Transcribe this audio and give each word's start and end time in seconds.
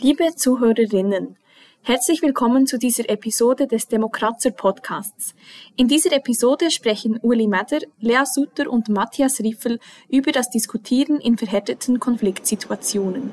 Liebe 0.00 0.32
Zuhörerinnen, 0.36 1.34
herzlich 1.82 2.22
willkommen 2.22 2.68
zu 2.68 2.78
dieser 2.78 3.10
Episode 3.10 3.66
des 3.66 3.88
Demokratzer 3.88 4.52
Podcasts. 4.52 5.34
In 5.74 5.88
dieser 5.88 6.12
Episode 6.12 6.70
sprechen 6.70 7.18
Uli 7.20 7.48
Meder, 7.48 7.80
Lea 7.98 8.22
Sutter 8.24 8.70
und 8.70 8.88
Matthias 8.88 9.40
Riffel 9.40 9.80
über 10.08 10.30
das 10.30 10.50
Diskutieren 10.50 11.18
in 11.18 11.36
verhärteten 11.36 11.98
Konfliktsituationen. 11.98 13.32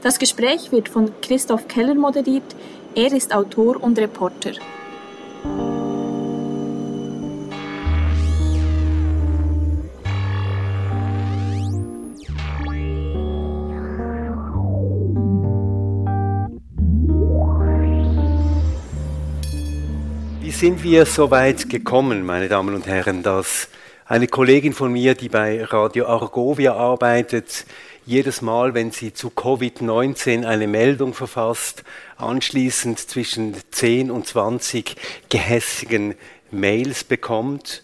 Das 0.00 0.18
Gespräch 0.18 0.72
wird 0.72 0.88
von 0.88 1.12
Christoph 1.20 1.68
Keller 1.68 1.94
moderiert. 1.94 2.56
Er 2.94 3.12
ist 3.12 3.34
Autor 3.34 3.82
und 3.82 3.98
Reporter. 3.98 4.52
Sind 20.60 20.82
wir 20.82 21.06
so 21.06 21.30
weit 21.30 21.70
gekommen, 21.70 22.26
meine 22.26 22.46
Damen 22.46 22.74
und 22.74 22.86
Herren, 22.86 23.22
dass 23.22 23.70
eine 24.04 24.26
Kollegin 24.26 24.74
von 24.74 24.92
mir, 24.92 25.14
die 25.14 25.30
bei 25.30 25.64
Radio 25.64 26.06
Argovia 26.06 26.74
arbeitet, 26.74 27.64
jedes 28.04 28.42
Mal, 28.42 28.74
wenn 28.74 28.90
sie 28.90 29.14
zu 29.14 29.28
Covid-19 29.28 30.44
eine 30.44 30.66
Meldung 30.66 31.14
verfasst, 31.14 31.82
anschließend 32.18 32.98
zwischen 32.98 33.56
10 33.70 34.10
und 34.10 34.26
20 34.26 34.96
gehässigen 35.30 36.14
Mails 36.50 37.04
bekommt 37.04 37.82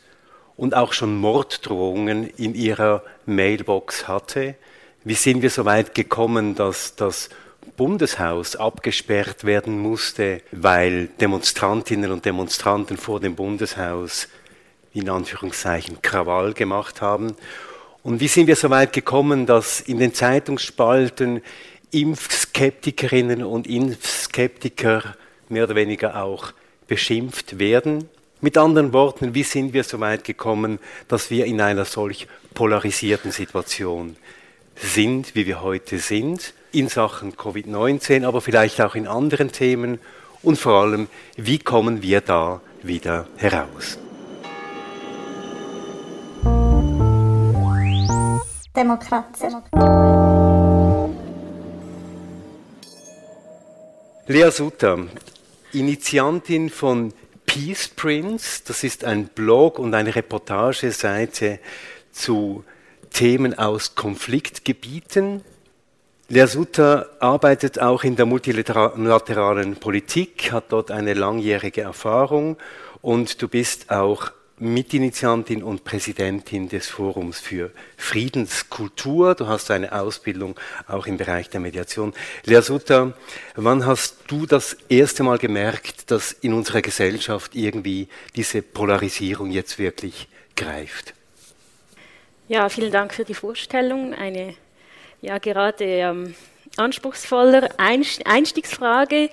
und 0.58 0.74
auch 0.74 0.92
schon 0.92 1.16
Morddrohungen 1.16 2.28
in 2.36 2.54
ihrer 2.54 3.02
Mailbox 3.24 4.06
hatte. 4.06 4.54
Wie 5.02 5.14
sind 5.14 5.40
wir 5.40 5.48
so 5.48 5.64
weit 5.64 5.94
gekommen, 5.94 6.54
dass 6.54 6.94
das 6.94 7.30
Bundeshaus 7.76 8.56
abgesperrt 8.56 9.44
werden 9.44 9.78
musste, 9.78 10.42
weil 10.52 11.08
Demonstrantinnen 11.20 12.10
und 12.12 12.24
Demonstranten 12.24 12.96
vor 12.96 13.20
dem 13.20 13.34
Bundeshaus 13.34 14.28
in 14.92 15.08
Anführungszeichen 15.08 16.00
Krawall 16.02 16.54
gemacht 16.54 17.00
haben 17.00 17.36
und 18.06 18.20
wie 18.20 18.28
sind 18.28 18.46
wir 18.46 18.54
so 18.54 18.70
weit 18.70 18.92
gekommen, 18.92 19.46
dass 19.46 19.80
in 19.80 19.98
den 19.98 20.14
Zeitungsspalten 20.14 21.42
Impfskeptikerinnen 21.90 23.42
und 23.42 23.66
Impfskeptiker 23.66 25.16
mehr 25.48 25.64
oder 25.64 25.74
weniger 25.74 26.22
auch 26.22 26.52
beschimpft 26.86 27.58
werden? 27.58 28.08
Mit 28.40 28.58
anderen 28.58 28.92
Worten, 28.92 29.34
wie 29.34 29.42
sind 29.42 29.72
wir 29.72 29.82
so 29.82 29.98
weit 29.98 30.22
gekommen, 30.22 30.78
dass 31.08 31.32
wir 31.32 31.46
in 31.46 31.60
einer 31.60 31.84
solch 31.84 32.28
polarisierten 32.54 33.32
Situation 33.32 34.14
sind, 34.76 35.34
wie 35.34 35.48
wir 35.48 35.62
heute 35.62 35.98
sind, 35.98 36.54
in 36.76 36.88
Sachen 36.88 37.32
Covid-19, 37.32 38.26
aber 38.26 38.42
vielleicht 38.42 38.82
auch 38.82 38.94
in 38.94 39.06
anderen 39.06 39.50
Themen 39.50 39.98
und 40.42 40.58
vor 40.58 40.82
allem, 40.82 41.08
wie 41.36 41.58
kommen 41.58 42.02
wir 42.02 42.20
da 42.20 42.60
wieder 42.82 43.26
heraus? 43.36 43.98
Demokratie. 48.76 49.56
Lea 54.26 54.50
Sutter, 54.50 54.98
Initiantin 55.72 56.68
von 56.68 57.14
Peace 57.46 57.88
Prince, 57.88 58.60
das 58.66 58.84
ist 58.84 59.02
ein 59.04 59.28
Blog 59.28 59.78
und 59.78 59.94
eine 59.94 60.14
Reportageseite 60.14 61.58
zu 62.12 62.64
Themen 63.10 63.58
aus 63.58 63.94
Konfliktgebieten. 63.94 65.42
Lea 66.28 66.46
Sutter 66.46 67.08
arbeitet 67.20 67.80
auch 67.80 68.02
in 68.02 68.16
der 68.16 68.26
multilateralen 68.26 69.76
Politik, 69.76 70.50
hat 70.50 70.72
dort 70.72 70.90
eine 70.90 71.14
langjährige 71.14 71.82
Erfahrung 71.82 72.56
und 73.00 73.40
du 73.40 73.46
bist 73.46 73.92
auch 73.92 74.32
Mitinitiantin 74.58 75.62
und 75.62 75.84
Präsidentin 75.84 76.68
des 76.68 76.88
Forums 76.88 77.38
für 77.38 77.70
Friedenskultur. 77.96 79.36
Du 79.36 79.46
hast 79.46 79.70
eine 79.70 79.92
Ausbildung 79.92 80.58
auch 80.88 81.06
im 81.06 81.16
Bereich 81.16 81.48
der 81.48 81.60
Mediation. 81.60 82.12
Lea 82.44 82.60
Sutter, 82.60 83.12
wann 83.54 83.86
hast 83.86 84.16
du 84.26 84.46
das 84.46 84.76
erste 84.88 85.22
Mal 85.22 85.38
gemerkt, 85.38 86.10
dass 86.10 86.32
in 86.32 86.54
unserer 86.54 86.82
Gesellschaft 86.82 87.54
irgendwie 87.54 88.08
diese 88.34 88.62
Polarisierung 88.62 89.52
jetzt 89.52 89.78
wirklich 89.78 90.26
greift? 90.56 91.14
Ja, 92.48 92.68
vielen 92.68 92.90
Dank 92.90 93.14
für 93.14 93.24
die 93.24 93.34
Vorstellung. 93.34 94.12
Eine 94.12 94.54
ja 95.26 95.38
gerade 95.38 95.84
ähm, 95.84 96.34
anspruchsvoller 96.76 97.68
Einstiegsfrage. 97.78 99.28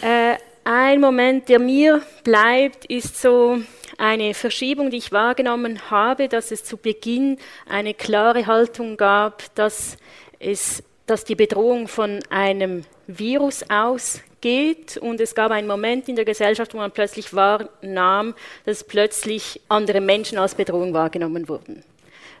Äh, 0.00 0.36
ein 0.64 1.00
Moment, 1.00 1.48
der 1.48 1.58
mir 1.58 2.00
bleibt, 2.22 2.86
ist 2.86 3.20
so 3.20 3.58
eine 3.98 4.34
Verschiebung, 4.34 4.90
die 4.90 4.98
ich 4.98 5.12
wahrgenommen 5.12 5.90
habe, 5.90 6.28
dass 6.28 6.50
es 6.50 6.64
zu 6.64 6.76
Beginn 6.76 7.38
eine 7.68 7.92
klare 7.92 8.46
Haltung 8.46 8.96
gab, 8.96 9.54
dass, 9.56 9.96
es, 10.38 10.82
dass 11.06 11.24
die 11.24 11.34
Bedrohung 11.34 11.88
von 11.88 12.20
einem 12.30 12.84
Virus 13.06 13.64
ausgeht. 13.68 14.96
Und 14.96 15.20
es 15.20 15.34
gab 15.34 15.50
einen 15.50 15.66
Moment 15.66 16.08
in 16.08 16.16
der 16.16 16.24
Gesellschaft, 16.24 16.72
wo 16.72 16.78
man 16.78 16.92
plötzlich 16.92 17.34
wahrnahm, 17.34 18.34
dass 18.64 18.84
plötzlich 18.84 19.60
andere 19.68 20.00
Menschen 20.00 20.38
als 20.38 20.54
Bedrohung 20.54 20.94
wahrgenommen 20.94 21.48
wurden. 21.48 21.84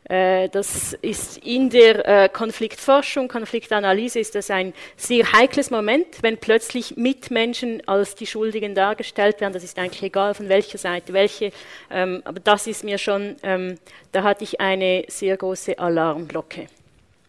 Äh, 0.04 0.50
das 0.50 0.92
ist 1.00 1.38
in 1.38 1.70
der 1.70 2.24
äh, 2.24 2.28
Konfliktforschung, 2.28 3.28
Konfliktanalyse 3.28 4.18
ist 4.18 4.34
das 4.34 4.50
ein 4.50 4.74
sehr 4.96 5.32
heikles 5.32 5.70
Moment, 5.70 6.06
wenn 6.20 6.36
plötzlich 6.36 6.96
Mitmenschen 6.96 7.82
als 7.88 8.14
die 8.14 8.26
Schuldigen 8.26 8.74
dargestellt 8.74 9.40
werden. 9.40 9.54
Das 9.54 9.64
ist 9.64 9.78
eigentlich 9.78 10.02
egal 10.02 10.34
von 10.34 10.48
welcher 10.48 10.76
Seite 10.78 11.14
welche. 11.14 11.52
Ähm, 11.90 12.22
aber 12.24 12.40
das 12.40 12.66
ist 12.66 12.84
mir 12.84 12.98
schon, 12.98 13.36
ähm, 13.42 13.78
da 14.12 14.22
hatte 14.24 14.44
ich 14.44 14.60
eine 14.60 15.04
sehr 15.08 15.36
große 15.38 15.78
Alarmglocke. 15.78 16.66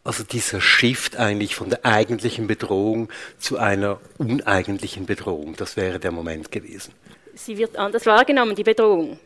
Also 0.03 0.23
dieser 0.23 0.61
Shift 0.61 1.17
eigentlich 1.17 1.55
von 1.55 1.69
der 1.69 1.83
eigentlichen 1.83 2.45
Bedrohung 2.45 3.09
zu 3.39 3.57
einer 3.57 3.99
uneigentlichen 4.17 5.05
Bedrohung, 5.05 5.55
das 5.55 5.77
wäre 5.77 5.99
der 5.99 6.11
Moment 6.11 6.51
gewesen. 6.51 6.93
Sie 7.33 7.57
wird 7.57 7.77
anders 7.77 8.05
wahrgenommen, 8.05 8.55
die 8.55 8.63
Bedrohung 8.63 9.17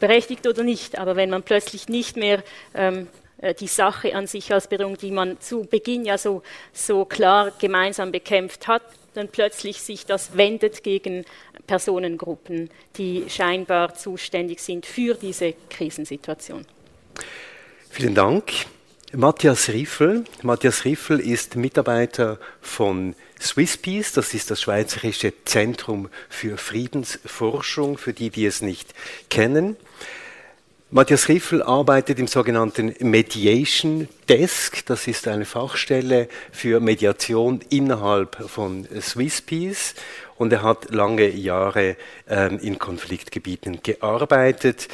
berechtigt 0.00 0.46
oder 0.46 0.62
nicht, 0.62 0.98
aber 0.98 1.16
wenn 1.16 1.30
man 1.30 1.42
plötzlich 1.42 1.88
nicht 1.88 2.16
mehr 2.16 2.42
ähm, 2.74 3.08
äh, 3.38 3.54
die 3.54 3.66
Sache 3.66 4.14
an 4.14 4.26
sich 4.26 4.52
als 4.52 4.68
Bedrohung, 4.68 4.96
die 4.96 5.10
man 5.10 5.40
zu 5.40 5.62
Beginn 5.62 6.04
ja 6.04 6.18
so, 6.18 6.42
so 6.72 7.04
klar 7.04 7.52
gemeinsam 7.58 8.12
bekämpft 8.12 8.68
hat, 8.68 8.82
dann 9.14 9.28
plötzlich 9.28 9.80
sich 9.80 10.06
das 10.06 10.36
wendet 10.36 10.82
gegen 10.82 11.24
Personengruppen, 11.66 12.70
die 12.96 13.24
scheinbar 13.28 13.94
zuständig 13.94 14.60
sind 14.60 14.86
für 14.86 15.14
diese 15.14 15.54
Krisensituation. 15.70 16.66
Vielen 17.90 18.14
Dank. 18.14 18.52
Matthias 19.12 19.68
Riffel. 19.68 20.24
Matthias 20.42 20.84
Riffel 20.84 21.20
ist 21.20 21.54
Mitarbeiter 21.54 22.38
von 22.60 23.14
Swisspeace, 23.40 24.12
das 24.12 24.34
ist 24.34 24.50
das 24.50 24.60
Schweizerische 24.60 25.32
Zentrum 25.44 26.08
für 26.28 26.58
Friedensforschung, 26.58 27.98
für 27.98 28.12
die, 28.12 28.30
die 28.30 28.46
es 28.46 28.62
nicht 28.62 28.94
kennen. 29.30 29.76
Matthias 30.90 31.28
Riffel 31.28 31.62
arbeitet 31.62 32.18
im 32.18 32.26
sogenannten 32.26 32.94
Mediation 32.98 34.08
Desk. 34.28 34.84
Das 34.86 35.06
ist 35.06 35.28
eine 35.28 35.44
Fachstelle 35.44 36.28
für 36.50 36.80
Mediation 36.80 37.60
innerhalb 37.70 38.48
von 38.48 38.88
Swisspeace. 39.00 39.94
Und 40.36 40.52
er 40.52 40.62
hat 40.62 40.92
lange 40.92 41.28
Jahre 41.28 41.96
ähm, 42.28 42.58
in 42.60 42.78
Konfliktgebieten 42.78 43.82
gearbeitet. 43.82 44.88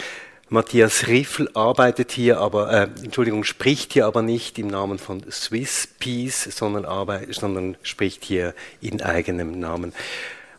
Matthias 0.53 1.07
Riffel 1.07 1.49
arbeitet 1.55 2.13
hier 2.13 2.39
aber, 2.39 2.71
äh, 2.71 2.83
Entschuldigung, 3.03 3.43
spricht 3.43 3.95
hier 3.95 4.05
aber 4.05 4.21
nicht 4.21 4.59
im 4.59 4.67
Namen 4.67 4.99
von 4.99 5.25
Swiss 5.31 5.89
Peace, 5.99 6.45
sondern, 6.45 6.85
arbeit, 6.85 7.35
sondern 7.35 7.79
spricht 7.83 8.23
hier 8.23 8.53
in 8.83 9.01
eigenem 9.01 9.59
Namen. 9.59 9.95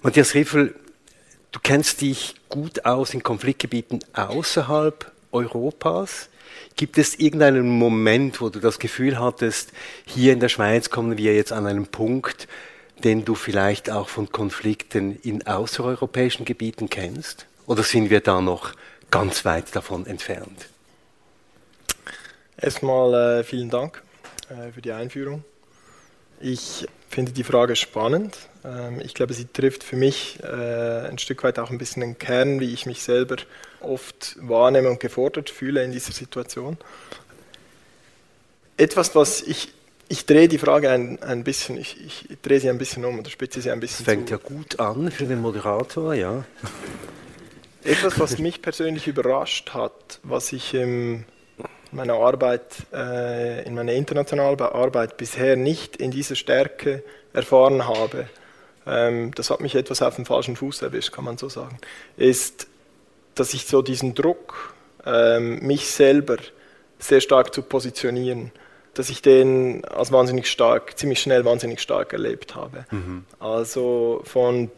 Matthias 0.02 0.34
Riffel, 0.34 0.74
du 1.52 1.60
kennst 1.62 2.02
dich 2.02 2.34
gut 2.50 2.86
aus 2.86 3.14
in 3.14 3.22
Konfliktgebieten 3.22 4.00
außerhalb 4.14 5.12
Europas. 5.32 6.30
Gibt 6.76 6.98
es 6.98 7.20
irgendeinen 7.20 7.70
Moment, 7.70 8.42
wo 8.42 8.50
du 8.50 8.60
das 8.60 8.80
Gefühl 8.80 9.20
hattest, 9.20 9.74
hier 10.08 10.34
in 10.34 10.40
der 10.40 10.50
Schweiz 10.50 10.90
kommen 10.90 11.20
wir 11.20 11.36
jetzt 11.36 11.52
an 11.52 11.68
einen 11.68 11.86
Punkt, 11.86 12.48
den 13.04 13.26
du 13.26 13.36
vielleicht 13.36 13.92
auch 13.92 14.10
von 14.10 14.32
Konflikten 14.32 15.20
in 15.22 15.46
außereuropäischen 15.46 16.46
Gebieten 16.46 16.90
kennst? 16.90 17.46
Oder 17.68 17.84
sind 17.84 18.10
wir 18.10 18.22
da 18.22 18.42
noch 18.42 18.74
ganz 19.14 19.46
weit 19.46 19.76
davon 19.76 20.08
entfernt. 20.08 20.70
Erstmal 22.60 23.42
äh, 23.42 23.44
vielen 23.44 23.70
Dank 23.70 24.02
äh, 24.50 24.72
für 24.72 24.82
die 24.82 24.92
Einführung. 24.92 25.44
Ich 26.42 26.88
finde 27.12 27.32
die 27.32 27.44
Frage 27.44 27.76
spannend. 27.76 28.36
Ähm, 28.66 29.00
ich 29.02 29.14
glaube, 29.14 29.36
sie 29.36 29.46
trifft 29.46 29.84
für 29.84 29.98
mich 29.98 30.40
äh, 30.42 31.08
ein 31.08 31.20
Stück 31.20 31.44
weit 31.44 31.60
auch 31.60 31.70
ein 31.70 31.78
bisschen 31.78 32.02
den 32.02 32.18
Kern, 32.18 32.60
wie 32.60 32.74
ich 32.74 32.88
mich 32.88 33.04
selber 33.04 33.36
oft 33.82 34.36
wahrnehme 34.40 34.90
und 34.90 35.00
gefordert 35.00 35.52
fühle 35.52 35.84
in 35.84 35.92
dieser 35.92 36.12
Situation. 36.12 36.78
Etwas, 38.78 39.14
was 39.14 39.44
ich 39.44 39.74
ich 40.10 40.26
drehe 40.26 40.48
die 40.48 40.58
Frage 40.58 40.90
ein, 40.90 41.22
ein 41.24 41.44
bisschen, 41.44 41.78
ich, 41.78 41.98
ich, 42.04 42.28
drehe 42.42 42.60
sie 42.60 42.70
ein 42.70 42.78
bisschen 42.78 43.06
um 43.06 43.20
oder 43.20 43.30
spitze 43.30 43.62
sie 43.62 43.72
ein 43.72 43.80
bisschen 43.80 44.06
das 44.06 44.14
fängt 44.14 44.30
zu. 44.30 44.36
ja 44.36 44.40
gut 44.44 44.80
an 44.80 45.10
für 45.12 45.26
den 45.26 45.40
Moderator, 45.40 46.14
ja. 46.14 46.44
Etwas, 47.84 48.20
was 48.20 48.38
mich 48.38 48.62
persönlich 48.62 49.08
überrascht 49.08 49.74
hat, 49.74 50.20
was 50.24 50.54
ich 50.54 50.74
in 50.74 51.26
meiner 51.92 52.16
Arbeit, 52.16 52.64
äh, 52.94 53.66
in 53.66 53.76
meiner 53.76 53.94
internationalen 53.94 54.60
Arbeit 54.60 55.18
bisher 55.18 55.56
nicht 55.56 55.98
in 55.98 56.12
dieser 56.12 56.36
Stärke 56.36 57.04
erfahren 57.34 57.88
habe, 57.88 58.28
ähm, 58.86 59.32
das 59.36 59.50
hat 59.50 59.62
mich 59.62 59.76
etwas 59.76 60.02
auf 60.02 60.16
den 60.16 60.26
falschen 60.26 60.56
Fuß 60.56 60.82
erwischt, 60.82 61.12
kann 61.12 61.26
man 61.26 61.38
so 61.38 61.50
sagen, 61.50 61.78
ist, 62.18 62.68
dass 63.36 63.54
ich 63.54 63.66
so 63.66 63.82
diesen 63.82 64.16
Druck, 64.16 64.74
ähm, 65.06 65.60
mich 65.60 65.90
selber 65.90 66.38
sehr 67.00 67.22
stark 67.22 67.54
zu 67.54 67.62
positionieren, 67.62 68.52
dass 68.94 69.10
ich 69.10 69.22
den 69.22 69.84
als 69.86 70.12
wahnsinnig 70.12 70.50
stark, 70.50 70.98
ziemlich 70.98 71.20
schnell 71.20 71.46
wahnsinnig 71.46 71.82
stark 71.82 72.14
erlebt 72.14 72.56
habe. 72.56 72.86
Mhm. 72.92 73.26
Also 73.40 74.22
von, 74.24 74.70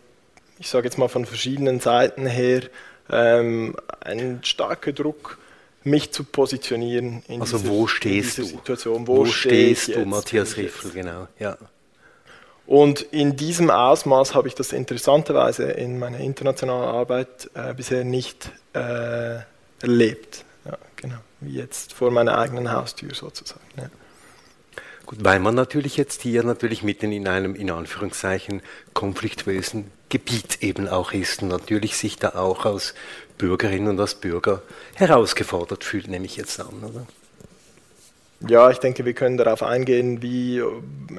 ich 0.58 0.70
sage 0.70 0.86
jetzt 0.88 0.98
mal 0.98 1.10
von 1.10 1.26
verschiedenen 1.26 1.80
Seiten 1.80 2.26
her, 2.26 2.62
ähm, 3.10 3.76
ein 4.02 4.40
starker 4.44 4.92
Druck, 4.92 5.38
mich 5.84 6.12
zu 6.12 6.24
positionieren 6.24 7.24
in 7.28 7.42
also 7.42 7.58
dieser, 7.58 7.70
wo 7.70 7.88
stehst 7.88 8.40
in 8.40 8.46
du? 8.46 8.50
Situation. 8.52 9.08
Wo, 9.08 9.18
wo 9.18 9.26
stehst 9.26 9.96
du, 9.96 10.06
Matthias 10.06 10.58
Riffel, 10.58 10.92
genau. 10.92 11.28
Ja. 11.40 11.58
Und 12.66 13.02
in 13.02 13.36
diesem 13.36 13.70
Ausmaß 13.70 14.34
habe 14.34 14.48
ich 14.48 14.56
das 14.56 14.74
interessanterweise 14.74 15.66
in 15.66 16.00
meiner 16.00 16.20
internationalen 16.20 16.90
Arbeit 16.90 17.52
äh, 17.54 17.76
bisher 17.76 18.04
nicht 18.04 18.52
äh, 18.74 19.38
erlebt. 19.82 20.46
Ja, 20.66 20.78
genau, 20.96 21.18
wie 21.42 21.54
jetzt 21.54 21.94
vor 21.94 22.10
meiner 22.10 22.38
eigenen 22.38 22.72
Haustür 22.72 23.14
sozusagen. 23.14 23.62
Ja. 23.78 23.90
Gut, 25.06 25.24
weil 25.24 25.40
man 25.40 25.54
natürlich 25.54 25.98
jetzt 25.98 26.22
hier 26.22 26.44
natürlich 26.44 26.82
mitten 26.82 27.12
in 27.12 27.28
einem, 27.28 27.56
in 27.56 27.70
Anführungszeichen, 27.70 28.62
konfliktuösen 28.94 29.92
Gebiet 30.10 30.64
eben 30.64 30.88
auch 30.88 31.14
ist 31.14 31.44
und 31.44 31.50
natürlich 31.50 31.98
sich 31.98 32.18
da 32.18 32.30
auch 32.30 32.66
als 32.66 32.96
Bürgerin 33.38 33.88
und 33.88 34.00
als 34.00 34.16
Bürger 34.16 34.62
herausgefordert 34.96 35.84
fühlt, 35.84 36.08
nehme 36.08 36.26
ich 36.26 36.38
jetzt 36.38 36.60
an, 36.60 36.84
oder? 36.84 37.06
Ja, 38.48 38.70
ich 38.70 38.80
denke, 38.80 39.06
wir 39.06 39.14
können 39.14 39.38
darauf 39.38 39.64
eingehen, 39.64 40.22
wie, 40.22 40.62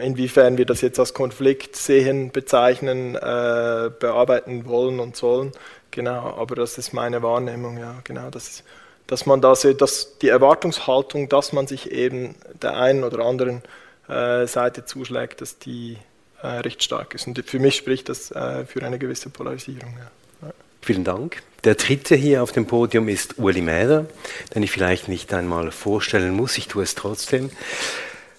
inwiefern 0.00 0.58
wir 0.58 0.66
das 0.66 0.80
jetzt 0.80 0.98
als 0.98 1.14
Konflikt 1.14 1.74
sehen, 1.74 2.30
bezeichnen, 2.30 3.14
äh, 3.14 3.90
bearbeiten 3.98 4.66
wollen 4.66 5.00
und 5.00 5.16
sollen. 5.16 5.52
Genau, 5.90 6.36
aber 6.36 6.54
das 6.54 6.78
ist 6.78 6.92
meine 6.92 7.22
Wahrnehmung, 7.22 7.78
ja, 7.78 7.96
genau. 8.04 8.30
Das 8.30 8.48
ist, 8.48 8.64
dass 9.06 9.26
man 9.26 9.40
da 9.40 9.54
dass 9.54 10.18
die 10.18 10.28
Erwartungshaltung, 10.28 11.28
dass 11.28 11.52
man 11.52 11.66
sich 11.66 11.90
eben 11.92 12.34
der 12.60 12.76
einen 12.76 13.04
oder 13.04 13.24
anderen 13.24 13.62
äh, 14.08 14.46
Seite 14.46 14.84
zuschlägt, 14.84 15.40
dass 15.40 15.58
die 15.58 15.98
äh, 16.42 16.46
recht 16.46 16.82
stark 16.82 17.14
ist. 17.14 17.26
Und 17.26 17.42
für 17.46 17.58
mich 17.58 17.76
spricht 17.76 18.08
das 18.08 18.30
äh, 18.30 18.64
für 18.66 18.82
eine 18.82 18.98
gewisse 18.98 19.30
Polarisierung. 19.30 19.94
Ja. 19.98 20.50
Vielen 20.82 21.04
Dank. 21.04 21.42
Der 21.64 21.74
dritte 21.74 22.14
hier 22.14 22.44
auf 22.44 22.52
dem 22.52 22.66
Podium 22.66 23.08
ist 23.08 23.38
Uli 23.38 23.60
Mäder, 23.60 24.06
den 24.54 24.62
ich 24.62 24.70
vielleicht 24.70 25.08
nicht 25.08 25.34
einmal 25.34 25.72
vorstellen 25.72 26.32
muss, 26.32 26.56
ich 26.58 26.68
tue 26.68 26.84
es 26.84 26.94
trotzdem. 26.94 27.50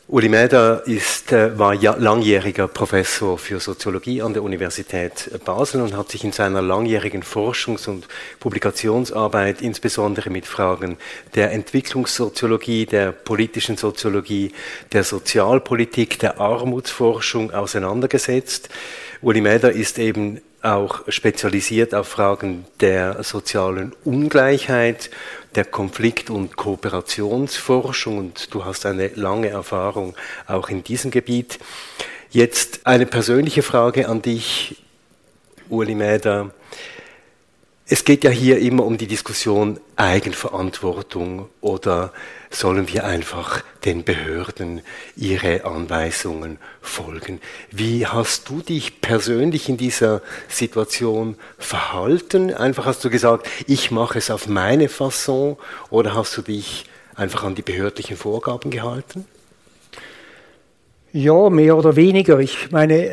Uli 0.10 0.30
Mäder 0.30 0.88
ist, 0.88 1.34
äh, 1.34 1.60
war 1.60 1.76
langjähriger 1.76 2.70
Professor 2.70 3.38
für 3.38 3.60
Soziologie 3.60 4.22
an 4.22 4.32
der 4.32 4.42
Universität 4.42 5.30
Basel 5.44 5.82
und 5.82 5.98
hat 5.98 6.10
sich 6.12 6.24
in 6.24 6.32
seiner 6.32 6.62
langjährigen 6.62 7.24
Forschungs- 7.24 7.90
und 7.90 8.08
Publikationsarbeit 8.40 9.62
insbesondere 9.62 10.30
mit 10.30 10.46
Fragen 10.46 10.96
der 11.36 11.52
Entwicklungssoziologie, 11.52 12.86
der 12.86 13.12
politischen 13.12 13.76
Soziologie, 13.76 14.54
der 14.94 15.04
Sozialpolitik, 15.04 16.20
der 16.20 16.40
Armutsforschung 16.40 17.52
auseinandergesetzt. 17.52 18.70
Uli 19.22 19.42
Mäder 19.42 19.74
ist 19.74 20.00
eben 20.00 20.40
auch 20.68 21.02
spezialisiert 21.08 21.96
auf 21.96 22.08
Fragen 22.08 22.66
der 22.82 23.24
sozialen 23.24 23.94
Ungleichheit, 24.04 25.10
der 25.56 25.66
Konflikt- 25.66 26.30
und 26.30 26.58
Kooperationsforschung 26.58 28.18
und 28.18 28.54
du 28.54 28.66
hast 28.66 28.86
eine 28.86 29.08
lange 29.16 29.50
Erfahrung 29.50 30.16
auch 30.46 30.70
in 30.70 30.84
diesem 30.84 31.10
Gebiet. 31.10 31.60
Jetzt 32.30 32.86
eine 32.86 33.06
persönliche 33.06 33.64
Frage 33.64 34.10
an 34.10 34.22
dich, 34.22 34.76
Uli 35.70 35.96
Mäder. 35.96 36.52
Es 37.90 38.04
geht 38.04 38.26
ja 38.26 38.30
hier 38.30 38.60
immer 38.60 38.84
um 38.84 38.98
die 38.98 39.08
Diskussion 39.08 39.80
Eigenverantwortung 39.96 41.48
oder 41.62 42.12
sollen 42.50 42.90
wir 42.90 43.06
einfach 43.06 43.64
den 43.86 44.04
Behörden 44.04 44.82
ihre 45.16 45.64
Anweisungen 45.64 46.58
folgen. 46.82 47.40
Wie 47.72 48.06
hast 48.06 48.50
du 48.50 48.62
dich 48.62 49.00
persönlich 49.00 49.70
in 49.70 49.78
dieser 49.78 50.22
Situation 50.50 51.38
verhalten? 51.58 52.54
Einfach 52.54 52.86
hast 52.86 53.06
du 53.06 53.10
gesagt, 53.10 53.48
ich 53.68 53.90
mache 53.90 54.18
es 54.18 54.32
auf 54.32 54.50
meine 54.50 54.90
Fasson 54.90 55.56
oder 55.90 56.14
hast 56.14 56.36
du 56.36 56.42
dich 56.42 56.88
einfach 57.16 57.46
an 57.46 57.56
die 57.56 57.62
behördlichen 57.62 58.18
Vorgaben 58.18 58.70
gehalten? 58.70 59.26
Ja, 61.14 61.50
mehr 61.50 61.78
oder 61.78 61.96
weniger. 61.96 62.40
Ich 62.40 62.70
meine, 62.72 63.10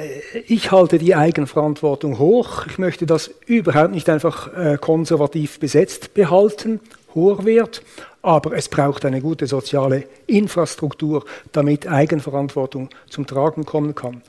ich 0.49 0.73
halte 0.73 0.99
die 0.99 1.15
Eigenverantwortung 1.15 2.19
hoch. 2.19 2.67
Ich 2.67 2.79
möchte 2.79 3.07
das 3.07 3.31
überhaupt 3.47 3.93
nicht 3.93 4.11
einfach 4.11 4.53
äh, 4.53 4.79
konservativ 4.81 5.61
besetzt 5.61 6.13
behalten, 6.13 6.81
hoher 7.15 7.45
Wert. 7.45 7.83
Aber 8.21 8.57
es 8.57 8.69
braucht 8.69 9.05
eine 9.05 9.21
gute 9.21 9.47
soziale 9.47 10.05
Infrastruktur, 10.27 11.25
damit 11.53 11.87
Eigenverantwortung 11.87 12.89
zum 13.09 13.27
Tragen 13.27 13.65
kommen 13.65 13.95
kann. 13.95 14.23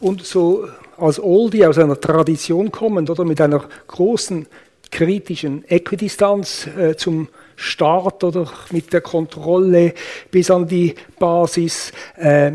Und 0.00 0.24
so 0.24 0.66
als 0.96 1.22
Oldie 1.22 1.66
aus 1.66 1.78
einer 1.78 2.00
Tradition 2.00 2.72
kommend 2.72 3.10
oder 3.10 3.24
mit 3.24 3.40
einer 3.42 3.62
großen 3.88 4.46
kritischen 4.90 5.68
Äquidistanz 5.68 6.66
äh, 6.78 6.96
zum 6.96 7.28
Staat 7.56 8.24
oder 8.24 8.50
mit 8.70 8.92
der 8.92 9.00
Kontrolle 9.00 9.94
bis 10.30 10.50
an 10.50 10.66
die 10.66 10.94
Basis, 11.18 11.92
äh, 12.16 12.52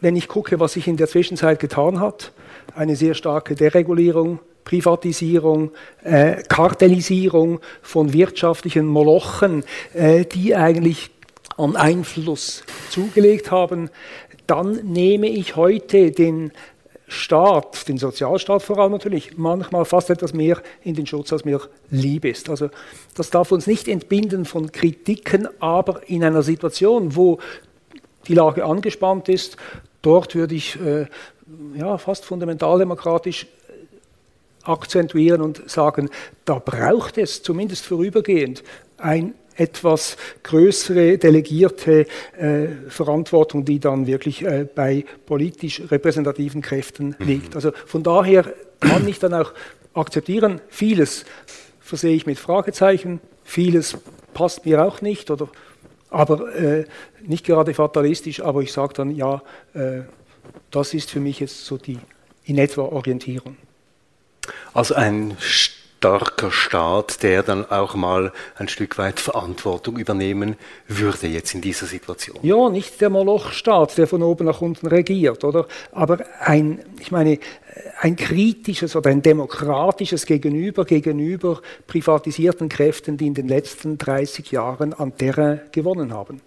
wenn 0.00 0.16
ich 0.16 0.28
gucke, 0.28 0.60
was 0.60 0.74
sich 0.74 0.88
in 0.88 0.96
der 0.96 1.08
Zwischenzeit 1.08 1.60
getan 1.60 2.00
hat, 2.00 2.32
eine 2.74 2.96
sehr 2.96 3.14
starke 3.14 3.54
Deregulierung, 3.54 4.40
Privatisierung, 4.64 5.70
äh, 6.04 6.42
Kartellisierung 6.42 7.60
von 7.80 8.12
wirtschaftlichen 8.12 8.86
Molochen, 8.86 9.64
äh, 9.94 10.24
die 10.24 10.54
eigentlich 10.54 11.10
an 11.56 11.74
Einfluss 11.74 12.64
zugelegt 12.90 13.50
haben, 13.50 13.90
dann 14.46 14.72
nehme 14.84 15.28
ich 15.28 15.56
heute 15.56 16.10
den 16.10 16.52
Staat, 17.08 17.88
den 17.88 17.96
Sozialstaat 17.96 18.62
vor 18.62 18.78
allem 18.78 18.92
natürlich, 18.92 19.38
manchmal 19.38 19.86
fast 19.86 20.10
etwas 20.10 20.34
mehr 20.34 20.62
in 20.84 20.94
den 20.94 21.06
Schutz, 21.06 21.32
als 21.32 21.46
mir 21.46 21.60
lieb 21.90 22.26
ist. 22.26 22.50
Also 22.50 22.68
das 23.14 23.30
darf 23.30 23.50
uns 23.50 23.66
nicht 23.66 23.88
entbinden 23.88 24.44
von 24.44 24.70
Kritiken, 24.70 25.48
aber 25.58 26.06
in 26.08 26.22
einer 26.22 26.42
Situation, 26.42 27.16
wo 27.16 27.38
die 28.26 28.34
Lage 28.34 28.64
angespannt 28.64 29.30
ist, 29.30 29.56
Dort 30.02 30.34
würde 30.34 30.54
ich 30.54 30.80
äh, 30.80 31.06
ja, 31.74 31.98
fast 31.98 32.24
fundamentaldemokratisch 32.24 33.46
akzentuieren 34.62 35.40
und 35.40 35.68
sagen, 35.70 36.10
da 36.44 36.58
braucht 36.58 37.18
es 37.18 37.42
zumindest 37.42 37.86
vorübergehend 37.86 38.62
ein 38.98 39.34
etwas 39.56 40.16
größere 40.44 41.18
delegierte 41.18 42.06
äh, 42.38 42.68
Verantwortung, 42.88 43.64
die 43.64 43.80
dann 43.80 44.06
wirklich 44.06 44.44
äh, 44.44 44.66
bei 44.72 45.04
politisch 45.26 45.82
repräsentativen 45.90 46.62
Kräften 46.62 47.16
mhm. 47.18 47.26
liegt. 47.26 47.56
Also 47.56 47.72
von 47.86 48.02
daher 48.02 48.52
kann 48.78 49.06
ich 49.08 49.18
dann 49.18 49.34
auch 49.34 49.52
akzeptieren, 49.94 50.60
vieles 50.68 51.24
versehe 51.80 52.14
ich 52.14 52.26
mit 52.26 52.38
Fragezeichen, 52.38 53.20
vieles 53.42 53.96
passt 54.32 54.64
mir 54.64 54.84
auch 54.84 55.00
nicht 55.00 55.30
oder 55.30 55.48
aber 56.10 56.54
äh, 56.54 56.84
nicht 57.20 57.44
gerade 57.44 57.74
fatalistisch, 57.74 58.40
aber 58.40 58.62
ich 58.62 58.72
sage 58.72 58.94
dann, 58.94 59.10
ja, 59.10 59.42
äh, 59.74 60.02
das 60.70 60.94
ist 60.94 61.10
für 61.10 61.20
mich 61.20 61.40
jetzt 61.40 61.64
so 61.64 61.76
die 61.76 61.98
in 62.44 62.58
etwa 62.58 62.82
Orientierung. 62.82 63.56
Also 64.72 64.94
ein 64.94 65.36
starker 65.98 66.52
Staat, 66.52 67.24
der 67.24 67.42
dann 67.42 67.68
auch 67.68 67.96
mal 67.96 68.32
ein 68.56 68.68
Stück 68.68 68.98
weit 68.98 69.18
Verantwortung 69.18 69.98
übernehmen 69.98 70.56
würde 70.86 71.26
jetzt 71.26 71.54
in 71.54 71.60
dieser 71.60 71.86
Situation. 71.86 72.38
Ja, 72.42 72.68
nicht 72.68 73.00
der 73.00 73.10
Molochstaat, 73.10 73.98
der 73.98 74.06
von 74.06 74.22
oben 74.22 74.46
nach 74.46 74.60
unten 74.60 74.86
regiert, 74.86 75.42
oder? 75.42 75.66
Aber 75.90 76.18
ein, 76.40 76.78
ich 77.00 77.10
meine, 77.10 77.40
ein 78.00 78.14
kritisches 78.14 78.94
oder 78.94 79.10
ein 79.10 79.22
demokratisches 79.22 80.24
Gegenüber 80.24 80.84
gegenüber 80.84 81.60
privatisierten 81.88 82.68
Kräften, 82.68 83.16
die 83.16 83.26
in 83.26 83.34
den 83.34 83.48
letzten 83.48 83.98
30 83.98 84.52
Jahren 84.52 84.94
an 84.94 85.16
Terrain 85.16 85.62
gewonnen 85.72 86.12
haben. 86.12 86.40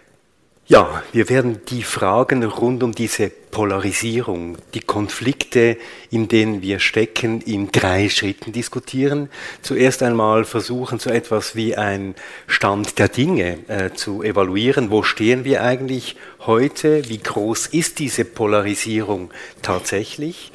Ja, 0.71 1.03
wir 1.11 1.27
werden 1.27 1.59
die 1.67 1.83
Fragen 1.83 2.45
rund 2.45 2.81
um 2.81 2.93
diese 2.93 3.29
Polarisierung, 3.29 4.57
die 4.73 4.79
Konflikte, 4.79 5.75
in 6.11 6.29
denen 6.29 6.61
wir 6.61 6.79
stecken, 6.79 7.41
in 7.41 7.73
drei 7.73 8.07
Schritten 8.07 8.53
diskutieren. 8.53 9.29
Zuerst 9.61 10.01
einmal 10.01 10.45
versuchen, 10.45 10.97
so 10.97 11.09
etwas 11.09 11.57
wie 11.57 11.75
ein 11.75 12.15
Stand 12.47 12.99
der 12.99 13.09
Dinge 13.09 13.57
äh, 13.67 13.89
zu 13.93 14.23
evaluieren. 14.23 14.91
Wo 14.91 15.03
stehen 15.03 15.43
wir 15.43 15.61
eigentlich 15.61 16.15
heute? 16.39 17.09
Wie 17.09 17.19
groß 17.19 17.67
ist 17.67 17.99
diese 17.99 18.23
Polarisierung 18.23 19.29
tatsächlich? 19.61 20.53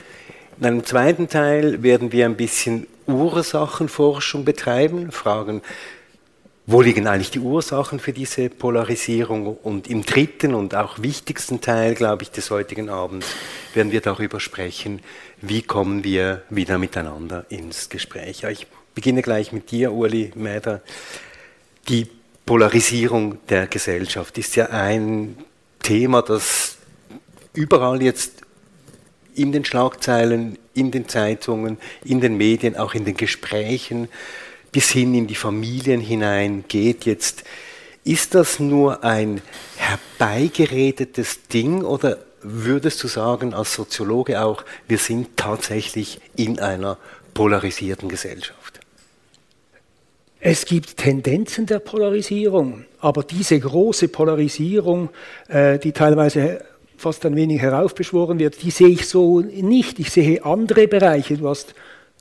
In 0.58 0.64
einem 0.64 0.85
zweiten 0.87 1.28
Teil 1.28 1.82
werden 1.82 2.11
wir 2.12 2.25
ein 2.25 2.38
bisschen 2.38 2.87
Ursachenforschung 3.06 4.46
betreiben, 4.46 5.12
fragen, 5.12 5.61
wo 6.66 6.80
liegen 6.80 7.06
eigentlich 7.06 7.30
die 7.30 7.38
Ursachen 7.38 8.00
für 8.00 8.12
diese 8.12 8.50
Polarisierung? 8.50 9.56
Und 9.56 9.88
im 9.88 10.04
dritten 10.04 10.52
und 10.52 10.75
auch 10.75 11.00
wichtigsten 11.00 11.61
Teil, 11.61 11.94
glaube 11.94 12.25
ich, 12.25 12.32
des 12.32 12.50
heutigen 12.50 12.88
Abends 12.88 13.28
werden 13.73 13.92
wir 13.92 14.00
darüber 14.00 14.40
sprechen, 14.40 15.00
wie 15.40 15.62
kommen 15.62 16.02
wir 16.02 16.42
wieder 16.50 16.78
miteinander 16.78 17.46
ins 17.50 17.88
Gespräch. 17.88 18.42
Ich 18.44 18.66
beginne 18.94 19.23
gleich 19.23 19.52
mit 19.52 19.70
dir, 19.70 19.92
Uli 19.92 20.32
Mäder. 20.35 20.82
Die 21.88 22.08
Polarisierung 22.44 23.38
der 23.46 23.68
Gesellschaft 23.68 24.37
ist 24.37 24.56
ja 24.56 24.66
ein 24.66 25.37
Thema, 25.82 26.23
das 26.23 26.78
überall 27.54 28.02
jetzt 28.02 28.42
in 29.37 29.52
den 29.52 29.64
Schlagzeilen, 29.64 30.58
in 30.75 30.90
den 30.90 31.08
Zeitungen, 31.08 31.78
in 32.04 32.20
den 32.20 32.37
Medien, 32.37 32.76
auch 32.76 32.94
in 32.94 33.04
den 33.04 33.16
Gesprächen 33.16 34.08
bis 34.76 34.90
hin 34.90 35.14
in 35.14 35.26
die 35.26 35.35
Familien 35.35 36.02
hinein 36.02 36.64
geht 36.68 37.06
jetzt. 37.06 37.45
Ist 38.04 38.35
das 38.35 38.61
nur 38.61 39.02
ein 39.04 39.40
herbeigeredetes 39.76 41.49
Ding 41.49 41.83
oder 41.83 42.18
würdest 42.42 43.02
du 43.02 43.09
sagen 43.09 43.54
als 43.54 43.73
Soziologe 43.73 44.42
auch, 44.42 44.66
wir 44.87 44.99
sind 44.99 45.35
tatsächlich 45.38 46.21
in 46.37 46.59
einer 46.59 46.99
polarisierten 47.33 48.11
Gesellschaft? 48.11 48.80
Es 50.40 50.66
gibt 50.66 50.99
Tendenzen 50.99 51.64
der 51.64 51.78
Polarisierung, 51.78 52.85
aber 53.00 53.23
diese 53.23 53.59
große 53.59 54.09
Polarisierung, 54.09 55.09
äh, 55.49 55.78
die 55.78 55.92
teilweise 55.92 56.62
fast 56.99 57.25
ein 57.25 57.35
wenig 57.35 57.62
heraufbeschworen 57.62 58.38
wird, 58.38 58.62
die 58.62 58.71
sehe 58.71 58.88
ich 58.88 59.09
so 59.09 59.40
nicht. 59.40 59.99
Ich 60.00 60.11
sehe 60.11 60.45
andere 60.45 60.87
Bereiche. 60.87 61.38
Du 61.38 61.49
hast 61.49 61.75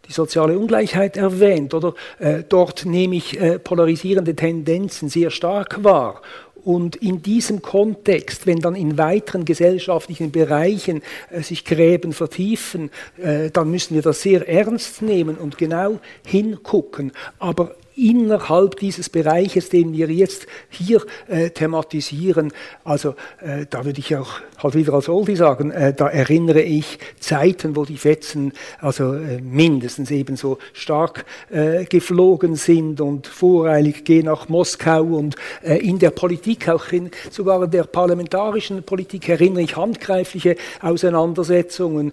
die 0.08 0.14
soziale 0.14 0.58
Ungleichheit 0.58 1.18
erwähnt, 1.18 1.74
oder 1.74 1.94
äh, 2.20 2.44
dort 2.48 2.86
nehme 2.86 3.16
ich 3.16 3.40
äh, 3.40 3.60
polarisierende 3.60 4.36
Tendenzen 4.36 5.10
sehr 5.10 5.32
stark 5.32 5.84
wahr. 5.84 6.22
Und 6.66 6.96
in 6.96 7.22
diesem 7.22 7.62
Kontext, 7.62 8.48
wenn 8.48 8.60
dann 8.60 8.74
in 8.76 8.98
weiteren 8.98 9.46
gesellschaftlichen 9.46 10.32
Bereichen 10.32 11.04
äh, 11.30 11.42
sich 11.42 11.64
Gräben 11.64 12.12
vertiefen, 12.12 12.90
äh, 13.22 13.52
dann 13.52 13.70
müssen 13.70 13.94
wir 13.94 14.02
das 14.02 14.24
sehr 14.24 14.50
ernst 14.50 15.04
nehmen 15.04 15.38
und 15.38 15.60
genau 15.60 16.00
hingucken. 16.26 17.12
Aber 17.38 17.76
innerhalb 17.96 18.78
dieses 18.80 19.10
Bereiches, 19.10 19.70
den 19.70 19.94
wir 19.94 20.10
jetzt 20.12 20.48
hier 20.70 21.02
äh, 21.28 21.50
thematisieren. 21.50 22.52
Also 22.84 23.16
äh, 23.42 23.66
da 23.70 23.86
würde 23.86 24.00
ich 24.00 24.16
auch 24.16 24.42
halt 24.58 24.76
wieder 24.76 24.94
als 24.94 25.10
Oldie 25.10 25.36
sagen, 25.36 25.72
äh, 25.72 25.94
da 25.94 26.08
erinnere 26.08 26.62
ich 26.62 27.00
Zeiten, 27.20 27.76
wo 27.76 27.86
die 27.86 27.98
Fetzen 27.98 28.54
also 28.80 29.14
äh, 29.14 29.42
mindestens 29.42 30.12
ebenso 30.12 30.58
stark 30.74 31.26
äh, 31.50 31.86
geflogen 31.86 32.56
sind 32.56 33.02
und 33.02 33.28
voreilig 33.28 34.04
gehen 34.04 34.26
nach 34.26 34.50
Moskau 34.50 35.04
und 35.04 35.36
äh, 35.64 35.78
in 35.78 36.00
der 36.00 36.12
Politik, 36.12 36.70
auch 36.70 36.92
in, 36.92 37.12
sogar 37.32 37.64
in 37.64 37.72
der 37.72 37.84
parlamentarischen 37.84 38.84
Politik 38.84 39.30
erinnere 39.30 39.64
ich 39.64 39.78
handgreifliche 39.78 40.56
Auseinandersetzungen 40.82 42.12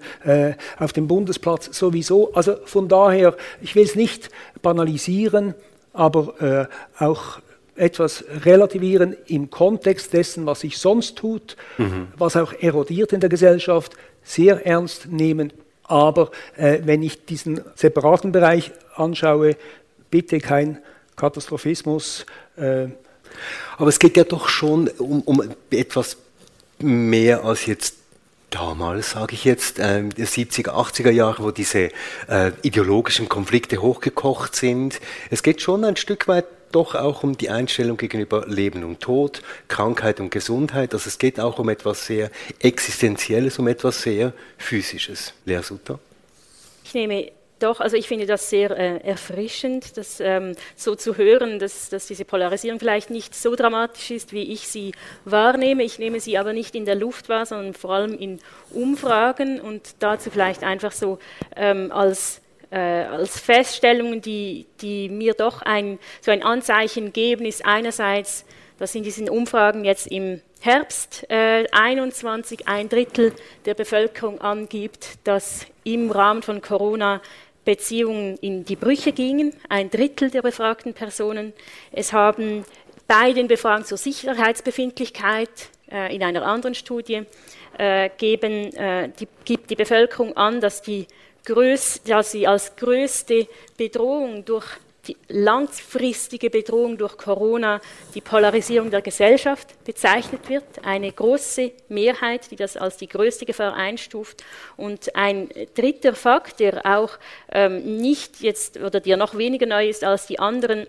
auf 0.79 0.93
dem 0.93 1.09
Bundesplatz 1.09 1.77
sowieso. 1.77 2.33
Also 2.35 2.57
von 2.65 2.89
daher, 2.89 3.37
ich 3.61 3.75
will 3.75 3.85
es 3.85 3.95
nicht 3.95 4.31
banalisieren, 4.63 5.55
aber 5.93 6.69
äh, 6.99 7.03
auch 7.03 7.41
etwas 7.75 8.25
relativieren 8.45 9.17
im 9.27 9.51
Kontext 9.51 10.13
dessen, 10.13 10.47
was 10.47 10.61
sich 10.61 10.79
sonst 10.79 11.17
tut, 11.17 11.57
mhm. 11.79 12.09
was 12.17 12.37
auch 12.37 12.53
erodiert 12.53 13.13
in 13.13 13.21
der 13.21 13.31
Gesellschaft, 13.31 13.95
sehr 14.23 14.67
ernst 14.67 15.07
nehmen. 15.07 15.53
Aber 15.85 16.31
äh, 16.57 16.81
wenn 16.85 17.03
ich 17.03 17.25
diesen 17.25 17.61
separaten 17.75 18.33
Bereich 18.33 18.73
anschaue, 18.95 19.57
bitte 20.11 20.39
kein 20.39 20.79
Katastrophismus. 21.17 22.27
Äh, 22.57 22.89
aber 23.79 23.89
es 23.89 23.99
geht 23.99 24.17
ja 24.17 24.25
doch 24.25 24.49
schon 24.49 24.89
um, 24.89 25.23
um 25.23 25.43
etwas 25.71 26.19
mehr 26.79 27.45
als 27.45 27.67
jetzt 27.67 27.97
damals, 28.53 29.13
sage 29.13 29.35
ich 29.35 29.45
jetzt, 29.45 29.79
äh, 29.79 30.05
70er, 30.17 30.71
80er 30.71 31.11
Jahre, 31.11 31.43
wo 31.43 31.51
diese 31.51 31.91
äh, 32.29 32.53
ideologischen 32.63 33.29
Konflikte 33.29 33.83
hochgekocht 33.83 34.55
sind. 34.55 35.01
Es 35.31 35.43
geht 35.43 35.61
schon 35.61 35.85
ein 35.85 35.97
Stück 35.97 36.29
weit 36.29 36.47
doch 36.71 36.95
auch 36.95 37.23
um 37.23 37.37
die 37.37 37.51
Einstellung 37.51 37.97
gegenüber 37.97 38.47
Leben 38.47 38.83
und 38.85 39.01
Tod, 39.01 39.43
Krankheit 39.69 40.21
und 40.21 40.31
Gesundheit. 40.31 40.95
Also 40.95 41.09
es 41.09 41.19
geht 41.19 41.39
auch 41.39 41.59
um 41.59 41.69
etwas 41.69 42.07
sehr 42.07 42.31
Existenzielles, 42.61 43.59
um 43.59 43.69
etwas 43.69 44.03
sehr 44.03 44.33
Physisches. 44.57 45.35
Lea 45.45 45.61
Sutter? 45.63 45.99
Ich 46.85 46.95
nehme 46.95 47.31
doch, 47.63 47.81
also 47.81 47.97
ich 47.97 48.09
finde 48.09 48.27
das 48.27 48.51
sehr 48.51 48.71
äh, 48.71 48.99
erfrischend, 48.99 49.97
das 49.97 50.21
ähm, 50.21 50.55
so 50.77 50.95
zu 50.95 51.17
hören, 51.17 51.59
dass, 51.59 51.89
dass 51.89 52.07
diese 52.07 52.25
Polarisierung 52.25 52.79
vielleicht 52.79 53.11
nicht 53.11 53.35
so 53.35 53.55
dramatisch 53.55 54.11
ist, 54.11 54.33
wie 54.33 54.53
ich 54.53 54.69
sie 54.69 54.93
wahrnehme. 55.25 55.83
Ich 55.83 55.99
nehme 55.99 56.21
sie 56.21 56.39
aber 56.39 56.53
nicht 56.53 56.75
in 56.75 56.85
der 56.85 56.95
Luft 56.95 57.29
wahr, 57.29 57.47
sondern 57.47 57.75
vor 57.75 57.93
allem 57.93 58.19
in 58.19 58.41
Umfragen 58.71 59.61
und 59.61 59.95
dazu 60.01 60.31
vielleicht 60.31 60.63
einfach 60.63 60.93
so 60.93 61.19
ähm, 61.57 61.93
als 61.93 62.41
äh, 62.71 63.05
als 63.05 63.39
Feststellungen, 63.39 64.23
die, 64.23 64.67
die 64.81 65.11
mir 65.11 65.35
doch 65.35 65.61
ein, 65.61 65.99
so 66.23 66.31
ein 66.31 66.43
Anzeichen 66.43 67.13
geben, 67.13 67.45
ist 67.45 67.67
einerseits, 67.67 68.47
dass 68.79 68.95
in 68.95 69.03
diesen 69.03 69.29
Umfragen 69.29 69.85
jetzt 69.85 70.07
im 70.07 70.41
Herbst 70.61 71.27
äh, 71.29 71.67
21 71.71 72.69
ein 72.69 72.89
Drittel 72.89 73.35
der 73.67 73.75
Bevölkerung 73.75 74.41
angibt, 74.41 75.19
dass 75.25 75.67
im 75.85 76.11
Rahmen 76.11 76.43
von 76.43 76.63
Corona 76.63 77.21
Beziehungen 77.65 78.37
in 78.39 78.65
die 78.65 78.77
Brüche 78.77 79.13
gingen, 79.13 79.53
ein 79.69 79.91
Drittel 79.91 80.31
der 80.31 80.43
befragten 80.43 80.95
Personen. 80.95 81.53
Es 81.93 82.13
haben 82.13 82.65
bei 83.07 83.33
den 83.33 83.49
Befragungen 83.49 83.85
zur 83.85 83.99
Sicherheitsbefindlichkeit 83.99 85.51
äh, 85.91 86.15
in 86.15 86.23
einer 86.23 86.43
anderen 86.45 86.75
Studie 86.75 87.23
äh, 87.79 88.11
geben, 88.17 88.75
äh, 88.75 89.11
die, 89.19 89.29
gibt 89.45 89.71
die 89.71 89.77
Bevölkerung 89.77 90.37
an, 90.37 90.61
dass, 90.61 90.83
die 90.83 91.07
größ, 91.45 92.03
dass 92.05 92.33
sie 92.33 92.47
als 92.47 92.75
größte 92.77 93.47
Bedrohung 93.77 94.45
durch 94.45 94.67
die 95.09 95.17
langfristige 95.29 96.49
Bedrohung 96.49 96.97
durch 96.97 97.17
Corona 97.17 97.81
die 98.15 98.21
Polarisierung 98.21 98.91
der 98.91 99.03
Gesellschaft 99.03 99.83
bezeichnet 99.85 100.49
wird. 100.49 100.65
Eine 100.85 101.11
große 101.11 101.73
Mehrheit, 101.89 102.51
die 102.51 102.57
das 102.57 102.77
als 102.77 102.99
die 102.99 103.09
größte 103.09 103.45
Gefahr 103.45 103.75
einstuft. 103.75 104.45
Und 104.77 105.17
ein 105.17 105.49
dritter 105.75 106.15
Fakt, 106.15 106.61
der 106.61 106.87
auch 106.87 107.19
ähm, 107.51 107.97
nicht 107.97 108.41
jetzt 108.41 108.79
oder 108.79 109.01
der 109.01 109.17
noch 109.17 109.37
weniger 109.37 109.67
neu 109.67 109.89
ist 109.89 110.05
als 110.05 110.27
die 110.27 110.39
anderen, 110.39 110.87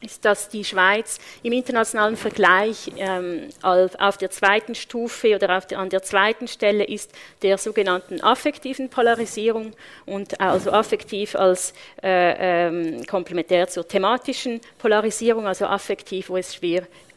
ist, 0.00 0.24
dass 0.24 0.48
die 0.48 0.64
Schweiz 0.64 1.18
im 1.42 1.52
internationalen 1.52 2.16
Vergleich 2.16 2.90
ähm, 2.96 3.48
auf 3.62 4.16
der 4.16 4.30
zweiten 4.30 4.74
Stufe 4.74 5.34
oder 5.34 5.60
der, 5.60 5.78
an 5.78 5.90
der 5.90 6.02
zweiten 6.02 6.48
Stelle 6.48 6.84
ist 6.84 7.12
der 7.42 7.58
sogenannten 7.58 8.20
affektiven 8.20 8.88
Polarisierung 8.88 9.72
und 10.06 10.40
also 10.40 10.70
affektiv 10.70 11.34
als 11.34 11.74
äh, 12.02 12.68
ähm, 12.68 13.06
komplementär 13.06 13.68
zur 13.68 13.86
thematischen 13.86 14.60
Polarisierung, 14.78 15.46
also 15.46 15.66
affektiv, 15.66 16.30
wo 16.30 16.36
es 16.36 16.54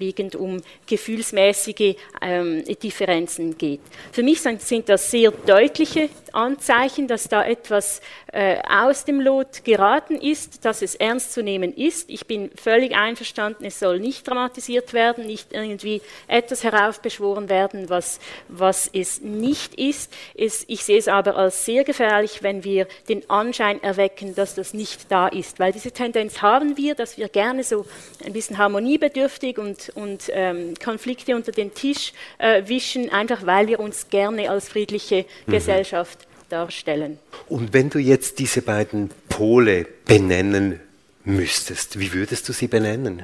schwerwiegend 0.03 0.35
um 0.35 0.61
gefühlsmäßige 0.85 1.95
ähm, 2.21 2.63
Differenzen 2.81 3.57
geht. 3.57 3.81
Für 4.11 4.23
mich 4.23 4.41
sind 4.41 4.89
das 4.89 5.09
sehr 5.09 5.31
deutliche 5.31 6.09
Anzeichen, 6.33 7.07
dass 7.07 7.29
da 7.29 7.45
etwas 7.45 8.01
äh, 8.31 8.57
aus 8.67 9.05
dem 9.05 9.21
Lot 9.21 9.63
geraten 9.63 10.15
ist, 10.15 10.65
dass 10.65 10.81
es 10.81 10.95
ernst 10.95 11.33
zu 11.33 11.43
nehmen 11.43 11.73
ist. 11.73 12.09
Ich 12.09 12.25
bin 12.25 12.49
völlig 12.55 12.95
einverstanden, 12.95 13.65
es 13.65 13.79
soll 13.79 13.99
nicht 13.99 14.27
dramatisiert 14.27 14.93
werden, 14.93 15.27
nicht 15.27 15.53
irgendwie 15.53 16.01
etwas 16.27 16.63
heraufbeschworen 16.63 17.49
werden, 17.49 17.89
was, 17.89 18.19
was 18.47 18.89
es 18.91 19.21
nicht 19.21 19.75
ist. 19.75 20.11
Es, 20.35 20.65
ich 20.67 20.83
sehe 20.83 20.97
es 20.97 21.07
aber 21.07 21.35
als 21.37 21.65
sehr 21.65 21.83
gefährlich, 21.83 22.41
wenn 22.41 22.63
wir 22.63 22.87
den 23.07 23.29
Anschein 23.29 23.81
erwecken, 23.83 24.33
dass 24.33 24.55
das 24.55 24.73
nicht 24.73 25.11
da 25.11 25.27
ist, 25.27 25.59
weil 25.59 25.71
diese 25.71 25.91
Tendenz 25.91 26.41
haben 26.41 26.77
wir, 26.77 26.95
dass 26.95 27.17
wir 27.17 27.29
gerne 27.29 27.63
so 27.63 27.85
ein 28.25 28.33
bisschen 28.33 28.57
harmoniebedürftig 28.57 29.59
und, 29.59 29.91
und 29.95 30.29
ähm, 30.29 30.73
Konflikte 30.83 31.35
unter 31.35 31.51
den 31.51 31.73
Tisch 31.73 32.13
äh, 32.37 32.63
wischen, 32.67 33.09
einfach 33.11 33.45
weil 33.45 33.67
wir 33.67 33.79
uns 33.79 34.09
gerne 34.09 34.49
als 34.49 34.69
friedliche 34.69 35.25
mhm. 35.45 35.51
Gesellschaft 35.51 36.19
darstellen. 36.49 37.19
Und 37.49 37.73
wenn 37.73 37.89
du 37.89 37.99
jetzt 37.99 38.39
diese 38.39 38.61
beiden 38.61 39.09
Pole 39.29 39.87
benennen 40.05 40.79
müsstest, 41.25 41.99
wie 41.99 42.13
würdest 42.13 42.47
du 42.47 42.53
sie 42.53 42.67
benennen? 42.67 43.23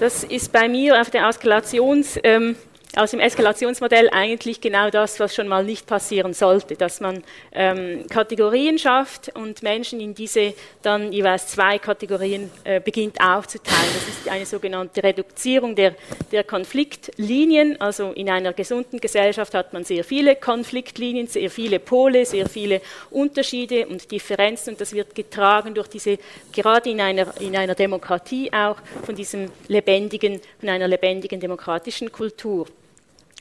Das 0.00 0.24
ist 0.24 0.52
bei 0.52 0.68
mir 0.68 1.00
auf 1.00 1.10
der 1.10 1.28
Eskalations... 1.28 2.18
Ähm, 2.22 2.56
aus 2.96 3.10
dem 3.10 3.20
Eskalationsmodell 3.20 4.08
eigentlich 4.10 4.60
genau 4.60 4.90
das, 4.90 5.18
was 5.18 5.34
schon 5.34 5.48
mal 5.48 5.64
nicht 5.64 5.86
passieren 5.86 6.34
sollte, 6.34 6.76
dass 6.76 7.00
man 7.00 7.22
ähm, 7.52 8.06
Kategorien 8.08 8.78
schafft 8.78 9.34
und 9.34 9.62
Menschen 9.62 10.00
in 10.00 10.14
diese 10.14 10.54
dann 10.82 11.12
jeweils 11.12 11.48
zwei 11.48 11.78
Kategorien 11.78 12.50
äh, 12.62 12.80
beginnt 12.80 13.20
aufzuteilen. 13.20 13.90
Das 13.94 14.08
ist 14.08 14.28
eine 14.28 14.46
sogenannte 14.46 15.02
Reduzierung 15.02 15.74
der, 15.74 15.94
der 16.30 16.44
Konfliktlinien. 16.44 17.80
Also 17.80 18.12
in 18.12 18.30
einer 18.30 18.52
gesunden 18.52 19.00
Gesellschaft 19.00 19.54
hat 19.54 19.72
man 19.72 19.84
sehr 19.84 20.04
viele 20.04 20.36
Konfliktlinien, 20.36 21.26
sehr 21.26 21.50
viele 21.50 21.80
Pole, 21.80 22.24
sehr 22.24 22.48
viele 22.48 22.80
Unterschiede 23.10 23.86
und 23.86 24.10
Differenzen 24.10 24.74
und 24.74 24.80
das 24.80 24.92
wird 24.92 25.14
getragen 25.14 25.74
durch 25.74 25.88
diese, 25.88 26.18
gerade 26.52 26.90
in 26.90 27.00
einer, 27.00 27.40
in 27.40 27.56
einer 27.56 27.74
Demokratie 27.74 28.52
auch, 28.52 28.76
von 29.04 29.14
diesem 29.14 29.50
lebendigen, 29.68 30.40
von 30.60 30.68
einer 30.68 30.88
lebendigen 30.88 31.40
demokratischen 31.40 32.10
Kultur. 32.12 32.66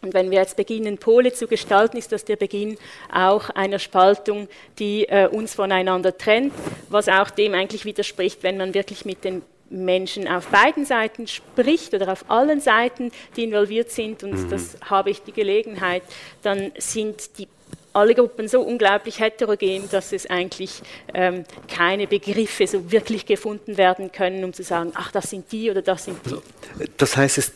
Und 0.04 0.14
wenn 0.14 0.30
wir 0.30 0.40
jetzt 0.40 0.58
beginnen, 0.58 0.98
Pole 0.98 1.34
zu 1.34 1.48
gestalten, 1.48 1.98
ist 1.98 2.12
das 2.12 2.26
der 2.26 2.36
Beginn 2.36 2.78
auch 3.12 3.50
einer 3.50 3.80
Spaltung, 3.80 4.50
die 4.78 5.08
äh, 5.08 5.28
uns 5.28 5.56
voneinander 5.56 6.18
trennt, 6.18 6.54
was 6.90 7.08
auch 7.08 7.30
dem 7.30 7.54
eigentlich 7.54 7.86
widerspricht, 7.86 8.44
wenn 8.44 8.58
man 8.58 8.74
wirklich 8.74 9.06
mit 9.06 9.24
den 9.24 9.42
Menschen 9.70 10.28
auf 10.28 10.48
beiden 10.48 10.86
Seiten 10.86 11.26
spricht 11.26 11.94
oder 11.94 12.12
auf 12.12 12.30
allen 12.30 12.60
Seiten, 12.60 13.12
die 13.36 13.46
involviert 13.46 13.90
sind, 13.90 14.24
und 14.24 14.34
mhm. 14.34 14.50
das 14.50 14.78
habe 14.86 15.10
ich 15.10 15.24
die 15.24 15.32
Gelegenheit, 15.32 16.04
dann 16.44 16.74
sind 16.78 17.38
die 17.40 17.48
alle 17.94 18.16
Gruppen 18.16 18.48
so 18.48 18.62
unglaublich 18.62 19.20
heterogen, 19.20 19.88
dass 19.92 20.14
es 20.14 20.28
eigentlich 20.28 20.82
ähm, 21.14 21.44
keine 21.68 22.08
Begriffe 22.08 22.68
so 22.68 22.92
wirklich 22.92 23.26
gefunden 23.26 23.78
werden 23.78 24.12
können, 24.12 24.44
um 24.44 24.52
zu 24.52 24.64
sagen, 24.64 24.92
ach, 24.96 25.12
das 25.12 25.30
sind 25.30 25.52
die 25.52 25.70
oder 25.70 25.82
das 25.82 26.06
sind 26.06 26.18
die. 26.26 26.90
Das 26.98 27.16
heißt, 27.16 27.38
es 27.38 27.54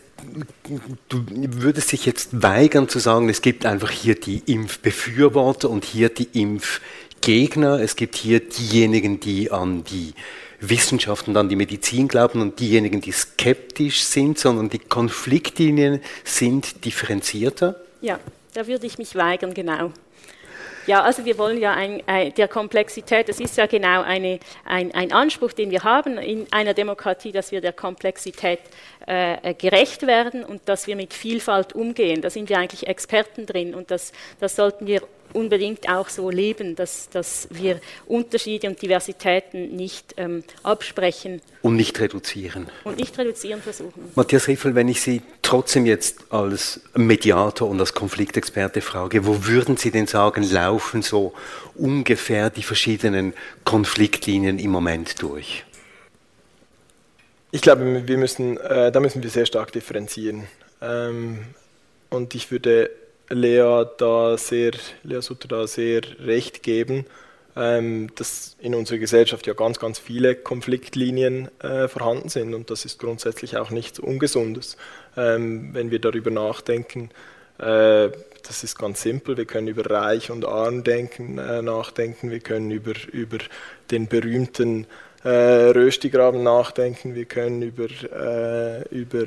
du 1.09 1.25
würdest 1.61 1.91
dich 1.91 2.05
jetzt 2.05 2.41
weigern 2.41 2.89
zu 2.89 2.99
sagen, 2.99 3.29
es 3.29 3.41
gibt 3.41 3.65
einfach 3.65 3.91
hier 3.91 4.15
die 4.15 4.41
Impfbefürworter 4.45 5.69
und 5.69 5.85
hier 5.85 6.09
die 6.09 6.27
Impfgegner, 6.33 7.79
es 7.79 7.95
gibt 7.95 8.15
hier 8.15 8.39
diejenigen, 8.39 9.19
die 9.19 9.51
an 9.51 9.83
die 9.83 10.13
Wissenschaft 10.59 11.27
und 11.27 11.37
an 11.37 11.49
die 11.49 11.55
Medizin 11.55 12.07
glauben 12.07 12.41
und 12.41 12.59
diejenigen, 12.59 13.01
die 13.01 13.11
skeptisch 13.11 14.03
sind, 14.03 14.39
sondern 14.39 14.69
die 14.69 14.79
Konfliktlinien 14.79 16.01
sind 16.23 16.83
differenzierter? 16.85 17.75
Ja, 18.01 18.19
da 18.53 18.67
würde 18.67 18.87
ich 18.87 18.97
mich 18.97 19.15
weigern, 19.15 19.53
genau. 19.53 19.91
Ja, 20.87 21.01
also 21.03 21.25
wir 21.25 21.37
wollen 21.37 21.59
ja 21.59 21.73
ein, 21.73 22.01
ein, 22.07 22.33
der 22.35 22.47
Komplexität, 22.47 23.27
das 23.27 23.41
ist 23.41 23.57
ja 23.57 23.65
genau 23.65 24.03
eine, 24.03 24.39
ein, 24.63 24.93
ein, 24.95 25.11
Anspruch, 25.11 25.51
den 25.51 25.69
wir 25.69 25.83
haben 25.83 26.17
in 26.17 26.47
einer 26.51 26.73
Demokratie, 26.73 27.33
dass 27.33 27.51
wir 27.51 27.59
der 27.59 27.73
Komplexität 27.73 28.59
äh, 29.05 29.53
gerecht 29.53 30.07
werden 30.07 30.45
und 30.45 30.61
dass 30.69 30.87
wir 30.87 30.95
mit 30.95 31.13
Vielfalt 31.13 31.73
umgehen. 31.73 32.21
Da 32.21 32.29
sind 32.29 32.47
wir 32.47 32.57
eigentlich 32.57 32.87
Experten 32.87 33.45
drin 33.45 33.75
und 33.75 33.91
das, 33.91 34.13
das 34.39 34.55
sollten 34.55 34.87
wir 34.87 35.01
unbedingt 35.33 35.89
auch 35.89 36.09
so 36.09 36.29
leben, 36.29 36.75
dass, 36.75 37.09
dass 37.09 37.47
wir 37.51 37.79
Unterschiede 38.05 38.67
und 38.67 38.81
Diversitäten 38.81 39.75
nicht 39.75 40.13
ähm, 40.17 40.43
absprechen. 40.63 41.41
Und 41.61 41.75
nicht 41.75 41.99
reduzieren. 41.99 42.67
Und 42.83 42.97
nicht 42.97 43.17
reduzieren 43.17 43.61
versuchen. 43.61 44.11
Matthias 44.15 44.47
Riffel, 44.47 44.75
wenn 44.75 44.87
ich 44.87 45.01
Sie 45.01 45.21
trotzdem 45.41 45.85
jetzt 45.85 46.31
als 46.31 46.81
Mediator 46.95 47.69
und 47.69 47.79
als 47.79 47.93
Konfliktexperte 47.93 48.81
frage, 48.81 49.25
wo 49.25 49.45
würden 49.45 49.77
Sie 49.77 49.91
denn 49.91 50.07
sagen, 50.07 50.43
laufen 50.43 51.01
so 51.01 51.33
ungefähr 51.75 52.49
die 52.49 52.63
verschiedenen 52.63 53.33
Konfliktlinien 53.63 54.59
im 54.59 54.71
Moment 54.71 55.21
durch? 55.21 55.63
Ich 57.51 57.61
glaube, 57.61 58.07
wir 58.07 58.17
müssen, 58.17 58.57
äh, 58.57 58.91
da 58.91 58.99
müssen 58.99 59.23
wir 59.23 59.29
sehr 59.29 59.45
stark 59.45 59.71
differenzieren. 59.71 60.47
Ähm, 60.81 61.39
und 62.09 62.35
ich 62.35 62.51
würde 62.51 62.89
Lea 63.29 63.85
da 63.97 64.37
sehr, 64.37 64.71
Lea 65.03 65.21
Sutter 65.21 65.47
da 65.47 65.67
sehr 65.67 66.01
recht 66.19 66.63
geben, 66.63 67.05
ähm, 67.55 68.09
dass 68.15 68.55
in 68.59 68.75
unserer 68.75 68.99
Gesellschaft 68.99 69.47
ja 69.47 69.53
ganz, 69.53 69.79
ganz 69.79 69.99
viele 69.99 70.35
Konfliktlinien 70.35 71.49
äh, 71.59 71.87
vorhanden 71.87 72.29
sind 72.29 72.53
und 72.53 72.69
das 72.69 72.85
ist 72.85 72.99
grundsätzlich 72.99 73.57
auch 73.57 73.71
nichts 73.71 73.99
Ungesundes. 73.99 74.77
Ähm, 75.15 75.73
wenn 75.73 75.91
wir 75.91 75.99
darüber 75.99 76.29
nachdenken, 76.29 77.09
äh, 77.57 78.09
das 78.47 78.63
ist 78.63 78.77
ganz 78.77 79.01
simpel, 79.01 79.35
wir 79.35 79.45
können 79.45 79.67
über 79.67 79.89
Reich 79.89 80.31
und 80.31 80.45
Arm 80.45 80.83
denken, 80.83 81.37
äh, 81.37 81.61
nachdenken, 81.61 82.29
wir 82.29 82.39
können 82.39 82.71
über, 82.71 82.93
über 83.11 83.39
den 83.91 84.07
berühmten 84.07 84.85
äh, 85.23 85.29
Röstigraben 85.29 86.43
nachdenken, 86.43 87.15
wir 87.15 87.25
können 87.25 87.61
über, 87.63 87.87
über 88.91 89.25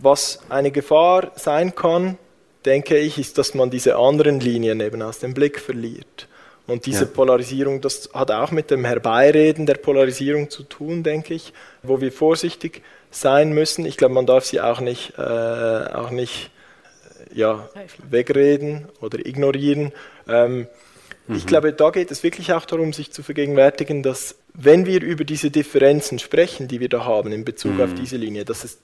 was 0.00 0.40
eine 0.48 0.70
Gefahr 0.70 1.32
sein 1.36 1.74
kann, 1.74 2.16
denke 2.64 2.98
ich, 2.98 3.18
ist, 3.18 3.38
dass 3.38 3.54
man 3.54 3.70
diese 3.70 3.96
anderen 3.96 4.40
Linien 4.40 4.80
eben 4.80 5.02
aus 5.02 5.18
dem 5.18 5.34
Blick 5.34 5.60
verliert. 5.60 6.28
Und 6.66 6.86
diese 6.86 7.04
ja. 7.04 7.10
Polarisierung, 7.10 7.80
das 7.80 8.10
hat 8.12 8.30
auch 8.30 8.52
mit 8.52 8.70
dem 8.70 8.84
Herbeireden 8.84 9.66
der 9.66 9.74
Polarisierung 9.74 10.50
zu 10.50 10.62
tun, 10.62 11.02
denke 11.02 11.34
ich, 11.34 11.52
wo 11.82 12.00
wir 12.00 12.12
vorsichtig 12.12 12.82
sein 13.10 13.52
müssen. 13.52 13.84
Ich 13.86 13.96
glaube, 13.96 14.14
man 14.14 14.26
darf 14.26 14.44
sie 14.44 14.60
auch 14.60 14.80
nicht, 14.80 15.14
äh, 15.18 15.22
auch 15.22 16.10
nicht 16.10 16.50
äh, 17.32 17.38
ja, 17.38 17.68
wegreden 18.08 18.86
oder 19.00 19.18
ignorieren. 19.18 19.92
Ähm, 20.28 20.68
mhm. 21.26 21.36
Ich 21.36 21.46
glaube, 21.46 21.72
da 21.72 21.90
geht 21.90 22.12
es 22.12 22.22
wirklich 22.22 22.52
auch 22.52 22.66
darum, 22.66 22.92
sich 22.92 23.10
zu 23.10 23.24
vergegenwärtigen, 23.24 24.04
dass 24.04 24.36
wenn 24.54 24.86
wir 24.86 25.02
über 25.02 25.24
diese 25.24 25.50
Differenzen 25.50 26.20
sprechen, 26.20 26.68
die 26.68 26.78
wir 26.78 26.88
da 26.88 27.04
haben 27.04 27.32
in 27.32 27.44
Bezug 27.44 27.74
mhm. 27.74 27.80
auf 27.80 27.94
diese 27.94 28.16
Linie, 28.16 28.44
dass 28.44 28.62
es 28.62 28.78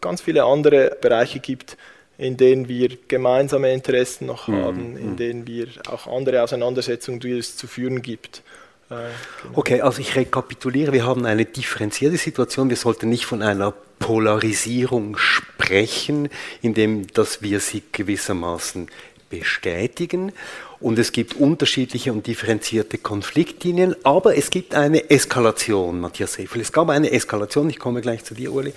ganz 0.00 0.20
viele 0.20 0.44
andere 0.44 0.96
Bereiche 1.00 1.40
gibt, 1.40 1.76
in 2.18 2.36
denen 2.36 2.68
wir 2.68 2.96
gemeinsame 3.08 3.72
Interessen 3.72 4.26
noch 4.26 4.48
mhm. 4.48 4.62
haben, 4.62 4.96
in 4.96 5.10
mhm. 5.12 5.16
denen 5.16 5.46
wir 5.46 5.68
auch 5.88 6.06
andere 6.06 6.42
Auseinandersetzungen, 6.42 7.20
die 7.20 7.32
es 7.32 7.56
zu 7.56 7.66
führen 7.66 8.02
gibt. 8.02 8.42
Äh, 8.88 8.94
genau. 9.42 9.58
Okay, 9.58 9.80
also 9.80 10.00
ich 10.00 10.16
rekapituliere, 10.16 10.92
wir 10.92 11.04
haben 11.04 11.26
eine 11.26 11.44
differenzierte 11.44 12.16
Situation, 12.16 12.68
wir 12.68 12.76
sollten 12.76 13.08
nicht 13.08 13.26
von 13.26 13.42
einer 13.42 13.72
Polarisierung 13.98 15.16
sprechen, 15.16 16.28
indem 16.62 17.06
dass 17.08 17.42
wir 17.42 17.60
sie 17.60 17.82
gewissermaßen 17.92 18.88
bestätigen. 19.28 20.32
Und 20.78 20.98
es 20.98 21.10
gibt 21.10 21.34
unterschiedliche 21.34 22.12
und 22.12 22.26
differenzierte 22.26 22.98
Konfliktlinien, 22.98 23.96
aber 24.04 24.36
es 24.36 24.50
gibt 24.50 24.74
eine 24.74 25.10
Eskalation, 25.10 26.00
Matthias 26.00 26.34
Seifel. 26.34 26.60
Es 26.60 26.70
gab 26.70 26.90
eine 26.90 27.10
Eskalation, 27.10 27.70
ich 27.70 27.78
komme 27.78 28.02
gleich 28.02 28.24
zu 28.24 28.34
dir, 28.34 28.52
Uli. 28.52 28.72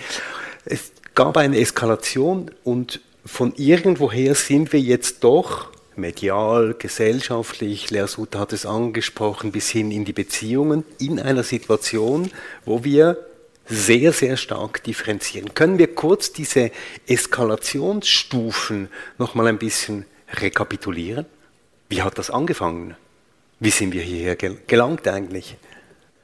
Es 0.65 0.91
gab 1.19 1.35
eine 1.35 1.59
Eskalation 1.59 2.49
und 2.63 3.01
von 3.25 3.53
irgendwoher 3.57 4.35
sind 4.35 4.71
wir 4.71 4.79
jetzt 4.79 5.21
doch 5.25 5.67
medial, 5.97 6.75
gesellschaftlich, 6.79 7.91
Lersut 7.91 8.37
hat 8.37 8.53
es 8.53 8.65
angesprochen, 8.65 9.51
bis 9.51 9.69
hin 9.69 9.91
in 9.91 10.05
die 10.05 10.13
Beziehungen, 10.13 10.85
in 10.97 11.19
einer 11.19 11.43
Situation, 11.43 12.31
wo 12.63 12.85
wir 12.85 13.17
sehr, 13.65 14.13
sehr 14.13 14.37
stark 14.37 14.81
differenzieren. 14.85 15.53
Können 15.53 15.77
wir 15.77 15.93
kurz 15.93 16.31
diese 16.31 16.71
Eskalationsstufen 17.05 18.87
nochmal 19.17 19.47
ein 19.47 19.59
bisschen 19.59 20.05
rekapitulieren? 20.31 21.25
Wie 21.89 22.01
hat 22.01 22.17
das 22.17 22.29
angefangen? 22.29 22.95
Wie 23.59 23.71
sind 23.71 23.91
wir 23.91 24.03
hierher 24.03 24.37
gelangt 24.37 25.05
eigentlich? 25.05 25.57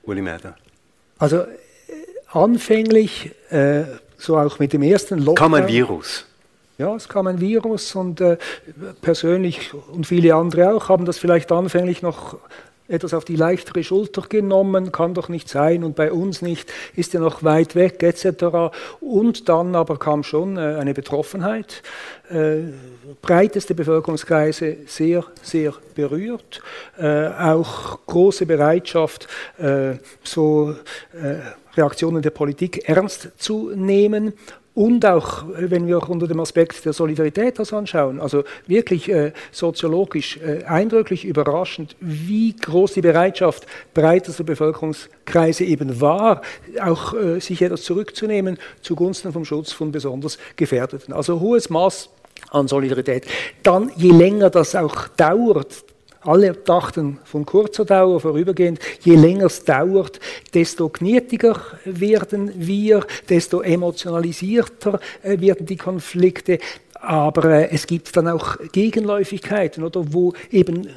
Uli 0.03 0.21
Merder. 0.21 0.55
Also 1.17 1.39
äh, 1.41 1.47
anfänglich 2.31 3.31
äh, 3.49 3.83
so 4.17 4.37
auch 4.37 4.59
mit 4.59 4.73
dem 4.73 4.81
ersten 4.81 5.19
Lockdown. 5.19 5.35
Kam 5.35 5.53
ein 5.53 5.67
Virus. 5.67 6.25
Ja, 6.77 6.93
es 6.95 7.07
kam 7.07 7.27
ein 7.27 7.39
Virus 7.39 7.95
und 7.95 8.19
äh, 8.19 8.37
persönlich 9.01 9.73
und 9.93 10.05
viele 10.05 10.35
andere 10.35 10.73
auch 10.73 10.89
haben 10.89 11.05
das 11.05 11.17
vielleicht 11.17 11.51
anfänglich 11.51 12.01
noch 12.01 12.37
etwas 12.87 13.13
auf 13.13 13.25
die 13.25 13.35
leichtere 13.35 13.83
Schulter 13.83 14.21
genommen, 14.21 14.91
kann 14.91 15.13
doch 15.13 15.29
nicht 15.29 15.49
sein 15.49 15.83
und 15.83 15.95
bei 15.95 16.11
uns 16.11 16.41
nicht, 16.41 16.71
ist 16.95 17.13
ja 17.13 17.19
noch 17.19 17.43
weit 17.43 17.75
weg 17.75 18.03
etc. 18.03 18.75
Und 18.99 19.49
dann 19.49 19.75
aber 19.75 19.97
kam 19.97 20.23
schon 20.23 20.57
äh, 20.57 20.75
eine 20.79 20.93
Betroffenheit, 20.93 21.81
äh, 22.29 22.57
breiteste 23.21 23.73
Bevölkerungskreise 23.73 24.77
sehr, 24.85 25.23
sehr 25.41 25.73
berührt, 25.95 26.61
äh, 26.99 27.27
auch 27.27 27.99
große 28.05 28.45
Bereitschaft, 28.45 29.27
äh, 29.57 29.95
so 30.23 30.75
äh, 31.13 31.37
Reaktionen 31.75 32.21
der 32.21 32.31
Politik 32.31 32.87
ernst 32.87 33.31
zu 33.37 33.71
nehmen 33.75 34.33
und 34.75 35.05
auch, 35.05 35.45
wenn 35.47 35.87
wir 35.87 36.07
unter 36.09 36.27
dem 36.27 36.41
Aspekt 36.41 36.83
der 36.83 36.91
Solidarität 36.91 37.57
das 37.57 37.71
anschauen, 37.71 38.19
also 38.19 38.43
wirklich 38.67 39.09
äh, 39.09 39.31
soziologisch 39.51 40.37
äh, 40.37 40.65
eindrücklich 40.65 41.23
überraschend, 41.23 41.95
wie 42.01 42.53
groß 42.53 42.93
die 42.93 43.01
Bereitschaft 43.01 43.65
breitester 43.93 44.43
Bevölkerungskreise 44.43 45.63
eben 45.63 46.01
war, 46.01 46.41
auch 46.83 47.13
äh, 47.13 47.39
sich 47.39 47.61
etwas 47.61 47.83
zurückzunehmen 47.83 48.57
zugunsten 48.81 49.31
vom 49.31 49.45
Schutz 49.45 49.71
von 49.71 49.93
besonders 49.93 50.37
Gefährdeten. 50.57 51.13
Also 51.13 51.39
hohes 51.39 51.69
Maß 51.69 52.09
an 52.51 52.67
Solidarität. 52.67 53.25
Dann, 53.63 53.93
je 53.95 54.11
länger 54.11 54.49
das 54.49 54.75
auch 54.75 55.07
dauert, 55.07 55.85
alle 56.25 56.53
dachten 56.53 57.19
von 57.23 57.45
kurzer 57.45 57.85
Dauer 57.85 58.19
vorübergehend, 58.19 58.79
je 59.01 59.15
länger 59.15 59.45
es 59.45 59.63
dauert, 59.63 60.19
desto 60.53 60.89
knietiger 60.89 61.59
werden 61.85 62.51
wir, 62.55 63.05
desto 63.29 63.61
emotionalisierter 63.61 64.99
äh, 65.21 65.39
werden 65.39 65.65
die 65.65 65.77
Konflikte. 65.77 66.59
Aber 66.93 67.45
äh, 67.45 67.69
es 67.71 67.85
gibt 67.87 68.15
dann 68.17 68.27
auch 68.27 68.57
Gegenläufigkeiten, 68.71 69.83
oder 69.83 70.13
wo 70.13 70.33
eben 70.51 70.89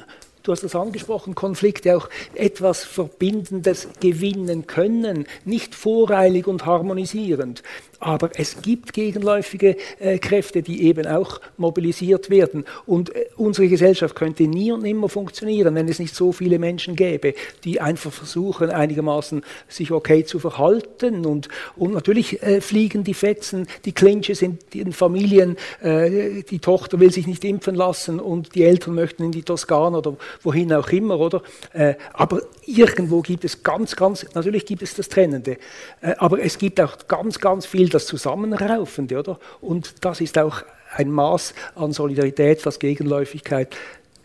du 0.43 0.51
hast 0.51 0.63
das 0.63 0.75
angesprochen, 0.75 1.35
Konflikte 1.35 1.95
auch 1.97 2.09
etwas 2.35 2.83
Verbindendes 2.83 3.87
gewinnen 3.99 4.67
können, 4.67 5.25
nicht 5.45 5.75
voreilig 5.75 6.47
und 6.47 6.65
harmonisierend. 6.65 7.63
Aber 7.99 8.29
es 8.35 8.61
gibt 8.61 8.93
gegenläufige 8.93 9.75
äh, 9.99 10.19
Kräfte, 10.19 10.61
die 10.61 10.83
eben 10.83 11.05
auch 11.05 11.41
mobilisiert 11.57 12.29
werden. 12.29 12.63
Und 12.85 13.13
äh, 13.13 13.25
unsere 13.35 13.67
Gesellschaft 13.67 14.15
könnte 14.15 14.43
nie 14.43 14.71
und 14.71 14.83
nimmer 14.83 15.09
funktionieren, 15.09 15.75
wenn 15.75 15.89
es 15.89 15.99
nicht 15.99 16.15
so 16.15 16.31
viele 16.31 16.59
Menschen 16.59 16.95
gäbe, 16.95 17.33
die 17.65 17.81
einfach 17.81 18.11
versuchen, 18.11 18.69
einigermaßen 18.69 19.43
sich 19.67 19.91
okay 19.91 20.23
zu 20.23 20.39
verhalten. 20.39 21.25
Und, 21.25 21.49
und 21.75 21.93
natürlich 21.93 22.41
äh, 22.41 22.61
fliegen 22.61 23.03
die 23.03 23.13
Fetzen, 23.13 23.67
die 23.83 23.91
Clinches 23.91 24.41
in 24.41 24.59
den 24.73 24.93
Familien. 24.93 25.57
Äh, 25.81 26.43
die 26.43 26.59
Tochter 26.59 27.01
will 27.01 27.11
sich 27.11 27.27
nicht 27.27 27.43
impfen 27.43 27.75
lassen 27.75 28.21
und 28.21 28.55
die 28.55 28.63
Eltern 28.63 28.95
möchten 28.95 29.23
in 29.23 29.31
die 29.33 29.43
Toskana 29.43 29.97
oder 29.97 30.15
wohin 30.41 30.73
auch 30.73 30.89
immer, 30.89 31.19
oder? 31.19 31.41
Äh, 31.73 31.95
aber 32.13 32.41
irgendwo 32.65 33.21
gibt 33.21 33.45
es 33.45 33.63
ganz, 33.63 33.95
ganz, 33.95 34.25
natürlich 34.33 34.65
gibt 34.65 34.81
es 34.81 34.95
das 34.95 35.09
Trennende, 35.09 35.57
äh, 36.01 36.15
aber 36.17 36.41
es 36.41 36.57
gibt 36.57 36.79
auch 36.81 37.07
ganz, 37.07 37.39
ganz 37.39 37.65
viel 37.65 37.89
das 37.89 38.05
Zusammenraufende, 38.05 39.19
oder? 39.19 39.39
Und 39.61 40.05
das 40.05 40.21
ist 40.21 40.37
auch 40.37 40.63
ein 40.95 41.11
Maß 41.11 41.53
an 41.75 41.91
Solidarität, 41.91 42.65
was 42.65 42.79
Gegenläufigkeit 42.79 43.75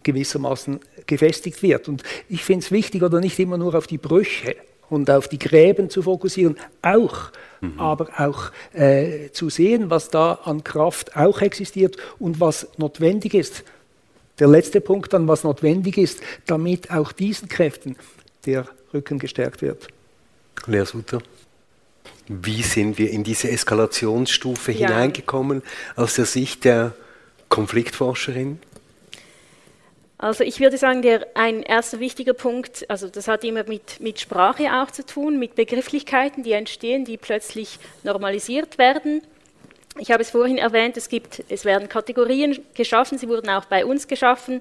gewissermaßen 0.02 0.80
gefestigt 1.06 1.62
wird. 1.62 1.88
Und 1.88 2.02
ich 2.28 2.44
finde 2.44 2.64
es 2.64 2.70
wichtig, 2.70 3.02
oder 3.02 3.20
nicht 3.20 3.38
immer 3.38 3.58
nur 3.58 3.74
auf 3.74 3.86
die 3.86 3.98
Brüche 3.98 4.56
und 4.90 5.10
auf 5.10 5.28
die 5.28 5.38
Gräben 5.38 5.90
zu 5.90 6.02
fokussieren, 6.02 6.56
auch, 6.82 7.30
mhm. 7.60 7.80
aber 7.80 8.08
auch 8.18 8.50
äh, 8.72 9.30
zu 9.32 9.50
sehen, 9.50 9.90
was 9.90 10.10
da 10.10 10.34
an 10.44 10.62
Kraft 10.62 11.16
auch 11.16 11.40
existiert 11.40 11.96
und 12.18 12.40
was 12.40 12.68
notwendig 12.76 13.34
ist. 13.34 13.64
Der 14.38 14.49
letzte 14.49 14.81
Punkt 14.81 15.12
dann, 15.12 15.29
was 15.29 15.44
notwendig 15.44 15.97
ist, 15.97 16.20
damit 16.47 16.90
auch 16.90 17.12
diesen 17.12 17.49
Kräften 17.49 17.97
der 18.47 18.66
Rücken 18.92 19.18
gestärkt 19.18 19.62
wird. 19.62 19.88
Lea 20.66 20.85
Sutter. 20.85 21.20
Wie 22.27 22.62
sind 22.62 22.99
wir 22.99 23.11
in 23.11 23.23
diese 23.23 23.51
Eskalationsstufe 23.51 24.73
ja. 24.73 24.88
hineingekommen 24.88 25.62
aus 25.94 26.14
der 26.14 26.25
Sicht 26.25 26.64
der 26.64 26.94
Konfliktforscherin? 27.49 28.59
Also 30.16 30.42
ich 30.42 30.59
würde 30.61 30.79
sagen, 30.79 31.03
der, 31.03 31.27
ein 31.35 31.62
erster 31.62 32.01
wichtiger 32.01 32.33
Punkt, 32.33 32.88
also 32.88 33.09
das 33.09 33.29
hat 33.29 33.44
immer 33.44 33.64
mit, 33.64 34.01
mit 34.01 34.20
Sprache 34.20 34.73
auch 34.73 34.90
zu 34.90 35.05
tun, 35.05 35.38
mit 35.38 35.55
Begrifflichkeiten, 35.55 36.42
die 36.42 36.53
entstehen, 36.53 37.05
die 37.05 37.18
plötzlich 37.18 37.79
normalisiert 38.05 38.79
werden. 38.79 39.20
Ich 39.98 40.11
habe 40.11 40.22
es 40.22 40.30
vorhin 40.30 40.59
erwähnt, 40.59 40.96
es, 40.96 41.09
gibt, 41.09 41.44
es 41.48 41.64
werden 41.64 41.88
Kategorien 41.88 42.59
geschaffen, 42.74 43.16
sie 43.16 43.28
wurden 43.28 43.48
auch 43.48 43.66
bei 43.66 43.85
uns 43.85 44.09
geschaffen, 44.09 44.61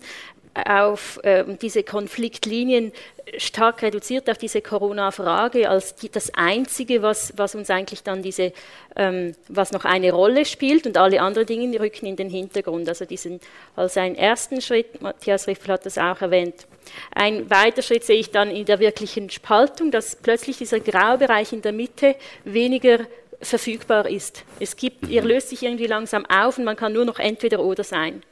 auf 0.54 1.20
äh, 1.24 1.44
diese 1.60 1.82
Konfliktlinien 1.82 2.92
stark 3.38 3.82
reduziert 3.82 4.30
auf 4.30 4.38
diese 4.38 4.62
Corona-Frage 4.62 5.68
als 5.68 5.96
die, 5.96 6.10
das 6.10 6.32
Einzige, 6.36 7.02
was, 7.02 7.34
was, 7.38 7.56
uns 7.56 7.72
eigentlich 7.72 8.04
dann 8.04 8.22
diese, 8.22 8.54
ähm, 8.96 9.34
was 9.48 9.72
noch 9.72 9.86
eine 9.86 10.12
Rolle 10.12 10.46
spielt 10.46 10.86
und 10.86 10.98
alle 10.98 11.22
anderen 11.22 11.48
Dinge 11.48 11.80
rücken 11.80 12.06
in 12.06 12.16
den 12.16 12.30
Hintergrund. 12.30 12.88
Also 12.88 13.06
diesen 13.06 13.40
als 13.76 13.98
einen 13.98 14.16
ersten 14.16 14.62
Schritt, 14.62 15.02
Matthias 15.02 15.48
Riffel 15.48 15.74
hat 15.74 15.86
das 15.86 15.98
auch 15.98 16.22
erwähnt. 16.22 16.68
Ein 17.16 17.50
weiterer 17.50 17.82
Schritt 17.82 18.04
sehe 18.04 18.18
ich 18.18 18.30
dann 18.30 18.52
in 18.52 18.66
der 18.66 18.80
wirklichen 18.80 19.30
Spaltung, 19.32 19.90
dass 19.90 20.16
plötzlich 20.16 20.58
dieser 20.58 20.82
Graubereich 20.82 21.54
in 21.54 21.64
der 21.64 21.72
Mitte 21.72 22.16
weniger 22.44 23.00
verfügbar 23.42 24.10
ist. 24.10 24.44
Es 24.60 24.76
gibt, 24.76 25.08
ihr 25.08 25.24
löst 25.24 25.50
sich 25.50 25.64
irgendwie 25.64 25.88
langsam 25.88 26.26
auf 26.26 26.58
und 26.58 26.64
man 26.64 26.76
kann 26.76 26.94
nur 26.94 27.06
noch 27.06 27.20
entweder 27.20 27.60
oder 27.60 27.84
sein. 27.84 28.24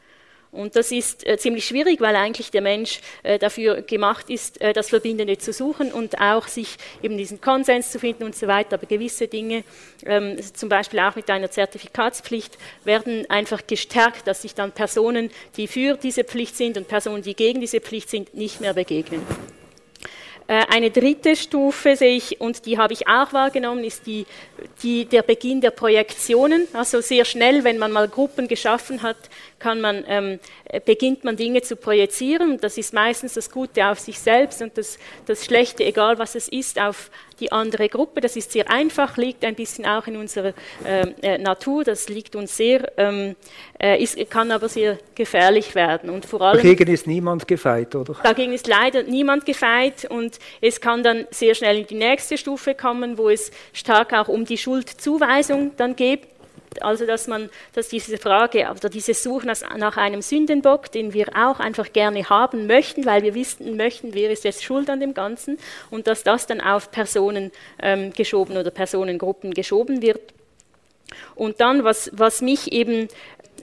Und 0.52 0.76
das 0.76 0.92
ist 0.92 1.26
äh, 1.26 1.38
ziemlich 1.38 1.66
schwierig, 1.66 2.02
weil 2.02 2.16
eigentlich 2.16 2.52
der 2.52 2.62
Mensch 2.62 3.00
äh, 3.24 3.40
dafür 3.40 3.82
gemacht 3.82 4.30
ist, 4.30 4.60
äh, 4.60 4.74
das 4.74 4.90
Verbindende 4.90 5.38
zu 5.38 5.54
suchen 5.54 5.94
und 5.94 6.20
auch 6.20 6.48
sich 6.48 6.76
eben 7.02 7.18
diesen 7.18 7.40
Konsens 7.40 7.90
zu 7.90 8.00
finden 8.00 8.24
und 8.24 8.36
so 8.36 8.48
weiter. 8.48 8.76
Aber 8.76 8.86
gewisse 8.86 9.30
Dinge, 9.30 9.64
ähm, 10.06 10.38
zum 10.54 10.68
Beispiel 10.68 11.00
auch 11.00 11.16
mit 11.16 11.30
einer 11.30 11.50
Zertifikatspflicht, 11.50 12.58
werden 12.84 13.30
einfach 13.30 13.66
gestärkt, 13.66 14.28
dass 14.28 14.42
sich 14.42 14.54
dann 14.54 14.74
Personen, 14.74 15.32
die 15.56 15.68
für 15.68 15.96
diese 15.96 16.26
Pflicht 16.26 16.58
sind 16.58 16.78
und 16.78 16.88
Personen, 16.90 17.22
die 17.22 17.34
gegen 17.34 17.62
diese 17.62 17.80
Pflicht 17.80 18.10
sind, 18.10 18.34
nicht 18.34 18.60
mehr 18.60 18.74
begegnen. 18.74 19.22
Äh, 20.52 20.66
eine 20.70 20.92
dritte 20.92 21.38
Stufe 21.38 21.96
sehe 21.96 22.18
ich, 22.18 22.42
und 22.42 22.66
die 22.66 22.78
habe 22.78 22.92
ich 22.92 23.08
auch 23.08 23.32
wahrgenommen, 23.32 23.86
ist 23.86 24.06
die, 24.06 24.26
die, 24.84 25.06
der 25.06 25.22
Beginn 25.22 25.62
der 25.62 25.72
Projektionen. 25.72 26.68
Also 26.74 27.02
sehr 27.02 27.26
schnell, 27.26 27.64
wenn 27.64 27.78
man 27.78 27.92
mal 27.92 28.08
Gruppen 28.08 28.48
geschaffen 28.48 29.02
hat, 29.02 29.18
man, 29.64 30.04
ähm, 30.08 30.40
beginnt 30.86 31.24
man 31.24 31.36
Dinge 31.36 31.62
zu 31.62 31.76
projizieren. 31.76 32.58
Das 32.60 32.78
ist 32.78 32.94
meistens 32.94 33.34
das 33.34 33.52
Gute 33.52 33.86
auf 33.88 34.00
sich 34.00 34.20
selbst 34.20 34.62
und 34.62 34.78
das, 34.78 34.98
das 35.26 35.46
Schlechte, 35.46 35.84
egal 35.84 36.18
was 36.18 36.36
es 36.36 36.48
ist, 36.48 36.80
auf 36.80 37.12
die 37.40 37.52
andere 37.52 37.90
Gruppe. 37.90 38.22
Das 38.22 38.36
ist 38.36 38.52
sehr 38.52 38.70
einfach, 38.70 39.18
liegt 39.18 39.44
ein 39.44 39.56
bisschen 39.56 39.86
auch 39.86 40.08
in 40.08 40.16
unserer 40.16 40.54
ähm, 40.86 41.14
äh, 41.22 41.38
Natur. 41.38 41.84
Das 41.84 42.08
liegt 42.08 42.36
uns 42.36 42.56
sehr, 42.56 42.92
ähm, 42.98 43.36
äh, 43.82 44.02
ist, 44.02 44.18
kann 44.30 44.52
aber 44.52 44.70
sehr 44.70 44.98
gefährlich 45.16 45.76
werden. 45.76 46.10
Und 46.10 46.26
vor 46.26 46.42
allem, 46.42 46.58
dagegen 46.58 46.88
ist 46.92 47.08
niemand 47.08 47.48
gefeit, 47.48 47.96
oder? 47.96 48.16
Dagegen 48.24 48.54
ist 48.54 48.68
leider 48.68 49.04
niemand 49.04 49.46
gefeit 49.46 50.06
und 50.10 50.40
es 50.62 50.80
kann 50.80 51.04
dann 51.04 51.28
sehr 51.32 51.56
schnell 51.56 51.80
in 51.80 51.88
die 51.88 51.96
nächste 51.96 52.38
Stufe 52.38 52.76
kommen, 52.76 53.18
wo 53.18 53.30
es 53.30 53.52
stark 53.74 54.14
auch 54.14 54.28
um 54.28 54.46
die 54.46 54.51
Schuldzuweisung 54.58 55.72
dann 55.78 55.96
geht 55.96 56.28
also 56.80 57.06
dass 57.06 57.28
man, 57.28 57.50
dass 57.74 57.90
diese 57.90 58.18
Frage 58.18 58.68
oder 58.70 58.90
diese 58.90 59.14
Suche 59.14 59.46
nach 59.46 59.98
einem 59.98 60.22
Sündenbock, 60.22 60.92
den 60.92 61.14
wir 61.14 61.28
auch 61.36 61.60
einfach 61.60 61.92
gerne 61.92 62.30
haben 62.30 62.68
möchten, 62.68 63.06
weil 63.06 63.24
wir 63.24 63.36
wissen 63.36 63.76
möchten, 63.76 64.14
wer 64.14 64.32
ist 64.32 64.46
jetzt 64.46 64.64
schuld 64.64 64.90
an 64.90 65.00
dem 65.00 65.14
Ganzen, 65.14 65.58
und 65.90 66.08
dass 66.08 66.24
das 66.24 66.48
dann 66.48 66.62
auf 66.62 66.92
Personen 66.92 67.52
ähm, 67.82 68.14
geschoben 68.14 68.56
oder 68.56 68.72
Personengruppen 68.72 69.54
geschoben 69.54 70.02
wird. 70.02 70.22
Und 71.36 71.60
dann, 71.60 71.84
was, 71.84 72.10
was 72.14 72.42
mich 72.42 72.72
eben 72.72 73.10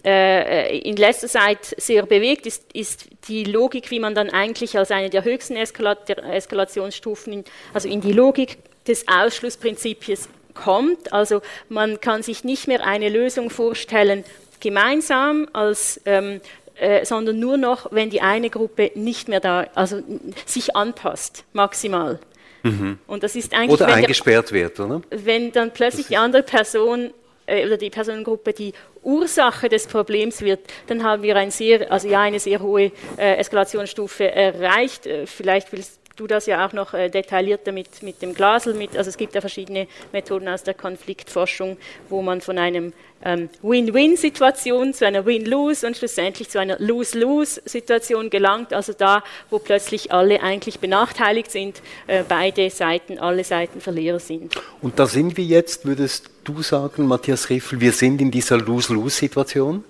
äh, 0.05 0.79
in 0.79 0.97
letzter 0.97 1.29
Zeit 1.29 1.75
sehr 1.79 2.05
bewegt, 2.05 2.47
ist, 2.47 2.65
ist, 2.75 3.07
die 3.29 3.45
Logik, 3.45 3.91
wie 3.91 4.01
man 4.01 4.15
dann 4.15 4.31
eigentlich 4.31 4.77
als 4.77 4.91
eine 4.91 5.11
der 5.11 5.25
höchsten 5.25 5.57
Eskalat 5.57 6.09
Eskalationsstufen, 6.09 7.45
also 7.75 7.89
in 7.89 8.01
die 8.01 8.13
Logik 8.13 8.59
des 8.87 9.07
Ausschlussprinzipies 9.09 10.29
kommt. 10.59 11.13
Also 11.13 11.41
man 11.69 12.01
kann 12.01 12.23
sich 12.23 12.45
nicht 12.45 12.69
mehr 12.69 12.85
eine 12.85 13.09
Lösung 13.09 13.51
vorstellen 13.51 14.25
gemeinsam, 14.61 15.49
als, 15.53 16.01
ähm, 16.05 16.41
äh, 16.77 17.05
sondern 17.05 17.39
nur 17.39 17.57
noch, 17.57 17.89
wenn 17.93 18.11
die 18.11 18.21
eine 18.21 18.51
Gruppe 18.51 18.91
nicht 18.95 19.29
mehr 19.29 19.41
da, 19.41 19.67
also 19.75 20.03
sich 20.47 20.77
anpasst, 20.77 21.45
maximal. 21.53 22.19
Mhm. 22.63 22.99
Und 23.07 23.23
das 23.23 23.37
ist 23.37 23.55
eigentlich, 23.55 23.81
oder 23.81 23.95
eingesperrt 23.95 24.51
der, 24.51 24.63
wird, 24.63 24.81
oder? 24.81 25.03
Wenn 25.11 25.53
dann 25.53 25.73
plötzlich 25.73 26.09
die 26.09 26.17
andere 26.17 26.43
Person 26.43 27.13
äh, 27.47 27.65
oder 27.67 27.77
die 27.77 27.91
Personengruppe 27.91 28.53
die 28.53 28.73
Ursache 29.03 29.69
des 29.69 29.87
Problems 29.87 30.43
wird, 30.43 30.61
dann 30.89 31.03
haben 31.03 31.23
wir 31.23 31.37
ein 31.37 31.51
sehr, 31.51 31.91
also 31.91 32.09
ja, 32.09 32.21
eine 32.21 32.41
sehr 32.41 32.61
hohe 32.61 32.93
äh, 33.17 33.37
Eskalationsstufe 33.37 34.31
erreicht. 34.31 35.07
Äh, 35.07 35.27
vielleicht 35.27 35.73
will 35.73 35.81
du 36.19 36.27
das 36.27 36.47
ja 36.47 36.67
auch 36.67 36.73
noch 36.73 36.95
äh, 36.95 37.09
detaillierter 37.09 37.73
mit, 37.73 38.03
mit 38.03 38.21
dem 38.23 38.35
Glasel, 38.35 38.75
mit, 38.75 38.97
also 38.97 39.09
es 39.09 39.17
gibt 39.17 39.35
ja 39.35 39.41
verschiedene 39.41 39.87
Methoden 40.13 40.49
aus 40.49 40.65
der 40.65 40.75
Konfliktforschung, 40.75 41.79
wo 42.09 42.23
man 42.23 42.41
von 42.41 42.59
einem 42.59 42.93
ähm, 43.25 43.49
Win-Win-Situation 43.63 44.95
zu 44.95 45.07
einer 45.07 45.27
Win-Lose 45.27 45.87
und 45.87 45.97
schlussendlich 45.97 46.49
zu 46.51 46.61
einer 46.61 46.79
Lose-Lose-Situation 46.79 48.31
gelangt, 48.31 48.73
also 48.73 48.93
da, 48.93 49.23
wo 49.51 49.59
plötzlich 49.59 50.13
alle 50.13 50.43
eigentlich 50.43 50.79
benachteiligt 50.81 51.51
sind, 51.51 51.83
äh, 52.07 52.23
beide 52.29 52.71
Seiten, 52.71 53.19
alle 53.19 53.45
Seiten 53.45 53.81
Verlierer 53.81 54.21
sind. 54.21 54.55
Und 54.83 54.99
da 54.99 55.07
sind 55.07 55.37
wir 55.37 55.45
jetzt, 55.45 55.85
würdest 55.85 56.31
du 56.45 56.63
sagen, 56.63 57.07
Matthias 57.07 57.51
Riffel, 57.51 57.81
wir 57.81 57.93
sind 57.93 58.21
in 58.21 58.31
dieser 58.31 58.59
Lose-Lose-Situation? 58.59 59.85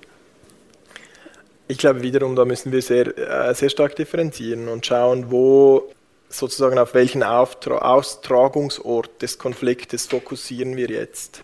Ich 1.70 1.76
glaube 1.76 2.00
wiederum, 2.00 2.34
da 2.34 2.46
müssen 2.46 2.72
wir 2.72 2.80
sehr, 2.80 3.16
äh, 3.18 3.54
sehr 3.54 3.68
stark 3.68 3.94
differenzieren 3.94 4.68
und 4.68 4.86
schauen, 4.86 5.30
wo 5.30 5.90
sozusagen 6.28 6.78
auf 6.78 6.94
welchen 6.94 7.22
Auftra 7.22 7.78
Austragungsort 7.78 9.22
des 9.22 9.38
Konfliktes 9.38 10.06
fokussieren 10.06 10.76
wir 10.76 10.88
jetzt. 10.88 11.42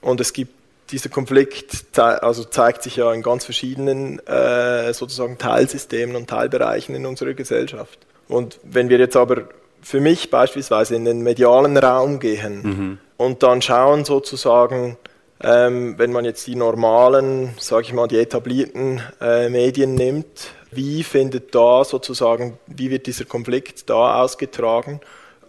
Und 0.00 0.20
es 0.20 0.32
gibt 0.32 0.52
dieser 0.90 1.08
Konflikt 1.08 1.98
also 1.98 2.44
zeigt 2.44 2.82
sich 2.82 2.96
ja 2.96 3.12
in 3.12 3.22
ganz 3.22 3.44
verschiedenen 3.44 4.18
äh, 4.26 4.92
sozusagen 4.92 5.38
Teilsystemen 5.38 6.14
und 6.14 6.28
Teilbereichen 6.28 6.94
in 6.94 7.06
unserer 7.06 7.32
Gesellschaft. 7.34 7.98
Und 8.28 8.60
wenn 8.62 8.88
wir 8.88 8.98
jetzt 8.98 9.16
aber 9.16 9.48
für 9.80 10.00
mich 10.00 10.30
beispielsweise 10.30 10.94
in 10.96 11.04
den 11.04 11.22
medialen 11.22 11.76
Raum 11.76 12.18
gehen 12.18 12.62
mhm. 12.62 12.98
und 13.16 13.42
dann 13.42 13.62
schauen 13.62 14.04
sozusagen, 14.04 14.96
ähm, 15.42 15.98
wenn 15.98 16.12
man 16.12 16.24
jetzt 16.24 16.46
die 16.46 16.54
normalen, 16.54 17.54
sage 17.58 17.82
ich 17.82 17.92
mal, 17.92 18.08
die 18.08 18.18
etablierten 18.18 19.02
äh, 19.20 19.48
Medien 19.48 19.94
nimmt, 19.94 20.52
wie 20.76 21.02
findet 21.02 21.54
da 21.54 21.84
sozusagen, 21.84 22.58
wie 22.66 22.90
wird 22.90 23.06
dieser 23.06 23.24
Konflikt 23.24 23.88
da 23.90 24.22
ausgetragen? 24.22 25.00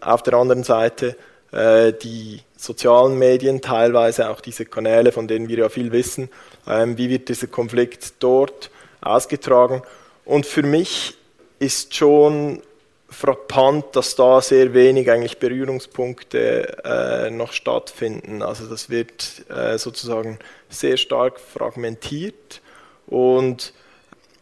Auf 0.01 0.23
der 0.23 0.35
anderen 0.35 0.63
Seite 0.63 1.15
äh, 1.51 1.93
die 1.93 2.41
sozialen 2.57 3.17
Medien, 3.17 3.61
teilweise 3.61 4.29
auch 4.29 4.41
diese 4.41 4.65
Kanäle, 4.65 5.11
von 5.11 5.27
denen 5.27 5.47
wir 5.47 5.57
ja 5.57 5.69
viel 5.69 5.91
wissen, 5.91 6.29
ähm, 6.67 6.97
wie 6.97 7.09
wird 7.09 7.29
dieser 7.29 7.47
Konflikt 7.47 8.13
dort 8.19 8.71
ausgetragen? 9.01 9.81
Und 10.25 10.45
für 10.45 10.63
mich 10.63 11.15
ist 11.59 11.95
schon 11.95 12.61
frappant, 13.09 13.95
dass 13.95 14.15
da 14.15 14.41
sehr 14.41 14.73
wenig 14.73 15.09
eigentlich 15.09 15.37
Berührungspunkte 15.37 16.83
äh, 16.83 17.29
noch 17.29 17.53
stattfinden. 17.53 18.41
Also 18.41 18.67
das 18.67 18.89
wird 18.89 19.45
äh, 19.49 19.77
sozusagen 19.77 20.39
sehr 20.69 20.97
stark 20.97 21.39
fragmentiert 21.39 22.61
und 23.07 23.73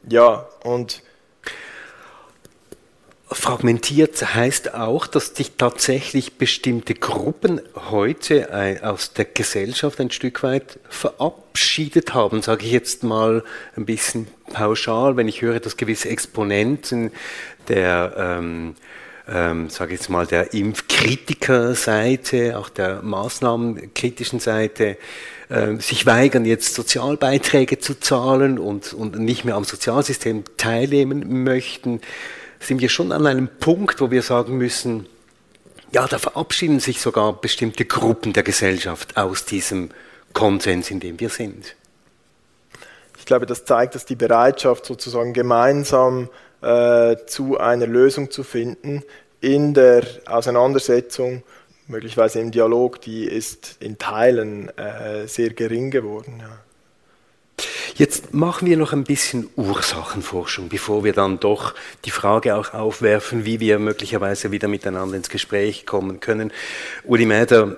ja, 0.07 0.47
und 0.63 1.01
fragmentiert 3.31 4.35
heißt 4.35 4.75
auch, 4.75 5.07
dass 5.07 5.35
sich 5.35 5.53
tatsächlich 5.57 6.37
bestimmte 6.37 6.93
Gruppen 6.93 7.61
heute 7.89 8.79
aus 8.83 9.13
der 9.13 9.25
Gesellschaft 9.25 9.99
ein 9.99 10.11
Stück 10.11 10.43
weit 10.43 10.79
verabschiedet 10.87 12.13
haben, 12.13 12.41
sage 12.41 12.65
ich 12.65 12.71
jetzt 12.71 13.03
mal 13.03 13.43
ein 13.75 13.85
bisschen 13.85 14.27
pauschal, 14.51 15.17
wenn 15.17 15.27
ich 15.27 15.41
höre, 15.41 15.59
dass 15.59 15.77
gewisse 15.77 16.09
Exponenten 16.09 17.11
der 17.67 18.13
ähm, 18.17 18.75
ähm, 19.27 19.69
sage 19.69 19.93
ich 19.93 19.99
jetzt 20.01 20.09
mal, 20.09 20.27
der 20.27 20.53
Impfkritiker-Seite, 20.53 22.57
auch 22.57 22.67
der 22.69 23.01
maßnahmenkritischen 23.01 24.41
Seite, 24.41 24.97
äh, 25.53 25.79
sich 25.79 26.07
weigern, 26.07 26.45
jetzt 26.45 26.73
Sozialbeiträge 26.73 27.77
zu 27.77 27.99
zahlen 27.99 28.57
und, 28.57 28.93
und 28.93 29.19
nicht 29.19 29.45
mehr 29.45 29.53
am 29.53 29.63
Sozialsystem 29.63 30.43
teilnehmen 30.57 31.43
möchten, 31.43 32.01
sind 32.59 32.81
wir 32.81 32.89
schon 32.89 33.11
an 33.11 33.27
einem 33.27 33.47
Punkt, 33.59 34.01
wo 34.01 34.09
wir 34.09 34.23
sagen 34.23 34.57
müssen, 34.57 35.05
ja, 35.91 36.07
da 36.07 36.17
verabschieden 36.17 36.79
sich 36.79 36.99
sogar 36.99 37.39
bestimmte 37.39 37.85
Gruppen 37.85 38.33
der 38.33 38.41
Gesellschaft 38.41 39.15
aus 39.15 39.45
diesem 39.45 39.91
Konsens, 40.33 40.89
in 40.89 40.99
dem 40.99 41.19
wir 41.19 41.29
sind. 41.29 41.75
Ich 43.19 43.25
glaube, 43.25 43.45
das 43.45 43.63
zeigt, 43.63 43.93
dass 43.93 44.05
die 44.05 44.15
Bereitschaft, 44.15 44.87
sozusagen 44.87 45.33
gemeinsam 45.33 46.29
äh, 46.63 47.15
zu 47.27 47.59
einer 47.59 47.85
Lösung 47.85 48.31
zu 48.31 48.43
finden, 48.43 49.03
in 49.39 49.75
der 49.75 50.03
Auseinandersetzung, 50.25 51.43
möglicherweise 51.93 52.39
im 52.41 52.51
Dialog, 52.51 52.99
die 53.01 53.23
ist 53.25 53.77
in 53.79 53.97
Teilen 53.97 54.69
äh, 54.77 55.27
sehr 55.27 55.51
gering 55.51 55.91
geworden. 55.91 56.41
Ja. 56.41 56.59
Jetzt 57.95 58.33
machen 58.33 58.67
wir 58.67 58.75
noch 58.75 58.91
ein 58.91 59.03
bisschen 59.03 59.49
Ursachenforschung, 59.55 60.67
bevor 60.67 61.03
wir 61.03 61.13
dann 61.13 61.39
doch 61.39 61.75
die 62.05 62.11
Frage 62.11 62.55
auch 62.55 62.73
aufwerfen, 62.73 63.45
wie 63.45 63.59
wir 63.59 63.77
möglicherweise 63.77 64.51
wieder 64.51 64.67
miteinander 64.67 65.15
ins 65.15 65.29
Gespräch 65.29 65.85
kommen 65.85 66.19
können. 66.19 66.51
Uli 67.03 67.27
Mäder, 67.27 67.77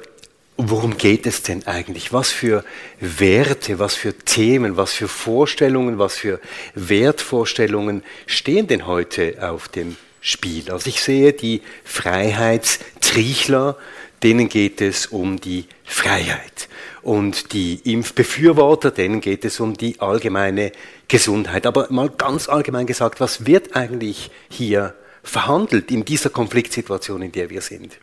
worum 0.56 0.97
geht 0.97 1.25
es 1.25 1.43
denn 1.43 1.67
eigentlich? 1.67 2.13
Was 2.13 2.32
für 2.32 2.63
Werte, 3.01 3.78
was 3.78 3.95
für 3.95 4.13
Themen, 4.13 4.78
was 4.78 4.93
für 4.93 5.10
Vorstellungen, 5.10 5.99
was 5.99 6.15
für 6.15 6.39
Wertvorstellungen 6.75 8.01
stehen 8.25 8.67
denn 8.67 8.88
heute 8.88 9.38
auf 9.41 9.67
dem 9.67 9.97
Spiel? 10.21 10.71
Also 10.71 10.88
ich 10.89 11.01
sehe 11.01 11.34
die 11.34 11.62
Freiheitstriechler, 11.84 13.78
denen 14.26 14.50
geht 14.50 14.82
es 14.82 15.06
um 15.06 15.40
die 15.40 15.66
Freiheit. 15.84 16.68
Und 17.04 17.54
die 17.54 17.76
Impfbefürworter, 17.84 18.90
denen 18.90 19.22
geht 19.22 19.46
es 19.46 19.60
um 19.60 19.76
die 19.76 20.00
allgemeine 20.00 20.72
Gesundheit. 21.08 21.68
Aber 21.68 21.86
mal 21.92 22.10
ganz 22.10 22.50
allgemein 22.50 22.88
gesagt, 22.88 23.20
was 23.20 23.46
wird 23.46 23.76
eigentlich 23.76 24.32
hier 24.50 24.96
verhandelt 25.22 25.92
in 25.92 26.06
dieser 26.06 26.32
Konfliktsituation, 26.32 27.22
in 27.22 27.32
der 27.34 27.52
wir 27.52 27.62
sind? 27.62 28.00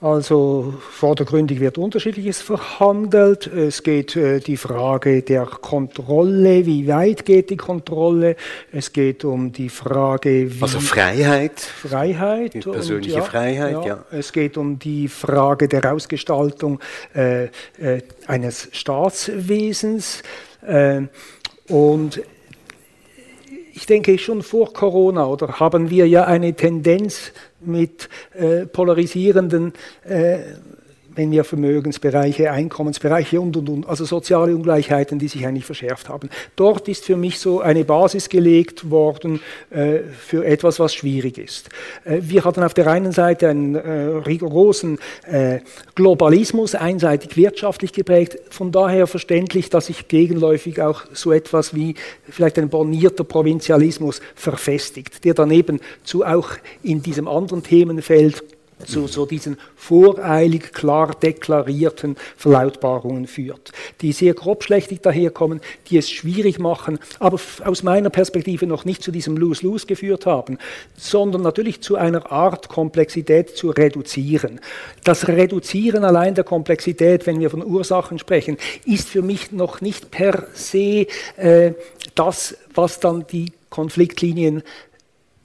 Also 0.00 0.74
vordergründig 0.92 1.58
wird 1.58 1.76
unterschiedliches 1.76 2.40
verhandelt. 2.40 3.48
Es 3.48 3.82
geht 3.82 4.14
äh, 4.14 4.38
die 4.38 4.56
Frage 4.56 5.22
der 5.22 5.44
Kontrolle, 5.46 6.64
wie 6.66 6.86
weit 6.86 7.24
geht 7.24 7.50
die 7.50 7.56
Kontrolle. 7.56 8.36
Es 8.70 8.92
geht 8.92 9.24
um 9.24 9.50
die 9.50 9.68
Frage, 9.68 10.54
wie 10.54 10.62
also 10.62 10.78
Freiheit, 10.78 11.58
Freiheit, 11.58 12.54
die 12.54 12.60
persönliche 12.60 13.16
und, 13.16 13.22
ja, 13.22 13.24
Freiheit. 13.24 13.72
Ja. 13.72 13.86
ja. 13.86 14.04
Es 14.12 14.32
geht 14.32 14.56
um 14.56 14.78
die 14.78 15.08
Frage 15.08 15.66
der 15.66 15.92
Ausgestaltung 15.92 16.78
äh, 17.16 17.46
äh, 17.46 18.02
eines 18.28 18.68
Staatswesens 18.70 20.22
äh, 20.64 21.00
und 21.66 22.22
ich 23.74 23.86
denke, 23.86 24.18
schon 24.18 24.42
vor 24.42 24.72
Corona 24.72 25.26
oder 25.26 25.60
haben 25.60 25.88
wir 25.90 26.08
ja 26.08 26.24
eine 26.24 26.52
Tendenz 26.54 27.32
mit 27.60 28.08
äh, 28.34 28.66
polarisierenden 28.66 29.72
äh, 30.04 30.38
wenn 31.18 31.32
wir 31.32 31.42
Vermögensbereiche, 31.42 32.52
Einkommensbereiche 32.52 33.40
und, 33.40 33.56
und, 33.56 33.68
und, 33.68 33.88
also 33.88 34.04
soziale 34.04 34.54
Ungleichheiten, 34.54 35.18
die 35.18 35.26
sich 35.26 35.44
eigentlich 35.44 35.64
verschärft 35.64 36.08
haben. 36.08 36.30
Dort 36.54 36.86
ist 36.86 37.04
für 37.04 37.16
mich 37.16 37.40
so 37.40 37.60
eine 37.60 37.84
Basis 37.84 38.28
gelegt 38.28 38.88
worden 38.88 39.40
äh, 39.70 39.98
für 40.16 40.46
etwas, 40.46 40.78
was 40.78 40.94
schwierig 40.94 41.38
ist. 41.38 41.70
Äh, 42.04 42.20
wir 42.22 42.44
hatten 42.44 42.62
auf 42.62 42.72
der 42.72 42.86
einen 42.86 43.10
Seite 43.10 43.48
einen 43.48 43.74
äh, 43.74 43.80
rigorosen 43.80 44.98
äh, 45.26 45.58
Globalismus, 45.96 46.76
einseitig 46.76 47.36
wirtschaftlich 47.36 47.92
geprägt, 47.92 48.38
von 48.50 48.70
daher 48.70 49.08
verständlich, 49.08 49.70
dass 49.70 49.86
sich 49.86 50.06
gegenläufig 50.06 50.80
auch 50.80 51.02
so 51.12 51.32
etwas 51.32 51.74
wie 51.74 51.96
vielleicht 52.30 52.60
ein 52.60 52.68
bornierter 52.68 53.24
Provinzialismus 53.24 54.20
verfestigt, 54.36 55.24
der 55.24 55.34
daneben 55.34 55.80
zu 56.04 56.24
auch 56.24 56.50
in 56.84 57.02
diesem 57.02 57.26
anderen 57.26 57.64
Themenfeld 57.64 58.44
zu 58.84 59.06
so 59.06 59.26
diesen 59.26 59.58
voreilig 59.76 60.72
klar 60.72 61.14
deklarierten 61.14 62.16
Verlautbarungen 62.36 63.26
führt, 63.26 63.72
die 64.00 64.12
sehr 64.12 64.34
grobschlächtig 64.34 65.00
daherkommen, 65.00 65.60
die 65.88 65.98
es 65.98 66.10
schwierig 66.10 66.58
machen, 66.58 66.98
aber 67.18 67.40
aus 67.64 67.82
meiner 67.82 68.10
Perspektive 68.10 68.66
noch 68.66 68.84
nicht 68.84 69.02
zu 69.02 69.10
diesem 69.10 69.36
Lose-Lose 69.36 69.86
geführt 69.86 70.26
haben, 70.26 70.58
sondern 70.96 71.42
natürlich 71.42 71.80
zu 71.80 71.96
einer 71.96 72.30
Art 72.30 72.68
Komplexität 72.68 73.56
zu 73.56 73.70
reduzieren. 73.70 74.60
Das 75.04 75.28
Reduzieren 75.28 76.04
allein 76.04 76.34
der 76.34 76.44
Komplexität, 76.44 77.26
wenn 77.26 77.40
wir 77.40 77.50
von 77.50 77.64
Ursachen 77.64 78.18
sprechen, 78.18 78.56
ist 78.84 79.08
für 79.08 79.22
mich 79.22 79.52
noch 79.52 79.80
nicht 79.80 80.10
per 80.10 80.46
se 80.52 81.06
äh, 81.36 81.72
das, 82.14 82.56
was 82.74 83.00
dann 83.00 83.26
die 83.26 83.52
Konfliktlinien 83.70 84.62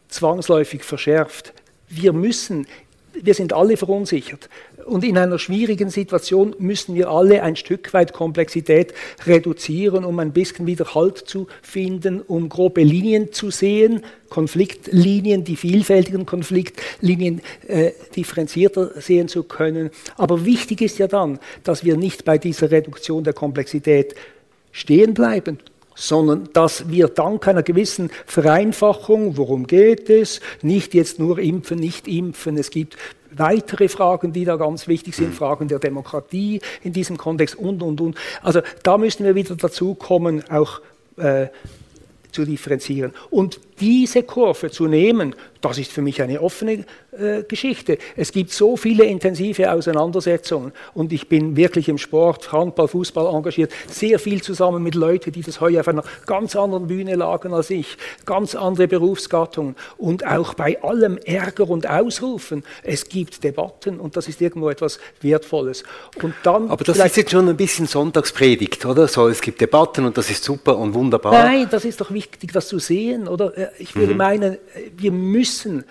zwangsläufig 0.08 0.84
verschärft. 0.84 1.54
Wir 1.90 2.14
müssen 2.14 2.68
wir 3.14 3.34
sind 3.34 3.54
alle 3.54 3.78
verunsichert. 3.78 4.50
Und 4.86 5.04
in 5.04 5.18
einer 5.18 5.40
schwierigen 5.40 5.90
Situation 5.90 6.56
müssen 6.60 6.96
wir 6.96 7.10
alle 7.10 7.44
ein 7.44 7.56
Stück 7.56 7.94
weit 7.94 8.14
Komplexität 8.14 8.94
reduzieren, 9.26 10.04
um 10.04 10.20
ein 10.20 10.34
bisschen 10.34 10.68
wieder 10.68 10.94
Halt 10.94 11.18
zu 11.18 11.48
finden, 11.62 12.22
um 12.22 12.50
grobe 12.50 12.84
Linien 12.84 13.32
zu 13.32 13.52
sehen, 13.52 14.04
Konfliktlinien, 14.30 15.44
die 15.44 15.56
vielfältigen 15.56 16.26
Konfliktlinien 16.26 17.42
äh, 17.68 17.92
differenzierter 18.16 19.00
sehen 19.00 19.28
zu 19.28 19.44
können. 19.44 19.92
Aber 20.18 20.44
wichtig 20.46 20.82
ist 20.82 20.98
ja 20.98 21.08
dann, 21.08 21.40
dass 21.64 21.84
wir 21.84 21.98
nicht 21.98 22.26
bei 22.26 22.38
dieser 22.38 22.72
Reduktion 22.72 23.24
der 23.24 23.34
Komplexität 23.34 24.16
stehen 24.72 25.14
bleiben, 25.14 25.60
sondern 25.96 26.50
dass 26.54 26.90
wir 26.90 27.08
dank 27.08 27.48
einer 27.48 27.64
gewissen 27.64 28.10
Vereinfachung, 28.26 29.38
worum 29.38 29.68
geht 29.68 30.10
es, 30.10 30.42
nicht 30.62 30.94
jetzt 30.94 31.20
nur 31.20 31.40
impfen, 31.40 31.80
nicht 31.80 32.08
impfen, 32.08 32.58
es 32.58 32.70
gibt 32.70 32.98
weitere 33.36 33.88
Fragen, 33.88 34.34
die 34.34 34.46
da 34.46 34.56
ganz 34.56 34.88
wichtig 34.88 35.16
sind, 35.16 35.34
Fragen 35.34 35.68
der 35.68 35.80
Demokratie 35.80 36.62
in 36.84 36.94
diesem 36.94 37.18
Kontext 37.18 37.56
und, 37.56 37.82
und, 37.82 38.00
und. 38.02 38.18
Also 38.42 38.62
da 38.84 38.98
müssen 38.98 39.26
wir 39.26 39.36
wieder 39.36 39.56
dazu 39.56 39.96
kommen, 39.96 40.44
auch 40.50 40.82
äh, 41.18 41.48
zu 42.32 42.46
differenzieren. 42.46 43.14
Und 43.30 43.60
diese 43.80 44.24
Kurve 44.24 44.72
zu 44.72 44.88
nehmen, 44.88 45.36
das 45.64 45.78
ist 45.78 45.92
für 45.92 46.02
mich 46.02 46.22
eine 46.22 46.42
offene 46.42 46.86
äh, 47.18 47.44
Geschichte. 47.48 47.98
Es 48.18 48.32
gibt 48.34 48.52
so 48.52 48.76
viele 48.76 49.06
intensive 49.06 49.72
Auseinandersetzungen 49.72 50.74
und 50.94 51.14
ich 51.14 51.30
bin 51.30 51.56
wirklich 51.56 51.88
im 51.88 51.98
Sport, 51.98 52.52
Handball, 52.52 52.90
Fußball 52.90 53.34
engagiert, 53.34 53.72
sehr 53.88 54.20
viel 54.20 54.42
zusammen 54.42 54.84
mit 54.84 54.94
Leuten, 54.94 55.32
die 55.32 55.42
das 55.42 55.62
heute 55.62 55.80
auf 55.80 55.88
einer 55.88 56.04
ganz 56.26 56.56
anderen 56.58 56.88
Bühne 56.88 57.16
lagen 57.16 57.54
als 57.54 57.70
ich, 57.70 57.98
ganz 58.26 58.56
andere 58.56 58.90
Berufsgattungen 58.90 59.76
und 59.98 60.28
auch 60.28 60.54
bei 60.54 60.82
allem 60.84 61.18
Ärger 61.18 61.70
und 61.70 61.90
Ausrufen, 61.90 62.64
es 62.84 63.08
gibt 63.08 63.44
Debatten 63.44 64.02
und 64.02 64.18
das 64.18 64.28
ist 64.28 64.42
irgendwo 64.42 64.70
etwas 64.70 65.00
Wertvolles. 65.22 65.86
Und 66.22 66.34
dann 66.44 66.70
Aber 66.70 66.84
das 66.84 66.98
ist 66.98 67.16
jetzt 67.16 67.32
schon 67.32 67.48
ein 67.48 67.56
bisschen 67.56 67.88
Sonntagspredigt, 67.88 68.86
oder? 68.86 69.08
So, 69.08 69.30
es 69.30 69.40
gibt 69.40 69.62
Debatten 69.62 70.04
und 70.04 70.18
das 70.18 70.30
ist 70.30 70.44
super 70.44 70.78
und 70.78 70.94
wunderbar. 70.94 71.32
Nein, 71.32 71.68
das 71.72 71.86
ist 71.86 72.02
doch 72.02 72.12
wichtig, 72.12 72.52
das 72.52 72.68
zu 72.68 72.80
sehen, 72.80 73.30
oder? 73.30 73.54
Ich 73.80 73.96
würde 73.96 74.12
mhm. 74.12 74.18
meinen, 74.18 74.58
wir 74.98 75.12
müssen 75.14 75.53
Listen. 75.54 75.86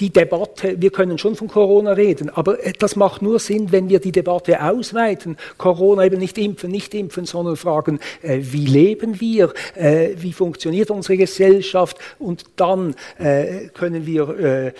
Die 0.00 0.10
Debatte, 0.10 0.80
wir 0.80 0.90
können 0.90 1.18
schon 1.18 1.34
von 1.34 1.48
Corona 1.48 1.92
reden, 1.92 2.30
aber 2.30 2.58
das 2.78 2.96
macht 2.96 3.22
nur 3.22 3.38
Sinn, 3.38 3.70
wenn 3.72 3.88
wir 3.88 4.00
die 4.00 4.12
Debatte 4.12 4.62
ausweiten. 4.62 5.36
Corona 5.58 6.04
eben 6.04 6.18
nicht 6.18 6.38
impfen, 6.38 6.70
nicht 6.70 6.94
impfen, 6.94 7.26
sondern 7.26 7.56
fragen, 7.56 8.00
äh, 8.22 8.38
wie 8.40 8.66
leben 8.66 9.20
wir, 9.20 9.52
äh, 9.74 10.10
wie 10.16 10.32
funktioniert 10.32 10.90
unsere 10.90 11.16
Gesellschaft 11.16 11.98
und 12.18 12.44
dann 12.56 12.94
äh, 13.18 13.68
können 13.74 14.06
wir 14.06 14.28
äh, 14.38 14.72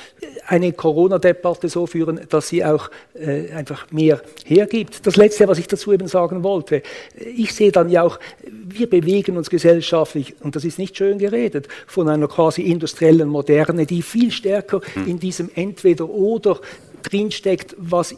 eine 0.47 0.73
Corona-Debatte 0.73 1.69
so 1.69 1.87
führen, 1.87 2.21
dass 2.29 2.49
sie 2.49 2.65
auch 2.65 2.91
äh, 3.15 3.51
einfach 3.53 3.91
mehr 3.93 4.23
hergibt. 4.45 5.07
Das 5.07 5.17
Letzte, 5.17 5.49
was 5.49 5.59
ich 5.59 5.67
dazu 5.67 5.93
eben 5.93 6.09
sagen 6.09 6.43
wollte, 6.43 6.83
ich 7.15 7.55
sehe 7.55 7.73
dann 7.73 7.89
ja 7.89 8.03
auch, 8.03 8.19
wir 8.67 8.89
bewegen 8.89 9.37
uns 9.37 9.51
gesellschaftlich, 9.51 10.35
und 10.41 10.57
das 10.57 10.65
ist 10.65 10.79
nicht 10.79 10.97
schön 10.97 11.19
geredet, 11.19 11.69
von 11.87 12.09
einer 12.09 12.29
quasi 12.29 12.63
industriellen 12.63 13.29
Moderne, 13.29 13.87
die 13.87 14.03
viel 14.03 14.31
stärker. 14.31 14.81
In 14.95 15.19
diesem 15.19 15.51
Entweder-Oder 15.55 16.61
drinsteckt, 17.03 17.75
was 17.79 18.15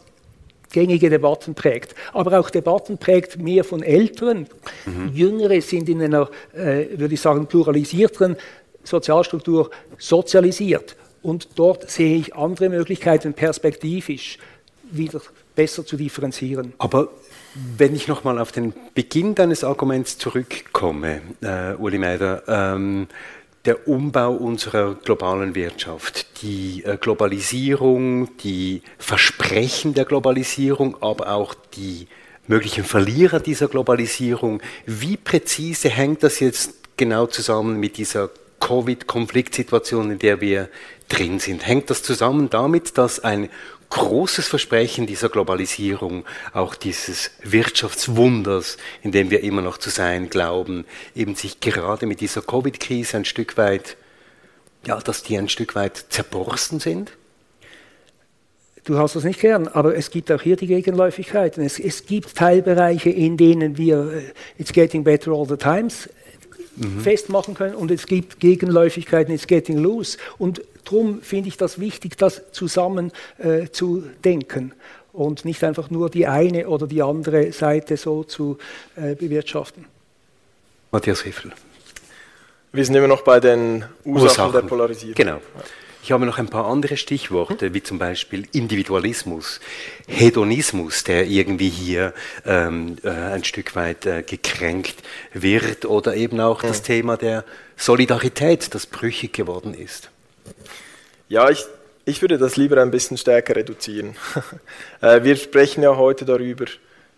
gängige 0.72 1.10
Debatten 1.10 1.54
prägt. 1.54 1.94
Aber 2.12 2.38
auch 2.38 2.50
Debatten 2.50 2.98
prägt 2.98 3.38
mehr 3.38 3.64
von 3.64 3.82
Älteren. 3.82 4.46
Mhm. 4.84 5.10
Jüngere 5.14 5.60
sind 5.60 5.88
in 5.88 6.02
einer, 6.02 6.28
äh, 6.52 6.86
würde 6.98 7.14
ich 7.14 7.20
sagen, 7.20 7.46
pluralisierteren 7.46 8.36
Sozialstruktur 8.84 9.70
sozialisiert. 9.98 10.96
Und 11.22 11.48
dort 11.56 11.90
sehe 11.90 12.18
ich 12.18 12.34
andere 12.36 12.68
Möglichkeiten, 12.68 13.34
perspektivisch 13.34 14.38
wieder 14.90 15.20
besser 15.54 15.84
zu 15.84 15.96
differenzieren. 15.96 16.74
Aber 16.78 17.08
wenn 17.76 17.94
ich 17.94 18.06
nochmal 18.06 18.38
auf 18.38 18.52
den 18.52 18.74
Beginn 18.94 19.34
deines 19.34 19.64
Arguments 19.64 20.18
zurückkomme, 20.18 21.22
äh, 21.40 21.74
Uli 21.74 21.98
Meider, 21.98 22.42
ähm, 22.46 23.08
der 23.66 23.88
Umbau 23.88 24.32
unserer 24.32 24.94
globalen 24.94 25.54
Wirtschaft, 25.54 26.42
die 26.42 26.84
äh, 26.84 26.96
Globalisierung, 26.96 28.36
die 28.38 28.82
Versprechen 28.98 29.94
der 29.94 30.04
Globalisierung, 30.04 31.02
aber 31.02 31.30
auch 31.30 31.54
die 31.74 32.06
möglichen 32.46 32.84
Verlierer 32.84 33.40
dieser 33.40 33.68
Globalisierung. 33.68 34.62
Wie 34.86 35.16
präzise 35.16 35.88
hängt 35.88 36.22
das 36.22 36.40
jetzt 36.40 36.74
genau 36.96 37.26
zusammen 37.26 37.78
mit 37.80 37.96
dieser 37.96 38.30
Covid-Konfliktsituation, 38.60 40.12
in 40.12 40.18
der 40.18 40.40
wir 40.40 40.68
drin 41.08 41.40
sind? 41.40 41.66
Hängt 41.66 41.90
das 41.90 42.02
zusammen 42.02 42.48
damit, 42.48 42.96
dass 42.98 43.20
ein 43.20 43.48
großes 43.90 44.48
Versprechen 44.48 45.06
dieser 45.06 45.28
Globalisierung, 45.28 46.24
auch 46.52 46.74
dieses 46.74 47.30
Wirtschaftswunders, 47.42 48.76
in 49.02 49.12
dem 49.12 49.30
wir 49.30 49.42
immer 49.42 49.62
noch 49.62 49.78
zu 49.78 49.90
sein 49.90 50.28
glauben, 50.28 50.84
eben 51.14 51.34
sich 51.34 51.60
gerade 51.60 52.06
mit 52.06 52.20
dieser 52.20 52.42
Covid-Krise 52.42 53.18
ein 53.18 53.24
Stück 53.24 53.56
weit, 53.56 53.96
ja, 54.86 54.98
dass 54.98 55.22
die 55.22 55.36
ein 55.36 55.48
Stück 55.48 55.74
weit 55.74 56.06
zerborsten 56.10 56.80
sind? 56.80 57.12
Du 58.84 58.98
hast 58.98 59.16
das 59.16 59.24
nicht 59.24 59.40
gern, 59.40 59.66
aber 59.66 59.96
es 59.96 60.10
gibt 60.10 60.30
auch 60.30 60.40
hier 60.40 60.54
die 60.54 60.68
Gegenläufigkeiten. 60.68 61.64
Es, 61.64 61.80
es 61.80 62.06
gibt 62.06 62.36
Teilbereiche, 62.36 63.10
in 63.10 63.36
denen 63.36 63.76
wir 63.76 64.12
äh, 64.12 64.22
It's 64.62 64.72
getting 64.72 65.02
better 65.02 65.32
all 65.32 65.44
the 65.44 65.56
times 65.56 66.08
mhm. 66.76 67.00
festmachen 67.00 67.54
können 67.54 67.74
und 67.74 67.90
es 67.90 68.06
gibt 68.06 68.40
Gegenläufigkeiten, 68.40 69.34
It's 69.34 69.46
getting 69.46 69.78
loose. 69.78 70.18
Und 70.38 70.62
Darum 70.86 71.20
finde 71.20 71.48
ich 71.48 71.56
das 71.56 71.80
wichtig, 71.80 72.16
das 72.16 72.52
zusammen 72.52 73.12
äh, 73.38 73.68
zu 73.70 74.04
denken 74.24 74.72
und 75.12 75.44
nicht 75.44 75.64
einfach 75.64 75.90
nur 75.90 76.10
die 76.10 76.26
eine 76.28 76.68
oder 76.68 76.86
die 76.86 77.02
andere 77.02 77.52
Seite 77.52 77.96
so 77.96 78.22
zu 78.22 78.58
äh, 78.94 79.16
bewirtschaften. 79.16 79.84
Matthias 80.92 81.24
Riffel. 81.24 81.52
Wir 82.72 82.84
sind 82.84 82.94
immer 82.94 83.08
noch 83.08 83.22
bei 83.22 83.40
den 83.40 83.84
Ursachen, 84.04 84.28
Ursachen. 84.28 84.52
der 84.52 84.60
Polarisierung. 84.60 85.14
Genau. 85.14 85.40
Ich 86.06 86.12
habe 86.12 86.24
noch 86.24 86.38
ein 86.38 86.46
paar 86.46 86.66
andere 86.66 86.96
Stichworte, 86.96 87.74
wie 87.74 87.82
zum 87.82 87.98
Beispiel 87.98 88.46
Individualismus, 88.52 89.58
Hedonismus, 90.06 91.02
der 91.02 91.26
irgendwie 91.26 91.68
hier 91.68 92.14
ähm, 92.44 92.96
äh, 93.02 93.08
ein 93.08 93.42
Stück 93.42 93.74
weit 93.74 94.06
äh, 94.06 94.22
gekränkt 94.22 95.02
wird, 95.32 95.84
oder 95.84 96.14
eben 96.14 96.38
auch 96.38 96.62
das 96.62 96.82
Thema 96.82 97.16
der 97.16 97.44
Solidarität, 97.76 98.72
das 98.72 98.86
brüchig 98.86 99.32
geworden 99.32 99.74
ist. 99.74 100.10
Ja, 101.28 101.50
ich, 101.50 101.64
ich 102.04 102.22
würde 102.22 102.38
das 102.38 102.56
lieber 102.56 102.80
ein 102.80 102.92
bisschen 102.92 103.16
stärker 103.16 103.56
reduzieren. 103.56 104.14
Äh, 105.00 105.24
wir 105.24 105.34
sprechen 105.34 105.82
ja 105.82 105.96
heute 105.96 106.24
darüber, 106.24 106.66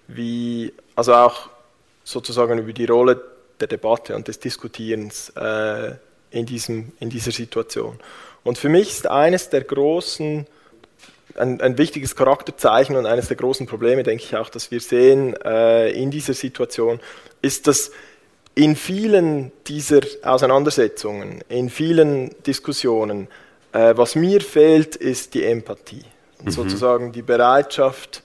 wie, 0.06 0.72
also 0.96 1.12
auch 1.12 1.50
sozusagen 2.04 2.58
über 2.58 2.72
die 2.72 2.86
Rolle 2.86 3.20
der 3.60 3.68
Debatte 3.68 4.16
und 4.16 4.28
des 4.28 4.38
Diskutierens 4.38 5.28
äh, 5.36 5.92
in, 6.30 6.46
diesem, 6.46 6.92
in 7.00 7.10
dieser 7.10 7.32
Situation. 7.32 7.98
Und 8.44 8.58
für 8.58 8.68
mich 8.68 8.90
ist 8.90 9.06
eines 9.06 9.50
der 9.50 9.62
großen, 9.62 10.46
ein, 11.36 11.60
ein, 11.60 11.78
wichtiges 11.78 12.16
Charakterzeichen 12.16 12.96
und 12.96 13.06
eines 13.06 13.28
der 13.28 13.36
großen 13.36 13.66
Probleme, 13.66 14.02
denke 14.02 14.24
ich 14.24 14.36
auch, 14.36 14.48
dass 14.48 14.70
wir 14.70 14.80
sehen 14.80 15.34
äh, 15.44 15.90
in 15.90 16.10
dieser 16.10 16.34
Situation, 16.34 17.00
ist, 17.42 17.66
dass 17.66 17.92
in 18.54 18.74
vielen 18.74 19.52
dieser 19.66 20.00
Auseinandersetzungen, 20.22 21.44
in 21.48 21.70
vielen 21.70 22.34
Diskussionen, 22.44 23.28
äh, 23.72 23.94
was 23.96 24.16
mir 24.16 24.40
fehlt, 24.40 24.96
ist 24.96 25.34
die 25.34 25.44
Empathie. 25.44 26.04
Mhm. 26.42 26.50
Sozusagen 26.50 27.12
die 27.12 27.22
Bereitschaft, 27.22 28.22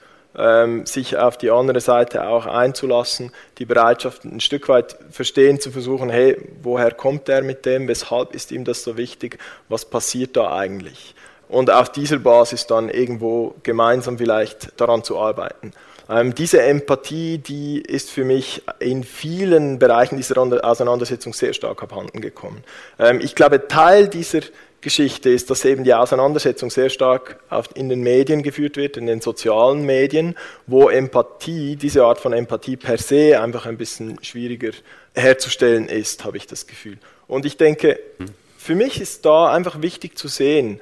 sich 0.86 1.17
auf 1.17 1.38
die 1.38 1.52
andere 1.52 1.80
Seite 1.80 2.28
auch 2.28 2.48
einzulassen, 2.48 3.32
die 3.60 3.65
Bereitschaft 3.65 4.26
ein 4.26 4.39
Stück 4.39 4.67
weit 4.67 4.98
verstehen 5.12 5.60
zu 5.60 5.69
versuchen, 5.69 6.10
hey, 6.10 6.38
woher 6.63 6.91
kommt 6.91 7.30
er 7.30 7.43
mit 7.43 7.67
dem, 7.67 7.88
weshalb 7.88 8.34
ist 8.34 8.52
ihm 8.52 8.63
das 8.65 8.84
so 8.84 8.98
wichtig, 8.98 9.38
was 9.69 9.86
passiert 9.86 10.36
da 10.36 10.56
eigentlich? 10.56 11.13
Und 11.50 11.69
auf 11.69 11.91
dieser 11.91 12.17
Basis 12.17 12.65
dann 12.65 12.89
irgendwo 12.89 13.54
gemeinsam 13.62 14.17
vielleicht 14.17 14.80
daran 14.82 15.04
zu 15.04 15.19
arbeiten. 15.19 15.72
Ähm, 16.10 16.36
diese 16.36 16.62
Empathie, 16.62 17.38
die 17.38 17.80
ist 17.80 18.10
für 18.10 18.26
mich 18.26 18.63
in 18.80 19.04
vielen 19.04 19.80
Bereichen 19.80 20.17
dieser 20.17 20.38
Auseinandersetzung 20.63 21.34
sehr 21.34 21.54
stark 21.54 21.82
abhanden 21.82 22.22
gekommen. 22.22 22.63
Ähm, 23.00 23.22
ich 23.22 23.36
glaube, 23.36 23.67
Teil 23.67 24.08
dieser 24.08 24.41
Geschichte 24.84 25.30
ist, 25.30 25.50
dass 25.50 25.65
eben 25.65 25.84
die 25.84 25.93
Auseinandersetzung 25.93 26.69
sehr 26.69 26.89
stark 26.89 27.39
in 27.74 27.89
den 27.89 28.02
Medien 28.02 28.43
geführt 28.43 28.78
wird, 28.78 28.98
in 28.98 29.08
den 29.08 29.22
sozialen 29.22 29.86
Medien, 29.86 30.36
wo 30.67 30.89
Empathie, 30.89 31.76
diese 31.76 32.04
Art 32.04 32.19
von 32.19 32.34
Empathie 32.34 32.78
per 32.78 32.98
se 32.98 33.41
einfach 33.41 33.65
ein 33.65 33.78
bisschen 33.78 34.24
schwieriger 34.24 34.72
herzustellen 35.15 35.88
ist, 35.88 36.24
habe 36.24 36.38
ich 36.38 36.46
das 36.46 36.67
Gefühl. 36.67 36.98
Und 37.28 37.46
ich 37.46 37.58
denke, 37.58 38.00
hm. 38.17 38.28
für 38.58 38.76
mich 38.76 39.02
ist 39.02 39.26
da 39.26 39.52
einfach 39.52 39.82
wichtig 39.82 40.17
zu 40.17 40.28
sehen, 40.28 40.80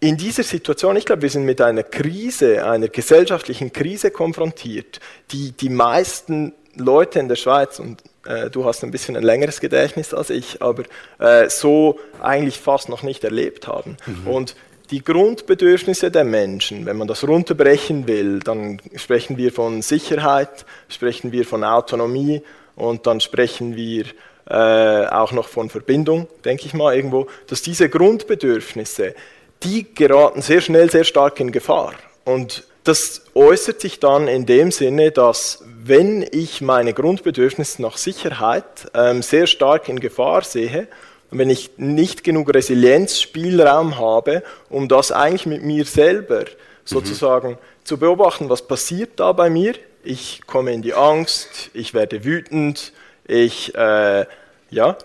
in 0.00 0.16
dieser 0.16 0.42
Situation, 0.42 0.96
ich 0.96 1.04
glaube, 1.04 1.22
wir 1.22 1.30
sind 1.30 1.44
mit 1.44 1.60
einer 1.60 1.82
Krise, 1.82 2.64
einer 2.66 2.88
gesellschaftlichen 2.88 3.70
Krise 3.70 4.10
konfrontiert, 4.10 4.98
die 5.30 5.52
die 5.52 5.68
meisten 5.68 6.54
Leute 6.76 7.18
in 7.18 7.28
der 7.28 7.36
Schweiz, 7.36 7.78
und 7.78 8.02
äh, 8.26 8.50
du 8.50 8.64
hast 8.64 8.84
ein 8.84 8.90
bisschen 8.90 9.16
ein 9.16 9.22
längeres 9.22 9.60
Gedächtnis 9.60 10.14
als 10.14 10.30
ich, 10.30 10.62
aber 10.62 10.84
äh, 11.18 11.48
so 11.48 11.98
eigentlich 12.20 12.58
fast 12.58 12.88
noch 12.88 13.02
nicht 13.02 13.24
erlebt 13.24 13.66
haben. 13.66 13.96
Mhm. 14.06 14.26
Und 14.26 14.56
die 14.90 15.04
Grundbedürfnisse 15.04 16.10
der 16.10 16.24
Menschen, 16.24 16.84
wenn 16.84 16.96
man 16.96 17.06
das 17.06 17.26
runterbrechen 17.26 18.08
will, 18.08 18.40
dann 18.40 18.80
sprechen 18.96 19.36
wir 19.36 19.52
von 19.52 19.82
Sicherheit, 19.82 20.66
sprechen 20.88 21.32
wir 21.32 21.44
von 21.44 21.62
Autonomie 21.62 22.42
und 22.74 23.06
dann 23.06 23.20
sprechen 23.20 23.76
wir 23.76 24.06
äh, 24.48 25.06
auch 25.06 25.30
noch 25.30 25.48
von 25.48 25.70
Verbindung, 25.70 26.26
denke 26.44 26.66
ich 26.66 26.74
mal 26.74 26.96
irgendwo, 26.96 27.28
dass 27.46 27.62
diese 27.62 27.88
Grundbedürfnisse 27.88 29.14
die 29.62 29.94
geraten 29.94 30.42
sehr 30.42 30.60
schnell 30.60 30.90
sehr 30.90 31.04
stark 31.04 31.38
in 31.38 31.52
Gefahr. 31.52 31.94
Und 32.24 32.64
das 32.84 33.22
äußert 33.34 33.80
sich 33.80 34.00
dann 34.00 34.28
in 34.28 34.46
dem 34.46 34.70
Sinne, 34.70 35.10
dass 35.10 35.62
wenn 35.82 36.26
ich 36.30 36.60
meine 36.60 36.92
Grundbedürfnisse 36.92 37.82
nach 37.82 37.96
Sicherheit 37.96 38.90
ähm, 38.94 39.22
sehr 39.22 39.46
stark 39.46 39.88
in 39.88 40.00
Gefahr 40.00 40.42
sehe, 40.42 40.88
und 41.30 41.38
wenn 41.38 41.50
ich 41.50 41.70
nicht 41.76 42.24
genug 42.24 42.52
Resilienzspielraum 42.52 43.98
habe, 43.98 44.42
um 44.68 44.88
das 44.88 45.12
eigentlich 45.12 45.46
mit 45.46 45.62
mir 45.62 45.84
selber 45.84 46.44
sozusagen 46.84 47.50
mhm. 47.50 47.58
zu 47.84 47.98
beobachten, 47.98 48.48
was 48.48 48.66
passiert 48.66 49.20
da 49.20 49.32
bei 49.32 49.48
mir. 49.48 49.74
Ich 50.02 50.40
komme 50.46 50.72
in 50.72 50.82
die 50.82 50.94
Angst, 50.94 51.70
ich 51.72 51.94
werde 51.94 52.24
wütend, 52.24 52.92
ich, 53.26 53.74
äh, 53.76 54.26
ja, 54.70 54.96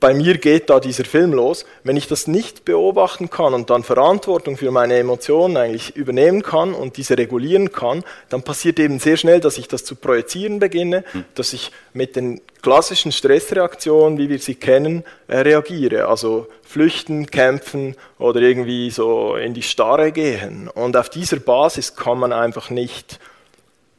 bei 0.00 0.14
mir 0.14 0.38
geht 0.38 0.70
da 0.70 0.80
dieser 0.80 1.04
Film 1.04 1.32
los. 1.32 1.64
Wenn 1.82 1.96
ich 1.96 2.06
das 2.06 2.26
nicht 2.26 2.64
beobachten 2.64 3.30
kann 3.30 3.54
und 3.54 3.70
dann 3.70 3.82
Verantwortung 3.82 4.56
für 4.56 4.70
meine 4.70 4.96
Emotionen 4.96 5.56
eigentlich 5.56 5.96
übernehmen 5.96 6.42
kann 6.42 6.72
und 6.72 6.96
diese 6.96 7.18
regulieren 7.18 7.72
kann, 7.72 8.04
dann 8.28 8.42
passiert 8.42 8.78
eben 8.78 8.98
sehr 8.98 9.16
schnell, 9.16 9.40
dass 9.40 9.58
ich 9.58 9.68
das 9.68 9.84
zu 9.84 9.96
projizieren 9.96 10.58
beginne, 10.58 11.04
hm. 11.12 11.24
dass 11.34 11.52
ich 11.52 11.72
mit 11.92 12.16
den 12.16 12.40
klassischen 12.62 13.12
Stressreaktionen, 13.12 14.18
wie 14.18 14.28
wir 14.28 14.38
sie 14.38 14.54
kennen, 14.54 15.04
äh, 15.26 15.38
reagiere. 15.38 16.06
Also 16.06 16.48
flüchten, 16.62 17.26
kämpfen 17.26 17.96
oder 18.18 18.40
irgendwie 18.40 18.90
so 18.90 19.36
in 19.36 19.54
die 19.54 19.62
Starre 19.62 20.12
gehen. 20.12 20.68
Und 20.68 20.96
auf 20.96 21.08
dieser 21.08 21.38
Basis 21.38 21.96
kann 21.96 22.18
man 22.18 22.32
einfach 22.32 22.70
nicht 22.70 23.18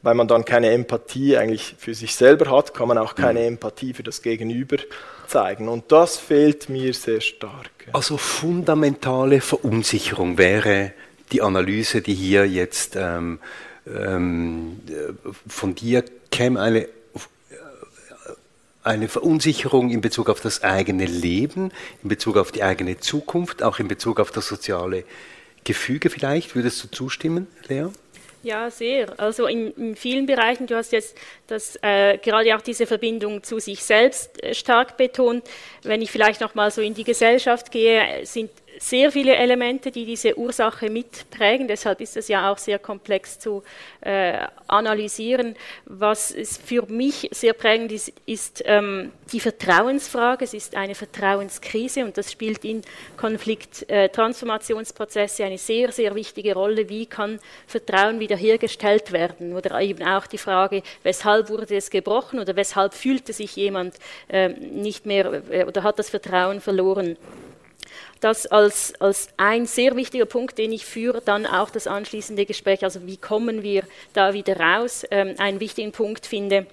weil 0.02 0.14
man 0.14 0.28
dann 0.28 0.46
keine 0.46 0.70
Empathie 0.70 1.36
eigentlich 1.36 1.74
für 1.76 1.92
sich 1.92 2.16
selber 2.16 2.50
hat, 2.50 2.72
kann 2.72 2.88
man 2.88 2.96
auch 2.96 3.14
keine 3.14 3.40
hm. 3.40 3.48
Empathie 3.48 3.92
für 3.92 4.02
das 4.02 4.22
Gegenüber 4.22 4.78
zeigen. 5.30 5.68
Und 5.68 5.92
das 5.92 6.16
fehlt 6.16 6.68
mir 6.68 6.92
sehr 6.92 7.20
stark. 7.20 7.70
Also 7.92 8.16
fundamentale 8.16 9.40
Verunsicherung 9.40 10.38
wäre 10.38 10.92
die 11.32 11.42
Analyse, 11.42 12.02
die 12.02 12.14
hier 12.14 12.46
jetzt 12.46 12.96
ähm, 12.96 13.38
ähm, 13.86 14.80
von 15.46 15.74
dir 15.74 16.04
käme, 16.30 16.60
eine, 16.60 16.88
eine 18.82 19.08
Verunsicherung 19.08 19.90
in 19.90 20.00
Bezug 20.00 20.28
auf 20.28 20.40
das 20.40 20.62
eigene 20.62 21.04
Leben, 21.04 21.70
in 22.02 22.08
Bezug 22.08 22.36
auf 22.36 22.50
die 22.52 22.62
eigene 22.62 22.98
Zukunft, 22.98 23.62
auch 23.62 23.78
in 23.78 23.88
Bezug 23.88 24.20
auf 24.20 24.30
das 24.30 24.46
soziale 24.48 25.04
Gefüge 25.64 26.10
vielleicht. 26.10 26.54
Würdest 26.54 26.82
du 26.82 26.88
zustimmen, 26.88 27.46
Lea? 27.68 27.86
Ja, 28.42 28.70
sehr. 28.70 29.18
Also 29.18 29.46
in, 29.46 29.72
in, 29.74 29.96
vielen 29.96 30.24
Bereichen, 30.24 30.66
du 30.66 30.74
hast 30.74 30.92
jetzt 30.92 31.16
das, 31.46 31.78
äh, 31.82 32.16
gerade 32.16 32.56
auch 32.56 32.62
diese 32.62 32.86
Verbindung 32.86 33.42
zu 33.42 33.58
sich 33.58 33.84
selbst 33.84 34.42
äh, 34.42 34.54
stark 34.54 34.96
betont. 34.96 35.44
Wenn 35.82 36.00
ich 36.00 36.10
vielleicht 36.10 36.40
noch 36.40 36.54
mal 36.54 36.70
so 36.70 36.80
in 36.80 36.94
die 36.94 37.04
Gesellschaft 37.04 37.70
gehe, 37.70 38.24
sind 38.24 38.50
sehr 38.82 39.12
viele 39.12 39.36
Elemente, 39.36 39.90
die 39.90 40.06
diese 40.06 40.38
Ursache 40.38 40.88
mitprägen. 40.88 41.68
Deshalb 41.68 42.00
ist 42.00 42.16
es 42.16 42.28
ja 42.28 42.50
auch 42.50 42.56
sehr 42.56 42.78
komplex 42.78 43.38
zu 43.38 43.62
äh, 44.00 44.38
analysieren. 44.68 45.54
Was 45.84 46.34
für 46.64 46.86
mich 46.86 47.28
sehr 47.30 47.52
prägend 47.52 47.92
ist, 47.92 48.10
ist 48.24 48.62
ähm, 48.64 49.12
die 49.32 49.40
Vertrauensfrage. 49.40 50.46
Es 50.46 50.54
ist 50.54 50.76
eine 50.76 50.94
Vertrauenskrise 50.94 52.06
und 52.06 52.16
das 52.16 52.32
spielt 52.32 52.64
in 52.64 52.80
Konflikt-Transformationsprozesse 53.18 55.42
äh, 55.42 55.46
eine 55.46 55.58
sehr, 55.58 55.92
sehr 55.92 56.14
wichtige 56.14 56.54
Rolle. 56.54 56.88
Wie 56.88 57.04
kann 57.04 57.38
Vertrauen 57.66 58.18
wiederhergestellt 58.18 59.12
werden? 59.12 59.54
Oder 59.54 59.78
eben 59.82 60.06
auch 60.06 60.26
die 60.26 60.38
Frage, 60.38 60.82
weshalb 61.02 61.50
wurde 61.50 61.76
es 61.76 61.90
gebrochen 61.90 62.40
oder 62.40 62.56
weshalb 62.56 62.94
fühlte 62.94 63.34
sich 63.34 63.56
jemand 63.56 63.96
äh, 64.28 64.48
nicht 64.48 65.04
mehr 65.04 65.42
äh, 65.50 65.64
oder 65.64 65.82
hat 65.82 65.98
das 65.98 66.08
Vertrauen 66.08 66.62
verloren? 66.62 67.18
Das 68.20 68.46
als, 68.46 68.92
als 69.00 69.28
ein 69.36 69.66
sehr 69.66 69.96
wichtiger 69.96 70.26
Punkt, 70.26 70.58
den 70.58 70.72
ich 70.72 70.84
für 70.84 71.20
dann 71.24 71.46
auch 71.46 71.70
das 71.70 71.86
anschließende 71.86 72.46
Gespräch, 72.46 72.84
also 72.84 73.06
wie 73.06 73.16
kommen 73.16 73.62
wir 73.62 73.82
da 74.12 74.34
wieder 74.34 74.58
raus, 74.58 75.04
ähm, 75.10 75.34
einen 75.38 75.60
wichtigen 75.60 75.92
Punkt 75.92 76.26
finde. 76.26 76.66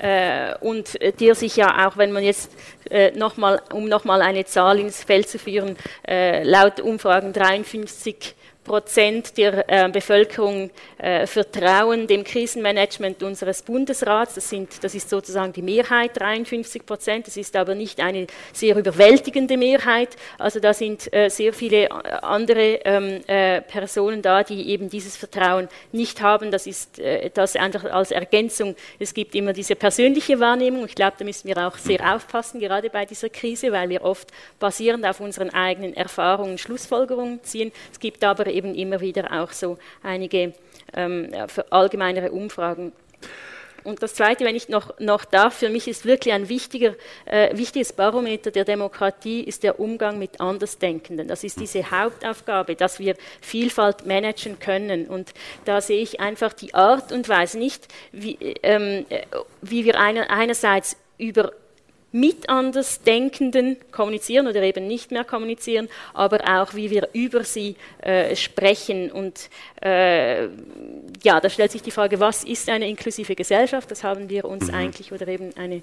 Äh, 0.00 0.54
und 0.60 0.98
der 1.20 1.34
sich 1.34 1.56
ja 1.56 1.86
auch, 1.86 1.96
wenn 1.96 2.12
man 2.12 2.22
jetzt 2.22 2.50
äh, 2.88 3.10
nochmal, 3.12 3.60
um 3.72 3.88
nochmal 3.88 4.22
eine 4.22 4.44
Zahl 4.44 4.78
ins 4.78 5.04
Feld 5.04 5.28
zu 5.28 5.38
führen, 5.38 5.76
äh, 6.06 6.44
laut 6.44 6.80
Umfragen 6.80 7.32
53 7.32 8.34
Prozent 8.68 9.36
der 9.36 9.64
äh, 9.68 9.88
Bevölkerung 9.88 10.70
äh, 10.98 11.26
vertrauen 11.26 12.06
dem 12.06 12.22
Krisenmanagement 12.22 13.22
unseres 13.24 13.62
Bundesrats. 13.62 14.34
Das, 14.34 14.48
sind, 14.48 14.84
das 14.84 14.94
ist 14.94 15.10
sozusagen 15.10 15.52
die 15.52 15.62
Mehrheit, 15.62 16.12
53 16.14 16.86
Prozent. 16.86 17.26
Das 17.26 17.36
ist 17.36 17.56
aber 17.56 17.74
nicht 17.74 18.00
eine 18.00 18.28
sehr 18.52 18.76
überwältigende 18.76 19.56
Mehrheit. 19.56 20.16
Also 20.38 20.60
da 20.60 20.72
sind 20.72 21.12
äh, 21.12 21.28
sehr 21.28 21.52
viele 21.52 21.84
äh, 21.84 21.88
andere 22.22 22.80
ähm, 22.84 23.20
äh, 23.26 23.60
Personen 23.62 24.22
da, 24.22 24.44
die 24.44 24.68
eben 24.68 24.88
dieses 24.88 25.16
Vertrauen 25.16 25.68
nicht 25.90 26.20
haben. 26.20 26.50
Das 26.50 26.66
ist 26.66 26.98
äh, 26.98 27.30
das 27.32 27.56
einfach 27.56 27.84
als 27.86 28.10
Ergänzung. 28.10 28.76
Es 28.98 29.14
gibt 29.14 29.34
immer 29.34 29.52
diese 29.52 29.74
persönliche 29.74 30.38
Wahrnehmung. 30.38 30.84
Ich 30.84 30.94
glaube, 30.94 31.16
da 31.18 31.24
müssen 31.24 31.48
wir 31.48 31.56
auch 31.66 31.76
sehr 31.76 32.14
aufpassen, 32.14 32.60
gerade 32.60 32.90
bei 32.90 33.04
dieser 33.04 33.30
Krise, 33.30 33.72
weil 33.72 33.88
wir 33.88 34.04
oft 34.04 34.30
basierend 34.60 35.04
auf 35.06 35.20
unseren 35.20 35.50
eigenen 35.50 35.94
Erfahrungen 35.94 36.58
Schlussfolgerungen 36.58 37.42
ziehen. 37.42 37.72
Es 37.92 37.98
gibt 37.98 38.22
aber 38.22 38.46
eben 38.58 38.74
immer 38.74 39.00
wieder 39.00 39.42
auch 39.42 39.52
so 39.52 39.78
einige 40.02 40.52
ähm, 40.94 41.30
allgemeinere 41.70 42.30
Umfragen. 42.32 42.92
Und 43.84 44.02
das 44.02 44.14
Zweite, 44.14 44.44
wenn 44.44 44.56
ich 44.56 44.68
noch, 44.68 44.98
noch 44.98 45.24
darf, 45.24 45.54
für 45.54 45.68
mich 45.68 45.88
ist 45.88 46.04
wirklich 46.04 46.34
ein 46.34 46.48
wichtiger, 46.48 46.94
äh, 47.24 47.56
wichtiges 47.56 47.92
Barometer 47.92 48.50
der 48.50 48.64
Demokratie, 48.64 49.40
ist 49.40 49.62
der 49.62 49.80
Umgang 49.80 50.18
mit 50.18 50.40
Andersdenkenden. 50.40 51.28
Das 51.28 51.44
ist 51.44 51.60
diese 51.60 51.90
Hauptaufgabe, 51.90 52.74
dass 52.74 52.98
wir 52.98 53.14
Vielfalt 53.40 54.04
managen 54.04 54.58
können. 54.58 55.06
Und 55.06 55.32
da 55.64 55.80
sehe 55.80 56.02
ich 56.02 56.20
einfach 56.20 56.52
die 56.52 56.74
Art 56.74 57.12
und 57.12 57.28
Weise 57.28 57.58
nicht, 57.58 57.88
wie, 58.12 58.36
ähm, 58.62 59.06
äh, 59.08 59.22
wie 59.62 59.84
wir 59.84 59.98
einer, 59.98 60.28
einerseits 60.28 60.96
über 61.16 61.52
mit 62.10 62.48
Andersdenkenden 62.48 63.76
kommunizieren 63.92 64.46
oder 64.46 64.62
eben 64.62 64.86
nicht 64.86 65.10
mehr 65.10 65.24
kommunizieren, 65.24 65.88
aber 66.14 66.40
auch 66.48 66.74
wie 66.74 66.90
wir 66.90 67.08
über 67.12 67.44
sie 67.44 67.76
äh, 68.00 68.34
sprechen. 68.34 69.12
Und 69.12 69.50
äh, 69.82 70.44
ja, 71.22 71.40
da 71.40 71.50
stellt 71.50 71.72
sich 71.72 71.82
die 71.82 71.90
Frage, 71.90 72.18
was 72.18 72.44
ist 72.44 72.70
eine 72.70 72.88
inklusive 72.88 73.34
Gesellschaft? 73.34 73.90
Das 73.90 74.04
haben 74.04 74.30
wir 74.30 74.46
uns 74.46 74.68
mhm. 74.68 74.74
eigentlich, 74.74 75.12
oder 75.12 75.28
eben 75.28 75.54
eine 75.56 75.82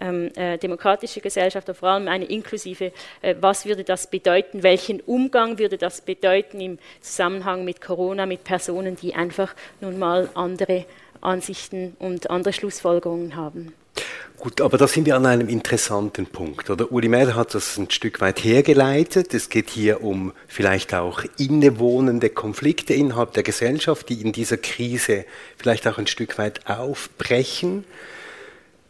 ähm, 0.00 0.30
äh, 0.36 0.58
demokratische 0.58 1.20
Gesellschaft, 1.20 1.68
aber 1.68 1.78
vor 1.78 1.88
allem 1.88 2.08
eine 2.08 2.26
inklusive, 2.26 2.92
äh, 3.22 3.34
was 3.40 3.64
würde 3.64 3.84
das 3.84 4.08
bedeuten? 4.08 4.62
Welchen 4.62 5.00
Umgang 5.00 5.58
würde 5.58 5.78
das 5.78 6.02
bedeuten 6.02 6.60
im 6.60 6.78
Zusammenhang 7.00 7.64
mit 7.64 7.80
Corona, 7.80 8.26
mit 8.26 8.44
Personen, 8.44 8.96
die 8.96 9.14
einfach 9.14 9.54
nun 9.80 9.98
mal 9.98 10.28
andere 10.34 10.84
Ansichten 11.22 11.96
und 11.98 12.28
andere 12.28 12.52
Schlussfolgerungen 12.52 13.36
haben? 13.36 13.72
Gut, 14.42 14.60
aber 14.60 14.76
da 14.76 14.88
sind 14.88 15.06
wir 15.06 15.14
an 15.14 15.24
einem 15.24 15.48
interessanten 15.48 16.26
Punkt. 16.26 16.68
Oder 16.68 16.90
Uli 16.90 17.06
Mer 17.06 17.36
hat 17.36 17.54
das 17.54 17.78
ein 17.78 17.88
Stück 17.90 18.20
weit 18.20 18.42
hergeleitet. 18.42 19.34
Es 19.34 19.50
geht 19.50 19.70
hier 19.70 20.02
um 20.02 20.32
vielleicht 20.48 20.94
auch 20.94 21.22
innewohnende 21.38 22.28
Konflikte 22.28 22.92
innerhalb 22.92 23.34
der 23.34 23.44
Gesellschaft, 23.44 24.08
die 24.08 24.20
in 24.20 24.32
dieser 24.32 24.56
Krise 24.56 25.26
vielleicht 25.56 25.86
auch 25.86 25.96
ein 25.96 26.08
Stück 26.08 26.38
weit 26.38 26.66
aufbrechen. 26.66 27.84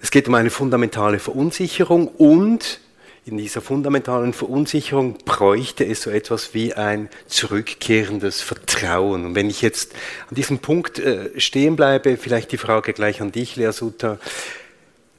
Es 0.00 0.10
geht 0.10 0.26
um 0.26 0.32
eine 0.36 0.48
fundamentale 0.48 1.18
Verunsicherung 1.18 2.08
und 2.08 2.80
in 3.26 3.36
dieser 3.36 3.60
fundamentalen 3.60 4.32
Verunsicherung 4.32 5.18
bräuchte 5.26 5.84
es 5.84 6.00
so 6.00 6.08
etwas 6.08 6.54
wie 6.54 6.72
ein 6.72 7.10
zurückkehrendes 7.26 8.40
Vertrauen. 8.40 9.26
Und 9.26 9.34
wenn 9.34 9.50
ich 9.50 9.60
jetzt 9.60 9.92
an 10.30 10.34
diesem 10.34 10.60
Punkt 10.60 10.98
äh, 10.98 11.38
stehen 11.38 11.76
bleibe, 11.76 12.16
vielleicht 12.16 12.52
die 12.52 12.58
Frage 12.58 12.94
gleich 12.94 13.20
an 13.20 13.32
dich, 13.32 13.56
Lea 13.56 13.70
Sutter. 13.70 14.18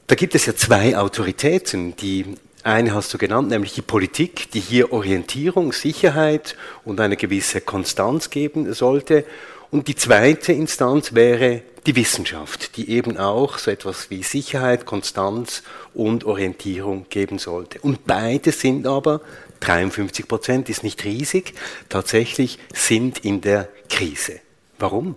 Da 0.06 0.14
gibt 0.14 0.34
es 0.34 0.46
ja 0.46 0.54
zwei 0.54 0.96
Autoritäten. 0.98 1.96
Die 1.96 2.36
eine 2.62 2.94
hast 2.94 3.12
du 3.14 3.18
genannt, 3.18 3.48
nämlich 3.48 3.72
die 3.72 3.82
Politik, 3.82 4.50
die 4.50 4.60
hier 4.60 4.92
Orientierung, 4.92 5.72
Sicherheit 5.72 6.56
und 6.84 7.00
eine 7.00 7.16
gewisse 7.16 7.60
Konstanz 7.60 8.30
geben 8.30 8.72
sollte. 8.74 9.24
Und 9.70 9.88
die 9.88 9.96
zweite 9.96 10.52
Instanz 10.52 11.14
wäre 11.14 11.62
die 11.86 11.96
Wissenschaft, 11.96 12.76
die 12.76 12.90
eben 12.90 13.18
auch 13.18 13.58
so 13.58 13.70
etwas 13.70 14.10
wie 14.10 14.22
Sicherheit, 14.22 14.86
Konstanz 14.86 15.62
und 15.92 16.24
Orientierung 16.24 17.06
geben 17.10 17.38
sollte. 17.38 17.80
Und 17.80 18.06
beide 18.06 18.52
sind 18.52 18.86
aber, 18.86 19.20
53 19.60 20.28
Prozent 20.28 20.68
ist 20.68 20.82
nicht 20.82 21.04
riesig, 21.04 21.54
tatsächlich 21.88 22.58
sind 22.72 23.24
in 23.24 23.40
der 23.40 23.68
Krise. 23.88 24.40
Warum? 24.78 25.16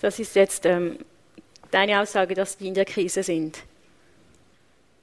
Das 0.00 0.18
ist 0.18 0.34
jetzt 0.36 0.66
ähm, 0.66 0.98
deine 1.70 2.00
Aussage, 2.00 2.34
dass 2.34 2.56
die 2.56 2.68
in 2.68 2.74
der 2.74 2.84
Krise 2.84 3.22
sind? 3.22 3.58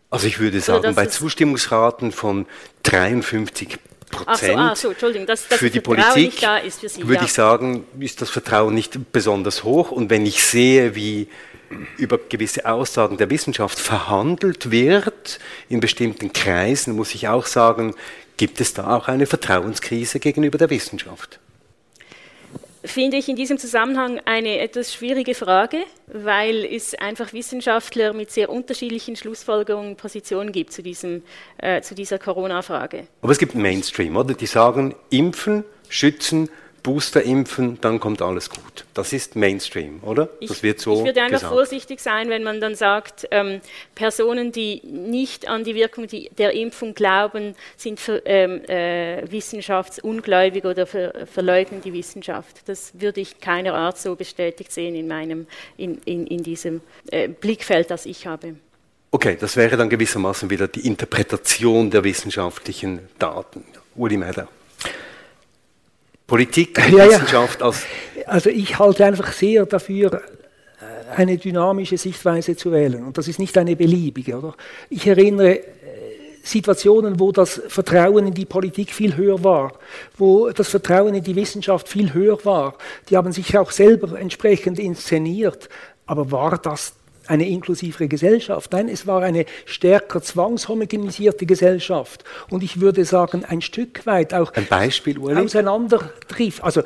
Also 0.09 0.28
ich 0.28 0.39
würde 0.39 0.59
sagen, 0.61 0.93
bei 0.93 1.07
Zustimmungsraten 1.07 2.11
von 2.11 2.45
53 2.84 3.80
Prozent 4.11 4.59
ach 4.59 4.76
so, 4.76 4.91
ach 4.91 5.01
so, 5.01 5.11
dass, 5.26 5.47
dass 5.47 5.57
für 5.57 5.72
die 5.72 5.82
Politik 5.82 6.34
für 6.34 6.89
Sie, 6.89 7.07
würde 7.07 7.16
ja. 7.16 7.24
ich 7.24 7.34
sagen, 7.34 7.86
ist 7.99 8.22
das 8.22 8.30
Vertrauen 8.30 8.76
nicht 8.76 9.11
besonders 9.11 9.64
hoch. 9.64 9.91
Und 9.91 10.11
wenn 10.11 10.26
ich 10.26 10.43
sehe, 10.43 10.93
wie 10.93 11.28
über 11.97 12.20
gewisse 12.20 12.66
Aussagen 12.66 13.18
der 13.18 13.32
Wissenschaft 13.32 13.80
verhandelt 13.80 14.70
wird 14.70 15.39
in 15.70 15.80
bestimmten 15.80 16.32
Kreisen, 16.32 16.95
muss 16.95 17.16
ich 17.16 17.28
auch 17.28 17.47
sagen, 17.47 17.95
gibt 18.38 18.61
es 18.61 18.74
da 18.74 18.95
auch 18.95 19.07
eine 19.07 19.26
Vertrauenskrise 19.26 20.20
gegenüber 20.20 20.59
der 20.59 20.70
Wissenschaft. 20.70 21.39
Finde 22.84 23.17
ich 23.17 23.29
in 23.29 23.36
diesem 23.36 23.57
Zusammenhang 23.57 24.19
eine 24.25 24.59
etwas 24.59 24.93
schwierige 24.93 25.36
Frage, 25.36 25.77
weil 26.07 26.65
es 26.65 26.95
einfach 26.95 27.34
Wissenschaftler 27.34 28.13
mit 28.13 28.31
sehr 28.31 28.49
unterschiedlichen 28.49 29.15
Schlussfolgerungen 29.15 29.95
Positionen 29.95 30.51
gibt 30.51 30.71
zu, 30.73 30.84
diesem, 30.84 31.23
äh, 31.57 31.81
zu 31.81 31.95
dieser 31.95 32.19
Corona-Frage. 32.19 33.07
Aber 33.21 33.31
es 33.31 33.38
gibt 33.38 33.53
einen 33.53 33.63
Mainstream, 33.63 34.17
oder? 34.17 34.34
Die 34.34 34.45
sagen, 34.45 34.95
impfen, 35.09 35.63
schützen, 35.89 36.49
Booster 36.84 37.23
impfen, 37.23 37.79
dann 37.79 38.01
kommt 38.01 38.21
alles 38.21 38.49
gut. 38.49 38.86
Das 38.93 39.13
ist 39.13 39.38
Mainstream, 39.38 40.01
oder? 40.03 40.29
Das 40.41 40.61
wird 40.63 40.81
so 40.81 40.97
ich 40.99 41.05
würde 41.05 41.21
einfach 41.21 41.38
gesagt. 41.38 41.53
vorsichtig 41.53 42.01
sein, 42.01 42.29
wenn 42.29 42.43
man 42.43 42.59
dann 42.59 42.75
sagt, 42.75 43.25
ähm, 43.31 43.61
Personen, 43.95 44.51
die 44.51 44.81
nicht 44.84 45.47
an 45.47 45.63
die 45.63 45.75
Wirkung 45.75 46.07
der 46.38 46.51
Impfung 46.51 46.93
glauben, 46.93 47.55
sind 47.77 48.01
für, 48.01 48.21
ähm, 48.25 48.63
äh, 48.65 49.23
wissenschaftsungläubig 49.31 50.65
oder 50.65 50.86
ver, 50.86 51.25
verleugnen 51.25 51.81
die 51.81 51.93
Wissenschaft. 51.93 52.57
Das 52.65 52.91
würde 52.99 53.21
ich 53.21 53.39
keiner 53.39 53.73
Art 53.75 53.97
so 53.97 54.15
bestätigt 54.15 54.71
sehen 54.73 54.95
in, 54.95 55.07
meinem, 55.07 55.47
in, 55.77 55.99
in, 56.03 56.27
in 56.27 56.43
diesem 56.43 56.81
äh, 57.11 57.29
Blickfeld, 57.29 57.91
das 57.91 58.05
ich 58.05 58.27
habe. 58.27 58.55
Okay, 59.11 59.38
das 59.39 59.55
wäre 59.55 59.77
dann 59.77 59.89
gewissermaßen 59.89 60.49
wieder 60.49 60.67
die 60.67 60.86
Interpretation 60.86 61.89
der 61.89 62.03
wissenschaftlichen 62.03 63.07
Daten. 63.19 63.63
Uli 63.95 64.17
Meder. 64.17 64.49
Politik, 66.28 66.78
ja, 66.91 67.07
Wissenschaft 67.07 67.59
ja. 67.59 67.65
als. 67.65 67.84
Also 68.26 68.49
ich 68.49 68.80
halte 68.80 69.05
einfach 69.05 69.32
sehr 69.34 69.65
dafür, 69.65 70.13
äh, 70.13 71.15
eine 71.15 71.38
dynamische 71.38 71.97
Sichtweise 71.97 72.55
zu 72.55 72.71
wählen. 72.71 73.03
Und 73.03 73.17
das 73.17 73.28
ist 73.28 73.39
nicht 73.39 73.57
eine 73.57 73.76
beliebige. 73.76 74.38
Oder? 74.38 74.55
Ich 74.89 75.05
erinnere 75.05 75.59
äh, 75.59 75.63
Situationen, 76.43 77.19
wo 77.19 77.32
das 77.32 77.61
Vertrauen 77.67 78.28
in 78.28 78.34
die 78.34 78.45
Politik 78.45 78.91
viel 78.93 79.15
höher 79.15 79.43
war, 79.43 79.74
wo 80.17 80.49
das 80.49 80.69
Vertrauen 80.69 81.15
in 81.15 81.24
die 81.24 81.36
Wissenschaft 81.36 81.88
viel 81.88 82.13
höher 82.13 82.43
war. 82.45 82.78
Die 83.09 83.17
haben 83.17 83.32
sich 83.32 83.57
auch 83.57 83.71
selber 83.71 84.17
entsprechend 84.17 84.80
inszeniert. 84.80 85.69
Aber 86.05 86.32
war 86.32 86.57
das 86.57 86.93
eine 87.28 87.47
inklusivere 87.47 88.07
Gesellschaft. 88.07 88.71
Nein, 88.71 88.89
es 88.89 89.07
war 89.07 89.21
eine 89.21 89.45
stärker 89.65 90.21
zwangshomogenisierte 90.21 91.45
Gesellschaft. 91.45 92.24
Und 92.49 92.63
ich 92.63 92.82
würde 92.82 93.05
sagen, 93.05 93.45
ein 93.45 93.61
Stück 93.61 94.05
weit 94.05 94.34
auch 94.34 94.51
ein 94.53 94.67
Beispiel, 94.67 95.17
Uli? 95.17 95.36
Also 96.63 96.82
äh, 96.82 96.84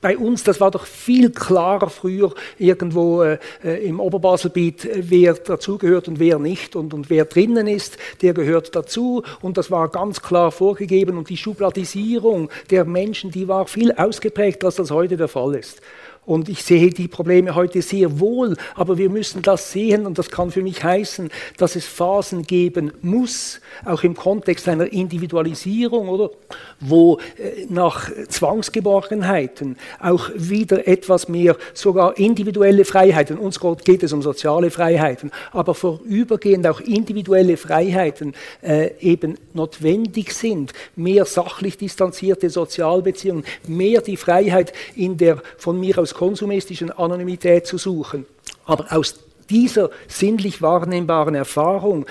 bei 0.00 0.16
uns, 0.16 0.44
das 0.44 0.60
war 0.60 0.70
doch 0.70 0.86
viel 0.86 1.30
klarer 1.30 1.90
früher 1.90 2.32
irgendwo 2.58 3.22
äh, 3.22 3.38
äh 3.62 3.86
im 3.86 4.00
Oberbaselbiet, 4.00 4.84
äh, 4.84 5.02
wer 5.02 5.34
dazugehört 5.34 6.08
und 6.08 6.18
wer 6.18 6.38
nicht 6.38 6.74
und, 6.74 6.94
und 6.94 7.10
wer 7.10 7.26
drinnen 7.26 7.66
ist, 7.66 7.98
der 8.22 8.32
gehört 8.32 8.74
dazu 8.74 9.22
und 9.42 9.58
das 9.58 9.70
war 9.70 9.88
ganz 9.88 10.22
klar 10.22 10.52
vorgegeben 10.52 11.18
und 11.18 11.28
die 11.28 11.36
Schubladisierung 11.36 12.48
der 12.70 12.84
Menschen, 12.84 13.30
die 13.30 13.48
war 13.48 13.66
viel 13.66 13.92
ausgeprägter, 13.92 14.68
als 14.68 14.76
das 14.76 14.90
heute 14.90 15.16
der 15.16 15.28
Fall 15.28 15.54
ist. 15.54 15.80
Und 16.26 16.50
ich 16.50 16.62
sehe 16.62 16.90
die 16.90 17.08
Probleme 17.08 17.54
heute 17.54 17.80
sehr 17.80 18.20
wohl, 18.20 18.56
aber 18.74 18.98
wir 18.98 19.08
müssen 19.08 19.40
das 19.40 19.72
sehen 19.72 20.04
und 20.04 20.18
das 20.18 20.30
kann 20.30 20.50
für 20.50 20.62
mich 20.62 20.84
heißen, 20.84 21.30
dass 21.56 21.76
es 21.76 21.86
Phasen 21.86 22.42
geben 22.42 22.92
muss, 23.00 23.60
auch 23.86 24.02
im 24.02 24.14
Kontext 24.14 24.68
einer 24.68 24.92
Individualisierung, 24.92 26.08
oder? 26.08 26.30
Wo 26.78 27.18
äh, 27.38 27.66
nach 27.70 28.10
Zwangsgeborgenheiten 28.28 29.76
auch 29.98 30.28
wieder 30.34 30.86
etwas 30.86 31.28
mehr, 31.28 31.56
sogar 31.72 32.18
individuelle 32.18 32.84
Freiheiten, 32.84 33.38
uns 33.38 33.58
geht 33.84 34.02
es 34.02 34.12
um 34.12 34.20
soziale 34.20 34.70
Freiheiten, 34.70 35.30
aber 35.52 35.74
vorübergehend 35.74 36.66
auch 36.66 36.80
individuelle 36.80 37.56
Freiheiten 37.56 38.34
äh, 38.62 38.90
eben 39.00 39.36
notwendig 39.54 40.34
sind, 40.34 40.74
mehr 40.96 41.24
sachlich 41.24 41.78
distanzierte 41.78 42.50
Sozialbeziehungen, 42.50 43.44
mehr 43.66 44.02
die 44.02 44.18
Freiheit 44.18 44.74
in 44.94 45.16
der 45.16 45.42
von 45.56 45.80
mir 45.80 45.98
aus 45.98 46.09
aus 46.10 46.14
konsumistischen 46.14 46.90
Anonymität 46.90 47.66
zu 47.66 47.78
suchen. 47.78 48.26
Aber 48.64 48.86
aus 48.90 49.14
dieser 49.48 49.90
sinnlich 50.08 50.62
wahrnehmbaren 50.62 51.34
Erfahrung 51.34 52.06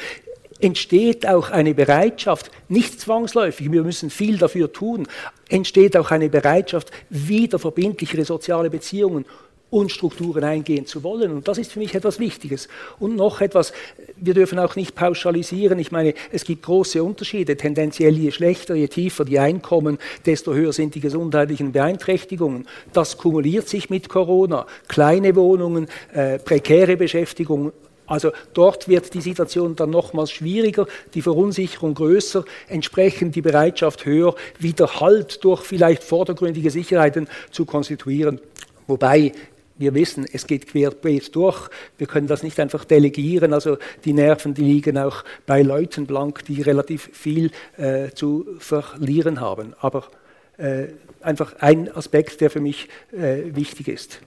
entsteht 0.60 1.28
auch 1.28 1.52
eine 1.52 1.74
Bereitschaft, 1.74 2.52
nicht 2.68 3.00
zwangsläufig, 3.00 3.72
wir 3.72 3.84
müssen 3.84 4.10
viel 4.10 4.38
dafür 4.38 4.72
tun, 4.72 5.08
entsteht 5.48 5.96
auch 5.96 6.12
eine 6.12 6.30
Bereitschaft, 6.30 6.92
wieder 7.10 7.60
verbindlichere 7.60 8.26
soziale 8.26 8.70
Beziehungen 8.70 9.26
und 9.70 9.92
Strukturen 9.92 10.44
eingehen 10.44 10.86
zu 10.86 11.04
wollen. 11.04 11.32
Und 11.32 11.48
das 11.48 11.58
ist 11.58 11.72
für 11.72 11.80
mich 11.80 11.94
etwas 11.94 12.20
Wichtiges. 12.20 12.68
Und 13.00 13.16
noch 13.16 13.42
etwas, 13.42 13.74
wir 14.16 14.34
dürfen 14.34 14.60
auch 14.60 14.76
nicht 14.76 14.96
pauschalisieren. 14.96 15.80
Ich 15.80 15.92
meine, 15.92 16.14
es 16.32 16.44
gibt 16.44 16.64
große 16.64 17.04
Unterschiede. 17.04 17.56
Tendenziell 17.56 18.18
je 18.18 18.32
schlechter, 18.32 18.76
je 18.76 18.88
tiefer 18.88 19.26
die 19.26 19.40
Einkommen, 19.40 20.00
desto 20.26 20.54
höher 20.54 20.74
sind 20.74 20.96
die 20.96 21.00
gesundheitlichen 21.02 21.72
Beeinträchtigungen. 21.72 22.68
Das 22.94 23.18
kumuliert 23.18 23.70
sich 23.70 23.90
mit 23.90 24.10
Corona. 24.10 24.66
Kleine 24.88 25.36
Wohnungen, 25.36 25.88
äh, 26.14 26.40
prekäre 26.40 26.98
Beschäftigung, 26.98 27.72
also 28.10 28.32
dort 28.56 28.88
wird 28.88 29.14
die 29.14 29.22
Situation 29.22 29.76
dann 29.76 29.92
nochmals 29.92 30.32
schwieriger, 30.32 30.88
die 31.14 31.22
Verunsicherung 31.22 31.94
größer, 31.94 32.44
entsprechend 32.68 33.36
die 33.36 33.44
Bereitschaft 33.44 34.06
höher, 34.06 34.34
wieder 34.58 35.00
Halt 35.00 35.44
durch 35.44 35.62
vielleicht 35.62 36.04
vordergründige 36.04 36.72
Sicherheiten 36.72 37.28
zu 37.52 37.66
konstituieren. 37.66 38.42
Wobei 38.88 39.32
wir 39.80 39.94
wissen, 39.94 40.26
es 40.32 40.46
geht 40.46 40.68
querbeet 40.68 41.36
durch. 41.36 41.70
Wir 41.98 42.06
können 42.06 42.28
das 42.28 42.44
nicht 42.44 42.60
einfach 42.60 42.86
delegieren. 42.86 43.54
Also 43.54 43.78
die 44.06 44.14
Nerven, 44.14 44.54
die 44.54 44.64
liegen 44.64 44.98
auch 44.98 45.24
bei 45.46 45.62
Leuten 45.62 46.06
blank, 46.06 46.46
die 46.46 46.62
relativ 46.62 47.10
viel 47.14 47.52
äh, 47.78 48.12
zu 48.12 48.46
verlieren 48.60 49.40
haben. 49.40 49.74
Aber 49.80 50.08
äh, 50.58 50.88
einfach 51.22 51.56
ein 51.60 51.92
Aspekt, 51.96 52.42
der 52.42 52.50
für 52.50 52.60
mich 52.60 52.90
äh, 53.12 53.56
wichtig 53.56 53.88
ist. 53.88 54.20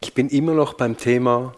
Ich 0.00 0.14
bin 0.14 0.28
immer 0.28 0.54
noch 0.54 0.74
beim 0.74 0.96
Thema 0.96 1.54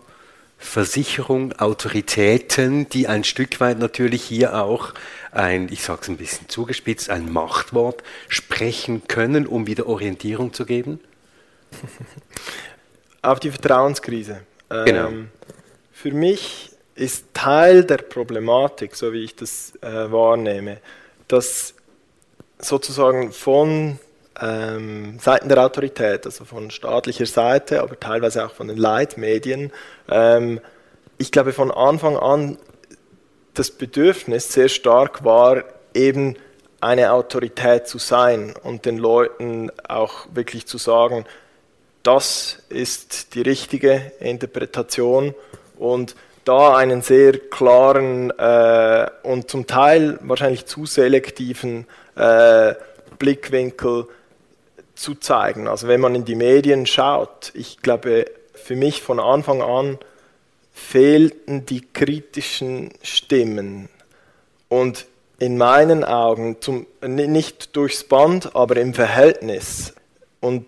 Versicherung, 0.57 1.53
Autoritäten, 1.55 2.89
die 2.89 3.07
ein 3.07 3.25
Stück 3.25 3.61
weit 3.61 3.79
natürlich 3.79 4.23
hier 4.23 4.63
auch 4.63 4.93
ein, 5.33 5.69
ich 5.71 5.83
sage 5.83 6.01
es 6.03 6.09
ein 6.09 6.17
bisschen 6.17 6.49
zugespitzt, 6.49 7.11
ein 7.11 7.33
Machtwort 7.33 8.03
sprechen 8.29 9.03
können, 9.09 9.47
um 9.47 9.67
wieder 9.67 9.87
Orientierung 9.87 10.53
zu 10.53 10.67
geben? 10.67 11.01
auf 13.23 13.41
die 13.41 13.51
Vertrauenskrise. 13.51 14.41
Genau. 14.69 15.09
Ähm, 15.09 15.31
für 15.93 16.13
mich 16.13 16.71
ist 16.95 17.27
Teil 17.35 17.85
der 17.85 17.99
Problematik, 17.99 18.95
so 18.95 19.13
wie 19.13 19.25
ich 19.25 19.35
das 19.37 19.73
äh, 19.81 20.11
wahrnehme, 20.11 20.79
dass 21.29 21.75
sozusagen 22.59 23.33
von 23.33 23.99
ähm, 24.41 25.19
Seiten 25.19 25.49
der 25.49 25.65
Autorität, 25.65 26.27
also 26.27 26.45
von 26.45 26.71
staatlicher 26.71 27.27
Seite, 27.27 27.83
aber 27.83 27.99
teilweise 27.99 28.45
auch 28.47 28.53
von 28.53 28.69
den 28.69 28.77
Leitmedien, 28.77 29.73
ähm, 30.09 30.61
ich 31.19 31.33
glaube 31.33 31.53
von 31.53 31.71
Anfang 31.71 32.17
an 32.17 32.59
das 33.55 33.71
Bedürfnis 33.71 34.53
sehr 34.53 34.69
stark 34.69 35.25
war, 35.25 35.65
eben 35.95 36.37
eine 36.81 37.13
Autorität 37.13 37.87
zu 37.87 37.99
sein 37.99 38.55
und 38.63 38.87
den 38.87 38.97
Leuten 38.97 39.71
auch 39.87 40.27
wirklich 40.33 40.67
zu 40.67 40.79
sagen, 40.79 41.27
das 42.03 42.59
ist 42.69 43.35
die 43.35 43.43
richtige 43.43 44.13
Interpretation 44.21 45.35
und 45.79 46.15
da 46.45 46.77
einen 46.77 47.03
sehr 47.03 47.39
klaren 47.39 48.31
äh, 48.31 49.11
und 49.23 49.51
zum 49.51 49.67
Teil 49.67 50.19
wahrscheinlich 50.23 50.67
zu 50.67 50.87
selektiven 50.87 51.87
äh, 52.17 52.75
Blickwinkel 53.19 54.07
zu 54.95 55.15
zeigen. 55.15 55.69
Also 55.69 55.89
wenn 55.89 56.01
man 56.01 56.15
in 56.15 56.25
die 56.25 56.35
Medien 56.35 56.87
schaut, 56.87 57.53
ich 57.55 57.83
glaube, 57.83 58.27
für 58.55 58.77
mich 58.77 59.03
von 59.03 59.21
Anfang 59.21 59.63
an 59.63 59.99
fehlten 60.73 61.67
die 61.67 61.83
kritischen 61.93 62.91
Stimmen. 63.03 63.89
Und 64.69 65.07
in 65.39 65.57
meinen 65.57 66.05
Augen, 66.05 66.61
zum, 66.61 66.87
nicht 67.03 67.77
durchs 67.77 68.05
Band, 68.05 68.55
aber 68.55 68.77
im 68.77 68.95
Verhältnis. 68.95 69.95
Und 70.41 70.67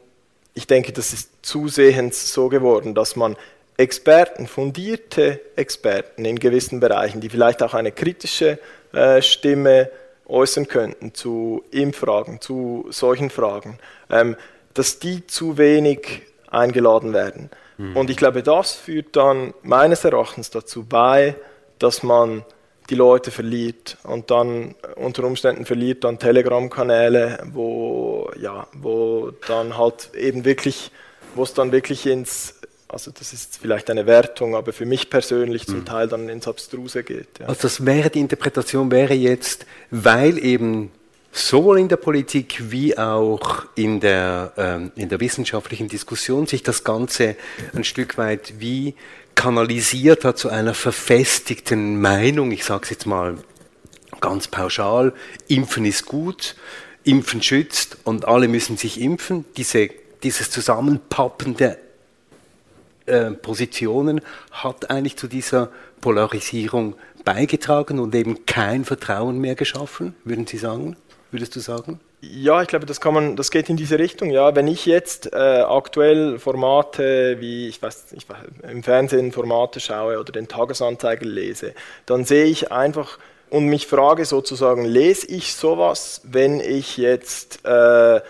ich 0.54 0.66
denke, 0.66 0.92
das 0.92 1.12
ist 1.12 1.30
zusehends 1.42 2.32
so 2.32 2.48
geworden, 2.48 2.94
dass 2.94 3.16
man 3.16 3.36
Experten, 3.76 4.46
fundierte 4.46 5.40
Experten 5.56 6.24
in 6.24 6.38
gewissen 6.38 6.78
Bereichen, 6.80 7.20
die 7.20 7.30
vielleicht 7.30 7.62
auch 7.62 7.74
eine 7.74 7.90
kritische 7.90 8.58
äh, 8.92 9.22
Stimme 9.22 9.90
äußern 10.26 10.68
könnten 10.68 11.14
zu 11.14 11.64
Impffragen, 11.70 12.40
zu 12.40 12.86
solchen 12.90 13.30
Fragen, 13.30 13.78
ähm, 14.10 14.36
dass 14.74 14.98
die 14.98 15.26
zu 15.26 15.58
wenig 15.58 16.22
eingeladen 16.50 17.12
werden. 17.12 17.50
Mhm. 17.78 17.96
Und 17.96 18.10
ich 18.10 18.16
glaube, 18.16 18.42
das 18.42 18.72
führt 18.72 19.16
dann 19.16 19.54
meines 19.62 20.04
Erachtens 20.04 20.50
dazu 20.50 20.84
bei, 20.84 21.34
dass 21.78 22.02
man 22.02 22.44
die 22.92 22.98
Leute 22.98 23.30
verliert 23.30 23.96
und 24.02 24.30
dann 24.30 24.74
unter 24.96 25.24
Umständen 25.24 25.64
verliert 25.64 26.04
dann 26.04 26.18
Telegram-Kanäle, 26.18 27.38
wo 27.52 28.30
ja, 28.38 28.66
wo 28.74 29.32
dann 29.48 29.78
halt 29.78 30.10
eben 30.14 30.44
wirklich, 30.44 30.90
wo 31.34 31.42
es 31.42 31.54
dann 31.54 31.72
wirklich 31.72 32.06
ins, 32.06 32.60
also 32.88 33.10
das 33.10 33.32
ist 33.32 33.58
vielleicht 33.62 33.90
eine 33.90 34.04
Wertung, 34.04 34.54
aber 34.54 34.74
für 34.74 34.84
mich 34.84 35.08
persönlich 35.08 35.66
zum 35.66 35.80
mhm. 35.80 35.84
Teil 35.86 36.08
dann 36.08 36.28
ins 36.28 36.46
Abstruse 36.46 37.02
geht. 37.02 37.38
Ja. 37.40 37.46
Also 37.46 37.62
das 37.62 37.86
wäre 37.86 38.10
die 38.10 38.20
Interpretation 38.20 38.90
wäre 38.90 39.14
jetzt, 39.14 39.64
weil 39.90 40.36
eben 40.36 40.90
sowohl 41.32 41.80
in 41.80 41.88
der 41.88 41.96
Politik 41.96 42.70
wie 42.70 42.98
auch 42.98 43.64
in 43.74 44.00
der, 44.00 44.52
ähm, 44.58 44.92
in 44.96 45.08
der 45.08 45.18
wissenschaftlichen 45.18 45.88
Diskussion 45.88 46.46
sich 46.46 46.62
das 46.62 46.84
Ganze 46.84 47.36
ein 47.74 47.84
Stück 47.84 48.18
weit 48.18 48.52
wie 48.58 48.96
kanalisiert 49.42 50.24
hat 50.24 50.38
zu 50.38 50.50
einer 50.50 50.72
verfestigten 50.72 52.00
Meinung, 52.00 52.52
ich 52.52 52.64
sage 52.64 52.84
es 52.84 52.90
jetzt 52.90 53.06
mal 53.06 53.38
ganz 54.20 54.46
pauschal, 54.46 55.12
Impfen 55.48 55.84
ist 55.84 56.06
gut, 56.06 56.54
Impfen 57.02 57.42
schützt 57.42 57.98
und 58.04 58.24
alle 58.24 58.46
müssen 58.46 58.76
sich 58.76 59.00
impfen. 59.00 59.44
Diese, 59.56 59.90
dieses 60.22 60.48
Zusammenpappen 60.50 61.56
der 61.56 61.78
äh, 63.06 63.32
Positionen 63.32 64.20
hat 64.52 64.90
eigentlich 64.90 65.16
zu 65.16 65.26
dieser 65.26 65.70
Polarisierung 66.00 66.94
beigetragen 67.24 67.98
und 67.98 68.14
eben 68.14 68.46
kein 68.46 68.84
Vertrauen 68.84 69.40
mehr 69.40 69.56
geschaffen, 69.56 70.14
würden 70.22 70.46
Sie 70.46 70.58
sagen? 70.58 70.94
Würdest 71.32 71.56
du 71.56 71.60
sagen? 71.60 71.98
Ja, 72.24 72.62
ich 72.62 72.68
glaube, 72.68 72.86
das 72.86 73.00
kann 73.00 73.14
man, 73.14 73.34
das 73.34 73.50
geht 73.50 73.68
in 73.68 73.76
diese 73.76 73.98
Richtung. 73.98 74.30
Ja, 74.30 74.54
wenn 74.54 74.68
ich 74.68 74.86
jetzt 74.86 75.32
äh, 75.32 75.36
aktuell 75.36 76.38
Formate 76.38 77.40
wie 77.40 77.66
ich 77.66 77.82
weiß, 77.82 78.12
ich 78.12 78.28
weiß, 78.28 78.38
im 78.70 78.84
Fernsehen 78.84 79.32
Formate 79.32 79.80
schaue 79.80 80.20
oder 80.20 80.30
den 80.30 80.46
Tagesanzeiger 80.46 81.26
lese, 81.26 81.74
dann 82.06 82.24
sehe 82.24 82.44
ich 82.44 82.70
einfach 82.70 83.18
und 83.50 83.66
mich 83.66 83.88
frage 83.88 84.24
sozusagen, 84.24 84.84
lese 84.84 85.26
ich 85.26 85.54
sowas, 85.56 86.20
wenn 86.22 86.60
ich 86.60 86.96
jetzt 86.96 87.64
äh, 87.64 88.20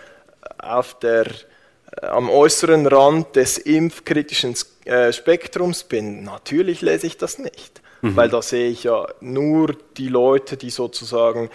auf 0.58 0.98
der 0.98 1.26
äh, 1.26 2.06
am 2.06 2.30
äußeren 2.30 2.86
Rand 2.86 3.36
des 3.36 3.58
impfkritischen 3.58 4.54
äh, 4.86 5.12
Spektrums 5.12 5.84
bin? 5.84 6.24
Natürlich 6.24 6.80
lese 6.80 7.06
ich 7.06 7.18
das 7.18 7.38
nicht, 7.38 7.82
mhm. 8.00 8.16
weil 8.16 8.30
da 8.30 8.40
sehe 8.40 8.70
ich 8.70 8.84
ja 8.84 9.06
nur 9.20 9.76
die 9.98 10.08
Leute, 10.08 10.56
die 10.56 10.70
sozusagen 10.70 11.50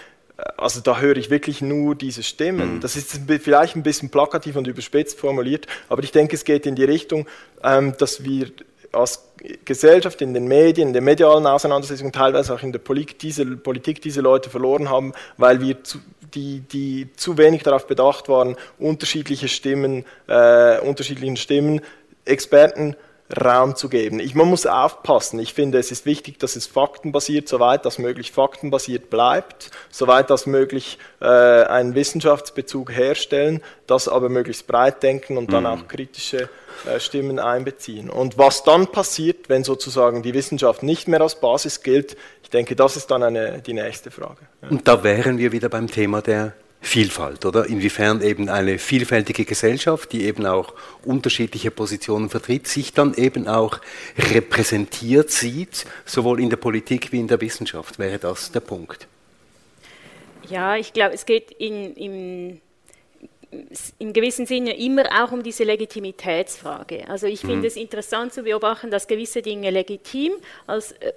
also 0.57 0.81
da 0.81 0.99
höre 0.99 1.17
ich 1.17 1.29
wirklich 1.29 1.61
nur 1.61 1.95
diese 1.95 2.23
Stimmen. 2.23 2.75
Mhm. 2.75 2.79
Das 2.81 2.95
ist 2.95 3.19
vielleicht 3.41 3.75
ein 3.75 3.83
bisschen 3.83 4.09
plakativ 4.09 4.55
und 4.55 4.67
überspitzt 4.67 5.19
formuliert, 5.19 5.67
aber 5.89 6.03
ich 6.03 6.11
denke, 6.11 6.35
es 6.35 6.45
geht 6.45 6.65
in 6.65 6.75
die 6.75 6.83
Richtung, 6.83 7.27
ähm, 7.63 7.95
dass 7.97 8.23
wir 8.23 8.51
als 8.91 9.23
Gesellschaft 9.65 10.21
in 10.21 10.33
den 10.33 10.47
Medien, 10.47 10.89
in 10.89 10.93
der 10.93 11.01
medialen 11.01 11.45
Auseinandersetzung, 11.45 12.11
teilweise 12.11 12.53
auch 12.53 12.63
in 12.63 12.71
der 12.71 12.79
Politik 12.79 13.19
diese, 13.19 13.45
Politik 13.45 14.01
diese 14.01 14.21
Leute 14.21 14.49
verloren 14.49 14.89
haben, 14.89 15.13
weil 15.37 15.61
wir 15.61 15.83
zu, 15.83 15.99
die, 16.33 16.61
die 16.61 17.09
zu 17.15 17.37
wenig 17.37 17.63
darauf 17.63 17.87
bedacht 17.87 18.29
waren, 18.29 18.55
unterschiedliche 18.79 19.47
Stimmen, 19.47 20.05
äh, 20.27 20.79
unterschiedlichen 20.79 21.37
Stimmen, 21.37 21.81
Experten 22.25 22.95
Raum 23.35 23.75
zu 23.75 23.89
geben. 23.89 24.19
Ich, 24.19 24.35
man 24.35 24.47
muss 24.47 24.65
aufpassen. 24.65 25.39
Ich 25.39 25.53
finde, 25.53 25.77
es 25.79 25.91
ist 25.91 26.05
wichtig, 26.05 26.39
dass 26.39 26.55
es 26.55 26.65
faktenbasiert, 26.65 27.47
soweit 27.47 27.85
das 27.85 27.97
möglich 27.97 28.31
faktenbasiert 28.31 29.09
bleibt, 29.09 29.71
soweit 29.89 30.29
das 30.29 30.45
möglich 30.45 30.97
äh, 31.19 31.25
einen 31.25 31.93
Wissenschaftsbezug 31.93 32.91
herstellen, 32.91 33.61
das 33.85 34.07
aber 34.07 34.29
möglichst 34.29 34.67
breit 34.67 35.03
denken 35.03 35.37
und 35.37 35.51
dann 35.51 35.63
mhm. 35.63 35.69
auch 35.69 35.87
kritische 35.87 36.49
äh, 36.85 36.99
Stimmen 36.99 37.39
einbeziehen. 37.39 38.09
Und 38.09 38.37
was 38.37 38.63
dann 38.63 38.87
passiert, 38.87 39.49
wenn 39.49 39.65
sozusagen 39.65 40.23
die 40.23 40.33
Wissenschaft 40.33 40.83
nicht 40.83 41.09
mehr 41.09 41.19
als 41.19 41.35
Basis 41.39 41.83
gilt, 41.83 42.15
ich 42.43 42.49
denke, 42.49 42.77
das 42.77 42.95
ist 42.95 43.11
dann 43.11 43.23
eine, 43.23 43.61
die 43.61 43.73
nächste 43.73 44.09
Frage. 44.09 44.37
Ja. 44.61 44.69
Und 44.69 44.87
da 44.87 45.03
wären 45.03 45.37
wir 45.37 45.51
wieder 45.51 45.67
beim 45.67 45.87
Thema 45.87 46.21
der 46.21 46.53
Vielfalt, 46.79 47.43
oder? 47.45 47.65
Inwiefern 47.65 48.21
eben 48.21 48.49
eine 48.49 48.77
vielfältige 48.77 49.45
Gesellschaft, 49.45 50.11
die 50.13 50.25
eben 50.25 50.45
auch 50.45 50.73
unterschiedliche 51.03 51.71
Positionen 51.71 52.29
vertritt, 52.29 52.67
sich 52.67 52.93
dann 52.93 53.13
eben 53.15 53.47
auch 53.47 53.79
repräsentiert 54.17 55.31
sieht, 55.31 55.85
sowohl 56.05 56.39
in 56.39 56.49
der 56.49 56.57
Politik 56.57 57.11
wie 57.11 57.19
in 57.19 57.27
der 57.27 57.41
Wissenschaft. 57.41 57.97
Wäre 57.97 58.19
das 58.19 58.51
der 58.51 58.59
Punkt? 58.59 59.07
Ja, 60.49 60.77
ich 60.77 60.93
glaube, 60.93 61.15
es 61.15 61.25
geht 61.25 61.51
in, 61.51 61.93
im, 61.95 62.61
im 63.99 64.13
gewissen 64.13 64.45
Sinne 64.45 64.77
immer 64.77 65.05
auch 65.23 65.31
um 65.31 65.43
diese 65.43 65.63
Legitimitätsfrage. 65.63 67.09
Also 67.09 67.27
ich 67.27 67.41
finde 67.41 67.57
mhm. 67.57 67.65
es 67.65 67.75
interessant 67.75 68.33
zu 68.33 68.43
beobachten, 68.43 68.91
dass 68.91 69.07
gewisse 69.07 69.41
Dinge 69.41 69.71
legitim 69.71 70.33
als 70.67 70.93
äh, 70.93 71.11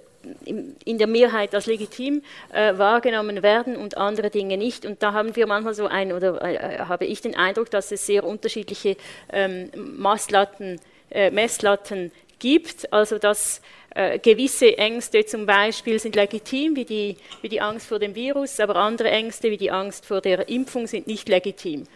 in 0.45 0.97
der 0.97 1.07
Mehrheit 1.07 1.55
als 1.55 1.65
legitim 1.65 2.21
äh, 2.51 2.77
wahrgenommen 2.77 3.43
werden 3.43 3.75
und 3.75 3.97
andere 3.97 4.29
Dinge 4.29 4.57
nicht. 4.57 4.85
Und 4.85 5.01
da 5.01 5.13
haben 5.13 5.35
wir 5.35 5.47
manchmal 5.47 5.73
so 5.73 5.87
ein, 5.87 6.13
oder 6.13 6.41
äh, 6.41 6.79
habe 6.79 7.05
ich 7.05 7.21
den 7.21 7.35
Eindruck, 7.35 7.69
dass 7.69 7.91
es 7.91 8.05
sehr 8.05 8.23
unterschiedliche 8.23 8.97
ähm, 9.31 9.71
Masslatten, 9.75 10.79
äh, 11.09 11.31
Messlatten 11.31 12.11
gibt. 12.39 12.91
Also 12.91 13.17
dass 13.17 13.61
äh, 13.93 14.19
gewisse 14.19 14.77
Ängste 14.77 15.25
zum 15.25 15.45
Beispiel 15.45 15.99
sind 15.99 16.15
legitim, 16.15 16.75
wie 16.75 16.85
die, 16.85 17.17
wie 17.41 17.49
die 17.49 17.61
Angst 17.61 17.87
vor 17.87 17.99
dem 17.99 18.15
Virus, 18.15 18.59
aber 18.59 18.75
andere 18.77 19.09
Ängste, 19.11 19.51
wie 19.51 19.57
die 19.57 19.71
Angst 19.71 20.05
vor 20.05 20.21
der 20.21 20.47
Impfung, 20.47 20.87
sind 20.87 21.07
nicht 21.07 21.27
legitim. 21.27 21.87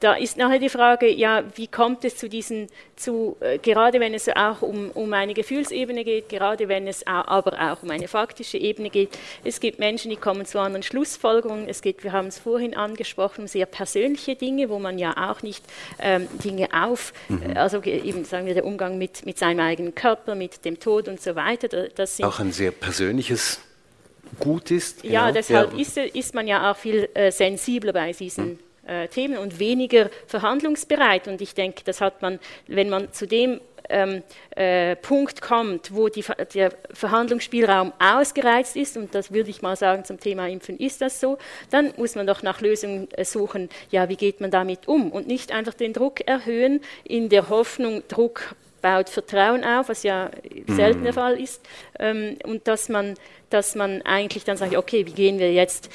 Da 0.00 0.14
ist 0.14 0.36
nachher 0.36 0.60
die 0.60 0.68
Frage, 0.68 1.08
ja, 1.08 1.42
wie 1.56 1.66
kommt 1.66 2.04
es 2.04 2.16
zu 2.16 2.28
diesen, 2.28 2.68
zu, 2.94 3.36
äh, 3.40 3.58
gerade 3.58 3.98
wenn 3.98 4.14
es 4.14 4.28
auch 4.28 4.62
um, 4.62 4.90
um 4.92 5.12
eine 5.12 5.34
Gefühlsebene 5.34 6.04
geht, 6.04 6.28
gerade 6.28 6.68
wenn 6.68 6.86
es 6.86 7.04
auch, 7.06 7.26
aber 7.26 7.72
auch 7.72 7.82
um 7.82 7.90
eine 7.90 8.06
faktische 8.06 8.58
Ebene 8.58 8.90
geht. 8.90 9.10
Es 9.42 9.58
gibt 9.58 9.80
Menschen, 9.80 10.10
die 10.10 10.16
kommen 10.16 10.46
zu 10.46 10.60
anderen 10.60 10.84
Schlussfolgerungen. 10.84 11.68
Es 11.68 11.82
geht, 11.82 12.04
wir 12.04 12.12
haben 12.12 12.28
es 12.28 12.38
vorhin 12.38 12.76
angesprochen, 12.76 13.42
um 13.42 13.46
sehr 13.48 13.66
persönliche 13.66 14.36
Dinge, 14.36 14.68
wo 14.68 14.78
man 14.78 14.98
ja 14.98 15.30
auch 15.30 15.42
nicht 15.42 15.64
ähm, 15.98 16.28
Dinge 16.44 16.68
auf, 16.72 17.12
mhm. 17.28 17.56
also 17.56 17.82
eben 17.82 18.24
sagen 18.24 18.46
wir 18.46 18.54
der 18.54 18.64
Umgang 18.64 18.98
mit, 18.98 19.26
mit 19.26 19.36
seinem 19.38 19.60
eigenen 19.60 19.96
Körper, 19.96 20.36
mit 20.36 20.64
dem 20.64 20.78
Tod 20.78 21.08
und 21.08 21.20
so 21.20 21.34
weiter. 21.34 21.88
Das 21.88 22.20
auch 22.22 22.38
ein 22.38 22.52
sehr 22.52 22.70
persönliches 22.70 23.60
Gut 24.38 24.70
ist. 24.70 25.04
Ja, 25.04 25.26
ja 25.26 25.32
deshalb 25.32 25.72
ja. 25.72 25.80
Ist, 25.80 25.96
ist 25.96 26.34
man 26.34 26.46
ja 26.46 26.70
auch 26.70 26.76
viel 26.76 27.08
äh, 27.14 27.32
sensibler 27.32 27.92
bei 27.92 28.12
diesen. 28.12 28.46
Mhm 28.46 28.58
äh, 28.88 29.08
Themen 29.08 29.38
und 29.38 29.58
weniger 29.58 30.10
verhandlungsbereit. 30.26 31.28
Und 31.28 31.40
ich 31.40 31.54
denke, 31.54 31.82
das 31.84 32.00
hat 32.00 32.22
man, 32.22 32.38
wenn 32.66 32.88
man 32.88 33.12
zu 33.12 33.26
dem 33.26 33.60
ähm, 33.88 34.22
äh, 34.50 34.96
Punkt 34.96 35.40
kommt, 35.40 35.94
wo 35.94 36.08
die, 36.08 36.24
der 36.54 36.72
Verhandlungsspielraum 36.92 37.92
ausgereizt 37.98 38.76
ist, 38.76 38.96
und 38.96 39.14
das 39.14 39.32
würde 39.32 39.50
ich 39.50 39.62
mal 39.62 39.76
sagen 39.76 40.04
zum 40.04 40.20
Thema 40.20 40.48
Impfen 40.48 40.78
ist 40.78 41.00
das 41.00 41.20
so, 41.20 41.38
dann 41.70 41.92
muss 41.96 42.14
man 42.14 42.26
doch 42.26 42.42
nach 42.42 42.60
Lösungen 42.60 43.08
äh, 43.12 43.24
suchen, 43.24 43.68
ja, 43.90 44.08
wie 44.08 44.16
geht 44.16 44.40
man 44.40 44.50
damit 44.50 44.88
um 44.88 45.10
und 45.10 45.26
nicht 45.26 45.52
einfach 45.52 45.74
den 45.74 45.92
Druck 45.92 46.26
erhöhen 46.26 46.80
in 47.04 47.28
der 47.28 47.48
Hoffnung, 47.48 48.02
Druck 48.08 48.54
baut 48.80 49.08
Vertrauen 49.08 49.64
auf, 49.64 49.88
was 49.88 50.04
ja 50.04 50.30
selten 50.68 51.02
der 51.02 51.12
mhm. 51.12 51.16
Fall 51.16 51.40
ist, 51.40 51.66
ähm, 51.98 52.36
und 52.44 52.68
dass 52.68 52.88
man, 52.88 53.14
dass 53.50 53.74
man 53.74 54.02
eigentlich 54.02 54.44
dann 54.44 54.56
sagt, 54.56 54.76
okay, 54.76 55.06
wie 55.06 55.12
gehen 55.12 55.38
wir 55.38 55.52
jetzt, 55.52 55.90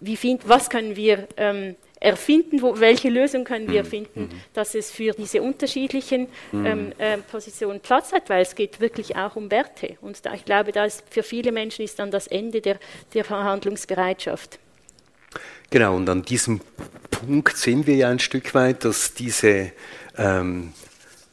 wie 0.00 0.16
find, 0.16 0.48
was 0.48 0.68
können 0.68 0.96
wir 0.96 1.28
ähm, 1.36 1.76
erfinden, 2.00 2.60
wo, 2.62 2.78
welche 2.78 3.08
Lösung 3.08 3.44
können 3.44 3.70
wir 3.70 3.84
mhm. 3.84 3.88
finden, 3.88 4.20
mhm. 4.20 4.40
dass 4.52 4.74
es 4.74 4.90
für 4.90 5.12
diese 5.12 5.42
unterschiedlichen 5.42 6.28
mhm. 6.52 6.66
ähm, 6.66 6.92
äh, 6.98 7.18
Positionen 7.18 7.80
Platz 7.80 8.12
hat, 8.12 8.28
weil 8.28 8.42
es 8.42 8.54
geht 8.54 8.80
wirklich 8.80 9.16
auch 9.16 9.36
um 9.36 9.50
Werte. 9.50 9.96
Und 10.00 10.24
da, 10.26 10.34
ich 10.34 10.44
glaube, 10.44 10.72
da 10.72 10.84
ist, 10.84 11.04
für 11.10 11.22
viele 11.22 11.52
Menschen 11.52 11.84
ist 11.84 11.98
dann 11.98 12.10
das 12.10 12.26
Ende 12.26 12.60
der, 12.60 12.78
der 13.14 13.24
Verhandlungsbereitschaft. 13.24 14.58
Genau, 15.70 15.96
und 15.96 16.08
an 16.08 16.22
diesem 16.22 16.60
Punkt 17.10 17.56
sehen 17.56 17.86
wir 17.86 17.96
ja 17.96 18.08
ein 18.08 18.18
Stück 18.18 18.54
weit, 18.54 18.84
dass 18.84 19.14
diese 19.14 19.72
ähm, 20.16 20.72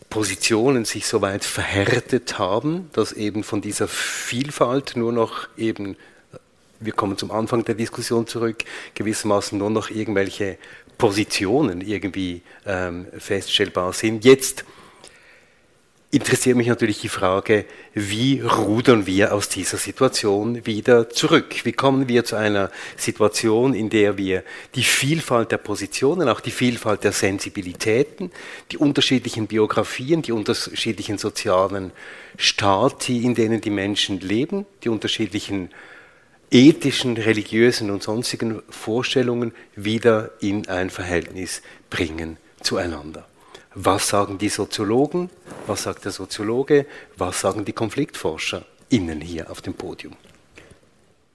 Positionen 0.10 0.86
sich 0.86 1.08
so 1.08 1.22
weit 1.22 1.44
verhärtet 1.44 2.40
haben, 2.40 2.90
dass 2.94 3.14
eben 3.14 3.44
von 3.44 3.62
dieser 3.62 3.88
Vielfalt 3.88 4.96
nur 4.96 5.12
noch 5.12 5.48
eben 5.58 5.98
wir 6.86 6.94
kommen 6.94 7.18
zum 7.18 7.32
Anfang 7.32 7.64
der 7.66 7.76
Diskussion 7.76 8.28
zurück, 8.28 8.64
gewissermaßen 8.94 9.58
nur 9.58 9.70
noch 9.70 9.90
irgendwelche 9.90 10.58
Positionen 10.98 11.82
irgendwie 11.82 12.42
ähm, 12.66 13.08
feststellbar 13.18 13.94
sind. 13.94 14.24
Jetzt 14.26 14.66
interessiert 16.14 16.56
mich 16.56 16.68
natürlich 16.68 17.02
die 17.02 17.10
Frage, 17.10 17.66
wie 17.96 18.40
rudern 18.40 19.08
wir 19.08 19.34
aus 19.34 19.50
dieser 19.50 19.78
Situation 19.78 20.64
wieder 20.64 21.10
zurück? 21.10 21.56
Wie 21.64 21.72
kommen 21.72 22.08
wir 22.08 22.24
zu 22.24 22.36
einer 22.36 22.70
Situation, 22.98 23.74
in 23.74 23.90
der 23.90 24.16
wir 24.16 24.44
die 24.76 24.84
Vielfalt 24.84 25.52
der 25.52 25.58
Positionen, 25.58 26.30
auch 26.30 26.40
die 26.40 26.52
Vielfalt 26.52 27.04
der 27.04 27.14
Sensibilitäten, 27.14 28.32
die 28.72 28.78
unterschiedlichen 28.78 29.48
Biografien, 29.48 30.22
die 30.22 30.34
unterschiedlichen 30.34 31.18
sozialen 31.18 31.92
Stati, 32.38 33.24
in 33.24 33.34
denen 33.34 33.60
die 33.60 33.72
Menschen 33.72 34.20
leben, 34.20 34.68
die 34.84 34.90
unterschiedlichen 34.90 35.72
ethischen, 36.54 37.18
religiösen 37.18 37.90
und 37.90 38.04
sonstigen 38.04 38.62
Vorstellungen 38.70 39.54
wieder 39.76 40.32
in 40.40 40.68
ein 40.70 40.90
Verhältnis 40.92 41.64
bringen 41.90 42.38
zueinander. 42.62 43.28
Was 43.74 44.08
sagen 44.08 44.38
die 44.38 44.50
Soziologen? 44.50 45.32
Was 45.66 45.84
sagt 45.84 46.06
der 46.06 46.12
Soziologe? 46.12 46.86
Was 47.18 47.42
sagen 47.42 47.66
die 47.66 47.74
Konfliktforscher 47.74 48.66
innen 48.90 49.20
hier 49.20 49.50
auf 49.50 49.62
dem 49.62 49.74
Podium? 49.74 50.14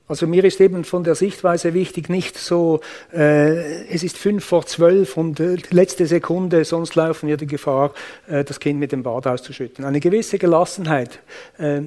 Also 0.07 0.27
mir 0.27 0.45
ist 0.45 0.61
eben 0.61 0.85
von 0.85 1.05
der 1.05 1.17
Sichtweise 1.17 1.75
wichtig, 1.75 2.09
nicht 2.09 2.39
so, 2.39 2.81
äh, 3.13 3.85
es 3.89 4.03
ist 4.03 4.17
fünf 4.17 4.43
vor 4.43 4.65
zwölf 4.65 5.19
und 5.19 5.39
äh, 5.39 5.57
letzte 5.71 6.07
Sekunde, 6.07 6.65
sonst 6.65 6.95
laufen 6.95 7.29
wir 7.29 7.37
die 7.37 7.47
Gefahr, 7.47 7.93
äh, 8.27 8.43
das 8.43 8.59
Kind 8.59 8.79
mit 8.79 8.93
dem 8.93 9.03
Bad 9.03 9.27
auszuschütten. 9.27 9.85
Eine 9.85 10.01
gewisse 10.01 10.39
Gelassenheit. 10.39 11.19
Äh, 11.59 11.83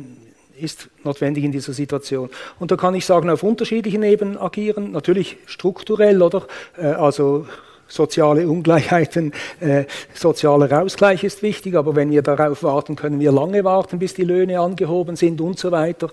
ist 0.62 0.90
notwendig 1.04 1.44
in 1.44 1.52
dieser 1.52 1.74
Situation. 1.74 2.30
Und 2.60 2.72
da 2.72 2.76
kann 2.76 2.96
ich 2.96 3.06
sagen, 3.06 3.30
auf 3.30 3.44
unterschiedlichen 3.44 4.04
Ebenen 4.04 4.38
agieren, 4.38 4.92
natürlich 4.92 5.38
strukturell, 5.46 6.22
oder? 6.22 6.48
Äh, 6.78 6.88
also 6.88 7.46
soziale 7.92 8.48
Ungleichheiten, 8.48 9.34
äh, 9.60 9.86
sozialer 10.14 10.82
Ausgleich 10.82 11.24
ist 11.24 11.44
wichtig, 11.44 11.76
aber 11.76 11.96
wenn 11.96 12.10
wir 12.10 12.22
darauf 12.22 12.64
warten, 12.64 12.96
können 12.96 13.20
wir 13.20 13.32
lange 13.32 13.64
warten, 13.64 14.00
bis 14.00 14.14
die 14.14 14.24
Löhne 14.24 14.60
angehoben 14.60 15.16
sind 15.16 15.42
und 15.42 15.60
so 15.60 15.72
weiter. 15.72 16.10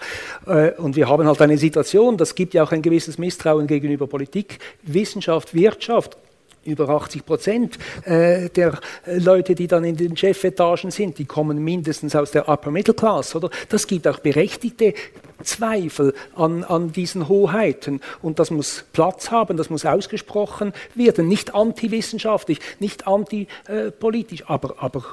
Äh, 0.46 0.72
und 0.72 0.96
wir 0.96 1.08
haben 1.08 1.26
halt 1.26 1.40
eine 1.40 1.56
Situation, 1.56 2.16
das 2.16 2.34
gibt 2.34 2.54
ja 2.54 2.64
auch 2.64 2.72
ein 2.72 2.82
gewisses 2.82 3.18
Misstrauen 3.18 3.66
gegenüber 3.66 4.06
Politik, 4.06 4.58
Wissenschaft, 4.82 5.54
Wirtschaft 5.54 6.16
über 6.68 6.88
80 6.88 7.26
Prozent 7.26 7.78
äh, 8.04 8.48
der 8.50 8.78
Leute, 9.06 9.54
die 9.54 9.66
dann 9.66 9.84
in 9.84 9.96
den 9.96 10.16
Chefetagen 10.16 10.90
sind, 10.90 11.18
die 11.18 11.24
kommen 11.24 11.62
mindestens 11.62 12.14
aus 12.14 12.30
der 12.30 12.48
Upper 12.48 12.70
Middle 12.70 12.94
Class. 12.94 13.34
Oder? 13.34 13.50
Das 13.68 13.86
gibt 13.86 14.06
auch 14.06 14.18
berechtigte 14.18 14.94
Zweifel 15.42 16.14
an, 16.34 16.64
an 16.64 16.92
diesen 16.92 17.28
Hoheiten. 17.28 18.00
Und 18.22 18.38
das 18.38 18.50
muss 18.50 18.84
Platz 18.92 19.30
haben, 19.30 19.56
das 19.56 19.70
muss 19.70 19.84
ausgesprochen 19.84 20.72
werden. 20.94 21.28
Nicht 21.28 21.54
antiwissenschaftlich, 21.54 22.60
nicht 22.80 23.06
antipolitisch, 23.06 24.44
aber, 24.46 24.76
aber 24.78 25.04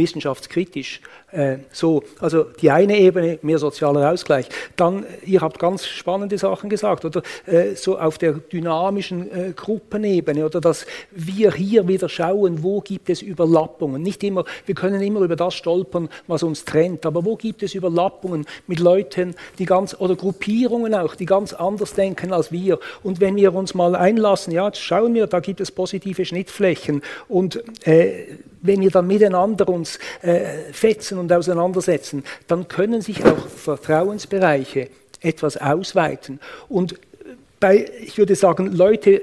wissenschaftskritisch. 0.00 1.00
Äh, 1.30 1.58
so, 1.70 2.02
also 2.18 2.44
die 2.44 2.70
eine 2.70 2.98
Ebene, 2.98 3.38
mehr 3.42 3.58
sozialer 3.58 4.10
Ausgleich. 4.10 4.48
Dann, 4.76 5.04
ihr 5.24 5.40
habt 5.40 5.58
ganz 5.58 5.86
spannende 5.86 6.38
Sachen 6.38 6.68
gesagt, 6.70 7.04
oder 7.04 7.22
äh, 7.46 7.74
so 7.76 7.98
auf 7.98 8.18
der 8.18 8.32
dynamischen 8.32 9.30
äh, 9.30 9.52
Gruppenebene, 9.54 10.44
oder 10.44 10.60
dass 10.60 10.86
wir 11.10 11.52
hier 11.52 11.86
wieder 11.86 12.08
schauen, 12.08 12.62
wo 12.62 12.80
gibt 12.80 13.10
es 13.10 13.22
Überlappungen. 13.22 14.02
Nicht 14.02 14.24
immer, 14.24 14.44
wir 14.66 14.74
können 14.74 15.00
immer 15.00 15.20
über 15.20 15.36
das 15.36 15.54
stolpern, 15.54 16.08
was 16.26 16.42
uns 16.42 16.64
trennt, 16.64 17.06
aber 17.06 17.24
wo 17.24 17.36
gibt 17.36 17.62
es 17.62 17.74
Überlappungen 17.74 18.46
mit 18.66 18.80
Leuten, 18.80 19.34
die 19.58 19.66
ganz, 19.66 19.94
oder 19.98 20.16
Gruppierungen 20.16 20.94
auch, 20.94 21.14
die 21.14 21.26
ganz 21.26 21.52
anders 21.52 21.92
denken 21.92 22.32
als 22.32 22.50
wir. 22.50 22.80
Und 23.02 23.20
wenn 23.20 23.36
wir 23.36 23.54
uns 23.54 23.74
mal 23.74 23.94
einlassen, 23.94 24.52
ja, 24.52 24.72
schauen 24.74 25.14
wir, 25.14 25.26
da 25.26 25.40
gibt 25.40 25.60
es 25.60 25.70
positive 25.70 26.24
Schnittflächen 26.24 27.02
und 27.28 27.62
äh, 27.86 28.26
wenn 28.62 28.80
wir 28.80 28.90
dann 28.90 29.06
miteinander 29.06 29.68
uns 29.68 29.98
äh, 30.22 30.72
fetzen 30.72 31.18
und 31.18 31.32
auseinandersetzen, 31.32 32.24
dann 32.46 32.68
können 32.68 33.00
sich 33.00 33.24
auch 33.24 33.48
Vertrauensbereiche 33.48 34.88
etwas 35.20 35.56
ausweiten. 35.56 36.40
Und 36.68 36.94
bei, 37.58 37.86
ich 38.02 38.16
würde 38.18 38.34
sagen, 38.34 38.72
Leute, 38.72 39.22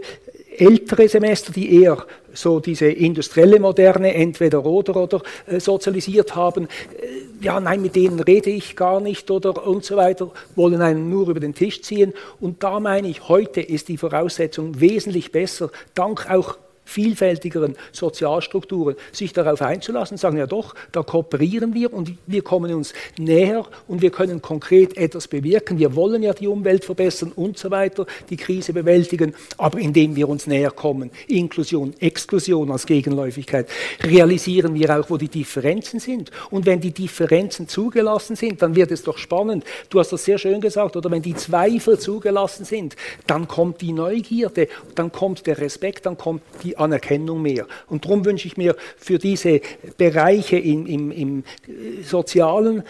ältere 0.58 1.08
Semester, 1.08 1.52
die 1.52 1.84
eher 1.84 2.06
so 2.34 2.60
diese 2.60 2.88
industrielle 2.88 3.60
Moderne 3.60 4.14
entweder 4.14 4.64
oder 4.66 4.96
oder 4.96 5.22
äh, 5.48 5.60
sozialisiert 5.60 6.36
haben, 6.36 6.66
äh, 6.66 7.44
ja, 7.44 7.60
nein, 7.60 7.82
mit 7.82 7.96
denen 7.96 8.20
rede 8.20 8.50
ich 8.50 8.76
gar 8.76 9.00
nicht 9.00 9.30
oder 9.30 9.66
und 9.66 9.84
so 9.84 9.96
weiter, 9.96 10.32
wollen 10.56 10.82
einen 10.82 11.10
nur 11.10 11.30
über 11.30 11.40
den 11.40 11.54
Tisch 11.54 11.82
ziehen. 11.82 12.14
Und 12.40 12.64
da 12.64 12.80
meine 12.80 13.08
ich, 13.08 13.28
heute 13.28 13.62
ist 13.62 13.88
die 13.88 13.98
Voraussetzung 13.98 14.80
wesentlich 14.80 15.32
besser, 15.32 15.72
dank 15.94 16.30
auch 16.30 16.58
vielfältigeren 16.88 17.76
Sozialstrukturen, 17.92 18.96
sich 19.12 19.34
darauf 19.34 19.62
einzulassen, 19.62 20.18
sagen, 20.18 20.38
ja 20.38 20.48
doch, 20.48 20.74
da 20.92 21.04
kooperieren 21.04 21.74
wir 21.74 21.94
und 21.94 22.14
wir 22.26 22.42
kommen 22.42 22.74
uns 22.74 22.94
näher 23.18 23.66
und 23.88 24.02
wir 24.02 24.10
können 24.10 24.42
konkret 24.42 24.98
etwas 24.98 25.28
bewirken. 25.28 25.78
Wir 25.78 25.96
wollen 25.96 26.24
ja 26.24 26.34
die 26.34 26.48
Umwelt 26.48 26.86
verbessern 26.86 27.34
und 27.36 27.58
so 27.58 27.70
weiter, 27.72 28.06
die 28.30 28.38
Krise 28.38 28.72
bewältigen, 28.72 29.36
aber 29.58 29.80
indem 29.80 30.16
wir 30.16 30.30
uns 30.30 30.48
näher 30.48 30.72
kommen, 30.72 31.12
Inklusion, 31.28 31.94
Exklusion 32.00 32.72
als 32.72 32.86
Gegenläufigkeit, 32.86 33.68
realisieren 34.02 34.74
wir 34.74 34.98
auch, 34.98 35.10
wo 35.10 35.18
die 35.18 35.28
Differenzen 35.28 36.00
sind. 36.00 36.32
Und 36.50 36.66
wenn 36.66 36.80
die 36.80 36.92
Differenzen 36.92 37.68
zugelassen 37.68 38.36
sind, 38.36 38.62
dann 38.62 38.76
wird 38.76 38.92
es 38.92 39.04
doch 39.04 39.18
spannend. 39.18 39.66
Du 39.90 40.00
hast 40.00 40.14
das 40.14 40.24
sehr 40.24 40.38
schön 40.38 40.62
gesagt, 40.62 40.96
oder 40.96 41.12
wenn 41.12 41.22
die 41.22 41.36
Zweifel 41.36 42.00
zugelassen 42.00 42.64
sind, 42.64 42.96
dann 43.26 43.48
kommt 43.48 43.82
die 43.82 43.92
Neugierde, 43.92 44.70
dann 44.96 45.12
kommt 45.12 45.46
der 45.48 45.58
Respekt, 45.58 46.06
dann 46.06 46.18
kommt 46.18 46.42
die 46.64 46.77
Anerkennung 46.80 47.42
mehr. 47.42 47.68
Und 47.88 48.06
darum 48.06 48.26
wünsche 48.26 48.48
ich 48.48 48.58
mir 48.58 48.76
für 48.98 49.18
diese 49.18 49.62
Bereiche 49.98 50.58
im, 50.58 50.86
im, 50.86 51.12
im 51.12 51.44
äh, 51.68 52.04
sozialen 52.04 52.80
äh, 52.80 52.84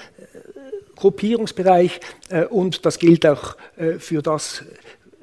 Gruppierungsbereich 0.95 1.99
äh, 2.29 2.45
und 2.45 2.85
das 2.85 2.99
gilt 2.99 3.25
auch 3.25 3.55
für 3.99 4.23
das 4.23 4.63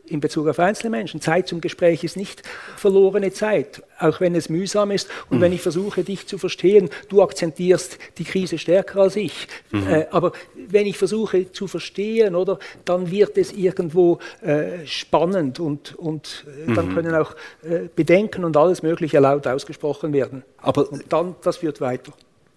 in 0.07 0.21
Bezug 0.21 0.49
auf 0.49 0.59
einzelne 0.59 0.91
Menschen. 0.91 1.21
Zeit 1.21 1.49
zum 1.49 1.61
Gespräch 1.61 2.05
ist 2.05 2.17
nicht 2.17 2.43
verlorene 2.77 3.33
Zeit, 3.33 3.83
auch 3.99 4.21
wenn 4.21 4.35
es 4.35 4.49
mühsam 4.49 4.91
ist. 4.91 5.09
Und 5.31 5.39
mhm. 5.39 5.43
wenn 5.43 5.53
ich 5.53 5.63
versuche, 5.63 6.05
dich 6.05 6.27
zu 6.27 6.39
verstehen, 6.39 6.91
du 7.09 7.23
akzentierst 7.23 7.99
die 8.19 8.25
Krise 8.25 8.59
stärker 8.59 9.01
als 9.01 9.17
ich. 9.17 9.49
Mhm. 9.71 9.89
Äh, 9.89 10.07
aber 10.11 10.33
wenn 10.69 10.87
ich 10.87 10.99
versuche 10.99 11.51
zu 11.53 11.67
verstehen, 11.67 12.35
oder, 12.35 12.59
dann 12.85 13.11
wird 13.11 13.39
es 13.39 13.53
irgendwo 13.53 14.19
äh, 14.43 14.87
spannend 14.87 15.61
und, 15.61 15.95
und 15.95 16.45
äh, 16.47 16.71
mhm. 16.71 16.75
dann 16.75 16.95
können 16.95 17.15
auch 17.15 17.35
äh, 17.63 17.89
Bedenken 17.95 18.45
und 18.45 18.57
alles 18.57 18.83
Mögliche 18.83 19.19
laut 19.21 19.47
ausgesprochen 19.47 20.13
werden. 20.13 20.45
Aber 20.59 20.91
und 20.91 21.05
dann, 21.09 21.37
das 21.43 21.59
führt 21.59 21.81
weiter. 21.81 22.13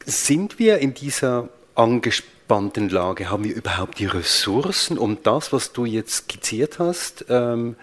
Sind 0.05 0.59
wir 0.59 0.77
in 0.79 0.93
dieser 0.93 1.49
angespannten 1.77 2.89
Lage? 2.89 3.29
Haben 3.29 3.43
wir 3.43 3.55
überhaupt 3.55 3.99
die 3.99 4.05
Ressourcen, 4.05 4.97
um 4.97 5.21
das, 5.23 5.53
was 5.53 5.73
du 5.73 5.85
jetzt 5.85 6.15
skizziert 6.15 6.79
hast, 6.79 7.25
ähm, 7.29 7.75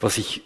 was 0.00 0.18
ich 0.18 0.42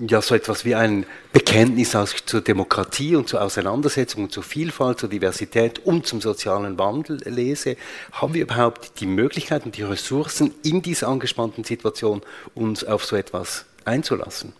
ja 0.00 0.22
so 0.22 0.34
etwas 0.34 0.64
wie 0.64 0.74
ein 0.74 1.06
Bekenntnis 1.32 1.94
aus, 1.94 2.14
zur 2.24 2.40
Demokratie 2.40 3.16
und 3.16 3.28
zur 3.28 3.42
Auseinandersetzung 3.42 4.24
und 4.24 4.32
zur 4.32 4.42
Vielfalt, 4.42 5.00
zur 5.00 5.08
Diversität 5.08 5.80
und 5.80 6.06
zum 6.06 6.20
sozialen 6.20 6.78
Wandel 6.78 7.20
lese, 7.24 7.76
haben 8.12 8.34
wir 8.34 8.42
überhaupt 8.42 9.00
die 9.00 9.06
Möglichkeit 9.06 9.64
und 9.64 9.76
die 9.76 9.82
Ressourcen 9.82 10.54
in 10.62 10.82
dieser 10.82 11.08
angespannten 11.08 11.64
Situation, 11.64 12.22
uns 12.54 12.84
auf 12.84 13.04
so 13.04 13.16
etwas 13.16 13.66
einzulassen? 13.84 14.52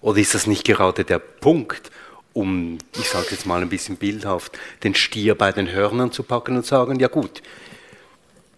Oder 0.00 0.20
ist 0.20 0.34
das 0.34 0.46
nicht 0.46 0.64
gerade 0.64 1.04
der 1.04 1.18
Punkt, 1.18 1.90
um, 2.36 2.76
ich 2.98 3.08
sage 3.08 3.28
jetzt 3.30 3.46
mal 3.46 3.62
ein 3.62 3.68
bisschen 3.68 3.96
bildhaft, 3.96 4.58
den 4.84 4.94
Stier 4.94 5.34
bei 5.34 5.52
den 5.52 5.72
Hörnern 5.72 6.12
zu 6.12 6.22
packen 6.22 6.56
und 6.56 6.66
sagen, 6.66 7.00
ja 7.00 7.08
gut, 7.08 7.42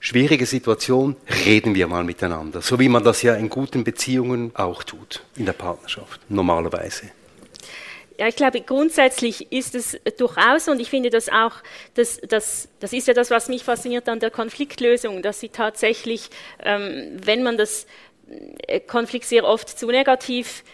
schwierige 0.01 0.47
Situation, 0.47 1.16
reden 1.47 1.76
wir 1.76 1.87
mal 1.87 2.03
miteinander. 2.03 2.61
So 2.61 2.81
wie 2.81 2.89
man 2.89 3.05
das 3.05 3.22
ja 3.22 3.35
in 3.35 3.49
guten 3.49 3.85
Beziehungen 3.85 4.51
auch 4.55 4.83
tut, 4.83 5.22
in 5.37 5.47
der 5.47 5.53
Partnerschaft, 5.53 6.20
normalerweise. 6.29 7.11
Ja, 8.18 8.26
ich 8.26 8.35
glaube, 8.35 8.61
grundsätzlich 8.62 9.53
ist 9.53 9.76
es 9.76 9.97
durchaus, 10.18 10.66
und 10.66 10.81
ich 10.81 10.91
finde 10.91 11.11
das 11.11 11.29
auch, 11.29 11.53
das, 11.95 12.20
das, 12.29 12.68
das 12.81 12.93
ist 12.93 13.07
ja 13.07 13.14
das, 13.14 13.31
was 13.31 13.49
mich 13.49 13.62
fasziniert 13.62 14.09
an 14.09 14.18
der 14.18 14.33
Konfliktlösung, 14.33 15.22
dass 15.22 15.39
sie 15.39 15.51
tatsächlich, 15.51 16.31
ähm, 16.64 17.16
wenn 17.24 17.45
man 17.45 17.57
das 17.57 17.87
äh, 18.66 18.81
Konflikt 18.81 19.26
sehr 19.26 19.45
oft 19.45 19.68
zu 19.68 19.87
negativ 19.87 20.64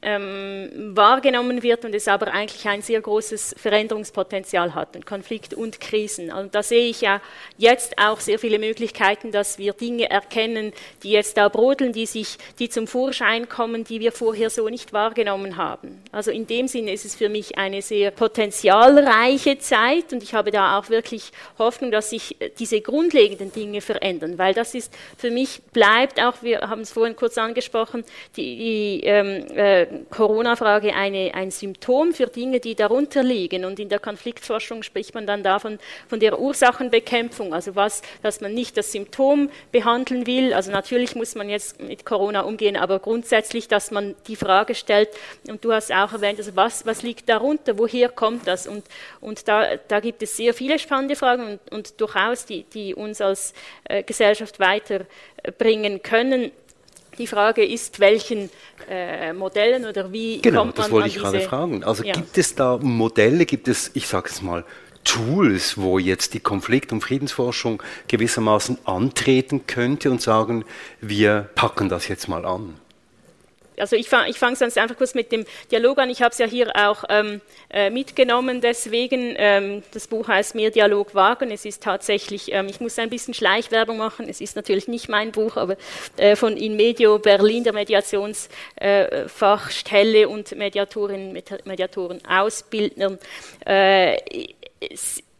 ähm, 0.00 0.92
wahrgenommen 0.94 1.62
wird 1.62 1.84
und 1.84 1.94
es 1.94 2.06
aber 2.06 2.32
eigentlich 2.32 2.66
ein 2.68 2.82
sehr 2.82 3.00
großes 3.00 3.56
Veränderungspotenzial 3.58 4.74
hat, 4.74 5.04
Konflikt 5.06 5.54
und 5.54 5.80
Krisen. 5.80 6.32
Und 6.32 6.54
da 6.54 6.62
sehe 6.62 6.88
ich 6.88 7.00
ja 7.00 7.20
jetzt 7.56 7.98
auch 7.98 8.20
sehr 8.20 8.38
viele 8.38 8.58
Möglichkeiten, 8.58 9.32
dass 9.32 9.58
wir 9.58 9.72
Dinge 9.72 10.08
erkennen, 10.08 10.72
die 11.02 11.10
jetzt 11.10 11.36
da 11.36 11.48
brodeln, 11.48 11.92
die 11.92 12.06
sich, 12.06 12.38
die 12.58 12.68
zum 12.68 12.86
Vorschein 12.86 13.48
kommen, 13.48 13.84
die 13.84 13.98
wir 14.00 14.12
vorher 14.12 14.50
so 14.50 14.68
nicht 14.68 14.92
wahrgenommen 14.92 15.56
haben. 15.56 16.00
Also 16.12 16.30
in 16.30 16.46
dem 16.46 16.68
Sinne 16.68 16.92
ist 16.92 17.04
es 17.04 17.16
für 17.16 17.28
mich 17.28 17.58
eine 17.58 17.82
sehr 17.82 18.12
potenzialreiche 18.12 19.58
Zeit 19.58 20.12
und 20.12 20.22
ich 20.22 20.34
habe 20.34 20.52
da 20.52 20.78
auch 20.78 20.90
wirklich 20.90 21.32
Hoffnung, 21.58 21.90
dass 21.90 22.10
sich 22.10 22.36
diese 22.58 22.80
grundlegenden 22.80 23.52
Dinge 23.52 23.80
verändern, 23.80 24.38
weil 24.38 24.54
das 24.54 24.74
ist 24.74 24.92
für 25.16 25.30
mich 25.30 25.60
bleibt 25.72 26.22
auch, 26.22 26.42
wir 26.42 26.60
haben 26.60 26.82
es 26.82 26.92
vorhin 26.92 27.16
kurz 27.16 27.36
angesprochen, 27.36 28.04
die, 28.36 28.56
die 28.56 29.00
ähm, 29.04 29.46
äh, 29.56 29.87
Corona-Frage 30.10 30.94
ein 30.94 31.50
Symptom 31.50 32.12
für 32.12 32.26
Dinge, 32.26 32.60
die 32.60 32.74
darunter 32.74 33.22
liegen. 33.22 33.64
Und 33.64 33.78
in 33.78 33.88
der 33.88 33.98
Konfliktforschung 33.98 34.82
spricht 34.82 35.14
man 35.14 35.26
dann 35.26 35.42
davon 35.42 35.78
von 36.08 36.20
der 36.20 36.38
Ursachenbekämpfung, 36.38 37.54
also 37.54 37.76
was, 37.76 38.02
dass 38.22 38.40
man 38.40 38.54
nicht 38.54 38.76
das 38.76 38.92
Symptom 38.92 39.50
behandeln 39.72 40.26
will. 40.26 40.52
Also 40.54 40.70
natürlich 40.70 41.14
muss 41.14 41.34
man 41.34 41.48
jetzt 41.48 41.80
mit 41.80 42.04
Corona 42.04 42.40
umgehen, 42.40 42.76
aber 42.76 42.98
grundsätzlich, 42.98 43.68
dass 43.68 43.90
man 43.90 44.14
die 44.26 44.36
Frage 44.36 44.74
stellt, 44.74 45.08
und 45.48 45.64
du 45.64 45.72
hast 45.72 45.92
auch 45.92 46.12
erwähnt, 46.12 46.38
also 46.38 46.54
was, 46.56 46.86
was 46.86 47.02
liegt 47.02 47.28
darunter, 47.28 47.78
woher 47.78 48.08
kommt 48.08 48.46
das? 48.46 48.66
Und, 48.66 48.84
und 49.20 49.48
da, 49.48 49.76
da 49.88 50.00
gibt 50.00 50.22
es 50.22 50.36
sehr 50.36 50.54
viele 50.54 50.78
spannende 50.78 51.16
Fragen 51.16 51.46
und, 51.46 51.72
und 51.72 52.00
durchaus, 52.00 52.46
die, 52.46 52.64
die 52.64 52.94
uns 52.94 53.20
als 53.20 53.54
äh, 53.84 54.02
Gesellschaft 54.02 54.60
weiterbringen 54.60 56.02
können. 56.02 56.52
Die 57.18 57.26
Frage 57.26 57.64
ist, 57.64 58.00
welchen 58.00 58.50
äh, 58.88 59.32
Modellen 59.32 59.84
oder 59.84 60.12
wie 60.12 60.40
genau, 60.40 60.60
kommt 60.60 60.76
man 60.76 60.84
das 60.84 60.92
wollte 60.92 61.08
ich 61.08 61.16
gerade 61.16 61.40
fragen. 61.40 61.84
Also 61.84 62.04
ja. 62.04 62.12
gibt 62.12 62.38
es 62.38 62.54
da 62.54 62.78
Modelle, 62.78 63.44
gibt 63.44 63.68
es, 63.68 63.90
ich 63.94 64.06
sage 64.06 64.28
es 64.30 64.40
mal, 64.40 64.64
Tools, 65.04 65.78
wo 65.78 65.98
jetzt 65.98 66.34
die 66.34 66.40
Konflikt- 66.40 66.92
und 66.92 67.00
Friedensforschung 67.00 67.82
gewissermaßen 68.08 68.78
antreten 68.84 69.66
könnte 69.66 70.10
und 70.10 70.20
sagen, 70.20 70.64
wir 71.00 71.48
packen 71.54 71.88
das 71.88 72.08
jetzt 72.08 72.28
mal 72.28 72.44
an? 72.44 72.74
Also 73.80 73.96
ich 73.96 74.08
fange 74.08 74.30
ich 74.30 74.38
fang 74.38 74.54
sonst 74.56 74.78
einfach 74.78 74.96
kurz 74.96 75.14
mit 75.14 75.32
dem 75.32 75.44
Dialog 75.70 75.98
an. 75.98 76.08
Ich 76.10 76.22
habe 76.22 76.32
es 76.32 76.38
ja 76.38 76.46
hier 76.46 76.72
auch 76.74 77.04
ähm, 77.08 77.40
äh, 77.70 77.90
mitgenommen, 77.90 78.60
deswegen, 78.60 79.34
ähm, 79.36 79.82
das 79.92 80.06
Buch 80.06 80.28
heißt 80.28 80.54
Mehr 80.54 80.70
Dialog 80.70 81.14
wagen. 81.14 81.50
Es 81.50 81.64
ist 81.64 81.82
tatsächlich, 81.82 82.52
ähm, 82.52 82.68
ich 82.68 82.80
muss 82.80 82.98
ein 82.98 83.10
bisschen 83.10 83.34
Schleichwerbung 83.34 83.98
machen, 83.98 84.28
es 84.28 84.40
ist 84.40 84.54
natürlich 84.56 84.88
nicht 84.88 85.08
mein 85.08 85.32
Buch, 85.32 85.56
aber 85.56 85.76
äh, 86.16 86.36
von 86.36 86.56
Inmedio 86.56 87.18
Berlin, 87.18 87.64
der 87.64 87.72
Mediationsfachstelle 87.72 90.20
äh, 90.20 90.26
und 90.26 90.56
Mediatorinnen, 90.56 91.36
Mediatoren, 91.64 92.20
Ausbildnern. 92.26 93.18
Äh, 93.64 94.18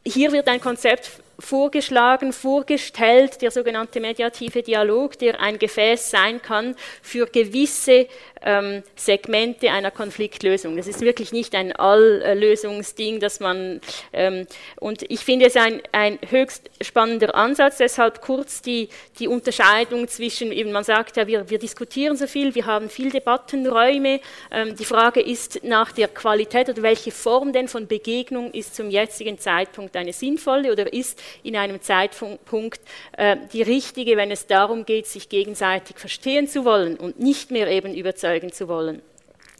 hier 0.04 0.32
wird 0.32 0.48
ein 0.48 0.60
Konzept 0.60 1.20
vorgeschlagen, 1.38 2.32
vorgestellt, 2.32 3.40
der 3.42 3.50
sogenannte 3.50 4.00
mediative 4.00 4.62
Dialog, 4.62 5.18
der 5.18 5.40
ein 5.40 5.58
Gefäß 5.58 6.10
sein 6.10 6.42
kann 6.42 6.74
für 7.02 7.26
gewisse 7.26 8.08
ähm, 8.42 8.82
Segmente 8.96 9.70
einer 9.70 9.90
Konfliktlösung. 9.90 10.76
Das 10.76 10.86
ist 10.86 11.00
wirklich 11.00 11.32
nicht 11.32 11.54
ein 11.54 11.72
Alllösungsding, 11.72 13.20
dass 13.20 13.40
man, 13.40 13.80
ähm, 14.12 14.46
und 14.80 15.02
ich 15.10 15.20
finde 15.20 15.46
es 15.46 15.56
ein, 15.56 15.82
ein 15.92 16.18
höchst 16.28 16.70
spannender 16.80 17.34
Ansatz, 17.34 17.78
deshalb 17.78 18.20
kurz 18.20 18.62
die, 18.62 18.88
die 19.18 19.28
Unterscheidung 19.28 20.08
zwischen, 20.08 20.52
eben 20.52 20.72
man 20.72 20.84
sagt 20.84 21.16
ja, 21.16 21.26
wir, 21.26 21.50
wir 21.50 21.58
diskutieren 21.58 22.16
so 22.16 22.26
viel, 22.26 22.54
wir 22.54 22.66
haben 22.66 22.88
viel 22.88 23.10
Debattenräume, 23.10 24.20
ähm, 24.50 24.76
die 24.76 24.84
Frage 24.84 25.20
ist 25.20 25.64
nach 25.64 25.92
der 25.92 26.08
Qualität 26.08 26.68
oder 26.68 26.82
welche 26.82 27.10
Form 27.10 27.52
denn 27.52 27.68
von 27.68 27.86
Begegnung 27.86 28.52
ist 28.52 28.74
zum 28.74 28.90
jetzigen 28.90 29.38
Zeitpunkt 29.38 29.96
eine 29.96 30.12
sinnvolle 30.12 30.72
oder 30.72 30.92
ist 30.92 31.20
in 31.42 31.56
einem 31.56 31.80
Zeitpunkt 31.80 32.80
äh, 33.16 33.36
die 33.52 33.62
richtige, 33.62 34.16
wenn 34.16 34.30
es 34.30 34.46
darum 34.46 34.84
geht, 34.84 35.06
sich 35.06 35.28
gegenseitig 35.28 35.98
verstehen 35.98 36.48
zu 36.48 36.64
wollen 36.64 36.96
und 36.96 37.18
nicht 37.18 37.50
mehr 37.50 37.68
eben 37.68 37.94
überzeugen 37.94 38.27
zu 38.52 38.68
wollen. 38.68 39.02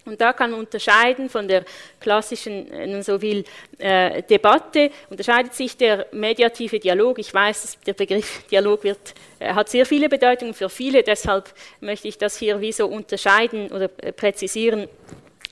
Und 0.09 0.21
da 0.21 0.33
kann 0.33 0.51
man 0.51 0.61
unterscheiden 0.61 1.29
von 1.29 1.47
der 1.47 1.65
klassischen, 2.01 2.67
wenn 2.71 3.03
so 3.03 3.21
will, 3.21 3.45
äh, 3.79 4.23
Debatte, 4.23 4.91
unterscheidet 5.11 5.55
sich 5.55 5.77
der 5.77 6.07
mediative 6.13 6.79
Dialog. 6.79 7.19
Ich 7.19 7.33
weiß, 7.33 7.79
der 7.87 7.93
Begriff 7.93 8.45
Dialog 8.51 8.85
wird, 8.85 9.15
äh, 9.39 9.53
hat 9.53 9.69
sehr 9.69 9.85
viele 9.85 10.09
Bedeutungen 10.09 10.55
für 10.55 10.71
viele, 10.71 11.03
deshalb 11.03 11.53
möchte 11.81 12.09
ich 12.09 12.17
das 12.17 12.39
hier 12.39 12.61
wie 12.61 12.73
so 12.73 12.87
unterscheiden 12.87 13.71
oder 13.71 13.91
äh, 13.99 14.13
präzisieren, 14.13 14.89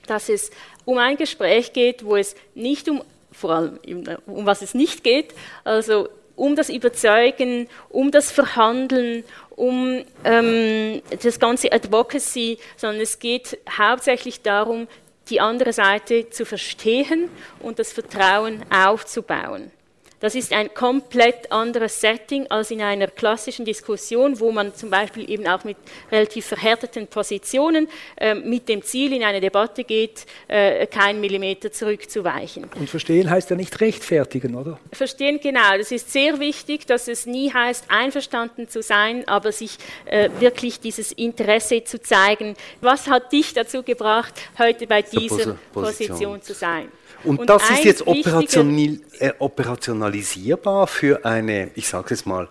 dass 0.07 0.27
es 0.27 0.49
um 0.85 0.97
ein 0.97 1.17
Gespräch 1.17 1.71
geht, 1.73 2.03
wo 2.03 2.15
es 2.15 2.35
nicht 2.55 2.89
um 2.89 3.03
vor 3.31 3.51
allem 3.51 3.79
um 4.25 4.47
was 4.47 4.63
es 4.63 4.73
nicht 4.73 5.03
geht, 5.03 5.35
also 5.63 6.09
um 6.35 6.55
das 6.55 6.69
Überzeugen, 6.69 7.67
um 7.89 8.09
das 8.09 8.31
Verhandeln, 8.31 9.23
um 9.57 10.03
ähm, 10.23 11.01
das 11.21 11.39
ganze 11.39 11.71
Advocacy, 11.71 12.59
sondern 12.77 13.01
es 13.01 13.19
geht 13.19 13.57
hauptsächlich 13.77 14.41
darum, 14.43 14.87
die 15.29 15.41
andere 15.41 15.73
Seite 15.73 16.29
zu 16.29 16.45
verstehen 16.45 17.29
und 17.59 17.79
das 17.79 17.91
Vertrauen 17.91 18.63
aufzubauen. 18.71 19.71
Das 20.19 20.33
ist 20.33 20.51
ein 20.51 20.73
komplett 20.73 21.51
anderes 21.51 22.01
Setting 22.01 22.47
als 22.49 22.71
in 22.71 22.81
einer 22.81 23.07
klassischen 23.07 23.65
Diskussion, 23.65 24.39
wo 24.39 24.51
man 24.51 24.73
zum 24.73 24.89
Beispiel 24.89 25.29
eben 25.29 25.47
auch 25.47 25.63
mit 25.63 25.77
relativ 26.11 26.47
verhärteten 26.47 27.05
Positionen 27.05 27.87
äh, 28.15 28.33
mit 28.33 28.67
dem 28.67 28.81
Ziel 28.81 29.13
in 29.13 29.23
eine 29.23 29.39
Debatte 29.39 29.83
geht, 29.83 30.25
äh, 30.47 30.87
keinen 30.87 31.21
Millimeter 31.21 31.71
zurückzuweichen. 31.71 32.65
Und 32.79 32.89
verstehen 32.89 33.29
heißt 33.29 33.51
ja 33.51 33.55
nicht 33.55 33.79
rechtfertigen, 33.79 34.55
oder? 34.55 34.79
Verstehen, 34.91 35.39
genau. 35.39 35.77
Das 35.77 35.91
ist 35.91 36.11
sehr 36.11 36.39
wichtig, 36.39 36.87
dass 36.87 37.07
es 37.07 37.27
nie 37.27 37.53
heißt, 37.53 37.85
einverstanden 37.89 38.67
zu 38.67 38.81
sein, 38.81 39.27
aber 39.27 39.51
sich 39.51 39.77
äh, 40.05 40.29
wirklich 40.39 40.79
dieses 40.79 41.11
Interesse 41.11 41.83
zu 41.83 42.01
zeigen. 42.01 42.55
Was 42.81 43.07
hat 43.07 43.31
dich 43.31 43.53
dazu 43.53 43.83
gebracht, 43.83 44.33
heute 44.57 44.87
bei 44.87 45.03
dieser 45.03 45.19
Position, 45.19 45.59
Position 45.73 46.41
zu 46.41 46.53
sein? 46.55 46.91
Und, 47.27 47.39
und 47.39 47.49
das 47.49 47.69
ist 47.69 47.83
jetzt 47.83 48.01
äh, 48.01 49.33
operationalisierbar 49.39 50.87
für 50.87 51.25
eine, 51.25 51.71
ich 51.75 51.89
sage 51.89 52.13
es 52.13 52.25
mal, 52.25 52.47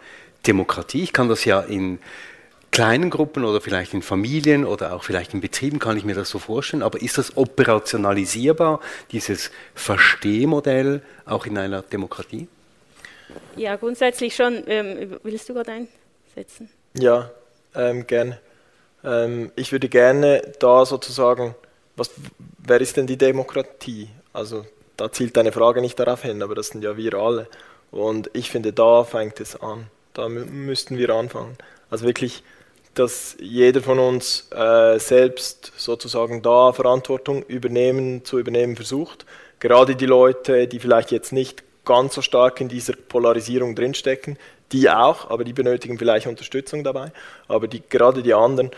Demokratie. 0.47 1.03
Ich 1.03 1.13
kann 1.13 1.29
das 1.29 1.45
ja 1.47 1.61
in 1.61 1.99
kleinen 2.71 3.09
Gruppen 3.09 3.45
oder 3.45 3.63
vielleicht 3.63 3.95
in 3.95 4.03
Familien 4.03 4.67
oder 4.67 4.95
auch 4.95 5.03
vielleicht 5.03 5.33
in 5.33 5.41
Betrieben 5.41 5.79
kann 5.79 5.97
ich 5.97 6.05
mir 6.05 6.15
das 6.15 6.29
so 6.29 6.39
vorstellen, 6.39 6.83
aber 6.83 7.01
ist 7.01 7.17
das 7.17 7.39
operationalisierbar, 7.39 8.81
dieses 9.13 9.51
Verstehmodell 9.75 11.01
auch 11.25 11.47
in 11.47 11.57
einer 11.57 11.81
Demokratie? 11.81 12.49
Ja, 13.57 13.77
grundsätzlich 13.77 14.37
schon. 14.37 14.63
Ähm, 14.67 15.17
willst 15.23 15.49
du 15.49 15.55
gerade 15.55 15.73
einsetzen? 15.73 16.69
Ja, 16.93 17.31
ähm, 17.75 18.07
gerne. 18.07 18.39
Ähm, 19.03 19.53
ich 19.57 19.73
würde 19.73 19.89
gerne 19.89 20.43
da 20.61 20.85
sozusagen, 20.85 21.55
was, 21.97 22.11
wer 22.59 22.81
ist 22.81 22.99
denn 22.99 23.07
die 23.07 23.17
Demokratie? 23.17 24.11
Also 24.37 24.67
da 24.99 25.11
zielt 25.11 25.37
deine 25.37 25.51
Frage 25.51 25.81
nicht 25.81 25.99
darauf 25.99 26.23
hin, 26.23 26.43
aber 26.43 26.55
das 26.55 26.69
sind 26.69 26.85
ja 26.85 26.97
wir 26.99 27.15
alle. 27.15 27.49
Und 27.91 28.31
ich 28.35 28.51
finde, 28.51 28.73
da 28.73 29.03
fängt 29.03 29.41
es 29.41 29.59
an. 29.61 29.87
Da 30.13 30.29
müssten 30.29 30.99
wir 30.99 31.11
anfangen. 31.11 31.57
Also 31.89 32.05
wirklich, 32.05 32.43
dass 32.93 33.37
jeder 33.41 33.81
von 33.81 33.99
uns 33.99 34.49
äh, 34.53 34.99
selbst 34.99 35.73
sozusagen 35.77 36.43
da 36.43 36.73
Verantwortung 36.73 37.45
übernehmen, 37.45 38.27
zu 38.27 38.39
übernehmen 38.39 38.77
versucht. 38.77 39.25
Gerade 39.59 39.97
die 39.97 40.07
Leute, 40.07 40.69
die 40.69 40.81
vielleicht 40.81 41.13
jetzt 41.13 41.33
nicht 41.33 41.63
ganz 41.87 42.15
so 42.15 42.21
stark 42.21 42.61
in 42.61 42.69
dieser 42.69 42.95
Polarisierung 42.95 43.75
drinstecken, 43.75 44.39
die 44.73 44.91
auch, 44.91 45.31
aber 45.31 45.45
die 45.45 45.55
benötigen 45.55 45.99
vielleicht 45.99 46.27
Unterstützung 46.27 46.85
dabei. 46.85 47.11
Aber 47.49 47.69
die, 47.69 47.83
gerade 47.89 48.23
die 48.23 48.35
anderen. 48.35 48.71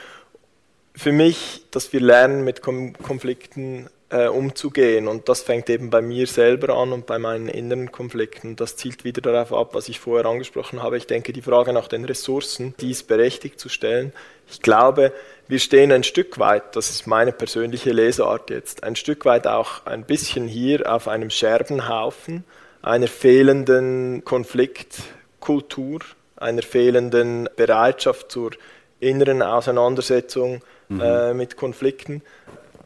Für 0.95 1.13
mich, 1.13 1.65
dass 1.73 1.93
wir 1.93 2.01
lernen, 2.01 2.45
mit 2.45 2.63
Konflikten 2.63 3.89
äh, 4.11 4.29
umzugehen. 4.29 5.09
Und 5.09 5.29
das 5.29 5.43
fängt 5.43 5.69
eben 5.71 5.91
bei 5.91 6.01
mir 6.01 6.27
selber 6.27 6.75
an 6.77 6.93
und 6.93 7.07
bei 7.07 7.19
meinen 7.19 7.49
inneren 7.49 7.93
Konflikten. 7.93 8.57
Das 8.57 8.77
zielt 8.77 9.05
wieder 9.05 9.21
darauf 9.21 9.53
ab, 9.53 9.75
was 9.75 9.89
ich 9.89 10.01
vorher 10.01 10.27
angesprochen 10.27 10.83
habe. 10.83 10.97
Ich 10.97 11.07
denke, 11.07 11.33
die 11.33 11.43
Frage 11.43 11.73
nach 11.73 11.89
den 11.89 12.05
Ressourcen, 12.05 12.75
die 12.81 12.91
ist 12.91 13.07
berechtigt 13.09 13.61
zu 13.61 13.69
stellen. 13.69 14.13
Ich 14.51 14.63
glaube, 14.63 15.13
wir 15.47 15.59
stehen 15.59 15.93
ein 15.93 16.05
Stück 16.05 16.39
weit, 16.39 16.75
das 16.75 16.91
ist 16.91 17.07
meine 17.07 17.33
persönliche 17.33 17.93
Lesart 17.93 18.51
jetzt, 18.51 18.83
ein 18.83 18.97
Stück 18.97 19.27
weit 19.27 19.47
auch 19.47 19.85
ein 19.85 20.05
bisschen 20.05 20.49
hier 20.49 20.91
auf 20.91 21.07
einem 21.07 21.29
Scherbenhaufen 21.29 22.45
einer 22.83 23.09
fehlenden 23.09 24.25
Konfliktkultur, 24.25 26.01
einer 26.37 26.63
fehlenden 26.63 27.49
Bereitschaft 27.57 28.31
zur 28.31 28.53
inneren 29.01 29.43
Auseinandersetzung 29.43 30.63
mhm. 30.89 31.01
äh, 31.01 31.35
mit 31.35 31.57
Konflikten. 31.57 32.23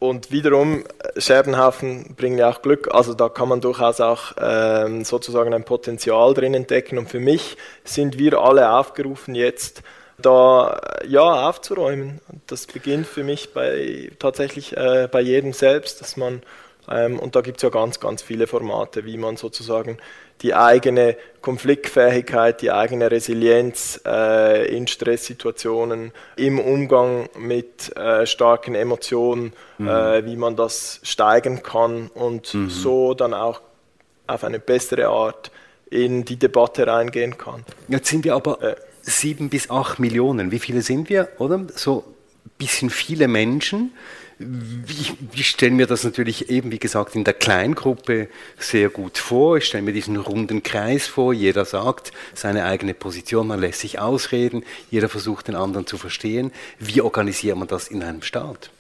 Und 0.03 0.33
wiederum, 0.33 0.83
Scherbenhaufen 1.17 2.17
bringen 2.17 2.37
ja 2.37 2.51
auch 2.51 2.61
Glück, 2.61 2.93
also 2.93 3.15
da 3.15 3.29
kann 3.29 3.49
man 3.49 3.61
durchaus 3.61 4.01
auch 4.01 4.33
ähm, 4.37 5.05
sozusagen 5.05 5.55
ein 5.55 5.63
Potenzial 5.63 6.35
drin 6.35 6.55
entdecken. 6.55 6.99
Und 6.99 7.09
für 7.09 7.21
mich 7.21 7.57
sind 7.85 8.19
wir 8.19 8.41
alle 8.41 8.73
aufgerufen, 8.73 9.37
jetzt 9.37 9.85
da 10.19 10.81
ja 11.07 11.49
aufzuräumen. 11.49 12.21
Das 12.49 12.67
beginnt 12.67 13.07
für 13.07 13.23
mich 13.23 13.55
bei 13.55 14.11
tatsächlich 14.19 14.77
äh, 14.77 15.09
bei 15.09 15.21
jedem 15.21 15.53
selbst, 15.53 16.01
dass 16.01 16.17
man 16.17 16.43
ähm, 16.91 17.21
und 17.21 17.37
da 17.37 17.41
gibt 17.41 17.59
es 17.59 17.63
ja 17.63 17.69
ganz, 17.69 18.01
ganz 18.01 18.23
viele 18.23 18.49
Formate, 18.49 19.05
wie 19.05 19.17
man 19.17 19.37
sozusagen 19.37 19.99
die 20.43 20.55
eigene 20.55 21.17
Konfliktfähigkeit, 21.41 22.63
die 22.63 22.71
eigene 22.71 23.11
Resilienz 23.11 24.01
äh, 24.07 24.77
in 24.77 24.87
Stresssituationen, 24.87 26.13
im 26.37 26.59
Umgang 26.59 27.29
mit 27.39 27.95
äh, 27.97 28.27
starken 28.27 28.75
Emotionen, 28.75 29.53
mhm. 29.79 29.89
äh, 29.89 30.27
wie 30.27 30.37
man 30.37 30.57
das 30.57 31.01
steigern 31.03 31.63
kann 31.63 32.09
und 32.15 32.55
mhm. 32.55 32.71
so 32.71 33.15
dann 33.15 33.35
auch 33.35 33.61
auf 34.27 34.45
eine 34.45 34.59
bessere 34.59 35.09
Art 35.09 35.51
in 35.91 36.25
die 36.25 36.37
Debatte 36.37 36.87
reingehen 36.87 37.37
kann. 37.37 37.65
Jetzt 37.89 38.09
sind 38.09 38.25
wir 38.25 38.35
aber 38.35 38.63
äh. 38.63 38.77
sieben 39.03 39.51
bis 39.51 39.71
acht 39.71 39.99
Millionen. 39.99 40.51
Wie 40.51 40.59
viele 40.59 40.83
sind 40.83 41.09
wir, 41.09 41.29
oder? 41.39 41.67
So 41.75 42.05
ein 42.47 42.51
bisschen 42.57 42.91
viele 42.91 43.29
Menschen 43.29 43.93
ich, 44.89 45.15
ich 45.35 45.49
stelle 45.49 45.73
mir 45.73 45.87
das 45.87 46.05
natürlich 46.05 46.51
eben, 46.51 46.71
wie 46.71 46.79
gesagt, 46.79 47.15
in 47.15 47.25
der 47.25 47.35
Kleingruppe 47.35 48.29
sehr 48.59 48.89
gut 48.89 49.19
vor. 49.19 49.57
Ich 49.57 49.65
stelle 49.65 49.83
mir 49.83 49.93
diesen 49.93 50.17
runden 50.17 50.63
Kreis 50.63 51.07
vor. 51.07 51.33
Jeder 51.33 51.65
sagt 51.65 52.13
seine 52.35 52.65
eigene 52.65 52.95
Position, 52.95 53.47
man 53.47 53.61
lässt 53.61 53.81
sich 53.81 53.99
ausreden, 53.99 54.65
jeder 54.91 55.09
versucht 55.09 55.49
den 55.49 55.55
anderen 55.55 55.87
zu 55.87 55.99
verstehen. 55.99 56.53
Wie 56.79 57.01
organisiert 57.01 57.57
man 57.57 57.69
das 57.69 57.89
in 57.89 58.03
einem 58.03 58.23
Staat? 58.23 58.71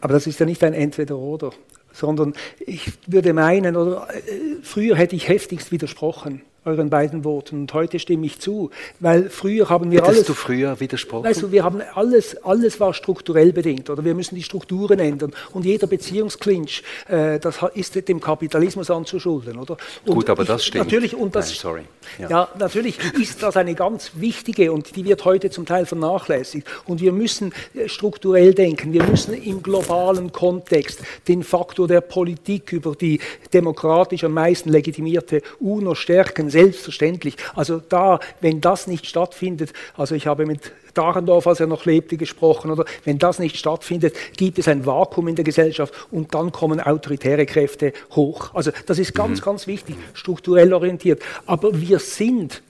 Aber 0.00 0.12
das 0.12 0.26
ist 0.26 0.40
ja 0.40 0.46
nicht 0.46 0.62
ein 0.62 0.74
Entweder-Oder, 0.74 1.50
sondern 1.92 2.34
ich 2.58 2.92
würde 3.06 3.32
meinen, 3.32 3.76
oder 3.76 4.08
äh, 4.14 4.20
früher 4.62 4.96
hätte 4.96 5.16
ich 5.16 5.28
heftigst 5.28 5.72
widersprochen 5.72 6.42
euren 6.66 6.90
beiden 6.90 7.24
Worten 7.24 7.60
und 7.62 7.74
heute 7.74 7.98
stimme 7.98 8.26
ich 8.26 8.40
zu, 8.40 8.70
weil 9.00 9.30
früher 9.30 9.68
haben 9.68 9.90
wir 9.90 10.00
Hättest 10.00 10.16
alles. 10.16 10.26
du 10.26 10.34
früher 10.34 10.78
widersprochen? 10.80 11.24
Weißt 11.24 11.42
du, 11.42 11.52
wir 11.52 11.64
haben 11.64 11.80
alles, 11.94 12.36
alles 12.44 12.80
war 12.80 12.92
strukturell 12.92 13.52
bedingt 13.52 13.88
oder 13.88 14.04
wir 14.04 14.14
müssen 14.14 14.34
die 14.34 14.42
Strukturen 14.42 14.98
ändern 14.98 15.32
und 15.52 15.64
jeder 15.64 15.86
Beziehungsklinch, 15.86 16.82
äh, 17.08 17.38
das 17.38 17.58
ist 17.74 18.08
dem 18.08 18.20
Kapitalismus 18.20 18.90
anzuschulden, 18.90 19.58
oder? 19.58 19.76
Und 20.04 20.14
Gut, 20.14 20.28
aber 20.30 20.42
ich, 20.42 20.48
das 20.48 20.64
stimmt. 20.64 20.84
Natürlich 20.86 21.14
und 21.14 21.34
das, 21.34 21.48
Nein, 21.48 21.58
sorry. 21.60 21.82
Ja. 22.18 22.28
Ja. 22.30 22.48
natürlich 22.58 22.98
ist 23.20 23.42
das 23.42 23.56
eine 23.56 23.74
ganz 23.74 24.12
wichtige 24.14 24.72
und 24.72 24.96
die 24.96 25.04
wird 25.04 25.24
heute 25.24 25.50
zum 25.50 25.66
Teil 25.66 25.86
vernachlässigt 25.86 26.66
und 26.86 27.00
wir 27.00 27.12
müssen 27.12 27.52
äh, 27.74 27.88
strukturell 27.88 28.54
denken, 28.54 28.92
wir 28.92 29.04
müssen 29.04 29.34
im 29.34 29.62
globalen 29.62 30.32
Kontext 30.32 31.00
den 31.28 31.44
Faktor 31.44 31.86
der 31.86 32.00
Politik 32.00 32.72
über 32.72 32.94
die 32.96 33.20
demokratisch 33.52 34.24
am 34.24 34.32
meisten 34.32 34.70
legitimierte 34.70 35.42
UNO 35.60 35.94
stärken, 35.94 36.50
selbstverständlich. 36.56 37.36
Also 37.54 37.82
da, 37.86 38.18
wenn 38.40 38.62
das 38.62 38.86
nicht 38.86 39.06
stattfindet, 39.06 39.74
also 39.94 40.14
ich 40.14 40.26
habe 40.26 40.46
mit 40.46 40.72
Dahrendorf, 40.94 41.46
als 41.46 41.60
er 41.60 41.66
noch 41.66 41.84
lebte, 41.84 42.16
gesprochen, 42.16 42.70
oder 42.70 42.86
wenn 43.04 43.18
das 43.18 43.38
nicht 43.38 43.58
stattfindet, 43.58 44.14
gibt 44.38 44.58
es 44.58 44.66
ein 44.66 44.86
Vakuum 44.86 45.28
in 45.28 45.36
der 45.36 45.44
Gesellschaft 45.44 45.92
und 46.10 46.34
dann 46.34 46.52
kommen 46.52 46.80
autoritäre 46.80 47.44
Kräfte 47.44 47.92
hoch. 48.12 48.54
Also 48.54 48.70
das 48.86 48.98
ist 48.98 49.14
ganz, 49.14 49.42
ganz 49.42 49.66
wichtig, 49.66 49.96
strukturell 50.14 50.72
orientiert. 50.72 51.20
Aber 51.44 51.78
wir 51.78 51.98
sind 51.98 52.62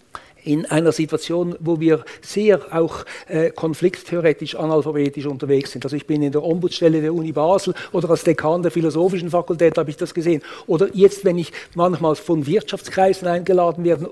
in 0.47 0.65
einer 0.67 0.93
Situation, 0.93 1.57
wo 1.59 1.81
wir 1.81 2.05
sehr 2.23 2.61
auch 2.71 3.05
äh, 3.29 3.51
konflikttheoretisch 3.51 4.55
analphabetisch 4.55 5.27
unterwegs 5.27 5.73
sind. 5.73 5.85
Also 5.85 5.97
ich 5.97 6.07
bin 6.07 6.23
in 6.23 6.33
der 6.33 6.43
Ombudsstelle 6.43 7.01
der 7.01 7.13
Uni 7.13 7.33
Basel 7.33 7.75
oder 7.93 8.09
als 8.11 8.25
Dekan 8.25 8.63
der 8.63 8.71
Philosophischen 8.71 9.31
Fakultät 9.31 9.77
habe 9.77 9.91
ich 9.91 9.97
das 9.97 10.15
gesehen. 10.15 10.43
Oder 10.67 10.89
jetzt, 10.95 11.25
wenn 11.25 11.39
ich 11.39 11.53
manchmal 11.75 12.15
von 12.15 12.47
Wirtschaftskreisen 12.47 13.27
eingeladen 13.27 13.85
werde, 13.85 14.11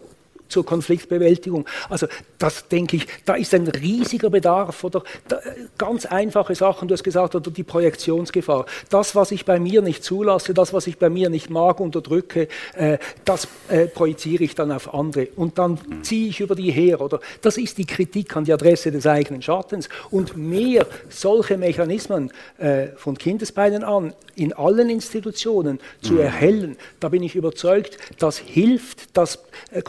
zur 0.54 0.64
Konfliktbewältigung. 0.64 1.66
Also 1.90 2.06
das 2.38 2.68
denke 2.68 2.96
ich, 2.96 3.06
da 3.24 3.34
ist 3.34 3.52
ein 3.54 3.66
riesiger 3.66 4.30
Bedarf 4.30 4.84
oder 4.84 5.02
da, 5.26 5.40
ganz 5.76 6.06
einfache 6.06 6.54
Sachen, 6.54 6.86
du 6.86 6.92
hast 6.94 7.02
gesagt, 7.02 7.34
oder 7.34 7.50
die 7.50 7.64
Projektionsgefahr. 7.64 8.66
Das, 8.88 9.16
was 9.16 9.32
ich 9.32 9.44
bei 9.44 9.58
mir 9.58 9.82
nicht 9.82 10.04
zulasse, 10.04 10.54
das, 10.54 10.72
was 10.72 10.86
ich 10.86 10.96
bei 10.96 11.10
mir 11.10 11.28
nicht 11.28 11.50
mag, 11.50 11.80
unterdrücke, 11.80 12.46
äh, 12.76 12.98
das 13.24 13.48
äh, 13.68 13.86
projiziere 13.86 14.44
ich 14.44 14.54
dann 14.54 14.70
auf 14.70 14.94
andere 14.94 15.26
und 15.34 15.58
dann 15.58 15.78
ziehe 16.02 16.28
ich 16.28 16.38
über 16.38 16.54
die 16.54 16.70
her. 16.70 17.00
Oder 17.00 17.18
das 17.42 17.58
ist 17.58 17.76
die 17.78 17.86
Kritik 17.86 18.36
an 18.36 18.44
die 18.44 18.52
Adresse 18.52 18.92
des 18.92 19.08
eigenen 19.08 19.42
Schattens 19.42 19.88
und 20.12 20.36
mehr 20.36 20.86
solche 21.08 21.58
Mechanismen 21.58 22.30
äh, 22.58 22.88
von 22.96 23.18
Kindesbeinen 23.18 23.82
an 23.82 24.14
in 24.36 24.52
allen 24.52 24.90
Institutionen 24.90 25.80
zu 26.00 26.18
erhellen, 26.18 26.76
da 27.00 27.08
bin 27.08 27.22
ich 27.22 27.36
überzeugt, 27.36 27.98
das 28.18 28.38
hilft, 28.38 29.16
das 29.16 29.44
äh, 29.70 29.82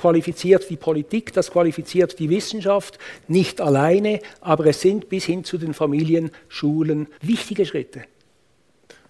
qualifiziert 0.56 0.70
die 0.70 0.78
Politik, 0.78 1.34
das 1.34 1.52
qualifiziert 1.52 2.20
die 2.20 2.30
Wissenschaft, 2.30 2.98
nicht 3.28 3.62
alleine, 3.62 4.20
aber 4.42 4.68
es 4.68 4.82
sind 4.82 5.10
bis 5.10 5.26
hin 5.26 5.44
zu 5.44 5.58
den 5.58 5.74
Familien, 5.74 6.32
Schulen 6.48 7.08
wichtige 7.22 7.66
Schritte. 7.66 8.04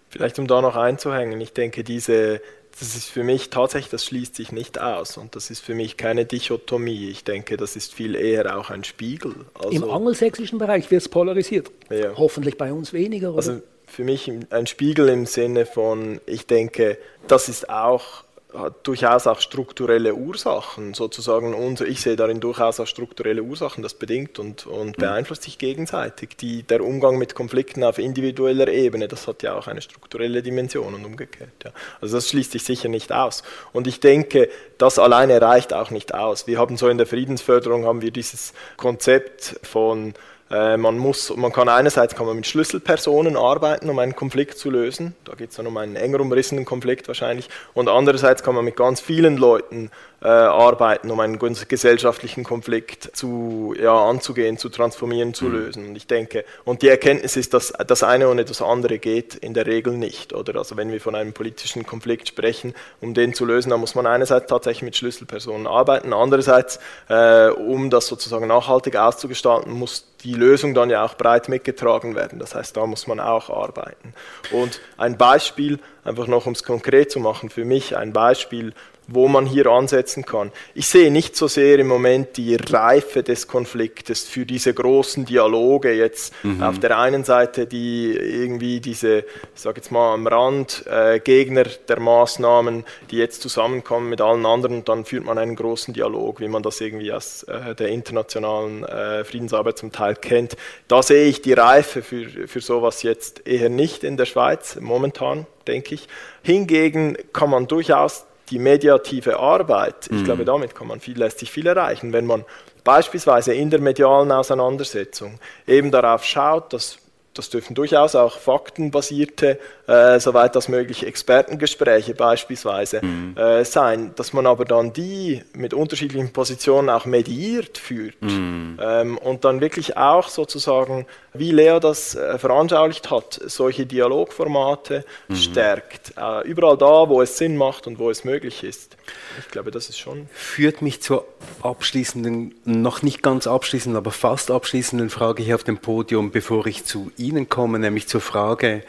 Vielleicht 0.10 0.40
um 0.40 0.48
da 0.48 0.62
noch 0.62 0.76
einzuhängen, 0.76 1.42
ich 1.42 1.54
denke, 1.54 1.84
diese, 1.84 2.42
das 2.80 2.96
ist 2.96 3.10
für 3.10 3.24
mich 3.24 3.50
tatsächlich, 3.50 3.92
das 3.92 4.06
schließt 4.06 4.36
sich 4.36 4.52
nicht 4.52 4.80
aus 4.80 5.18
und 5.18 5.36
das 5.36 5.50
ist 5.50 5.60
für 5.60 5.76
mich 5.76 5.98
keine 5.98 6.26
Dichotomie. 6.26 7.10
Ich 7.10 7.24
denke, 7.24 7.58
das 7.58 7.76
ist 7.76 7.94
viel 7.94 8.16
eher 8.16 8.58
auch 8.58 8.70
ein 8.70 8.84
Spiegel. 8.84 9.34
Also, 9.54 9.72
Im 9.72 9.90
angelsächsischen 9.90 10.58
Bereich 10.58 10.90
wird 10.90 11.02
es 11.02 11.10
polarisiert. 11.10 11.70
Ja. 11.90 12.16
Hoffentlich 12.16 12.58
bei 12.58 12.72
uns 12.72 12.94
weniger. 12.94 13.30
Oder? 13.30 13.38
Also 13.38 13.62
für 13.88 14.04
mich 14.04 14.32
ein 14.50 14.68
Spiegel 14.68 15.10
im 15.10 15.26
Sinne 15.26 15.66
von, 15.66 16.20
ich 16.26 16.48
denke, 16.48 16.98
das 17.28 17.50
ist 17.50 17.70
auch 17.70 18.25
hat 18.58 18.88
durchaus 18.88 19.28
auch 19.28 19.40
strukturelle 19.40 20.16
Ursachen, 20.16 20.94
sozusagen. 20.94 21.54
Und 21.54 21.82
ich 21.82 22.02
sehe 22.02 22.16
darin 22.16 22.40
durchaus 22.40 22.80
auch 22.80 22.88
strukturelle 22.88 23.44
Ursachen, 23.44 23.84
das 23.84 23.94
bedingt 23.94 24.40
und, 24.40 24.66
und 24.66 24.98
beeinflusst 24.98 25.44
sich 25.44 25.58
gegenseitig. 25.58 26.38
Die, 26.38 26.64
der 26.64 26.84
Umgang 26.84 27.18
mit 27.18 27.36
Konflikten 27.36 27.84
auf 27.84 27.98
individueller 27.98 28.68
Ebene, 28.68 29.08
das 29.08 29.28
hat 29.28 29.44
ja 29.44 29.56
auch 29.56 29.68
eine 29.68 29.82
strukturelle 29.82 30.42
Dimension 30.42 30.94
und 30.94 31.06
umgekehrt. 31.06 31.52
Ja. 31.64 31.72
Also 32.02 32.18
das 32.18 32.30
schließt 32.30 32.52
sich 32.52 32.64
sicher 32.64 32.90
nicht 32.90 33.12
aus. 33.12 33.44
Und 33.74 33.88
ich 33.88 34.00
denke, 34.00 34.50
das 34.78 35.00
alleine 35.00 35.42
reicht 35.42 35.74
auch 35.74 35.92
nicht 35.92 36.14
aus. 36.14 36.48
Wir 36.48 36.60
haben 36.60 36.78
so 36.78 36.88
in 36.90 36.98
der 36.98 37.08
Friedensförderung 37.08 37.86
haben 37.86 38.02
wir 38.02 38.12
dieses 38.12 38.54
Konzept 38.78 39.60
von 39.64 40.14
man, 40.50 40.98
muss, 41.00 41.36
man 41.36 41.52
kann 41.52 41.70
einerseits 41.70 42.14
kann 42.16 42.28
man 42.28 42.36
mit 42.36 42.46
Schlüsselpersonen 42.46 43.36
arbeiten, 43.36 43.90
um 43.90 43.98
einen 43.98 44.16
Konflikt 44.16 44.58
zu 44.60 44.70
lösen. 44.70 45.16
Da 45.26 45.34
geht 45.34 45.50
es 45.50 45.56
dann 45.56 45.66
um 45.66 45.76
einen 45.78 45.96
enger 45.96 46.20
umrissenen 46.20 46.66
Konflikt 46.66 47.08
wahrscheinlich. 47.08 47.50
Und 47.74 47.90
andererseits 47.90 48.44
kann 48.44 48.54
man 48.54 48.64
mit 48.64 48.76
ganz 48.76 49.02
vielen 49.02 49.38
Leuten 49.38 49.90
äh, 50.26 50.28
arbeiten, 50.28 51.12
um 51.12 51.20
einen 51.20 51.38
gesellschaftlichen 51.38 52.44
Konflikt 52.44 53.16
zu, 53.16 53.76
ja, 53.80 53.94
anzugehen, 53.94 54.58
zu 54.58 54.70
transformieren, 54.70 55.36
zu 55.36 55.48
lösen. 55.48 55.90
Und 55.90 55.96
ich 55.96 56.08
denke, 56.08 56.46
und 56.64 56.82
die 56.82 56.88
Erkenntnis 56.88 57.38
ist, 57.38 57.54
dass 57.54 57.74
das 57.86 58.02
eine 58.02 58.28
ohne 58.28 58.44
das 58.44 58.60
andere 58.64 58.98
geht 58.98 59.36
in 59.36 59.54
der 59.54 59.68
Regel 59.68 59.94
nicht. 59.94 60.34
Oder? 60.34 60.56
Also 60.56 60.78
wenn 60.78 60.92
wir 60.92 61.00
von 61.00 61.14
einem 61.14 61.34
politischen 61.34 61.86
Konflikt 61.86 62.28
sprechen, 62.28 62.74
um 63.02 63.14
den 63.14 63.36
zu 63.36 63.46
lösen, 63.46 63.70
dann 63.70 63.80
muss 63.80 63.94
man 63.94 64.08
einerseits 64.08 64.48
tatsächlich 64.48 64.82
mit 64.82 64.96
Schlüsselpersonen 64.96 65.68
arbeiten, 65.68 66.12
andererseits, 66.12 66.80
äh, 67.08 67.50
um 67.50 67.92
das 67.92 68.08
sozusagen 68.08 68.48
nachhaltig 68.48 68.96
auszugestalten, 68.96 69.72
muss 69.72 70.08
die 70.24 70.34
Lösung 70.34 70.74
dann 70.74 70.90
ja 70.90 71.06
auch 71.06 71.14
breit 71.14 71.50
mitgetragen 71.50 72.16
werden. 72.16 72.40
Das 72.40 72.56
heißt, 72.56 72.76
da 72.76 72.88
muss 72.88 73.06
man 73.06 73.20
auch 73.20 73.52
arbeiten. 73.52 74.16
Und 74.52 74.82
ein 74.98 75.18
Beispiel, 75.18 75.78
einfach 76.04 76.26
noch 76.26 76.48
um 76.48 76.54
es 76.54 76.64
konkret 76.64 77.12
zu 77.12 77.20
machen, 77.20 77.52
für 77.52 77.64
mich 77.64 77.96
ein 77.96 78.12
Beispiel, 78.12 78.74
wo 79.08 79.28
man 79.28 79.46
hier 79.46 79.68
ansetzen 79.68 80.26
kann. 80.26 80.52
Ich 80.74 80.88
sehe 80.88 81.12
nicht 81.12 81.36
so 81.36 81.48
sehr 81.48 81.80
im 81.80 81.88
Moment 81.88 82.38
die 82.38 82.56
Reife 82.56 83.24
des 83.24 83.48
Konfliktes 83.48 84.24
für 84.24 84.46
diese 84.46 84.74
großen 84.74 85.26
Dialoge 85.26 85.94
jetzt 85.94 86.34
mhm. 86.44 86.62
auf 86.64 86.80
der 86.80 86.98
einen 86.98 87.24
Seite 87.24 87.66
die 87.68 88.12
irgendwie 88.12 88.80
diese, 88.80 89.20
ich 89.20 89.62
sage 89.62 89.78
jetzt 89.78 89.92
mal 89.92 90.14
am 90.14 90.28
Rand 90.28 90.86
äh, 90.88 91.20
Gegner 91.20 91.66
der 91.88 92.00
Maßnahmen, 92.00 92.84
die 93.12 93.18
jetzt 93.18 93.42
zusammenkommen 93.42 94.10
mit 94.10 94.22
allen 94.22 94.46
anderen 94.46 94.78
und 94.78 94.90
dann 94.90 95.06
führt 95.06 95.26
man 95.26 95.38
einen 95.38 95.56
großen 95.56 95.94
Dialog, 95.94 96.40
wie 96.40 96.48
man 96.48 96.64
das 96.64 96.82
irgendwie 96.82 97.12
aus 97.12 97.44
äh, 97.44 97.76
der 97.76 97.90
internationalen 97.90 98.84
äh, 98.84 99.24
Friedensarbeit 99.24 99.78
zum 99.78 99.92
Teil 99.92 100.16
kennt. 100.16 100.56
Da 100.88 101.02
sehe 101.04 101.26
ich 101.26 101.42
die 101.42 101.54
Reife 101.54 102.02
für, 102.02 102.48
für 102.48 102.62
sowas 102.62 103.04
jetzt 103.04 103.48
eher 103.48 103.70
nicht 103.70 104.04
in 104.04 104.18
der 104.18 104.26
Schweiz 104.26 104.78
momentan, 104.80 105.46
denke 105.68 105.96
ich. 105.96 106.08
Hingegen 106.44 107.18
kann 107.34 107.50
man 107.50 107.68
durchaus 107.68 108.26
die 108.50 108.60
mediative 108.60 109.40
Arbeit, 109.40 110.08
ich 110.08 110.12
mhm. 110.12 110.24
glaube, 110.24 110.46
damit 110.46 110.76
kann 110.76 110.88
man 110.88 111.00
viel, 111.00 111.18
lässt 111.18 111.40
sich 111.40 111.52
viel 111.52 111.68
erreichen, 111.68 112.14
wenn 112.14 112.26
man 112.26 112.46
beispielsweise 112.84 113.54
in 113.54 113.70
der 113.70 113.82
medialen 113.82 114.32
Auseinandersetzung 114.32 115.40
eben 115.68 115.92
darauf 115.92 116.24
schaut, 116.24 116.74
dass 116.74 117.00
das 117.36 117.50
dürfen 117.50 117.76
durchaus 117.76 118.16
auch 118.16 118.40
faktenbasierte, 118.40 119.60
äh, 119.88 120.20
soweit 120.20 120.56
das 120.56 120.70
möglich, 120.70 121.06
Expertengespräche 121.06 122.16
beispielsweise 122.16 123.02
mhm. 123.04 123.36
äh, 123.38 123.64
sein, 123.66 124.14
dass 124.16 124.34
man 124.34 124.48
aber 124.48 124.66
dann 124.66 124.94
die 124.94 125.44
mit 125.54 125.74
unterschiedlichen 125.74 126.32
Positionen 126.32 126.90
auch 126.90 127.06
mediiert 127.06 127.78
führt 127.78 128.22
mhm. 128.22 128.80
ähm, 128.82 129.18
und 129.18 129.46
dann 129.46 129.62
wirklich 129.62 129.98
auch 129.98 130.30
sozusagen, 130.30 131.06
wie 131.34 131.52
Lea 131.52 131.80
das 131.82 132.16
äh, 132.16 132.38
veranschaulicht 132.38 133.12
hat, 133.12 133.40
solche 133.46 133.86
Dialogformate 133.86 135.04
mhm. 135.28 135.36
stärkt. 135.36 136.14
Äh, 136.18 136.48
überall 136.48 136.78
da, 136.78 137.10
wo 137.10 137.22
es 137.22 137.38
Sinn 137.38 137.58
macht 137.58 137.86
und 137.86 138.00
wo 138.00 138.10
es 138.10 138.24
möglich 138.24 138.64
ist. 138.64 138.96
Ich 139.40 139.50
glaube, 139.50 139.72
das 139.72 139.90
ist 139.90 140.00
schon. 140.00 140.28
Führt 140.34 140.82
mich 140.82 141.02
zur 141.02 141.28
abschließenden, 141.62 142.56
noch 142.64 143.02
nicht 143.02 143.22
ganz 143.22 143.46
abschließenden, 143.46 143.98
aber 143.98 144.12
fast 144.12 144.50
abschließenden 144.52 145.10
Frage 145.10 145.44
hier 145.44 145.56
auf 145.56 145.64
dem 145.64 145.78
Podium, 145.78 146.32
bevor 146.32 146.66
ich 146.68 146.86
zu 146.86 147.12
Ihnen 147.26 147.50
komme, 147.50 147.80
nämlich 147.80 148.08
zur 148.08 148.22
Frage, 148.22 148.84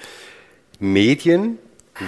Medien, 0.78 1.58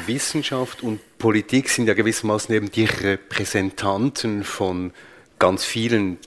Wissenschaft 0.06 0.82
und 0.82 1.00
Politik 1.18 1.68
sind 1.68 1.86
ja 1.86 1.94
gewissermaßen 1.94 2.54
eben 2.54 2.70
die 2.70 2.84
Repräsentanten 2.84 4.44
von 4.44 4.92
ganz 5.38 5.64
vielen 5.64 6.18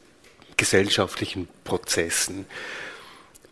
gesellschaftlichen 0.58 1.47
Prozessen. 1.64 2.45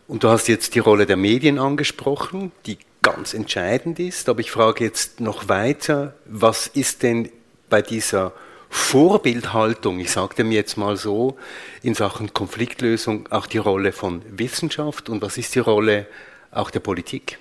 Und 0.08 0.24
du 0.24 0.28
hast 0.28 0.48
jetzt 0.48 0.74
die 0.74 0.80
Rolle 0.80 1.06
der 1.06 1.16
Medien 1.16 1.58
angesprochen, 1.58 2.50
die 2.66 2.78
ganz 3.02 3.32
entscheidend 3.32 3.98
ist, 3.98 4.28
aber 4.28 4.40
ich 4.40 4.50
frage 4.50 4.84
jetzt 4.84 5.20
noch 5.20 5.48
weiter, 5.48 6.14
was 6.26 6.66
ist 6.66 7.02
denn 7.02 7.30
bei 7.68 7.80
dieser 7.80 8.32
Vorbildhaltung, 8.68 9.98
ich 9.98 10.10
sage 10.10 10.36
dem 10.36 10.52
jetzt 10.52 10.76
mal 10.76 10.96
so, 10.96 11.36
in 11.82 11.94
Sachen 11.94 12.34
Konfliktlösung 12.34 13.26
auch 13.30 13.46
die 13.46 13.58
Rolle 13.58 13.92
von 13.92 14.22
Wissenschaft 14.30 15.08
und 15.08 15.22
was 15.22 15.38
ist 15.38 15.54
die 15.54 15.60
Rolle 15.60 16.06
auch 16.50 16.70
der 16.70 16.80
Politik? 16.80 17.38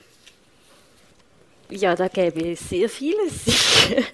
Ja, 1.71 1.95
da 1.95 2.07
gäbe 2.07 2.51
es 2.51 2.67
sehr 2.67 2.89
vieles. 2.89 3.45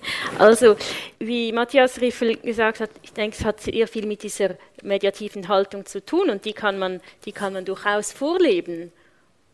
also, 0.38 0.76
wie 1.20 1.54
Matthias 1.54 2.02
Riffel 2.02 2.36
gesagt 2.36 2.82
hat, 2.82 2.90
ich 3.02 3.14
denke, 3.14 3.38
es 3.40 3.46
hat 3.46 3.62
sehr 3.62 3.88
viel 3.88 4.06
mit 4.06 4.24
dieser 4.24 4.56
mediativen 4.84 5.48
Haltung 5.48 5.86
zu 5.86 6.04
tun 6.06 6.30
und 6.30 6.44
die 6.44 6.52
kann 6.52 6.78
man, 6.78 7.00
die 7.24 7.32
kann 7.32 7.54
man 7.54 7.64
durchaus 7.64 8.12
vorleben. 8.12 8.92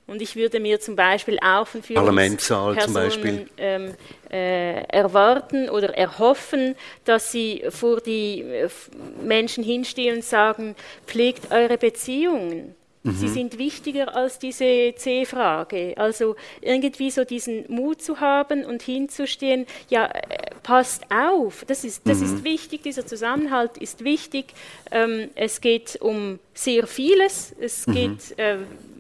Und 0.08 0.22
ich 0.22 0.36
würde 0.36 0.60
mir 0.60 0.80
zum 0.80 0.96
Beispiel 0.96 1.38
auch 1.40 1.68
von 1.68 1.84
Führungspersonen 1.84 2.80
zum 2.80 2.94
Beispiel. 2.94 3.48
Ähm, 3.58 3.94
äh, 4.32 4.84
erwarten 4.86 5.70
oder 5.70 5.96
erhoffen, 5.96 6.76
dass 7.06 7.32
sie 7.32 7.64
vor 7.70 8.02
die 8.02 8.42
äh, 8.42 8.70
Menschen 9.24 9.64
hinstehen 9.64 10.18
und 10.18 10.26
sagen, 10.26 10.76
pflegt 11.06 11.52
eure 11.52 11.78
Beziehungen. 11.78 12.76
Mhm. 13.04 13.14
Sie 13.14 13.28
sind 13.30 13.58
wichtiger 13.58 14.16
als 14.16 14.38
diese 14.38 14.94
C-Frage. 14.96 15.94
Also 15.98 16.36
irgendwie 16.62 17.10
so 17.10 17.24
diesen 17.24 17.66
Mut 17.68 18.02
zu 18.02 18.20
haben 18.20 18.64
und 18.64 18.84
hinzustehen, 18.84 19.66
ja, 19.90 20.06
äh, 20.06 20.52
passt 20.62 21.04
auf, 21.10 21.66
das 21.68 21.84
ist, 21.84 22.08
das 22.08 22.20
mhm. 22.20 22.26
ist 22.26 22.44
wichtig, 22.44 22.84
dieser 22.84 23.06
Zusammenhalt 23.06 23.78
ist 23.78 24.04
wichtig. 24.04 24.54
Ähm, 24.92 25.30
es 25.36 25.62
geht 25.62 26.00
um 26.00 26.40
sehr 26.54 26.86
vieles. 26.86 27.56
Es 27.60 27.88
mhm. 27.88 27.94
geht, 27.94 28.38
äh, 28.38 28.58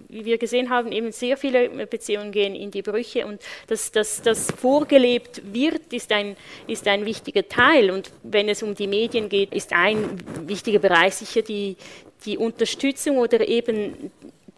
wie 0.10 0.26
wir 0.26 0.38
gesehen 0.38 0.70
haben, 0.70 0.92
eben 0.92 1.12
sehr 1.12 1.38
viele 1.38 1.70
Beziehungen 1.88 2.32
gehen 2.32 2.54
in 2.54 2.70
die 2.70 2.82
Brüche 2.82 3.26
und 3.26 3.42
dass 3.68 3.92
das, 3.92 4.22
das 4.22 4.52
vorgelebt 4.52 5.42
wird, 5.54 5.94
ist 5.94 6.12
ein, 6.12 6.36
ist 6.68 6.86
ein 6.88 7.06
wichtiger 7.06 7.48
Teil. 7.48 7.92
Und 7.92 8.12
wenn 8.24 8.50
es 8.50 8.62
um 8.62 8.76
die 8.76 8.88
Medien 8.88 9.30
geht, 9.30 9.54
ist 9.54 9.72
ein 9.72 10.22
wichtiger 10.48 10.80
Bereich 10.80 11.16
sicher 11.16 11.44
die, 11.44 11.78
die 12.26 12.38
Unterstützung 12.38 13.18
oder 13.18 13.48
eben 13.48 14.12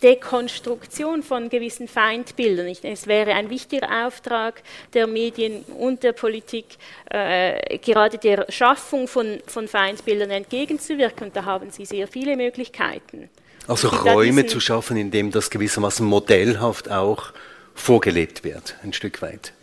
Dekonstruktion 0.03 1.23
von 1.23 1.49
gewissen 1.49 1.87
Feindbildern. 1.87 2.67
Es 2.83 3.07
wäre 3.07 3.33
ein 3.33 3.49
wichtiger 3.49 4.05
Auftrag 4.05 4.61
der 4.93 5.07
Medien 5.07 5.63
und 5.79 6.03
der 6.03 6.11
Politik, 6.11 6.65
äh, 7.09 7.77
gerade 7.77 8.17
der 8.17 8.45
Schaffung 8.49 9.07
von, 9.07 9.39
von 9.47 9.67
Feindbildern 9.67 10.29
entgegenzuwirken. 10.29 11.27
Und 11.27 11.35
da 11.35 11.45
haben 11.45 11.71
Sie 11.71 11.85
sehr 11.85 12.07
viele 12.07 12.35
Möglichkeiten. 12.35 13.29
Also 13.65 13.87
Räume 13.87 14.45
zu 14.45 14.59
schaffen, 14.59 14.97
in 14.97 15.09
dem 15.09 15.31
das 15.31 15.49
gewissermaßen 15.49 16.05
modellhaft 16.05 16.91
auch 16.91 17.31
vorgelebt 17.73 18.43
wird, 18.43 18.75
ein 18.83 18.91
Stück 18.91 19.21
weit. 19.21 19.53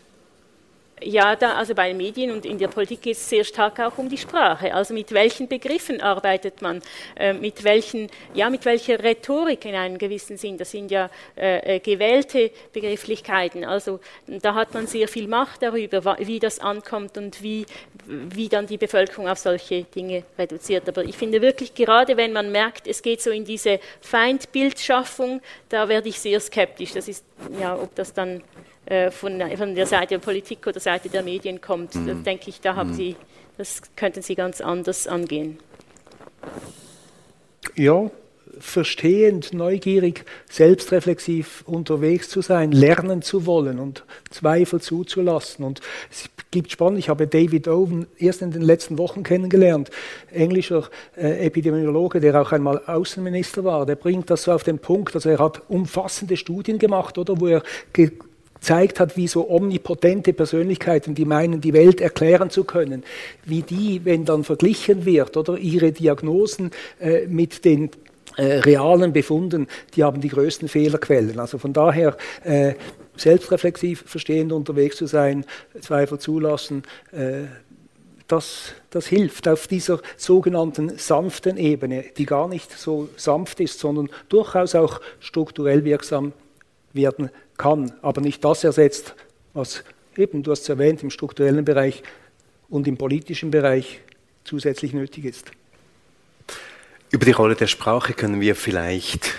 Ja, 1.02 1.34
da, 1.34 1.54
also 1.54 1.74
bei 1.74 1.88
den 1.88 1.96
Medien 1.96 2.30
und 2.30 2.44
in 2.44 2.58
der 2.58 2.68
Politik 2.68 3.02
geht 3.02 3.16
es 3.16 3.28
sehr 3.28 3.44
stark 3.44 3.80
auch 3.80 3.96
um 3.96 4.08
die 4.08 4.18
Sprache. 4.18 4.74
Also 4.74 4.92
mit 4.92 5.12
welchen 5.12 5.48
Begriffen 5.48 6.00
arbeitet 6.00 6.60
man, 6.60 6.82
äh, 7.16 7.32
mit, 7.32 7.64
welchen, 7.64 8.08
ja, 8.34 8.50
mit 8.50 8.64
welcher 8.66 9.02
Rhetorik 9.02 9.64
in 9.64 9.74
einem 9.74 9.96
gewissen 9.96 10.36
Sinn. 10.36 10.58
Das 10.58 10.70
sind 10.70 10.90
ja 10.90 11.08
äh, 11.36 11.76
äh 11.76 11.78
gewählte 11.80 12.50
Begrifflichkeiten. 12.72 13.64
Also 13.64 14.00
da 14.26 14.54
hat 14.54 14.74
man 14.74 14.86
sehr 14.86 15.08
viel 15.08 15.26
Macht 15.26 15.62
darüber, 15.62 16.16
wie 16.18 16.38
das 16.38 16.58
ankommt 16.58 17.16
und 17.16 17.42
wie, 17.42 17.64
wie 18.06 18.48
dann 18.48 18.66
die 18.66 18.78
Bevölkerung 18.78 19.26
auf 19.26 19.38
solche 19.38 19.84
Dinge 19.84 20.24
reduziert. 20.38 20.86
Aber 20.88 21.02
ich 21.02 21.16
finde 21.16 21.40
wirklich, 21.40 21.74
gerade 21.74 22.16
wenn 22.18 22.32
man 22.32 22.52
merkt, 22.52 22.86
es 22.86 23.00
geht 23.00 23.22
so 23.22 23.30
in 23.30 23.44
diese 23.44 23.80
Feindbildschaffung, 24.02 25.40
da 25.70 25.88
werde 25.88 26.10
ich 26.10 26.20
sehr 26.20 26.40
skeptisch. 26.40 26.92
Das 26.92 27.08
ist, 27.08 27.24
ja, 27.58 27.74
ob 27.74 27.94
das 27.94 28.12
dann 28.12 28.42
von, 29.10 29.40
von, 29.56 29.74
der 29.74 29.86
Seite 29.86 30.14
der 30.14 30.18
Politik 30.18 30.66
oder 30.66 30.80
Seite 30.80 31.08
der 31.08 31.22
Medien 31.22 31.60
kommt. 31.60 31.94
Mhm. 31.94 32.06
Da 32.06 32.14
denke 32.14 32.50
ich, 32.50 32.60
da 32.60 32.74
haben 32.74 32.90
mhm. 32.90 32.94
Sie, 32.94 33.16
das 33.56 33.82
könnten 33.94 34.22
Sie 34.22 34.34
ganz 34.34 34.60
anders 34.60 35.06
angehen. 35.06 35.58
Ja, 37.76 38.10
verstehend, 38.58 39.52
neugierig, 39.52 40.24
selbstreflexiv 40.50 41.62
unterwegs 41.66 42.28
zu 42.28 42.42
sein, 42.42 42.72
lernen 42.72 43.22
zu 43.22 43.46
wollen 43.46 43.78
und 43.78 44.04
Zweifel 44.30 44.80
zuzulassen. 44.80 45.64
Und 45.64 45.80
es 46.10 46.28
gibt 46.50 46.70
spannend, 46.70 46.98
ich 46.98 47.08
habe 47.08 47.26
David 47.26 47.68
Owen 47.68 48.06
erst 48.18 48.42
in 48.42 48.50
den 48.50 48.62
letzten 48.62 48.98
Wochen 48.98 49.22
kennengelernt, 49.22 49.90
englischer 50.30 50.88
äh, 51.16 51.46
Epidemiologe, 51.46 52.20
der 52.20 52.40
auch 52.40 52.52
einmal 52.52 52.82
Außenminister 52.86 53.64
war. 53.64 53.86
Der 53.86 53.96
bringt 53.96 54.30
das 54.30 54.44
so 54.44 54.52
auf 54.52 54.62
den 54.62 54.78
Punkt, 54.78 55.14
also 55.14 55.30
er 55.30 55.38
hat 55.38 55.62
umfassende 55.68 56.36
Studien 56.36 56.78
gemacht, 56.78 57.18
oder, 57.18 57.40
wo 57.40 57.46
er 57.46 57.62
gezeigt 58.60 59.00
hat, 59.00 59.16
wie 59.16 59.26
so 59.26 59.48
omnipotente 59.48 60.32
Persönlichkeiten, 60.32 61.14
die 61.14 61.24
meinen, 61.24 61.60
die 61.60 61.72
Welt 61.72 62.00
erklären 62.00 62.50
zu 62.50 62.64
können, 62.64 63.02
wie 63.44 63.62
die, 63.62 64.04
wenn 64.04 64.24
dann 64.24 64.44
verglichen 64.44 65.06
wird, 65.06 65.36
oder 65.36 65.56
ihre 65.56 65.92
Diagnosen 65.92 66.70
äh, 67.00 67.26
mit 67.26 67.64
den 67.64 67.90
äh, 68.36 68.58
realen 68.58 69.12
Befunden, 69.12 69.66
die 69.94 70.04
haben 70.04 70.20
die 70.20 70.28
größten 70.28 70.68
Fehlerquellen. 70.68 71.38
Also 71.38 71.58
von 71.58 71.72
daher 71.72 72.16
äh, 72.44 72.74
selbstreflexiv, 73.16 74.04
verstehend 74.06 74.52
unterwegs 74.52 74.96
zu 74.96 75.06
sein, 75.06 75.44
Zweifel 75.80 76.18
zulassen, 76.18 76.82
äh, 77.12 77.44
das, 78.28 78.74
das 78.90 79.06
hilft 79.06 79.48
auf 79.48 79.66
dieser 79.66 80.00
sogenannten 80.16 80.96
sanften 80.98 81.56
Ebene, 81.56 82.04
die 82.16 82.26
gar 82.26 82.46
nicht 82.46 82.78
so 82.78 83.08
sanft 83.16 83.58
ist, 83.58 83.80
sondern 83.80 84.08
durchaus 84.28 84.76
auch 84.76 85.00
strukturell 85.18 85.84
wirksam 85.84 86.32
werden 86.92 87.30
kann, 87.60 87.92
aber 88.00 88.22
nicht 88.22 88.42
das 88.42 88.64
ersetzt, 88.64 89.14
was 89.52 89.84
eben, 90.16 90.42
du 90.42 90.50
hast 90.50 90.62
es 90.62 90.68
erwähnt, 90.70 91.02
im 91.02 91.10
strukturellen 91.10 91.64
Bereich 91.64 92.02
und 92.70 92.88
im 92.88 92.96
politischen 92.96 93.50
Bereich 93.50 94.00
zusätzlich 94.44 94.94
nötig 94.94 95.26
ist. 95.26 95.50
Über 97.10 97.26
die 97.26 97.32
Rolle 97.32 97.56
der 97.56 97.66
Sprache 97.66 98.14
können 98.14 98.40
wir 98.40 98.56
vielleicht 98.56 99.34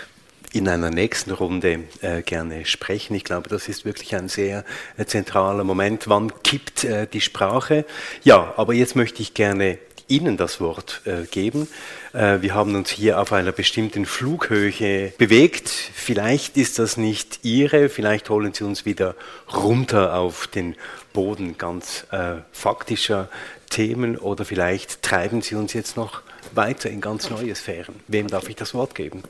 in 0.53 0.67
einer 0.67 0.91
nächsten 0.91 1.31
Runde 1.31 1.85
äh, 2.01 2.21
gerne 2.21 2.65
sprechen. 2.65 3.15
Ich 3.15 3.23
glaube, 3.23 3.49
das 3.49 3.69
ist 3.69 3.85
wirklich 3.85 4.15
ein 4.15 4.27
sehr 4.27 4.65
äh, 4.97 5.05
zentraler 5.05 5.63
Moment. 5.63 6.07
Wann 6.07 6.31
kippt 6.43 6.83
äh, 6.83 7.07
die 7.07 7.21
Sprache? 7.21 7.85
Ja, 8.23 8.53
aber 8.57 8.73
jetzt 8.73 8.95
möchte 8.95 9.21
ich 9.21 9.33
gerne 9.33 9.79
Ihnen 10.11 10.35
das 10.35 10.59
Wort 10.59 11.01
äh, 11.05 11.23
geben. 11.23 11.69
Äh, 12.11 12.41
wir 12.41 12.53
haben 12.53 12.75
uns 12.75 12.89
hier 12.89 13.19
auf 13.19 13.31
einer 13.31 13.53
bestimmten 13.53 14.05
Flughöhe 14.05 15.13
bewegt. 15.17 15.69
Vielleicht 15.69 16.57
ist 16.57 16.79
das 16.79 16.97
nicht 16.97 17.39
Ihre, 17.43 17.87
vielleicht 17.87 18.29
holen 18.29 18.53
Sie 18.53 18.65
uns 18.65 18.85
wieder 18.85 19.15
runter 19.53 20.15
auf 20.15 20.47
den 20.47 20.75
Boden 21.13 21.57
ganz 21.57 22.05
äh, 22.11 22.41
faktischer 22.51 23.29
Themen 23.69 24.17
oder 24.17 24.43
vielleicht 24.43 25.01
treiben 25.01 25.41
Sie 25.41 25.55
uns 25.55 25.71
jetzt 25.71 25.95
noch 25.95 26.21
weiter 26.53 26.89
in 26.89 26.99
ganz 26.99 27.29
neue 27.29 27.55
Sphären. 27.55 27.95
Wem 28.07 28.27
darf 28.27 28.49
ich 28.49 28.57
das 28.57 28.73
Wort 28.73 28.95
geben? 28.95 29.23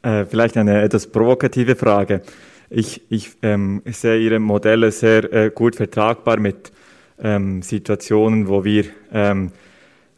Vielleicht 0.00 0.56
eine 0.56 0.80
etwas 0.80 1.08
provokative 1.08 1.74
Frage. 1.74 2.22
Ich, 2.70 3.02
ich, 3.10 3.32
ähm, 3.42 3.82
ich 3.84 3.98
sehe 3.98 4.18
Ihre 4.18 4.38
Modelle 4.38 4.92
sehr 4.92 5.50
gut 5.50 5.74
vertragbar 5.74 6.38
mit 6.38 6.70
ähm, 7.22 7.62
Situationen, 7.62 8.48
wo 8.48 8.64
wir, 8.64 8.84
ähm, 9.12 9.52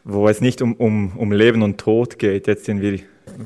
wo 0.05 0.29
es 0.29 0.41
nicht 0.41 0.63
um, 0.63 0.75
um, 0.75 1.13
um 1.17 1.33
Leben 1.33 1.63
und 1.63 1.79
Tod 1.79 2.19
geht. 2.19 2.47
Jetzt 2.47 2.65
sind 2.65 2.81
wir 2.81 3.01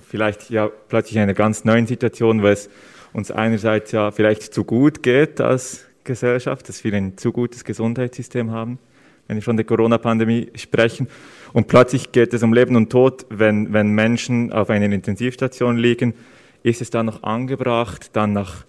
vielleicht 0.09 0.51
ja 0.51 0.69
plötzlich 0.89 1.17
in 1.17 1.23
einer 1.23 1.35
ganz 1.35 1.65
neuen 1.65 1.87
Situation, 1.87 2.43
wo 2.43 2.49
es 2.49 2.71
uns 3.13 3.31
einerseits 3.31 3.93
ja 3.93 4.11
vielleicht 4.11 4.55
zu 4.55 4.65
gut 4.65 5.03
geht 5.03 5.41
als 5.41 5.87
Gesellschaft, 6.05 6.69
dass 6.69 6.85
wir 6.85 6.93
ein 6.95 7.17
zu 7.17 7.33
gutes 7.33 7.65
Gesundheitssystem 7.65 8.51
haben, 8.51 8.79
wenn 9.27 9.37
wir 9.37 9.43
von 9.43 9.57
der 9.57 9.65
Corona-Pandemie 9.65 10.51
sprechen. 10.55 11.09
Und 11.53 11.69
plötzlich 11.69 12.13
geht 12.13 12.35
es 12.35 12.43
um 12.43 12.53
Leben 12.53 12.77
und 12.77 12.91
Tod, 12.91 13.27
wenn, 13.31 13.73
wenn 13.73 13.91
Menschen 13.91 14.53
auf 14.53 14.69
einer 14.69 14.87
Intensivstation 14.87 15.77
liegen. 15.77 16.15
Ist 16.63 16.83
es 16.83 16.91
dann 16.91 17.07
noch 17.07 17.23
angebracht, 17.23 18.11
dann 18.15 18.33
nach 18.33 18.65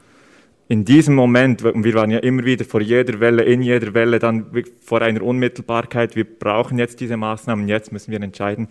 in 0.68 0.84
diesem 0.84 1.14
Moment, 1.14 1.64
und 1.64 1.84
wir 1.84 1.94
waren 1.94 2.10
ja 2.10 2.20
immer 2.20 2.44
wieder 2.44 2.66
vor 2.66 2.82
jeder 2.82 3.20
Welle, 3.20 3.44
in 3.44 3.62
jeder 3.62 3.94
Welle, 3.94 4.20
dann 4.20 4.48
vor 4.82 5.02
einer 5.02 5.22
Unmittelbarkeit, 5.22 6.16
wir 6.16 6.26
brauchen 6.26 6.80
jetzt 6.80 7.00
diese 7.00 7.18
Maßnahmen, 7.18 7.68
jetzt 7.68 7.92
müssen 7.92 8.12
wir 8.12 8.22
entscheiden, 8.22 8.70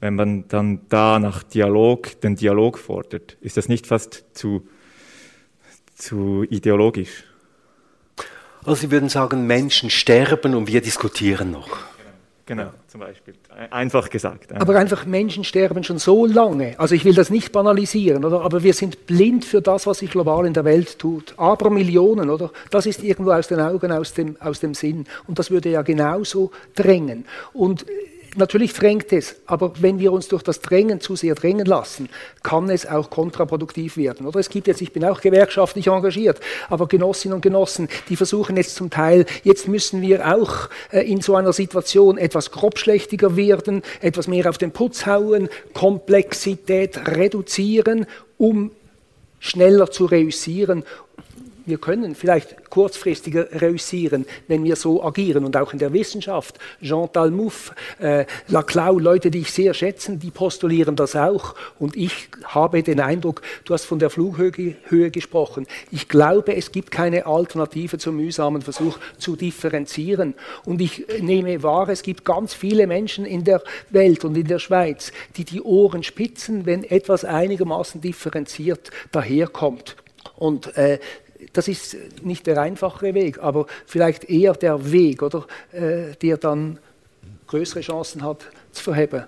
wenn 0.00 0.16
man 0.16 0.48
dann 0.48 0.80
da 0.88 1.18
nach 1.18 1.42
Dialog, 1.42 2.20
den 2.20 2.36
Dialog 2.36 2.78
fordert, 2.78 3.36
ist 3.40 3.56
das 3.56 3.68
nicht 3.68 3.86
fast 3.86 4.24
zu, 4.32 4.66
zu 5.94 6.44
ideologisch? 6.50 7.24
Also 8.64 8.80
Sie 8.80 8.90
würden 8.90 9.08
sagen, 9.08 9.46
Menschen 9.46 9.90
sterben 9.90 10.54
und 10.54 10.66
wir 10.66 10.80
diskutieren 10.80 11.52
noch. 11.52 11.95
Genau, 12.46 12.70
zum 12.86 13.00
Beispiel. 13.00 13.34
Einfach 13.70 14.08
gesagt. 14.08 14.52
Aber 14.52 14.76
einfach 14.76 15.04
Menschen 15.04 15.42
sterben 15.42 15.82
schon 15.82 15.98
so 15.98 16.26
lange. 16.26 16.78
Also 16.78 16.94
ich 16.94 17.04
will 17.04 17.14
das 17.14 17.28
nicht 17.28 17.50
banalisieren, 17.50 18.24
oder? 18.24 18.42
Aber 18.42 18.62
wir 18.62 18.72
sind 18.72 19.06
blind 19.06 19.44
für 19.44 19.60
das, 19.60 19.84
was 19.88 19.98
sich 19.98 20.12
global 20.12 20.46
in 20.46 20.54
der 20.54 20.64
Welt 20.64 20.96
tut. 21.00 21.34
Aber 21.36 21.70
Millionen, 21.70 22.30
oder? 22.30 22.52
Das 22.70 22.86
ist 22.86 23.02
irgendwo 23.02 23.32
aus 23.32 23.48
den 23.48 23.58
Augen, 23.58 23.90
aus 23.90 24.14
dem, 24.14 24.40
aus 24.40 24.60
dem 24.60 24.74
Sinn. 24.74 25.06
Und 25.26 25.40
das 25.40 25.50
würde 25.50 25.70
ja 25.70 25.82
genauso 25.82 26.52
drängen. 26.76 27.24
Und 27.52 27.84
natürlich 28.36 28.72
drängt 28.72 29.12
es, 29.12 29.36
aber 29.46 29.72
wenn 29.80 29.98
wir 29.98 30.12
uns 30.12 30.28
durch 30.28 30.42
das 30.42 30.60
Drängen 30.60 31.00
zu 31.00 31.16
sehr 31.16 31.34
drängen 31.34 31.66
lassen, 31.66 32.08
kann 32.42 32.70
es 32.70 32.86
auch 32.86 33.10
kontraproduktiv 33.10 33.96
werden. 33.96 34.26
Oder 34.26 34.40
es 34.40 34.48
gibt 34.48 34.66
jetzt, 34.66 34.80
ich 34.80 34.92
bin 34.92 35.04
auch 35.04 35.20
gewerkschaftlich 35.20 35.88
engagiert, 35.88 36.40
aber 36.68 36.86
Genossinnen 36.86 37.34
und 37.36 37.40
Genossen, 37.40 37.88
die 38.08 38.16
versuchen 38.16 38.56
jetzt 38.56 38.74
zum 38.74 38.90
Teil, 38.90 39.26
jetzt 39.44 39.68
müssen 39.68 40.02
wir 40.02 40.34
auch 40.34 40.68
äh, 40.90 41.00
in 41.00 41.20
so 41.20 41.36
einer 41.36 41.52
Situation 41.52 42.18
etwas 42.18 42.50
grobschlächtiger 42.50 43.36
werden, 43.36 43.82
etwas 44.00 44.28
mehr 44.28 44.48
auf 44.48 44.58
den 44.58 44.72
Putz 44.72 45.06
hauen, 45.06 45.48
Komplexität 45.74 47.08
reduzieren, 47.08 48.06
um 48.38 48.70
schneller 49.40 49.90
zu 49.90 50.06
reüssieren 50.06 50.84
wir 51.66 51.78
können 51.78 52.14
vielleicht 52.14 52.70
kurzfristiger 52.70 53.48
reüssieren, 53.60 54.26
wenn 54.48 54.64
wir 54.64 54.76
so 54.76 55.02
agieren. 55.04 55.44
Und 55.44 55.56
auch 55.56 55.72
in 55.72 55.78
der 55.78 55.92
Wissenschaft, 55.92 56.58
Jean 56.80 57.12
Talmouf, 57.12 57.74
äh, 57.98 58.24
Laclau, 58.48 58.98
Leute, 58.98 59.30
die 59.30 59.40
ich 59.40 59.52
sehr 59.52 59.74
schätze, 59.74 60.16
die 60.16 60.30
postulieren 60.30 60.96
das 60.96 61.16
auch. 61.16 61.54
Und 61.78 61.96
ich 61.96 62.28
habe 62.44 62.82
den 62.82 63.00
Eindruck, 63.00 63.42
du 63.64 63.74
hast 63.74 63.84
von 63.84 63.98
der 63.98 64.10
Flughöhe 64.10 64.76
Höhe 64.88 65.10
gesprochen. 65.10 65.66
Ich 65.90 66.08
glaube, 66.08 66.54
es 66.54 66.72
gibt 66.72 66.90
keine 66.90 67.26
Alternative 67.26 67.98
zum 67.98 68.16
mühsamen 68.16 68.62
Versuch 68.62 68.98
zu 69.18 69.36
differenzieren. 69.36 70.34
Und 70.64 70.80
ich 70.80 71.06
nehme 71.20 71.62
wahr, 71.62 71.88
es 71.88 72.02
gibt 72.02 72.24
ganz 72.24 72.54
viele 72.54 72.86
Menschen 72.86 73.24
in 73.24 73.44
der 73.44 73.62
Welt 73.90 74.24
und 74.24 74.36
in 74.36 74.46
der 74.46 74.58
Schweiz, 74.58 75.12
die 75.36 75.44
die 75.44 75.62
Ohren 75.62 76.02
spitzen, 76.02 76.66
wenn 76.66 76.84
etwas 76.84 77.24
einigermaßen 77.24 78.00
differenziert 78.00 78.90
daherkommt. 79.12 79.96
Und 80.36 80.76
äh, 80.76 80.98
das 81.52 81.68
ist 81.68 81.96
nicht 82.22 82.46
der 82.46 82.58
einfache 82.58 83.14
Weg, 83.14 83.38
aber 83.38 83.66
vielleicht 83.86 84.24
eher 84.24 84.54
der 84.54 84.92
Weg, 84.92 85.22
oder, 85.22 85.46
äh, 85.72 86.14
der 86.20 86.36
dann 86.36 86.78
größere 87.46 87.80
Chancen 87.80 88.22
hat 88.22 88.46
zu 88.72 88.82
verheben. 88.82 89.24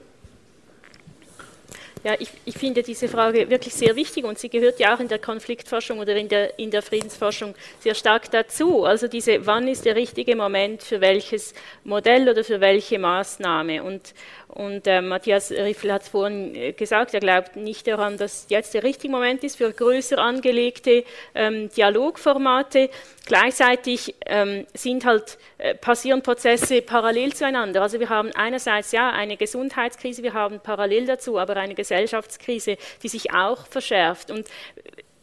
Ja, 2.05 2.15
ich, 2.19 2.29
ich, 2.45 2.57
finde 2.57 2.83
diese 2.83 3.09
Frage 3.09 3.51
wirklich 3.51 3.75
sehr 3.75 3.97
wichtig 3.97 4.25
und 4.25 4.39
sie 4.39 4.49
gehört 4.49 4.79
ja 4.79 4.95
auch 4.95 5.01
in 5.01 5.09
der 5.09 5.19
Konfliktforschung 5.19 5.99
oder 5.99 6.15
in 6.15 6.29
der, 6.29 6.57
in 6.59 6.71
der 6.71 6.81
Friedensforschung 6.81 7.55
sehr 7.81 7.95
stark 7.95 8.31
dazu. 8.31 8.85
Also 8.85 9.09
diese, 9.09 9.45
wann 9.47 9.67
ist 9.67 9.85
der 9.85 9.97
richtige 9.97 10.37
Moment 10.37 10.83
für 10.83 11.01
welches 11.01 11.55
Modell 11.85 12.29
oder 12.29 12.45
für 12.45 12.61
welche 12.61 12.99
Maßnahme? 12.99 13.83
Und, 13.83 14.15
und 14.49 14.87
äh, 14.87 15.03
Matthias 15.03 15.51
Riffel 15.51 15.93
hat 15.93 16.03
es 16.03 16.09
vorhin 16.09 16.55
äh, 16.55 16.73
gesagt, 16.73 17.13
er 17.13 17.21
glaubt 17.21 17.57
nicht 17.57 17.87
daran, 17.87 18.17
dass 18.17 18.47
jetzt 18.49 18.73
der 18.75 18.83
richtige 18.83 19.11
Moment 19.11 19.45
ist 19.45 19.57
für 19.57 19.73
größer 19.73 20.19
angelegte 20.19 21.05
ähm, 21.35 21.69
Dialogformate. 21.69 22.89
Gleichzeitig 23.27 24.15
ähm, 24.27 24.67
sind 24.73 25.05
halt, 25.05 25.39
äh, 25.59 25.75
passieren 25.75 26.23
Prozesse 26.23 26.81
parallel 26.81 27.35
zueinander. 27.35 27.83
Also 27.83 28.01
wir 28.01 28.09
haben 28.09 28.31
einerseits 28.35 28.93
ja 28.93 29.11
eine 29.11 29.37
Gesundheitskrise, 29.37 30.23
wir 30.23 30.33
haben 30.33 30.61
parallel 30.61 31.07
dazu 31.07 31.39
aber 31.39 31.57
eine 31.57 31.75
Gesellschaftskrise, 31.75 32.79
die 33.03 33.09
sich 33.09 33.33
auch 33.33 33.67
verschärft. 33.67 34.31
Und 34.31 34.47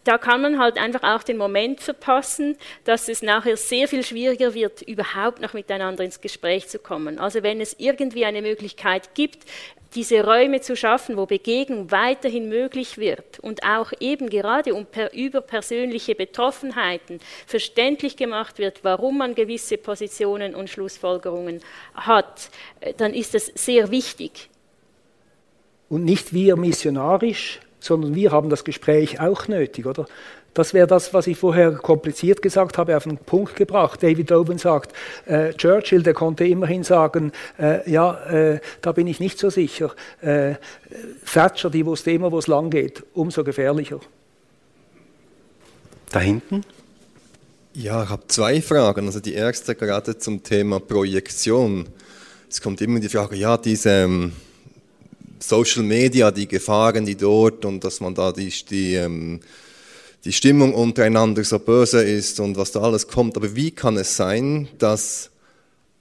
da 0.05 0.19
kann 0.19 0.41
man 0.41 0.59
halt 0.59 0.77
einfach 0.77 1.03
auch 1.03 1.23
den 1.23 1.37
Moment 1.37 1.81
verpassen, 1.81 2.57
dass 2.85 3.09
es 3.09 3.21
nachher 3.21 3.57
sehr 3.57 3.87
viel 3.87 4.03
schwieriger 4.03 4.53
wird, 4.53 4.81
überhaupt 4.83 5.41
noch 5.41 5.53
miteinander 5.53 6.03
ins 6.03 6.21
Gespräch 6.21 6.67
zu 6.69 6.79
kommen. 6.79 7.19
Also 7.19 7.43
wenn 7.43 7.59
es 7.59 7.75
irgendwie 7.79 8.23
eine 8.23 8.41
Möglichkeit 8.41 9.15
gibt, 9.15 9.45
diese 9.95 10.23
Räume 10.23 10.61
zu 10.61 10.75
schaffen, 10.75 11.17
wo 11.17 11.25
Begegnung 11.25 11.89
weiterhin 11.89 12.49
möglich 12.49 12.97
wird 12.97 13.39
und 13.39 13.63
auch 13.63 13.93
eben 13.99 14.29
gerade 14.29 14.75
um 14.75 14.85
per, 14.85 15.13
über 15.13 15.41
persönliche 15.41 16.15
Betroffenheiten 16.15 17.19
verständlich 17.47 18.17
gemacht 18.17 18.59
wird, 18.59 18.83
warum 18.83 19.17
man 19.17 19.35
gewisse 19.35 19.77
Positionen 19.77 20.53
und 20.53 20.69
Schlussfolgerungen 20.69 21.61
hat, 21.95 22.49
äh, 22.81 22.93
dann 22.95 23.13
ist 23.13 23.33
das 23.33 23.47
sehr 23.55 23.89
wichtig. 23.89 24.49
Und 25.89 26.03
nicht 26.03 26.33
wir 26.33 26.57
missionarisch 26.57 27.59
sondern 27.79 28.15
wir 28.15 28.31
haben 28.31 28.49
das 28.49 28.63
Gespräch 28.63 29.19
auch 29.19 29.47
nötig, 29.47 29.85
oder? 29.85 30.05
Das 30.55 30.73
wäre 30.73 30.87
das, 30.87 31.13
was 31.13 31.27
ich 31.27 31.37
vorher 31.37 31.73
kompliziert 31.73 32.41
gesagt 32.41 32.77
habe, 32.77 32.95
auf 32.95 33.03
den 33.03 33.17
Punkt 33.17 33.57
gebracht. 33.57 34.01
David 34.01 34.31
Owen 34.31 34.57
sagt, 34.57 34.95
äh, 35.25 35.53
Churchill, 35.53 36.01
der 36.01 36.13
konnte 36.13 36.45
immerhin 36.45 36.83
sagen, 36.83 37.33
äh, 37.59 37.89
ja, 37.91 38.13
äh, 38.29 38.59
da 38.81 38.93
bin 38.93 39.05
ich 39.05 39.19
nicht 39.19 39.37
so 39.37 39.49
sicher. 39.49 39.93
Äh, 40.21 40.55
Thatcher, 41.25 41.69
die 41.69 41.85
wusste 41.85 42.11
immer, 42.11 42.31
wo 42.31 42.39
es 42.39 42.47
lang 42.47 42.69
geht, 42.69 43.03
umso 43.13 43.43
gefährlicher. 43.43 43.99
Da 46.11 46.21
hinten? 46.21 46.63
Ja, 47.73 48.03
ich 48.03 48.09
habe 48.09 48.23
zwei 48.27 48.61
Fragen. 48.61 49.07
Also 49.07 49.19
die 49.19 49.33
erste 49.33 49.75
gerade 49.75 50.17
zum 50.17 50.41
Thema 50.41 50.79
Projektion. 50.79 51.87
Es 52.49 52.61
kommt 52.61 52.79
immer 52.79 53.01
die 53.01 53.09
Frage, 53.09 53.35
ja, 53.35 53.57
diese 53.57 53.89
ähm, 53.89 54.31
Social 55.39 55.83
Media, 55.83 56.31
die 56.31 56.47
Gefahren, 56.47 57.05
die 57.05 57.15
dort 57.15 57.65
und 57.65 57.83
dass 57.83 57.99
man 57.99 58.15
da 58.15 58.31
die, 58.31 58.51
die, 58.69 58.95
ähm, 58.95 59.39
die 60.23 60.33
Stimmung 60.33 60.73
untereinander 60.73 61.43
so 61.43 61.59
böse 61.59 62.03
ist 62.03 62.39
und 62.39 62.57
was 62.57 62.71
da 62.71 62.81
alles 62.81 63.07
kommt. 63.07 63.37
Aber 63.37 63.55
wie 63.55 63.71
kann 63.71 63.97
es 63.97 64.15
sein, 64.15 64.67
dass 64.77 65.29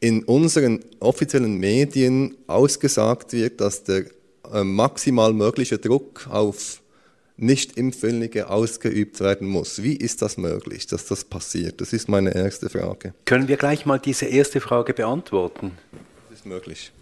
in 0.01 0.23
unseren 0.25 0.81
offiziellen 1.01 1.59
Medien 1.59 2.37
ausgesagt 2.47 3.33
wird, 3.33 3.61
dass 3.61 3.85
der 3.85 4.05
äh, 4.53 4.63
maximal 4.63 5.33
mögliche 5.33 5.79
Druck 5.79 6.27
auf 6.29 6.83
Nicht-Impfwillige 7.37 8.51
ausgeübt 8.51 9.21
werden 9.21 9.49
muss. 9.49 9.83
Wie 9.83 9.97
ist 9.97 10.23
das 10.23 10.37
möglich, 10.37 10.87
dass 10.87 11.07
das 11.07 11.25
passiert? 11.25 11.81
Das 11.81 11.93
ist 11.93 12.09
meine 12.09 12.35
erste 12.35 12.69
Frage. 12.69 13.15
Können 13.25 13.49
wir 13.49 13.57
gleich 13.57 13.87
mal 13.87 13.99
diese 13.99 14.27
erste 14.27 14.61
Frage 14.61 14.95
beantworten? 14.95 15.73
Das 16.29 16.41
ist 16.41 16.47
möglich. 16.47 16.93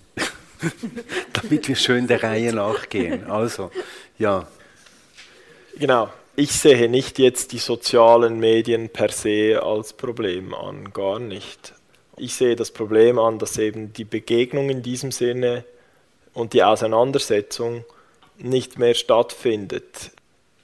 damit 1.33 1.69
wir 1.69 1.77
schön 1.77 2.07
der 2.07 2.23
Reihe 2.23 2.53
nachgehen. 2.53 3.25
Also, 3.31 3.71
ja. 4.19 4.47
Genau. 5.79 6.11
Ich 6.35 6.53
sehe 6.53 6.89
nicht 6.89 7.19
jetzt 7.19 7.53
die 7.53 7.59
sozialen 7.59 8.39
Medien 8.39 8.89
per 8.89 9.11
se 9.11 9.61
als 9.63 9.93
Problem 9.93 10.55
an, 10.55 10.93
gar 10.95 11.19
nicht. 11.19 11.75
Ich 12.17 12.35
sehe 12.35 12.57
das 12.57 12.71
Problem 12.71 13.19
an, 13.19 13.39
dass 13.39 13.59
eben 13.59 13.93
die 13.93 14.05
Begegnung 14.05 14.71
in 14.71 14.83
diesem 14.83 15.13
Sinne 15.13 15.65
und 16.33 16.55
die 16.55 16.63
Auseinandersetzung 16.63 17.85
nicht 18.39 18.79
mehr 18.79 18.95
stattfindet. 18.95 20.11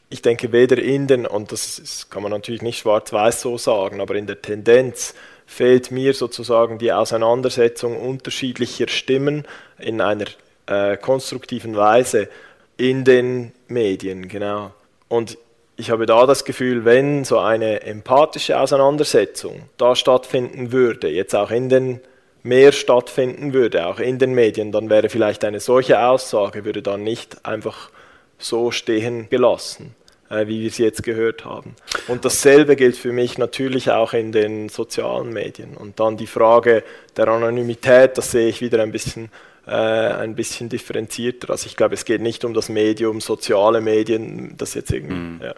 Ich 0.09 0.23
denke 0.23 0.53
weder 0.53 0.79
in 0.79 1.07
den, 1.07 1.27
und 1.27 1.53
das 1.53 2.09
kann 2.09 2.23
man 2.23 2.33
natürlich 2.33 2.63
nicht 2.63 2.79
schwarz-weiß 2.79 3.43
so 3.43 3.59
sagen, 3.59 4.01
aber 4.01 4.15
in 4.15 4.27
der 4.27 4.41
Tendenz 4.41 5.15
fehlt 5.47 5.91
mir 5.91 6.15
sozusagen 6.15 6.79
die 6.79 6.93
Auseinandersetzung 6.93 7.97
unterschiedlicher 7.97 8.89
Stimmen 8.89 9.47
in 9.79 10.01
einer 10.01 10.27
äh, 10.67 10.97
konstruktiven 10.97 11.77
Weise 11.77 12.29
in 12.77 13.05
den 13.05 13.53
Medien, 13.69 14.29
genau. 14.29 14.73
Und 15.09 15.39
ich 15.77 15.91
habe 15.91 16.07
da 16.07 16.27
das 16.27 16.45
Gefühl, 16.45 16.85
wenn 16.85 17.25
so 17.25 17.39
eine 17.39 17.83
empathische 17.83 18.59
Auseinandersetzung 18.59 19.63
da 19.77 19.95
stattfinden 19.95 20.73
würde, 20.73 21.09
jetzt 21.09 21.35
auch 21.35 21.51
in 21.51 21.69
den 21.69 22.01
mehr 22.43 22.73
stattfinden 22.73 23.53
würde, 23.53 23.87
auch 23.87 23.99
in 23.99 24.19
den 24.19 24.33
Medien, 24.33 24.73
dann 24.73 24.91
wäre 24.91 25.09
vielleicht 25.09 25.45
eine 25.45 25.61
solche 25.61 26.01
Aussage, 26.01 26.65
würde 26.65 26.83
dann 26.83 27.03
nicht 27.03 27.45
einfach 27.45 27.91
so 28.39 28.71
stehen 28.71 29.29
gelassen. 29.29 29.95
Äh, 30.31 30.47
wie 30.47 30.61
wir 30.61 30.71
sie 30.71 30.83
jetzt 30.83 31.03
gehört 31.03 31.47
haben. 31.47 31.75
Und 32.07 32.27
dasselbe 32.27 32.77
gilt 32.77 32.99
für 32.99 33.13
mich 33.13 33.39
natürlich 33.39 33.91
auch 33.91 34.13
in 34.13 34.31
den 34.31 34.69
sozialen 34.69 35.33
Medien. 35.33 35.75
Und 35.75 36.01
dann 36.01 36.19
die 36.19 36.27
Frage 36.27 36.85
der 37.17 37.29
Anonymität, 37.29 38.19
das 38.19 38.33
sehe 38.33 38.49
ich 38.49 38.61
wieder 38.61 38.83
ein 38.83 38.93
bisschen, 38.93 39.31
äh, 39.69 39.73
ein 39.73 40.35
bisschen 40.35 40.69
differenzierter. 40.69 41.51
Also 41.51 41.67
ich 41.67 41.77
glaube, 41.77 41.95
es 41.95 42.05
geht 42.05 42.21
nicht 42.21 42.45
um 42.45 42.55
das 42.55 42.69
Medium, 42.69 43.21
soziale 43.21 43.81
Medien, 43.81 44.55
das 44.57 44.75
jetzt 44.75 44.91
irgendwie. 44.91 45.15
Mhm. 45.15 45.41
Ja. 45.43 45.55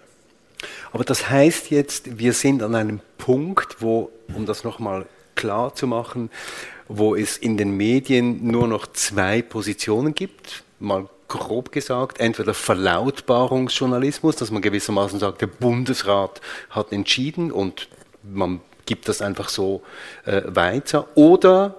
Aber 0.93 1.05
das 1.05 1.31
heißt 1.31 1.70
jetzt, 1.70 2.19
wir 2.19 2.32
sind 2.32 2.62
an 2.62 2.74
einem 2.74 3.01
Punkt, 3.19 3.77
wo, 3.81 4.11
um 4.35 4.47
das 4.47 4.65
nochmal 4.65 5.07
klar 5.35 5.74
zu 5.74 5.87
machen, 5.87 6.31
wo 6.89 7.15
es 7.15 7.37
in 7.37 7.57
den 7.57 7.77
Medien 7.77 8.47
nur 8.47 8.66
noch 8.66 8.87
zwei 8.89 9.43
Positionen 9.43 10.15
gibt. 10.15 10.65
Mal 10.81 11.09
grob 11.28 11.70
gesagt, 11.70 12.19
entweder 12.19 12.53
Verlautbarungsjournalismus, 12.55 14.37
dass 14.37 14.51
man 14.51 14.61
gewissermaßen 14.61 15.20
sagt, 15.20 15.41
der 15.41 15.47
Bundesrat 15.47 16.41
hat 16.70 16.93
entschieden 16.93 17.53
und 17.53 17.89
man 18.23 18.61
gibt 18.85 19.09
das 19.09 19.23
einfach 19.23 19.49
so 19.49 19.82
äh, 20.24 20.43
weiter, 20.47 21.07
oder 21.15 21.77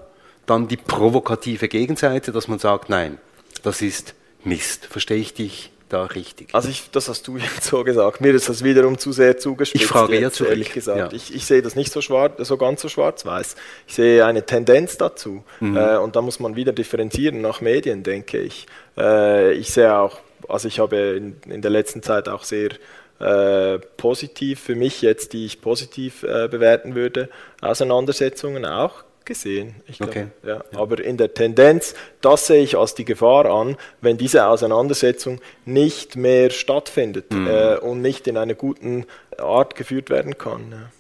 dann 0.52 0.68
die 0.68 0.78
provokative 0.78 1.69
Gegenseite, 1.69 2.32
dass 2.32 2.48
man 2.48 2.60
sagt, 2.60 2.90
nein, 2.90 3.18
das 3.64 3.82
ist 3.82 4.15
Mist. 4.44 4.86
Verstehe 4.86 5.18
ich 5.18 5.34
dich 5.34 5.72
da 5.88 6.03
richtig? 6.03 6.49
Also 6.53 6.68
ich, 6.68 6.91
das 6.91 7.07
hast 7.07 7.28
du 7.28 7.38
jetzt 7.56 7.64
so 7.64 7.84
gesagt. 7.86 8.19
Mir 8.19 8.34
ist 8.36 8.49
das 8.49 8.64
wiederum 8.64 8.98
zu 8.98 9.14
sehr 9.14 9.38
zugespitzt. 9.38 9.84
Ich 9.84 9.88
frage 9.88 10.19
jetzt, 10.19 10.36
zurück. 10.36 10.52
ehrlich 10.52 10.73
gesagt. 10.73 11.14
Ja. 11.14 11.18
Ich, 11.18 11.34
ich, 11.34 11.45
sehe 11.45 11.61
das 11.61 11.76
nicht 11.76 11.91
so, 11.94 12.02
schwarz, 12.02 12.34
so 12.45 12.57
ganz 12.57 12.82
so 12.82 12.90
schwarz-weiß. 12.90 13.56
Ich 13.88 13.95
sehe 13.95 14.26
eine 14.26 14.45
Tendenz 14.45 14.98
dazu. 14.98 15.44
Mhm. 15.61 15.78
Äh, 15.78 15.98
und 15.98 16.18
da 16.18 16.22
muss 16.22 16.40
man 16.41 16.57
wieder 16.57 16.73
differenzieren 16.73 17.40
nach 17.40 17.61
Medien, 17.61 18.03
denke 18.03 18.40
ich. 18.40 18.65
Äh, 18.98 19.53
ich 19.53 19.72
sehe 19.72 19.95
auch, 19.95 20.19
also 20.49 20.68
ich 20.68 20.80
habe 20.80 20.98
in, 20.98 21.38
in 21.49 21.61
der 21.61 21.72
letzten 21.72 22.03
Zeit 22.03 22.28
auch 22.28 22.44
sehr 22.44 22.72
äh, 23.19 23.80
positiv 23.95 24.60
für 24.60 24.76
mich 24.76 25.02
jetzt, 25.02 25.32
die 25.32 25.45
ich 25.45 25.61
positiv 25.61 26.23
äh, 26.23 26.49
bewerten 26.49 26.94
würde, 26.94 27.30
Auseinandersetzungen 27.61 28.65
auch 28.65 29.06
gesehen. 29.26 29.76
Ich 29.88 30.02
okay. 30.02 30.27
ja. 30.43 30.64
Aber 30.73 31.03
in 31.03 31.18
der 31.18 31.34
Tendenz, 31.34 31.93
das 32.22 32.48
sehe 32.48 32.64
ich 32.64 32.77
als 32.77 32.95
die 32.95 33.06
Gefahr 33.06 33.45
an, 33.45 33.77
wenn 34.02 34.18
diese 34.18 34.48
Auseinandersetzung 34.48 35.39
nicht 35.65 36.15
mehr 36.15 36.49
stattfindet 36.49 37.31
mhm. 37.31 37.48
äh, 37.48 37.77
und 37.77 38.02
nicht 38.02 38.27
in 38.27 38.38
einer 38.38 38.56
guten 38.56 39.06
Art 39.38 39.76
geführt 39.76 40.10
werden 40.10 40.38
kann. 40.38 40.72
Ja. 40.72 40.91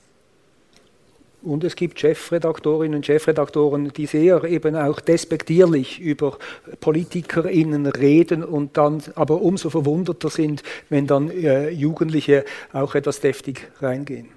Und 1.43 1.63
es 1.63 1.75
gibt 1.75 1.99
Chefredaktorinnen 1.99 2.97
und 2.97 3.05
Chefredaktoren, 3.05 3.91
die 3.93 4.05
sehr 4.05 4.43
eben 4.43 4.75
auch 4.75 4.99
despektierlich 4.99 5.99
über 5.99 6.37
PolitikerInnen 6.79 7.87
reden 7.87 8.43
und 8.43 8.77
dann 8.77 9.01
aber 9.15 9.41
umso 9.41 9.71
verwunderter 9.71 10.29
sind, 10.29 10.61
wenn 10.89 11.07
dann 11.07 11.31
äh, 11.31 11.69
Jugendliche 11.69 12.45
auch 12.73 12.93
etwas 12.93 13.21
deftig 13.21 13.71
reingehen. 13.81 14.29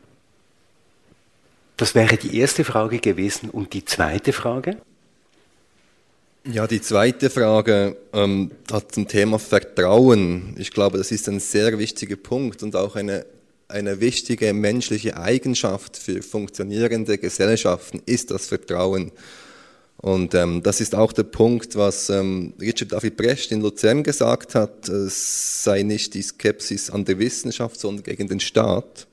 Das 1.77 1.95
wäre 1.95 2.17
die 2.17 2.39
erste 2.39 2.65
Frage 2.65 2.99
gewesen. 2.99 3.51
Und 3.51 3.73
die 3.73 3.85
zweite 3.85 4.33
Frage? 4.33 4.77
Ja, 6.47 6.67
die 6.67 6.83
zweite 6.83 7.31
Frage 7.31 7.97
ähm, 8.13 8.51
hat 8.71 8.93
zum 8.93 9.09
Thema 9.09 9.39
Vertrauen. 9.39 10.55
Ich 10.59 10.71
glaube, 10.71 10.99
das 10.99 11.11
ist 11.11 11.29
ein 11.29 11.41
sehr 11.41 11.79
wichtiger 11.79 12.17
Punkt 12.17 12.63
und 12.63 12.77
auch 12.77 12.97
eine, 12.97 13.25
eine 13.67 14.01
wichtige 14.01 14.53
menschliche 14.53 15.17
Eigenschaft 15.17 15.97
für 15.97 16.23
funktionierende 16.23 17.17
Gesellschaften 17.17 18.03
ist 18.05 18.31
das 18.31 18.47
Vertrauen. 18.47 19.11
Und 19.97 20.35
ähm, 20.35 20.63
das 20.63 20.83
ist 20.83 20.95
auch 20.95 21.15
der 21.15 21.23
Punkt, 21.23 21.77
was 21.77 22.11
ähm, 22.11 22.53
Richard 22.61 22.93
David 22.93 23.17
Brecht 23.17 23.51
in 23.51 23.63
Luzern 23.63 24.03
gesagt 24.03 24.55
hat, 24.55 24.87
es 24.91 25.65
sei 25.65 25.83
nicht 25.83 26.13
die 26.13 26.21
Skepsis 26.21 26.91
an 26.91 27.07
der 27.07 27.19
Wissenschaft, 27.19 27.81
sondern 27.81 28.03
gegen 28.03 28.29
den 28.29 28.41
Staat. 28.41 29.07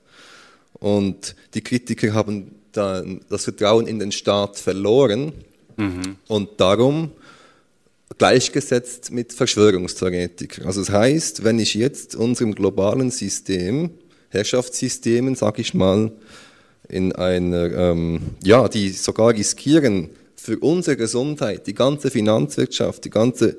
Und 0.82 1.36
die 1.54 1.60
Kritiker 1.60 2.12
haben 2.12 2.56
dann 2.72 3.20
das 3.28 3.44
Vertrauen 3.44 3.86
in 3.86 4.00
den 4.00 4.10
Staat 4.10 4.58
verloren. 4.58 5.32
Mhm. 5.76 6.16
Und 6.26 6.60
darum 6.60 7.12
gleichgesetzt 8.18 9.12
mit 9.12 9.32
Verschwörungstheoretikern. 9.32 10.66
Also 10.66 10.80
das 10.80 10.90
heißt, 10.90 11.44
wenn 11.44 11.60
ich 11.60 11.74
jetzt 11.74 12.16
unserem 12.16 12.52
globalen 12.52 13.12
System, 13.12 13.90
Herrschaftssystemen, 14.30 15.36
sage 15.36 15.60
ich 15.60 15.72
mal, 15.72 16.10
in 16.88 17.12
einer, 17.12 17.72
ähm, 17.72 18.20
ja, 18.42 18.66
die 18.68 18.90
sogar 18.90 19.34
riskieren, 19.34 20.10
für 20.34 20.58
unsere 20.58 20.96
Gesundheit, 20.96 21.68
die 21.68 21.74
ganze 21.74 22.10
Finanzwirtschaft, 22.10 23.04
die 23.04 23.10
ganze 23.10 23.56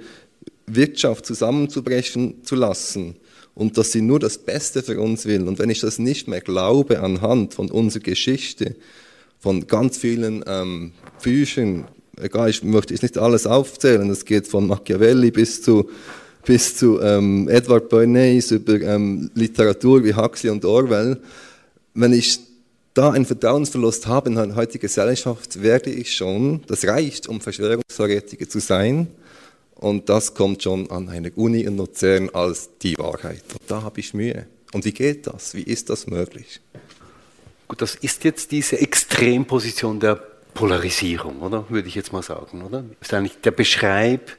Wirtschaft 0.68 1.26
zusammenzubrechen 1.26 2.44
zu 2.44 2.56
lassen 2.56 3.16
und 3.56 3.78
dass 3.78 3.92
sie 3.92 4.02
nur 4.02 4.20
das 4.20 4.38
Beste 4.38 4.82
für 4.82 5.00
uns 5.00 5.26
will. 5.26 5.48
Und 5.48 5.60
wenn 5.60 5.70
ich 5.70 5.80
das 5.80 6.00
nicht 6.00 6.28
mehr 6.28 6.42
glaube 6.42 7.00
anhand 7.00 7.54
von 7.54 7.70
unserer 7.70 8.04
Geschichte, 8.04 8.76
von 9.40 9.68
ganz 9.68 9.98
vielen 9.98 10.44
ähm, 10.48 10.94
Büchern, 11.22 11.86
egal, 12.20 12.50
ich 12.50 12.64
möchte 12.64 12.94
jetzt 12.94 13.04
nicht 13.04 13.18
alles 13.18 13.46
aufzählen, 13.46 14.10
es 14.10 14.26
geht 14.26 14.48
von 14.48 14.68
Machiavelli 14.68 15.32
bis 15.32 15.62
zu, 15.62 15.90
bis 16.46 16.78
zu 16.78 17.00
ähm, 17.02 17.48
Edward 17.50 17.90
Bernays 17.90 18.52
über 18.52 18.80
ähm, 18.82 19.30
Literatur 19.36 20.04
wie 20.04 20.16
Huxley 20.16 20.50
und 20.50 20.66
Orwell. 20.66 21.20
Wenn 21.94 22.14
ich 22.14 22.40
da 22.94 23.12
einen 23.12 23.26
Vertrauensverlust 23.26 24.08
habe 24.08 24.30
in 24.30 24.36
der 24.36 24.56
heutigen 24.56 24.84
Gesellschaft, 24.84 25.62
werde 25.62 25.90
ich 25.90 26.16
schon, 26.16 26.62
das 26.68 26.86
reicht, 26.86 27.28
um 27.28 27.42
Verschwörungstheoretiker 27.42 28.48
zu 28.48 28.60
sein, 28.60 29.08
und 29.84 30.08
das 30.08 30.34
kommt 30.34 30.64
schon 30.64 30.90
an 30.90 31.10
einer 31.10 31.30
Uni 31.36 31.62
in 31.62 31.76
Luzern 31.76 32.30
als 32.30 32.70
die 32.82 32.98
Wahrheit. 32.98 33.44
Und 33.52 33.70
da 33.70 33.84
habe 33.84 34.00
ich 34.00 34.14
Mühe. 34.14 34.48
Und 34.72 34.86
wie 34.86 34.94
geht 34.94 35.28
das? 35.28 35.54
Wie 35.54 35.64
ist 35.64 35.90
das 35.90 36.08
möglich? 36.08 36.62
Gut, 37.68 37.82
das 37.82 37.96
ist 37.96 38.24
jetzt 38.24 38.52
diese 38.52 38.80
Extremposition 38.80 40.00
der 40.00 40.16
Polarisierung, 40.54 41.42
oder? 41.42 41.66
Würde 41.70 41.90
ich 41.90 41.96
jetzt 41.96 42.14
mal 42.14 42.24
sagen, 42.24 42.62
oder? 42.62 42.84
Das 43.00 43.10
ist 43.10 43.14
eigentlich 43.14 43.42
der 43.42 43.52
Beschreib, 43.52 44.32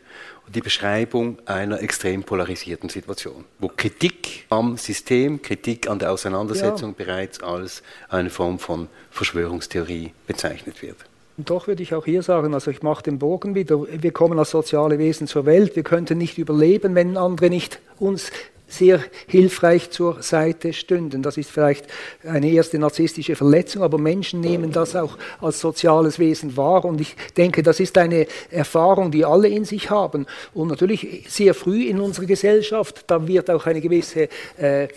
die 0.48 0.60
Beschreibung 0.60 1.38
einer 1.44 1.82
extrem 1.82 2.22
polarisierten 2.22 2.88
Situation, 2.88 3.44
wo 3.58 3.68
Kritik 3.68 4.46
am 4.48 4.78
System, 4.78 5.42
Kritik 5.42 5.88
an 5.88 5.98
der 5.98 6.12
Auseinandersetzung 6.12 6.90
ja. 6.90 7.04
bereits 7.04 7.42
als 7.42 7.82
eine 8.08 8.30
Form 8.30 8.58
von 8.58 8.88
Verschwörungstheorie 9.10 10.12
bezeichnet 10.26 10.80
wird. 10.80 10.96
Und 11.36 11.50
doch 11.50 11.66
würde 11.66 11.82
ich 11.82 11.94
auch 11.94 12.04
hier 12.04 12.22
sagen, 12.22 12.54
also 12.54 12.70
ich 12.70 12.82
mache 12.82 13.02
den 13.02 13.18
Bogen 13.18 13.54
wieder, 13.54 13.80
wir 13.90 14.12
kommen 14.12 14.38
als 14.38 14.50
soziale 14.50 14.98
Wesen 14.98 15.26
zur 15.26 15.46
Welt, 15.46 15.74
wir 15.74 15.82
könnten 15.82 16.18
nicht 16.18 16.38
überleben, 16.38 16.94
wenn 16.94 17.16
andere 17.16 17.50
nicht 17.50 17.80
uns 17.98 18.30
sehr 18.66 19.00
hilfreich 19.26 19.90
zur 19.90 20.22
Seite 20.22 20.72
stünden. 20.72 21.22
Das 21.22 21.36
ist 21.36 21.50
vielleicht 21.50 21.86
eine 22.24 22.50
erste 22.50 22.78
narzisstische 22.78 23.36
Verletzung, 23.36 23.82
aber 23.82 23.98
Menschen 23.98 24.40
nehmen 24.40 24.72
das 24.72 24.96
auch 24.96 25.18
als 25.40 25.60
soziales 25.60 26.18
Wesen 26.18 26.56
wahr. 26.56 26.84
Und 26.84 27.00
ich 27.00 27.14
denke, 27.36 27.62
das 27.62 27.78
ist 27.78 27.96
eine 27.98 28.26
Erfahrung, 28.50 29.10
die 29.10 29.24
alle 29.24 29.48
in 29.48 29.64
sich 29.64 29.90
haben. 29.90 30.26
Und 30.54 30.68
natürlich 30.68 31.26
sehr 31.28 31.54
früh 31.54 31.84
in 31.84 32.00
unserer 32.00 32.26
Gesellschaft, 32.26 33.04
da 33.06 33.26
wird 33.26 33.50
auch 33.50 33.66
eine 33.66 33.80
gewisse 33.80 34.28
äh, 34.58 34.84
äh, 34.84 34.88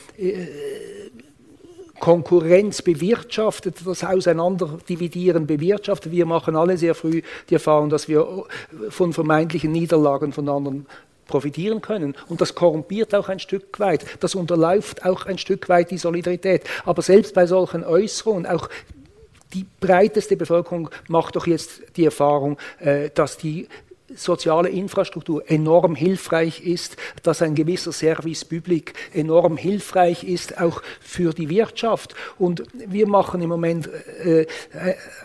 Konkurrenz 2.00 2.82
bewirtschaftet, 2.82 3.78
das 3.86 4.04
Auseinanderdividieren 4.04 5.48
bewirtschaftet. 5.48 6.12
Wir 6.12 6.26
machen 6.26 6.56
alle 6.56 6.78
sehr 6.78 6.96
früh 6.96 7.22
die 7.50 7.56
Erfahrung, 7.56 7.90
dass 7.90 8.08
wir 8.08 8.46
von 8.90 9.14
vermeintlichen 9.14 9.72
Niederlagen 9.72 10.32
von 10.32 10.48
anderen 10.50 10.86
profitieren 11.28 11.82
können. 11.82 12.16
Und 12.30 12.42
das 12.42 12.56
korrumpiert 12.56 13.14
auch 13.14 13.30
ein 13.30 13.40
Stück 13.40 13.80
weit. 13.80 14.06
Das 14.22 14.36
unterläuft 14.36 15.06
auch 15.06 15.26
ein 15.26 15.38
Stück 15.38 15.70
weit 15.70 15.92
die 15.92 15.98
Solidarität. 15.98 16.64
Aber 16.86 17.02
selbst 17.02 17.34
bei 17.34 17.46
solchen 17.46 17.84
Äußerungen, 17.84 18.46
auch 18.46 18.70
die 19.54 19.66
breiteste 19.80 20.36
Bevölkerung 20.36 20.90
macht 21.08 21.36
doch 21.36 21.48
jetzt 21.48 21.82
die 21.96 22.06
Erfahrung, 22.06 22.58
äh, 22.80 23.10
dass 23.14 23.38
die 23.38 23.68
soziale 24.16 24.70
Infrastruktur 24.70 25.44
enorm 25.50 25.96
hilfreich 25.96 26.66
ist, 26.66 26.98
dass 27.24 27.42
ein 27.42 27.56
gewisser 27.56 27.92
Service 27.92 28.46
Public 28.46 28.94
enorm 29.14 29.58
hilfreich 29.58 30.24
ist, 30.24 30.60
auch 30.60 30.82
für 31.02 31.34
die 31.34 31.50
Wirtschaft. 31.50 32.16
Und 32.38 32.64
wir 32.74 33.08
machen 33.08 33.42
im 33.42 33.50
Moment 33.50 33.90
äh, 34.24 34.42
äh 34.42 34.48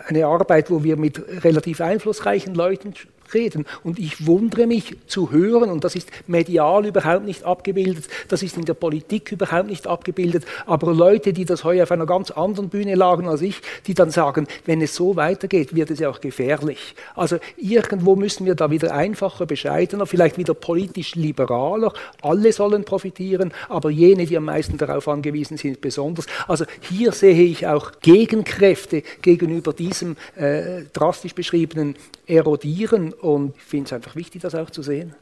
eine 0.07 0.27
Arbeit, 0.27 0.71
wo 0.71 0.83
wir 0.83 0.97
mit 0.97 1.23
relativ 1.45 1.81
einflussreichen 1.81 2.55
Leuten 2.55 2.95
reden. 3.35 3.67
Und 3.83 3.99
ich 3.99 4.27
wundere 4.27 4.67
mich 4.67 4.97
zu 5.07 5.31
hören, 5.31 5.71
und 5.71 5.85
das 5.85 5.95
ist 5.95 6.11
medial 6.27 6.87
überhaupt 6.87 7.25
nicht 7.25 7.45
abgebildet, 7.45 8.09
das 8.29 8.43
ist 8.43 8.57
in 8.57 8.65
der 8.65 8.75
Politik 8.75 9.33
überhaupt 9.33 9.69
nicht 9.69 9.87
abgebildet, 9.87 10.45
aber 10.67 10.93
Leute, 10.93 11.33
die 11.33 11.45
das 11.45 11.65
heuer 11.65 11.85
auf 11.85 11.93
einer 11.93 12.07
ganz 12.07 12.31
anderen 12.31 12.69
Bühne 12.69 12.95
lagen 12.95 13.29
als 13.29 13.43
ich, 13.43 13.61
die 13.87 13.95
dann 13.95 14.11
sagen, 14.11 14.47
wenn 14.67 14.81
es 14.81 14.95
so 14.95 15.17
weitergeht, 15.17 15.75
wird 15.75 15.91
es 15.91 16.01
ja 16.01 16.09
auch 16.09 16.21
gefährlich. 16.21 16.95
Also 17.15 17.39
irgendwo 17.57 18.17
müssen 18.17 18.47
wir 18.47 18.55
da 18.55 18.71
wieder 18.71 18.95
einfacher, 18.95 19.47
bescheidener, 19.47 20.07
vielleicht 20.07 20.39
wieder 20.39 20.55
politisch 20.55 21.15
liberaler. 21.15 21.93
Alle 22.23 22.53
sollen 22.53 22.85
profitieren, 22.85 23.53
aber 23.69 23.91
jene, 23.91 24.27
die 24.27 24.37
am 24.37 24.45
meisten 24.45 24.79
darauf 24.79 25.09
angewiesen 25.09 25.57
sind, 25.57 25.81
besonders. 25.81 26.27
Also 26.49 26.65
hier 26.81 27.13
sehe 27.13 27.45
ich 27.45 27.67
auch 27.67 27.93
Gegenkräfte 28.01 29.03
gegenüber 29.23 29.73
diesem 29.73 30.17
äh, 30.37 30.83
drastisch 30.93 31.35
beschriebenen 31.35 31.97
Erodieren 32.33 33.13
und 33.13 33.55
ich 33.57 33.63
finde 33.63 33.87
es 33.87 33.93
einfach 33.93 34.17
wichtig, 34.17 34.43
das 34.43 34.55
auch 34.55 34.71
zu 34.71 34.83
sehen. 34.83 35.15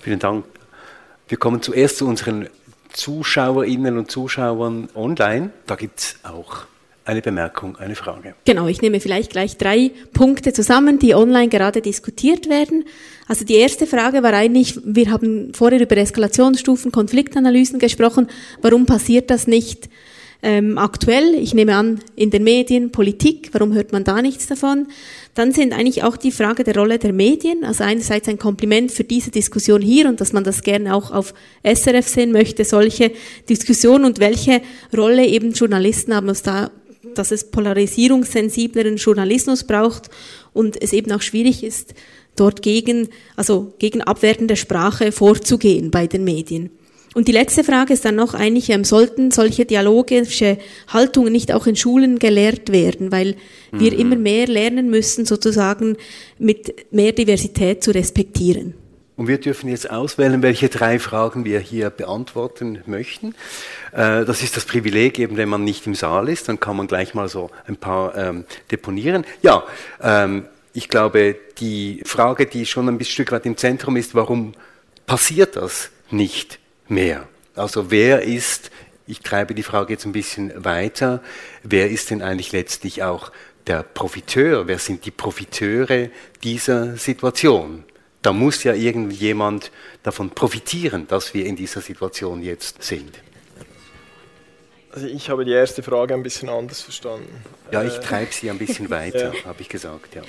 Vielen 0.00 0.18
Dank. 0.18 0.44
Wir 1.28 1.38
kommen 1.38 1.62
zuerst 1.62 1.96
zu 1.96 2.06
unseren 2.06 2.48
Zuschauerinnen 2.92 3.98
und 3.98 4.10
Zuschauern 4.10 4.88
online. 4.94 5.50
Da 5.66 5.74
gibt 5.74 5.98
es 6.00 6.16
auch 6.22 6.66
eine 7.06 7.22
Bemerkung, 7.22 7.76
eine 7.76 7.94
Frage. 7.94 8.34
Genau, 8.44 8.66
ich 8.66 8.82
nehme 8.82 9.00
vielleicht 9.00 9.30
gleich 9.30 9.56
drei 9.56 9.90
Punkte 10.12 10.52
zusammen, 10.52 10.98
die 10.98 11.14
online 11.14 11.48
gerade 11.48 11.80
diskutiert 11.80 12.48
werden. 12.48 12.84
Also 13.28 13.44
die 13.44 13.54
erste 13.54 13.86
Frage 13.86 14.22
war 14.22 14.32
eigentlich, 14.32 14.78
wir 14.84 15.10
haben 15.10 15.54
vorher 15.54 15.80
über 15.80 15.96
Eskalationsstufen, 15.96 16.92
Konfliktanalysen 16.92 17.78
gesprochen. 17.78 18.28
Warum 18.60 18.86
passiert 18.86 19.30
das 19.30 19.46
nicht 19.46 19.88
ähm, 20.42 20.78
aktuell? 20.78 21.34
Ich 21.34 21.54
nehme 21.54 21.74
an, 21.74 22.00
in 22.14 22.30
den 22.30 22.44
Medien, 22.44 22.92
Politik, 22.92 23.50
warum 23.52 23.72
hört 23.72 23.92
man 23.92 24.04
da 24.04 24.22
nichts 24.22 24.46
davon? 24.46 24.88
Dann 25.34 25.52
sind 25.52 25.72
eigentlich 25.72 26.02
auch 26.02 26.16
die 26.16 26.32
Frage 26.32 26.64
der 26.64 26.76
Rolle 26.76 26.98
der 26.98 27.12
Medien, 27.12 27.64
also 27.64 27.84
einerseits 27.84 28.28
ein 28.28 28.38
Kompliment 28.38 28.90
für 28.92 29.04
diese 29.04 29.30
Diskussion 29.30 29.82
hier 29.82 30.08
und 30.08 30.20
dass 30.20 30.32
man 30.32 30.44
das 30.44 30.62
gerne 30.62 30.94
auch 30.94 31.10
auf 31.10 31.34
SRF 31.62 32.08
sehen 32.08 32.32
möchte, 32.32 32.64
solche 32.64 33.12
Diskussionen 33.48 34.04
und 34.04 34.18
welche 34.18 34.62
Rolle 34.96 35.26
eben 35.26 35.52
Journalisten 35.52 36.14
haben, 36.14 36.26
dass, 36.26 36.42
da, 36.42 36.70
dass 37.14 37.32
es 37.32 37.50
polarisierungssensibleren 37.50 38.96
Journalismus 38.96 39.64
braucht 39.64 40.10
und 40.52 40.80
es 40.80 40.92
eben 40.92 41.12
auch 41.12 41.22
schwierig 41.22 41.64
ist, 41.64 41.94
dort 42.36 42.62
gegen, 42.62 43.08
also 43.36 43.74
gegen 43.78 44.02
abwertende 44.02 44.56
Sprache 44.56 45.12
vorzugehen 45.12 45.90
bei 45.90 46.06
den 46.06 46.24
Medien. 46.24 46.70
Und 47.16 47.28
die 47.28 47.32
letzte 47.32 47.64
Frage 47.64 47.94
ist 47.94 48.04
dann 48.04 48.16
noch 48.16 48.34
eigentlich, 48.34 48.68
ähm, 48.68 48.84
sollten 48.84 49.30
solche 49.30 49.64
dialogische 49.64 50.58
Haltungen 50.88 51.32
nicht 51.32 51.50
auch 51.50 51.66
in 51.66 51.74
Schulen 51.74 52.18
gelehrt 52.18 52.70
werden, 52.70 53.10
weil 53.10 53.36
wir 53.72 53.94
mhm. 53.94 53.98
immer 53.98 54.16
mehr 54.16 54.46
lernen 54.46 54.90
müssen, 54.90 55.24
sozusagen 55.24 55.96
mit 56.38 56.92
mehr 56.92 57.12
Diversität 57.12 57.82
zu 57.82 57.92
respektieren. 57.92 58.74
Und 59.16 59.28
wir 59.28 59.38
dürfen 59.38 59.70
jetzt 59.70 59.90
auswählen, 59.90 60.42
welche 60.42 60.68
drei 60.68 60.98
Fragen 60.98 61.46
wir 61.46 61.58
hier 61.58 61.88
beantworten 61.88 62.82
möchten. 62.84 63.34
Äh, 63.92 64.26
das 64.26 64.42
ist 64.42 64.58
das 64.58 64.66
Privileg, 64.66 65.18
eben 65.18 65.38
wenn 65.38 65.48
man 65.48 65.64
nicht 65.64 65.86
im 65.86 65.94
Saal 65.94 66.28
ist, 66.28 66.50
dann 66.50 66.60
kann 66.60 66.76
man 66.76 66.86
gleich 66.86 67.14
mal 67.14 67.30
so 67.30 67.48
ein 67.66 67.78
paar 67.78 68.14
ähm, 68.14 68.44
deponieren. 68.70 69.24
Ja, 69.40 69.64
ähm, 70.02 70.44
ich 70.74 70.90
glaube, 70.90 71.34
die 71.60 72.02
Frage, 72.04 72.44
die 72.44 72.66
schon 72.66 72.90
ein 72.90 73.02
Stück 73.02 73.32
weit 73.32 73.46
im 73.46 73.56
Zentrum 73.56 73.96
ist, 73.96 74.14
warum 74.14 74.52
passiert 75.06 75.56
das 75.56 75.88
nicht? 76.10 76.58
Mehr. 76.88 77.28
Also 77.54 77.90
wer 77.90 78.22
ist, 78.22 78.70
ich 79.06 79.20
treibe 79.20 79.54
die 79.54 79.62
Frage 79.62 79.94
jetzt 79.94 80.04
ein 80.04 80.12
bisschen 80.12 80.64
weiter, 80.64 81.22
wer 81.62 81.90
ist 81.90 82.10
denn 82.10 82.22
eigentlich 82.22 82.52
letztlich 82.52 83.02
auch 83.02 83.32
der 83.66 83.82
Profiteur? 83.82 84.68
Wer 84.68 84.78
sind 84.78 85.04
die 85.04 85.10
Profiteure 85.10 86.08
dieser 86.42 86.96
Situation? 86.96 87.84
Da 88.22 88.32
muss 88.32 88.64
ja 88.64 88.74
irgendjemand 88.74 89.70
davon 90.02 90.30
profitieren, 90.30 91.06
dass 91.06 91.34
wir 91.34 91.46
in 91.46 91.56
dieser 91.56 91.80
Situation 91.80 92.42
jetzt 92.42 92.82
sind. 92.82 93.20
Also 94.96 95.08
ich 95.08 95.28
habe 95.28 95.44
die 95.44 95.52
erste 95.52 95.82
Frage 95.82 96.14
ein 96.14 96.22
bisschen 96.22 96.48
anders 96.48 96.80
verstanden. 96.80 97.28
Ja, 97.70 97.84
ich 97.84 97.98
äh, 97.98 98.00
treibe 98.00 98.32
sie 98.32 98.48
ein 98.48 98.56
bisschen 98.56 98.88
weiter, 98.90 99.34
ja. 99.34 99.44
habe 99.44 99.60
ich 99.60 99.68
gesagt, 99.68 100.14
ja. 100.14 100.22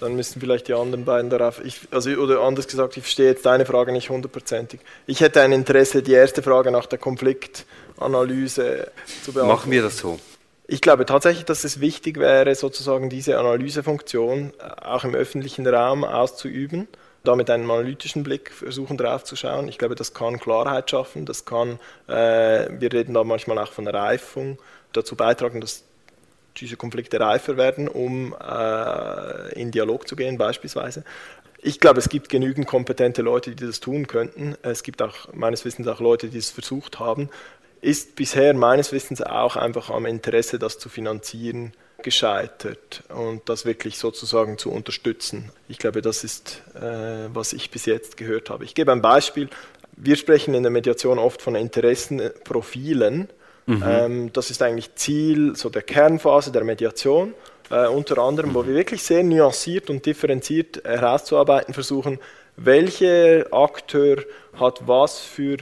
Dann 0.00 0.16
müssten 0.16 0.40
vielleicht 0.40 0.66
die 0.66 0.74
anderen 0.74 1.04
beiden 1.04 1.30
darauf, 1.30 1.64
ich, 1.64 1.82
also, 1.92 2.10
oder 2.10 2.40
anders 2.40 2.66
gesagt, 2.66 2.96
ich 2.96 3.04
verstehe 3.04 3.26
jetzt 3.26 3.46
deine 3.46 3.64
Frage 3.64 3.92
nicht 3.92 4.10
hundertprozentig. 4.10 4.80
Ich 5.06 5.20
hätte 5.20 5.40
ein 5.40 5.52
Interesse, 5.52 6.02
die 6.02 6.14
erste 6.14 6.42
Frage 6.42 6.72
nach 6.72 6.86
der 6.86 6.98
Konfliktanalyse 6.98 8.90
zu 9.22 9.32
beantworten. 9.32 9.56
Machen 9.56 9.70
wir 9.70 9.82
das 9.82 9.98
so. 9.98 10.18
Ich 10.66 10.80
glaube 10.80 11.06
tatsächlich, 11.06 11.44
dass 11.44 11.62
es 11.62 11.78
wichtig 11.78 12.18
wäre, 12.18 12.56
sozusagen 12.56 13.08
diese 13.08 13.38
Analysefunktion 13.38 14.52
auch 14.82 15.04
im 15.04 15.14
öffentlichen 15.14 15.64
Raum 15.64 16.02
auszuüben 16.02 16.88
da 17.26 17.36
mit 17.36 17.50
einem 17.50 17.70
analytischen 17.70 18.22
Blick 18.22 18.52
versuchen 18.52 18.96
drauf 18.96 19.24
zu 19.24 19.36
schauen. 19.36 19.68
Ich 19.68 19.78
glaube, 19.78 19.94
das 19.94 20.14
kann 20.14 20.38
Klarheit 20.38 20.90
schaffen, 20.90 21.26
das 21.26 21.44
kann, 21.44 21.78
äh, 22.08 22.68
wir 22.70 22.92
reden 22.92 23.14
da 23.14 23.24
manchmal 23.24 23.58
auch 23.58 23.72
von 23.72 23.86
Reifung, 23.86 24.58
dazu 24.92 25.16
beitragen, 25.16 25.60
dass 25.60 25.84
diese 26.56 26.76
Konflikte 26.76 27.20
reifer 27.20 27.56
werden, 27.56 27.88
um 27.88 28.34
äh, 28.34 29.60
in 29.60 29.70
Dialog 29.70 30.08
zu 30.08 30.16
gehen 30.16 30.38
beispielsweise. 30.38 31.04
Ich 31.58 31.80
glaube, 31.80 31.98
es 31.98 32.08
gibt 32.08 32.28
genügend 32.28 32.66
kompetente 32.66 33.22
Leute, 33.22 33.54
die 33.54 33.66
das 33.66 33.80
tun 33.80 34.06
könnten. 34.06 34.56
Es 34.62 34.82
gibt 34.82 35.02
auch 35.02 35.32
meines 35.32 35.64
Wissens 35.64 35.88
auch 35.88 36.00
Leute, 36.00 36.28
die 36.28 36.38
es 36.38 36.50
versucht 36.50 36.98
haben. 36.98 37.28
Ist 37.80 38.16
bisher 38.16 38.54
meines 38.54 38.92
Wissens 38.92 39.22
auch 39.22 39.56
einfach 39.56 39.90
am 39.90 40.06
Interesse, 40.06 40.58
das 40.58 40.78
zu 40.78 40.88
finanzieren, 40.88 41.72
gescheitert 42.06 43.02
und 43.08 43.48
das 43.48 43.64
wirklich 43.64 43.98
sozusagen 43.98 44.58
zu 44.58 44.70
unterstützen. 44.70 45.50
Ich 45.66 45.78
glaube, 45.78 46.02
das 46.02 46.22
ist, 46.22 46.62
äh, 46.76 47.26
was 47.34 47.52
ich 47.52 47.72
bis 47.72 47.84
jetzt 47.84 48.16
gehört 48.16 48.48
habe. 48.48 48.62
Ich 48.62 48.76
gebe 48.76 48.92
ein 48.92 49.02
Beispiel. 49.02 49.48
Wir 49.96 50.14
sprechen 50.14 50.54
in 50.54 50.62
der 50.62 50.70
Mediation 50.70 51.18
oft 51.18 51.42
von 51.42 51.56
Interessenprofilen. 51.56 53.28
Mhm. 53.66 53.82
Ähm, 53.84 54.32
das 54.32 54.52
ist 54.52 54.62
eigentlich 54.62 54.94
Ziel 54.94 55.56
so 55.56 55.68
der 55.68 55.82
Kernphase 55.82 56.52
der 56.52 56.62
Mediation. 56.62 57.34
Äh, 57.70 57.88
unter 57.88 58.18
anderem, 58.18 58.54
wo 58.54 58.64
wir 58.64 58.74
wirklich 58.74 59.02
sehr 59.02 59.24
nuanciert 59.24 59.90
und 59.90 60.06
differenziert 60.06 60.84
herauszuarbeiten 60.84 61.74
versuchen, 61.74 62.20
welcher 62.56 63.52
Akteur 63.52 64.22
hat 64.54 64.86
was 64.86 65.18
für 65.18 65.56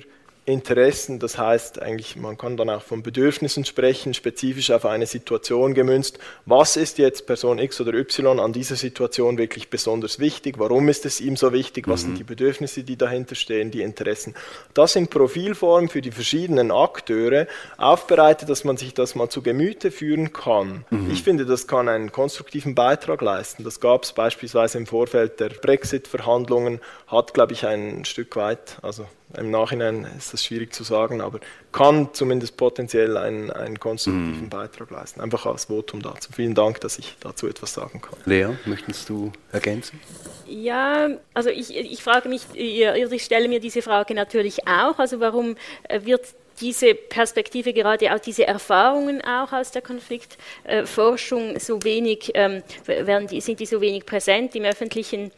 Interessen, 0.46 1.18
das 1.18 1.38
heißt 1.38 1.80
eigentlich, 1.80 2.16
man 2.16 2.36
kann 2.36 2.58
dann 2.58 2.68
auch 2.68 2.82
von 2.82 3.02
Bedürfnissen 3.02 3.64
sprechen, 3.64 4.12
spezifisch 4.12 4.70
auf 4.70 4.84
eine 4.84 5.06
Situation 5.06 5.72
gemünzt. 5.72 6.18
Was 6.44 6.76
ist 6.76 6.98
jetzt 6.98 7.26
Person 7.26 7.58
X 7.58 7.80
oder 7.80 7.94
Y 7.94 8.38
an 8.38 8.52
dieser 8.52 8.76
Situation 8.76 9.38
wirklich 9.38 9.70
besonders 9.70 10.18
wichtig? 10.18 10.58
Warum 10.58 10.88
ist 10.90 11.06
es 11.06 11.22
ihm 11.22 11.36
so 11.36 11.54
wichtig? 11.54 11.88
Was 11.88 12.02
mhm. 12.02 12.08
sind 12.08 12.18
die 12.18 12.24
Bedürfnisse, 12.24 12.84
die 12.84 12.96
dahinter 12.96 13.36
stehen, 13.36 13.70
die 13.70 13.80
Interessen? 13.80 14.34
Das 14.74 14.96
in 14.96 15.08
Profilform 15.08 15.88
für 15.88 16.02
die 16.02 16.12
verschiedenen 16.12 16.70
Akteure 16.70 17.46
aufbereitet, 17.78 18.50
dass 18.50 18.64
man 18.64 18.76
sich 18.76 18.92
das 18.92 19.14
mal 19.14 19.30
zu 19.30 19.40
Gemüte 19.40 19.90
führen 19.90 20.34
kann. 20.34 20.84
Mhm. 20.90 21.10
Ich 21.10 21.22
finde, 21.22 21.46
das 21.46 21.66
kann 21.66 21.88
einen 21.88 22.12
konstruktiven 22.12 22.74
Beitrag 22.74 23.22
leisten. 23.22 23.64
Das 23.64 23.80
gab 23.80 24.04
es 24.04 24.12
beispielsweise 24.12 24.76
im 24.76 24.86
Vorfeld 24.86 25.40
der 25.40 25.48
Brexit-Verhandlungen, 25.48 26.80
hat, 27.06 27.32
glaube 27.32 27.54
ich, 27.54 27.64
ein 27.64 28.04
Stück 28.04 28.36
weit, 28.36 28.76
also 28.82 29.06
im 29.38 29.50
Nachhinein 29.50 30.06
ist 30.16 30.32
das 30.32 30.44
schwierig 30.44 30.72
zu 30.72 30.84
sagen, 30.84 31.20
aber 31.20 31.40
kann 31.72 32.10
zumindest 32.12 32.56
potenziell 32.56 33.16
einen, 33.16 33.50
einen 33.50 33.78
konstruktiven 33.78 34.46
mm. 34.46 34.50
Beitrag 34.50 34.90
leisten. 34.90 35.20
Einfach 35.20 35.46
als 35.46 35.66
Votum 35.66 36.02
dazu. 36.02 36.32
Vielen 36.32 36.54
Dank, 36.54 36.80
dass 36.80 36.98
ich 36.98 37.16
dazu 37.20 37.46
etwas 37.48 37.74
sagen 37.74 38.00
kann. 38.00 38.18
Lea, 38.24 38.48
möchtest 38.64 39.08
du 39.08 39.32
ergänzen? 39.52 40.00
Ja, 40.46 41.08
also 41.32 41.50
ich, 41.50 41.76
ich 41.76 42.02
frage 42.02 42.28
mich, 42.28 42.42
ich 42.54 43.24
stelle 43.24 43.48
mir 43.48 43.60
diese 43.60 43.82
Frage 43.82 44.14
natürlich 44.14 44.66
auch, 44.68 44.98
also 44.98 45.20
warum 45.20 45.56
äh, 45.84 46.04
wird 46.04 46.34
diese 46.60 46.94
Perspektive, 46.94 47.72
gerade 47.72 48.14
auch 48.14 48.18
diese 48.18 48.46
Erfahrungen 48.46 49.22
auch 49.22 49.52
aus 49.52 49.70
der 49.70 49.82
Konfliktforschung 49.82 51.58
so 51.58 51.82
wenig, 51.82 52.30
ähm, 52.34 52.62
werden 52.86 53.26
die, 53.28 53.40
sind 53.40 53.60
die 53.60 53.66
so 53.66 53.80
wenig 53.80 54.06
präsent 54.06 54.54
im 54.54 54.64
öffentlichen 54.64 55.32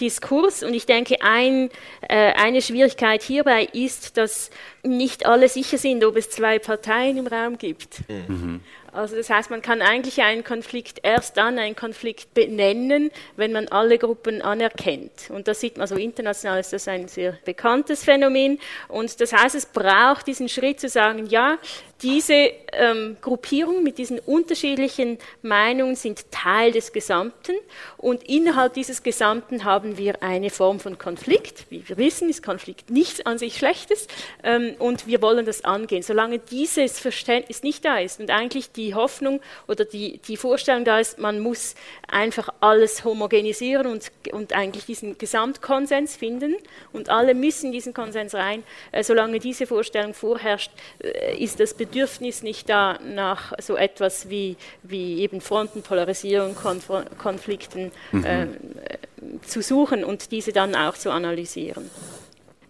Diskurs. 0.00 0.62
Und 0.62 0.74
ich 0.74 0.86
denke, 0.86 1.16
ein, 1.20 1.70
äh, 2.08 2.32
eine 2.32 2.62
Schwierigkeit 2.62 3.22
hierbei 3.22 3.68
ist, 3.72 4.16
dass 4.16 4.50
nicht 4.82 5.26
alle 5.26 5.48
sicher 5.48 5.78
sind, 5.78 6.04
ob 6.04 6.16
es 6.16 6.30
zwei 6.30 6.58
Parteien 6.58 7.18
im 7.18 7.26
Raum 7.26 7.58
gibt. 7.58 8.08
Mhm. 8.08 8.60
Also 8.92 9.16
das 9.16 9.30
heißt, 9.30 9.48
man 9.48 9.62
kann 9.62 9.80
eigentlich 9.80 10.20
einen 10.20 10.44
Konflikt 10.44 11.00
erst 11.02 11.38
dann 11.38 11.58
einen 11.58 11.74
Konflikt 11.74 12.34
benennen, 12.34 13.10
wenn 13.36 13.50
man 13.50 13.68
alle 13.68 13.96
Gruppen 13.96 14.42
anerkennt. 14.42 15.30
Und 15.30 15.48
das 15.48 15.60
sieht 15.60 15.78
man 15.78 15.86
so 15.86 15.96
international 15.96 16.60
ist 16.60 16.74
das 16.74 16.86
ein 16.88 17.08
sehr 17.08 17.38
bekanntes 17.46 18.04
Phänomen. 18.04 18.60
Und 18.88 19.18
das 19.20 19.32
heißt, 19.32 19.54
es 19.54 19.64
braucht 19.64 20.26
diesen 20.26 20.50
Schritt 20.50 20.78
zu 20.78 20.90
sagen, 20.90 21.26
ja, 21.26 21.56
diese 22.02 22.52
ähm, 22.72 23.16
Gruppierungen 23.20 23.84
mit 23.84 23.98
diesen 23.98 24.18
unterschiedlichen 24.18 25.18
Meinungen 25.42 25.94
sind 25.94 26.30
Teil 26.32 26.72
des 26.72 26.92
Gesamten 26.92 27.52
und 27.96 28.24
innerhalb 28.24 28.74
dieses 28.74 29.02
Gesamten 29.02 29.64
haben 29.64 29.98
wir 29.98 30.22
eine 30.22 30.50
Form 30.50 30.80
von 30.80 30.98
Konflikt. 30.98 31.66
Wie 31.70 31.88
wir 31.88 31.96
wissen, 31.98 32.28
ist 32.28 32.42
Konflikt 32.42 32.90
nichts 32.90 33.24
an 33.24 33.38
sich 33.38 33.56
Schlechtes 33.56 34.08
ähm, 34.42 34.74
und 34.78 35.06
wir 35.06 35.22
wollen 35.22 35.46
das 35.46 35.64
angehen. 35.64 36.02
Solange 36.02 36.38
dieses 36.38 36.98
Verständnis 36.98 37.62
nicht 37.62 37.84
da 37.84 37.98
ist 37.98 38.20
und 38.20 38.30
eigentlich 38.30 38.72
die 38.72 38.94
Hoffnung 38.94 39.40
oder 39.68 39.84
die, 39.84 40.18
die 40.18 40.36
Vorstellung 40.36 40.84
da 40.84 40.98
ist, 40.98 41.18
man 41.18 41.40
muss 41.40 41.74
einfach 42.08 42.48
alles 42.60 43.04
homogenisieren 43.04 43.86
und, 43.86 44.10
und 44.32 44.52
eigentlich 44.54 44.86
diesen 44.86 45.18
Gesamtkonsens 45.18 46.16
finden 46.16 46.56
und 46.92 47.10
alle 47.10 47.34
müssen 47.34 47.70
diesen 47.70 47.94
Konsens 47.94 48.34
rein, 48.34 48.64
äh, 48.90 49.04
solange 49.04 49.38
diese 49.38 49.66
Vorstellung 49.66 50.14
vorherrscht, 50.14 50.72
äh, 51.02 51.36
ist 51.36 51.60
das 51.60 51.74
Bedürfnis 51.74 51.91
Bedürfnis 51.92 52.42
nicht 52.42 52.68
da 52.68 52.98
nach 53.04 53.52
so 53.60 53.76
etwas 53.76 54.30
wie, 54.30 54.56
wie 54.82 55.20
eben 55.20 55.40
Fronten, 55.42 55.82
Polarisierung, 55.82 56.54
Konf 56.54 56.90
Konflikten 57.18 57.92
mhm. 58.12 58.24
äh, 58.24 58.46
zu 59.42 59.62
suchen 59.62 60.02
und 60.02 60.32
diese 60.32 60.52
dann 60.52 60.74
auch 60.74 60.94
zu 60.94 61.10
analysieren 61.10 61.90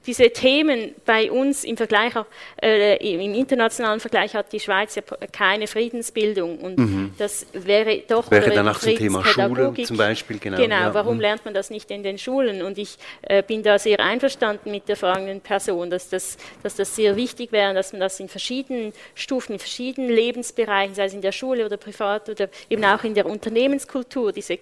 diese 0.07 0.31
Themen 0.31 0.95
bei 1.05 1.31
uns 1.31 1.65
im 1.65 1.77
Vergleich 1.77 2.17
auch, 2.17 2.27
äh, 2.61 2.97
im 3.15 3.35
internationalen 3.35 4.01
Vergleich 4.01 4.35
hat 4.35 4.53
die 4.53 4.61
Schweiz 4.61 4.95
ja 4.95 5.03
keine 5.31 5.67
Friedensbildung 5.67 6.59
und 6.59 6.79
mhm. 6.79 7.15
das 7.19 7.47
wäre 7.53 8.03
doch 8.09 8.31
wäre 8.31 8.51
dann 8.51 8.69
auch 8.69 8.79
zum 8.79 8.97
Thema 8.97 9.25
Schule 9.25 9.73
zum 9.85 9.97
Beispiel 9.97 10.39
genau. 10.39 10.57
Genau, 10.57 10.75
ja. 10.75 10.95
warum 10.95 11.15
mhm. 11.15 11.21
lernt 11.21 11.45
man 11.45 11.55
das 11.55 11.71
nicht 11.71 11.91
in 11.91 12.03
den 12.03 12.19
Schulen? 12.19 12.63
Und 12.63 12.79
ich 12.79 12.97
äh, 13.23 13.43
bin 13.43 13.63
da 13.63 13.79
sehr 13.79 14.01
einverstanden 14.01 14.71
mit 14.71 14.89
der 14.89 14.97
fragenden 14.97 15.41
Person, 15.41 15.91
dass 15.91 16.09
das, 16.09 16.37
dass 16.63 16.77
das 16.77 16.95
sehr 16.95 17.17
wichtig 17.17 17.53
wäre, 17.53 17.75
dass 17.75 17.93
man 17.93 18.01
das 18.01 18.19
in 18.21 18.29
verschiedenen 18.29 18.93
Stufen, 19.15 19.55
in 19.55 19.59
verschiedenen 19.59 20.11
Lebensbereichen, 20.11 20.95
sei 20.95 21.05
es 21.05 21.15
in 21.15 21.23
der 21.23 21.33
Schule 21.33 21.67
oder 21.67 21.77
privat 21.77 22.29
oder 22.29 22.49
eben 22.69 22.85
auch 22.85 23.05
in 23.05 23.15
der 23.15 23.27
Unternehmenskultur, 23.27 24.33
diese 24.33 24.59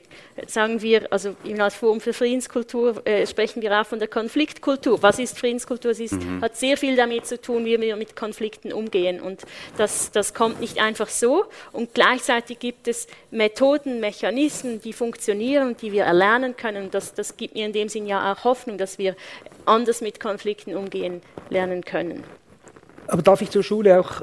sagen 0.47 0.83
wir, 0.83 1.07
also 1.11 1.35
als 1.59 1.75
Forum 1.75 2.01
für 2.01 2.12
Friedenskultur 2.12 3.07
äh, 3.07 3.27
sprechen 3.27 3.62
wir 3.62 3.81
auch 3.81 3.87
von 3.87 3.99
der 3.99 4.09
Konfliktkultur. 4.09 5.03
Was 5.03 5.19
ist 5.19 5.30
ist 5.31 5.39
Friedenskultur, 5.39 5.90
es 5.90 6.01
ist, 6.01 6.12
mhm. 6.12 6.40
hat 6.40 6.57
sehr 6.57 6.77
viel 6.77 6.97
damit 6.97 7.27
zu 7.27 7.40
tun, 7.40 7.65
wie 7.65 7.81
wir 7.81 7.97
mit 7.97 8.16
Konflikten 8.16 8.73
umgehen. 8.73 9.20
Und 9.20 9.43
das, 9.77 10.11
das 10.11 10.35
kommt 10.35 10.61
nicht 10.61 10.81
einfach 10.81 11.09
so. 11.09 11.44
Und 11.73 11.94
gleichzeitig 11.94 12.59
gibt 12.59 12.89
es 12.89 13.07
Methoden, 13.31 14.01
Mechanismen, 14.01 14.81
die 14.81 14.93
funktionieren 14.93 15.69
und 15.69 15.82
die 15.82 15.93
wir 15.93 16.05
erlernen 16.05 16.57
können. 16.57 16.90
Das, 16.90 17.15
das 17.15 17.36
gibt 17.36 17.55
mir 17.55 17.66
in 17.66 17.73
dem 17.73 17.89
Sinn 17.89 18.07
ja 18.07 18.32
auch 18.32 18.44
Hoffnung, 18.44 18.78
dass 18.78 18.98
wir 18.98 19.16
anders 19.66 20.01
mit 20.01 20.20
Konflikten 20.20 20.74
umgehen 20.77 21.23
lernen 21.48 21.85
können. 21.85 22.24
Aber 23.07 23.23
darf 23.23 23.43
ich 23.43 23.51
zur 23.51 23.62
Schule 23.62 23.98
auch 24.01 24.23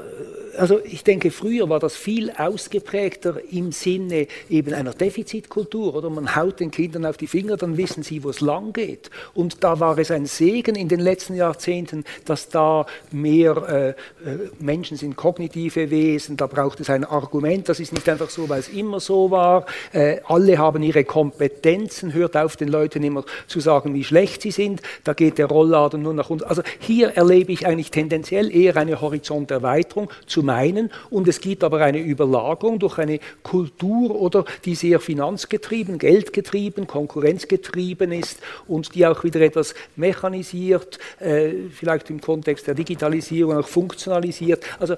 also 0.56 0.80
ich 0.84 1.04
denke, 1.04 1.30
früher 1.30 1.68
war 1.68 1.80
das 1.80 1.96
viel 1.96 2.30
ausgeprägter 2.30 3.36
im 3.50 3.72
Sinne 3.72 4.26
eben 4.48 4.74
einer 4.74 4.92
Defizitkultur 4.92 5.94
oder 5.94 6.10
man 6.10 6.36
haut 6.36 6.60
den 6.60 6.70
Kindern 6.70 7.06
auf 7.06 7.16
die 7.16 7.26
Finger, 7.26 7.56
dann 7.56 7.76
wissen 7.76 8.02
sie, 8.02 8.22
wo 8.24 8.30
es 8.30 8.40
lang 8.40 8.72
geht. 8.72 9.10
Und 9.34 9.62
da 9.64 9.80
war 9.80 9.98
es 9.98 10.10
ein 10.10 10.26
Segen 10.26 10.74
in 10.74 10.88
den 10.88 11.00
letzten 11.00 11.34
Jahrzehnten, 11.34 12.04
dass 12.24 12.48
da 12.48 12.86
mehr 13.10 13.96
äh, 14.24 14.28
äh, 14.28 14.38
Menschen 14.58 14.96
sind 14.96 15.16
kognitive 15.16 15.90
Wesen, 15.90 16.36
da 16.36 16.46
braucht 16.46 16.80
es 16.80 16.90
ein 16.90 17.04
Argument, 17.04 17.68
das 17.68 17.80
ist 17.80 17.92
nicht 17.92 18.08
einfach 18.08 18.30
so, 18.30 18.48
weil 18.48 18.60
es 18.60 18.68
immer 18.68 19.00
so 19.00 19.30
war. 19.30 19.66
Äh, 19.92 20.20
alle 20.26 20.58
haben 20.58 20.82
ihre 20.82 21.04
Kompetenzen, 21.04 22.12
hört 22.12 22.36
auf 22.36 22.56
den 22.56 22.68
Leuten 22.68 23.02
immer 23.02 23.24
zu 23.46 23.60
sagen, 23.60 23.94
wie 23.94 24.04
schlecht 24.04 24.42
sie 24.42 24.50
sind, 24.50 24.82
da 25.04 25.12
geht 25.12 25.38
der 25.38 25.46
Rollladen 25.46 26.02
nur 26.02 26.14
nach 26.14 26.30
unten. 26.30 26.44
Also 26.44 26.62
hier 26.78 27.10
erlebe 27.10 27.52
ich 27.52 27.66
eigentlich 27.66 27.90
tendenziell 27.90 28.54
eher 28.54 28.76
eine 28.76 29.00
Horizonterweiterung, 29.00 30.10
zum 30.38 30.46
meinen. 30.46 30.90
Und 31.10 31.26
es 31.26 31.40
gibt 31.40 31.64
aber 31.64 31.80
eine 31.80 31.98
Überlagerung 31.98 32.78
durch 32.78 32.98
eine 32.98 33.18
Kultur 33.42 34.20
oder 34.20 34.44
die 34.64 34.76
sehr 34.76 35.00
finanzgetrieben, 35.00 35.98
geldgetrieben, 35.98 36.86
konkurrenzgetrieben 36.86 38.12
ist 38.12 38.38
und 38.68 38.94
die 38.94 39.04
auch 39.04 39.24
wieder 39.24 39.40
etwas 39.40 39.74
mechanisiert, 39.96 41.00
äh, 41.18 41.50
vielleicht 41.72 42.08
im 42.10 42.20
Kontext 42.20 42.68
der 42.68 42.74
Digitalisierung 42.74 43.56
auch 43.56 43.66
funktionalisiert. 43.66 44.64
Also 44.78 44.94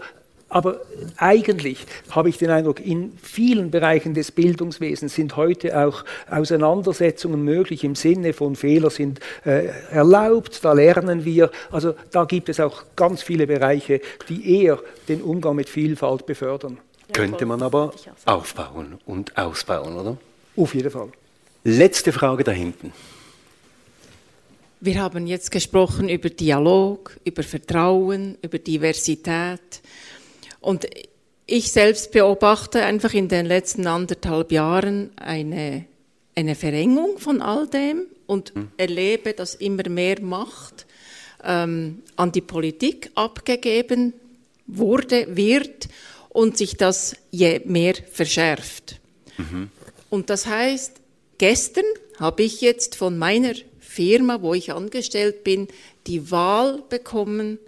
Aber 0.50 0.80
eigentlich 1.16 1.86
habe 2.10 2.28
ich 2.28 2.36
den 2.36 2.50
Eindruck, 2.50 2.84
in 2.84 3.12
vielen 3.22 3.70
Bereichen 3.70 4.14
des 4.14 4.32
Bildungswesens 4.32 5.14
sind 5.14 5.36
heute 5.36 5.86
auch 5.86 6.04
Auseinandersetzungen 6.28 7.42
möglich 7.42 7.84
im 7.84 7.94
Sinne 7.94 8.32
von 8.32 8.56
Fehler 8.56 8.90
sind 8.90 9.20
äh, 9.44 9.68
erlaubt, 9.92 10.64
da 10.64 10.72
lernen 10.72 11.24
wir. 11.24 11.50
Also 11.70 11.94
da 12.10 12.24
gibt 12.24 12.48
es 12.48 12.58
auch 12.58 12.82
ganz 12.96 13.22
viele 13.22 13.46
Bereiche, 13.46 14.00
die 14.28 14.62
eher 14.62 14.80
den 15.08 15.22
Umgang 15.22 15.54
mit 15.54 15.68
Vielfalt 15.68 16.26
befördern. 16.26 16.78
Könnte 17.12 17.46
man 17.46 17.62
aber 17.62 17.92
aufbauen 18.24 18.98
und 19.06 19.36
ausbauen, 19.36 19.96
oder? 19.96 20.16
Auf 20.56 20.74
jeden 20.74 20.90
Fall. 20.90 21.08
Letzte 21.62 22.12
Frage 22.12 22.42
da 22.42 22.52
hinten. 22.52 22.92
Wir 24.80 25.00
haben 25.00 25.26
jetzt 25.26 25.50
gesprochen 25.50 26.08
über 26.08 26.30
Dialog, 26.30 27.18
über 27.24 27.42
Vertrauen, 27.42 28.38
über 28.42 28.58
Diversität. 28.58 29.82
Und 30.60 30.86
ich 31.46 31.72
selbst 31.72 32.12
beobachte 32.12 32.84
einfach 32.84 33.12
in 33.12 33.28
den 33.28 33.46
letzten 33.46 33.86
anderthalb 33.86 34.52
Jahren 34.52 35.10
eine, 35.16 35.84
eine 36.34 36.54
Verengung 36.54 37.18
von 37.18 37.42
all 37.42 37.66
dem 37.66 38.02
und 38.26 38.54
mhm. 38.54 38.68
erlebe, 38.76 39.32
dass 39.32 39.56
immer 39.56 39.88
mehr 39.88 40.20
Macht 40.20 40.86
ähm, 41.42 42.02
an 42.16 42.32
die 42.32 42.40
Politik 42.40 43.10
abgegeben 43.14 44.12
wurde, 44.66 45.36
wird 45.36 45.88
und 46.28 46.56
sich 46.56 46.76
das 46.76 47.16
je 47.30 47.60
mehr 47.64 47.94
verschärft. 48.12 49.00
Mhm. 49.36 49.70
Und 50.10 50.30
das 50.30 50.46
heißt, 50.46 51.00
gestern 51.38 51.84
habe 52.18 52.42
ich 52.42 52.60
jetzt 52.60 52.94
von 52.94 53.18
meiner 53.18 53.54
Firma, 53.80 54.42
wo 54.42 54.54
ich 54.54 54.72
angestellt 54.72 55.42
bin, 55.42 55.66
die 56.06 56.30
Wahl 56.30 56.82
bekommen, 56.88 57.58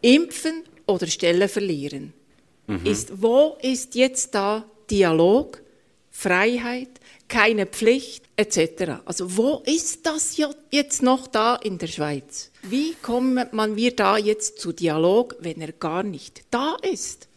impfen 0.00 0.62
oder 0.92 1.06
Stelle 1.06 1.48
verlieren. 1.48 2.12
Mhm. 2.66 2.86
Ist, 2.86 3.22
wo 3.22 3.56
ist 3.62 3.94
jetzt 3.94 4.34
da 4.34 4.64
Dialog, 4.90 5.60
Freiheit, 6.10 6.88
keine 7.28 7.66
Pflicht 7.66 8.24
etc.? 8.36 9.00
Also 9.04 9.36
wo 9.36 9.62
ist 9.66 10.06
das 10.06 10.36
jetzt 10.70 11.02
noch 11.02 11.26
da 11.26 11.56
in 11.56 11.78
der 11.78 11.88
Schweiz? 11.88 12.50
Wie 12.62 12.94
kommt 13.02 13.52
man 13.52 13.76
wir 13.76 13.96
da 13.96 14.16
jetzt 14.16 14.60
zu 14.60 14.72
Dialog, 14.72 15.36
wenn 15.40 15.60
er 15.60 15.72
gar 15.72 16.02
nicht 16.02 16.44
da 16.50 16.76
ist? 16.82 17.28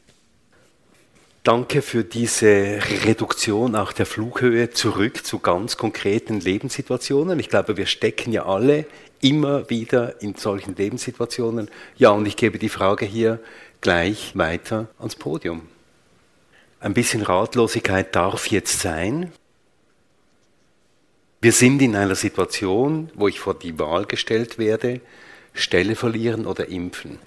Danke 1.46 1.84
für 1.84 2.04
diese 2.04 2.80
Reduktion 3.06 3.76
auch 3.76 3.94
der 3.94 4.08
Flughöhe 4.08 4.72
zurück 4.72 5.24
zu 5.26 5.38
ganz 5.38 5.78
konkreten 5.78 6.40
Lebenssituationen. 6.40 7.40
Ich 7.40 7.50
glaube, 7.50 7.78
wir 7.78 7.86
stecken 7.86 8.34
ja 8.34 8.48
alle 8.48 8.88
immer 9.26 9.70
wieder 9.72 10.22
in 10.22 10.36
solchen 10.36 10.76
Lebenssituationen. 10.76 11.70
Ja, 11.98 12.12
und 12.12 12.28
ich 12.28 12.38
gebe 12.38 12.60
die 12.60 12.70
Frage 12.70 13.06
hier 13.06 13.40
gleich 13.82 14.38
weiter 14.38 14.88
ans 15.00 15.16
Podium. 15.16 15.68
Ein 16.80 16.94
bisschen 16.94 17.24
Ratlosigkeit 17.24 18.16
darf 18.16 18.48
jetzt 18.48 18.80
sein. 18.80 19.32
Wir 21.42 21.52
sind 21.52 21.82
in 21.82 21.96
einer 21.96 22.14
Situation, 22.14 23.10
wo 23.16 23.28
ich 23.28 23.40
vor 23.40 23.56
die 23.56 23.80
Wahl 23.80 24.06
gestellt 24.06 24.60
werde, 24.60 25.02
Stelle 25.54 25.96
verlieren 25.96 26.46
oder 26.46 26.68
impfen. 26.68 27.18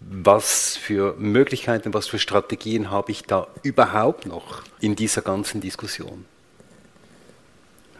Was 0.00 0.76
für 0.76 1.14
Möglichkeiten, 1.18 1.94
was 1.94 2.06
für 2.06 2.20
Strategien 2.20 2.90
habe 2.90 3.10
ich 3.10 3.24
da 3.24 3.48
überhaupt 3.62 4.26
noch 4.26 4.62
in 4.80 4.94
dieser 4.94 5.22
ganzen 5.22 5.60
Diskussion? 5.60 6.26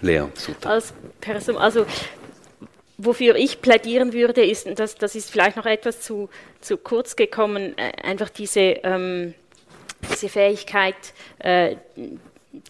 Lea, 0.00 0.24
Sutter. 0.34 0.70
Als 0.70 0.92
also 1.56 1.86
wofür 3.04 3.36
ich 3.36 3.60
plädieren 3.60 4.12
würde, 4.12 4.44
ist, 4.44 4.78
dass 4.78 4.94
das 4.94 5.14
ist 5.14 5.30
vielleicht 5.30 5.56
noch 5.56 5.66
etwas 5.66 6.00
zu, 6.00 6.28
zu 6.60 6.76
kurz 6.76 7.16
gekommen, 7.16 7.76
äh, 7.76 7.92
einfach 8.02 8.28
diese, 8.28 8.60
ähm, 8.60 9.34
diese 10.10 10.28
Fähigkeit 10.28 10.96
äh, 11.38 11.76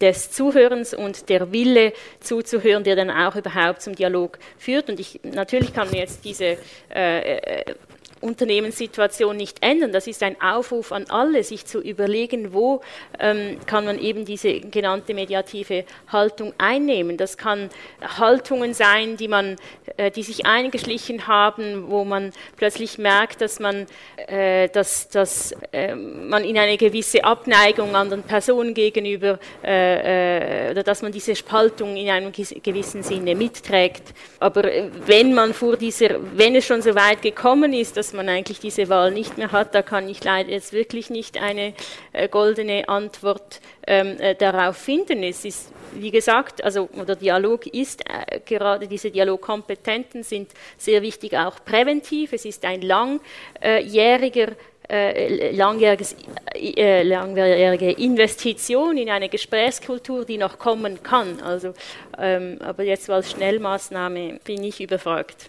des 0.01 0.31
Zuhörens 0.31 0.95
und 0.95 1.29
der 1.29 1.53
Wille 1.53 1.93
zuzuhören, 2.21 2.85
der 2.85 2.97
dann 2.97 3.11
auch 3.11 3.35
überhaupt 3.35 3.83
zum 3.83 3.95
Dialog 3.95 4.39
führt. 4.59 4.89
Und 4.89 5.01
ich, 5.01 5.21
natürlich 5.25 5.75
kann 5.75 5.89
man 5.89 5.97
jetzt 5.97 6.25
diese 6.25 6.57
äh, 6.95 7.37
äh 7.37 7.75
Unternehmenssituation 8.23 9.37
nicht 9.37 9.59
ändern. 9.63 9.93
Das 9.93 10.07
ist 10.07 10.23
ein 10.23 10.41
Aufruf 10.41 10.93
an 10.93 11.05
alle, 11.09 11.45
sich 11.45 11.67
zu 11.67 11.81
überlegen, 11.81 12.53
wo 12.53 12.81
ähm, 13.19 13.59
kann 13.67 13.85
man 13.85 13.99
eben 13.99 14.25
diese 14.25 14.61
genannte 14.61 15.15
mediative 15.15 15.85
Haltung 16.09 16.55
einnehmen. 16.59 17.17
Das 17.17 17.37
kann 17.37 17.71
Haltungen 18.19 18.75
sein, 18.75 19.17
die 19.17 19.29
man, 19.29 19.57
äh, 19.97 20.11
die 20.11 20.23
sich 20.23 20.47
eingeschlichen 20.47 21.27
haben, 21.27 21.91
wo 21.91 22.05
man 22.05 22.33
plötzlich 22.57 22.99
merkt, 22.99 23.41
dass 23.41 23.61
man, 23.61 23.87
äh, 24.17 24.69
dass, 24.69 25.09
dass 25.09 25.53
äh, 25.73 25.95
man 25.95 26.45
in 26.45 26.57
eine 26.59 26.77
gewisse 26.77 27.25
Abneigung 27.25 27.95
anderen 27.97 28.23
Personen 28.23 28.75
gegenüber 28.75 29.39
äh, 29.63 30.69
äh, 30.69 30.71
oder 30.71 30.83
dass 30.83 31.03
man 31.03 31.13
diese 31.13 31.35
Spaltung 31.35 31.97
in 31.97 32.09
einem 32.09 32.33
gewissen 32.33 33.03
Sinne 33.03 33.35
mitträgt. 33.35 34.15
Aber 34.39 34.65
äh, 34.65 34.89
wenn 35.07 35.35
man 35.35 35.55
vor 35.55 35.77
dieser, 35.77 36.17
wenn 36.37 36.55
es 36.55 36.65
schon 36.65 36.83
so 36.83 36.95
weit 36.95 37.23
gekommen 37.23 37.73
ist, 37.73 37.97
dass 37.97 38.12
man 38.13 38.29
eigentlich 38.29 38.61
diese 38.61 38.89
Wahl 38.89 39.11
nicht 39.11 39.39
mehr 39.39 39.53
hat, 39.53 39.75
da 39.75 39.83
kann 39.83 40.09
ich 40.09 40.23
leider 40.23 40.51
jetzt 40.51 40.73
wirklich 40.73 41.11
nicht 41.11 41.41
eine 41.41 41.75
äh, 42.13 42.29
goldene 42.29 42.89
Antwort 42.89 43.61
ähm, 43.87 44.19
äh, 44.21 44.35
darauf 44.35 44.77
finden. 44.77 45.23
Es 45.23 45.45
ist, 45.45 45.73
wie 45.95 46.11
gesagt, 46.11 46.63
also 46.65 46.89
der 47.07 47.17
Dialog 47.17 47.67
ist, 47.67 48.03
äh, 48.09 48.41
gerade 48.45 48.87
diese 48.87 49.11
Dialogkompetenten 49.11 50.23
sind 50.23 50.51
sehr 50.79 51.03
wichtig, 51.03 51.37
auch 51.37 51.65
präventiv. 51.65 52.33
Es 52.33 52.45
ist 52.45 52.65
ein 52.65 52.83
langjähriger 52.83 54.53
äh, 54.89 55.53
langjähriges, 55.53 56.17
äh, 56.55 57.03
langjährige 57.03 57.93
Investition 57.93 58.97
in 58.99 59.09
eine 59.09 59.29
Gesprächskultur, 59.29 60.25
die 60.25 60.37
noch 60.37 60.59
kommen 60.59 61.03
kann. 61.03 61.41
Also, 61.41 61.73
ähm, 62.19 62.59
aber 62.61 62.83
jetzt 62.83 63.09
als 63.09 63.31
Schnellmaßnahme 63.31 64.41
bin 64.45 64.65
ich 64.65 64.81
überfragt. 64.81 65.49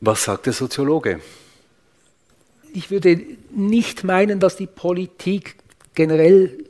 Was 0.00 0.24
sagt 0.24 0.46
der 0.46 0.52
Soziologe? 0.52 1.20
Ich 2.72 2.90
würde 2.90 3.20
nicht 3.50 4.04
meinen, 4.04 4.40
dass 4.40 4.56
die 4.56 4.66
Politik 4.66 5.56
generell 5.94 6.64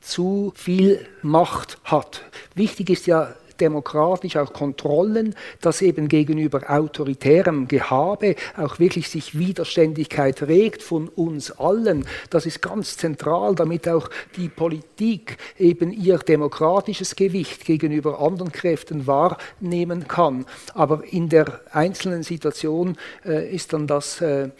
zu 0.00 0.52
viel 0.54 1.06
Macht 1.22 1.78
hat. 1.84 2.22
Wichtig 2.54 2.90
ist 2.90 3.06
ja 3.06 3.34
demokratisch 3.60 4.36
auch 4.36 4.52
Kontrollen, 4.52 5.34
dass 5.60 5.82
eben 5.82 6.08
gegenüber 6.08 6.70
autoritärem 6.70 7.68
Gehabe 7.68 8.36
auch 8.56 8.78
wirklich 8.78 9.08
sich 9.08 9.38
Widerständigkeit 9.38 10.42
regt 10.42 10.82
von 10.82 11.08
uns 11.08 11.50
allen. 11.52 12.06
Das 12.30 12.46
ist 12.46 12.62
ganz 12.62 12.96
zentral, 12.96 13.54
damit 13.54 13.88
auch 13.88 14.08
die 14.36 14.48
Politik 14.48 15.36
eben 15.58 15.92
ihr 15.92 16.18
demokratisches 16.18 17.16
Gewicht 17.16 17.64
gegenüber 17.64 18.20
anderen 18.20 18.52
Kräften 18.52 19.06
wahrnehmen 19.06 20.08
kann. 20.08 20.46
Aber 20.74 21.02
in 21.04 21.28
der 21.28 21.60
einzelnen 21.72 22.22
Situation 22.22 22.96
äh, 23.24 23.52
ist 23.54 23.72
dann 23.72 23.86
das 23.86 24.20
äh, 24.20 24.50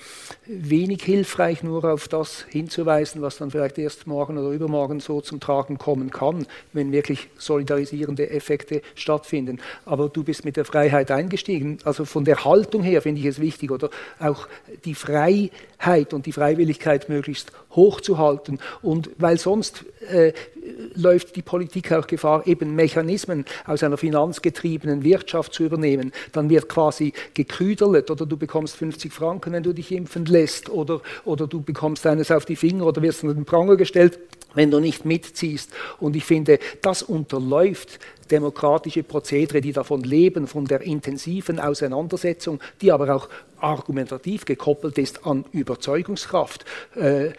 wenig 0.48 1.02
hilfreich, 1.02 1.62
nur 1.62 1.84
auf 1.84 2.08
das 2.08 2.44
hinzuweisen, 2.48 3.20
was 3.20 3.36
dann 3.36 3.50
vielleicht 3.50 3.78
erst 3.78 4.06
morgen 4.06 4.38
oder 4.38 4.50
übermorgen 4.50 4.98
so 4.98 5.20
zum 5.20 5.40
Tragen 5.40 5.76
kommen 5.76 6.10
kann, 6.10 6.46
wenn 6.72 6.90
wirklich 6.90 7.28
solidarisierende 7.36 8.30
Effekte 8.30 8.82
stattfinden. 8.94 9.60
Aber 9.84 10.08
du 10.08 10.24
bist 10.24 10.44
mit 10.44 10.56
der 10.56 10.64
Freiheit 10.64 11.10
eingestiegen. 11.10 11.78
Also 11.84 12.06
von 12.06 12.24
der 12.24 12.44
Haltung 12.44 12.82
her 12.82 13.02
finde 13.02 13.20
ich 13.20 13.26
es 13.26 13.40
wichtig, 13.40 13.70
oder 13.70 13.90
auch 14.18 14.48
die 14.84 14.94
Freiheit 14.94 16.14
und 16.14 16.24
die 16.24 16.32
Freiwilligkeit 16.32 17.08
möglichst 17.08 17.52
hochzuhalten. 17.72 18.58
Und 18.80 19.10
weil 19.18 19.38
sonst 19.38 19.84
äh, 20.10 20.32
läuft 20.94 21.36
die 21.36 21.42
Politik 21.42 21.92
auch 21.92 22.06
Gefahr, 22.06 22.46
eben 22.46 22.74
Mechanismen 22.74 23.44
aus 23.66 23.82
einer 23.82 23.96
finanzgetriebenen 23.96 25.04
Wirtschaft 25.04 25.52
zu 25.52 25.64
übernehmen. 25.64 26.12
Dann 26.32 26.50
wird 26.50 26.68
quasi 26.68 27.12
geküderlet 27.34 28.10
oder 28.10 28.26
du 28.26 28.36
bekommst 28.36 28.76
50 28.76 29.12
Franken, 29.12 29.52
wenn 29.52 29.62
du 29.62 29.72
dich 29.72 29.92
impfen 29.92 30.24
lässt 30.26 30.70
oder, 30.70 31.00
oder 31.24 31.46
du 31.46 31.62
bekommst 31.62 32.06
eines 32.06 32.30
auf 32.30 32.44
die 32.44 32.56
Finger 32.56 32.86
oder 32.86 33.02
wirst 33.02 33.24
an 33.24 33.34
den 33.34 33.44
Pranger 33.44 33.76
gestellt, 33.76 34.18
wenn 34.54 34.70
du 34.70 34.80
nicht 34.80 35.04
mitziehst. 35.04 35.70
Und 36.00 36.16
ich 36.16 36.24
finde, 36.24 36.58
das 36.82 37.02
unterläuft 37.02 37.98
demokratische 38.30 39.02
Prozedere, 39.02 39.60
die 39.60 39.72
davon 39.72 40.02
leben, 40.02 40.46
von 40.46 40.64
der 40.64 40.82
intensiven 40.82 41.58
Auseinandersetzung, 41.58 42.60
die 42.80 42.92
aber 42.92 43.14
auch 43.14 43.28
argumentativ 43.60 44.44
gekoppelt 44.44 44.98
ist 44.98 45.26
an 45.26 45.44
Überzeugungskraft. 45.52 46.64
Äh, 46.94 47.30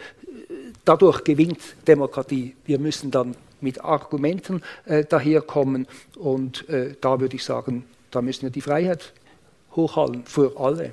dadurch 0.84 1.24
gewinnt 1.24 1.60
Demokratie. 1.86 2.54
Wir 2.64 2.78
müssen 2.78 3.10
dann 3.10 3.36
mit 3.60 3.84
Argumenten 3.84 4.62
äh, 4.86 5.04
daherkommen 5.04 5.86
und 6.18 6.68
äh, 6.68 6.94
da 7.00 7.20
würde 7.20 7.36
ich 7.36 7.44
sagen, 7.44 7.84
da 8.10 8.22
müssen 8.22 8.42
wir 8.42 8.50
die 8.50 8.62
Freiheit 8.62 9.12
hochhalten 9.76 10.24
für 10.24 10.58
alle. 10.58 10.92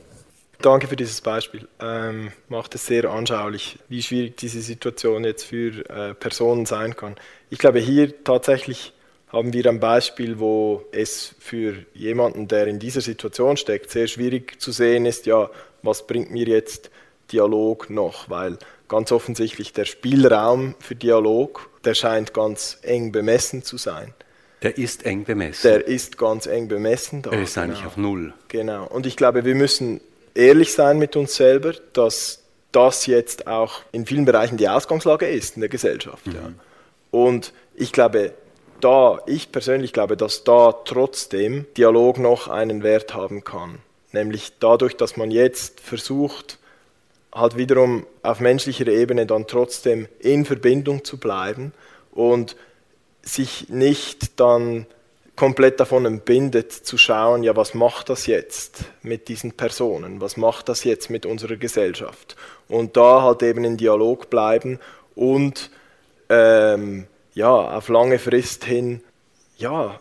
Danke 0.62 0.88
für 0.88 0.95
dieses 0.95 1.22
Beispiel. 1.22 1.68
Ähm, 1.80 2.32
macht 2.49 2.74
es 2.74 2.88
sehr 2.88 3.06
anschaulich, 3.06 3.78
wie 3.90 4.02
schwierig 4.02 4.38
diese 4.38 4.62
Situation 4.62 5.24
jetzt 5.24 5.44
für 5.44 5.88
äh, 5.90 6.14
Personen 6.16 6.66
sein 6.66 6.95
kann. 6.95 7.16
Ich 7.49 7.60
glaube, 7.60 7.80
hier 7.80 8.24
tatsächlich 8.24 8.94
haben 9.30 9.54
wir 9.54 9.66
ein 9.66 9.80
Beispiel, 9.80 10.40
wo 10.40 10.86
es 10.91 11.36
für 11.40 11.76
jemanden, 11.94 12.48
der 12.48 12.68
in 12.68 12.80
dieser 12.80 13.02
Situation 13.02 13.58
steckt, 13.58 13.91
sehr 13.91 14.08
schwierig 14.08 14.62
zu 14.62 14.72
sehen 14.72 15.06
ist, 15.06 15.26
ja, 15.26 15.49
was 15.82 16.08
bringt 16.08 16.32
mir 16.32 16.45
jetzt 16.48 16.90
Dialog 17.32 17.90
noch, 17.90 18.30
weil 18.30 18.58
ganz 18.88 19.12
offensichtlich 19.12 19.74
der 19.74 19.86
Spielraum 19.86 20.76
für 20.80 20.95
Dialog, 20.95 21.70
der 21.84 21.94
scheint 21.94 22.34
ganz 22.34 22.78
eng 22.84 23.12
bemessen 23.12 23.64
zu 23.64 23.78
sein. 23.78 24.14
Der 24.62 24.78
ist 24.78 25.06
eng 25.06 25.24
bemessen. 25.26 25.70
Der 25.70 25.88
ist 25.88 26.18
ganz 26.18 26.48
eng 26.48 26.68
bemessen. 26.68 27.22
Da, 27.22 27.32
er 27.32 27.41
ist 27.41 27.54
genau. 27.54 27.66
eigentlich 27.66 27.86
auf 27.86 27.98
Null. 27.98 28.34
Genau. 28.48 28.88
Und 28.88 29.06
ich 29.06 29.16
glaube, 29.16 29.45
wir 29.45 29.56
müssen 29.56 30.02
ehrlich 30.34 30.74
sein 30.74 30.98
mit 30.98 31.16
uns 31.16 31.36
selber, 31.36 31.74
dass 31.94 32.44
das 32.72 33.06
jetzt 33.06 33.48
auch 33.48 33.82
in 33.91 34.06
vielen 34.06 34.26
Bereichen 34.26 34.58
die 34.58 34.68
Ausgangslage 34.68 35.28
ist 35.28 35.56
in 35.56 35.62
der 35.62 35.70
Gesellschaft. 35.70 36.26
Mhm. 36.26 36.34
Ja. 36.34 36.54
Und 37.12 37.54
ich 37.76 37.91
glaube, 37.91 38.34
da, 38.82 39.20
ich 39.26 39.52
persönlich 39.52 39.94
glaube, 39.94 40.18
dass 40.18 40.44
da 40.44 40.74
trotzdem 40.86 41.66
Dialog 41.76 42.18
noch 42.20 42.48
einen 42.48 42.84
Wert 42.84 43.14
haben 43.14 43.44
kann. 43.44 43.80
Nämlich 44.12 44.54
dadurch, 44.60 44.95
dass 44.95 45.18
man 45.18 45.32
jetzt 45.32 45.80
versucht, 45.80 46.58
halt 47.34 47.58
wiederum 47.58 48.06
auf 48.24 48.40
menschlicher 48.40 48.88
Ebene 48.88 49.26
dann 49.26 49.48
trotzdem 49.48 50.08
in 50.20 50.45
Verbindung 50.45 51.04
zu 51.04 51.18
bleiben 51.18 51.74
und 52.12 52.56
sich 53.22 53.70
nicht 53.70 54.40
dann 54.40 54.86
komplett 55.36 55.80
davon 55.80 56.06
entbindet 56.06 56.72
zu 56.72 56.98
schauen, 56.98 57.44
ja, 57.44 57.56
was 57.56 57.74
macht 57.76 58.10
das 58.10 58.26
jetzt 58.26 58.86
mit 59.04 59.28
diesen 59.28 59.52
Personen, 59.52 60.20
was 60.20 60.36
macht 60.36 60.68
das 60.68 60.84
jetzt 60.84 61.10
mit 61.10 61.26
unserer 61.26 61.58
Gesellschaft 61.58 62.36
und 62.68 62.98
da 62.98 63.22
halt 63.22 63.44
eben 63.44 63.64
in 63.64 63.78
Dialog 63.78 64.32
bleiben 64.32 64.80
und 65.16 65.70
ähm, 66.30 67.06
ja, 67.38 67.53
auf 67.77 67.88
lange 67.88 68.18
Frist 68.18 68.65
hin, 68.65 69.01
ja, 69.57 69.99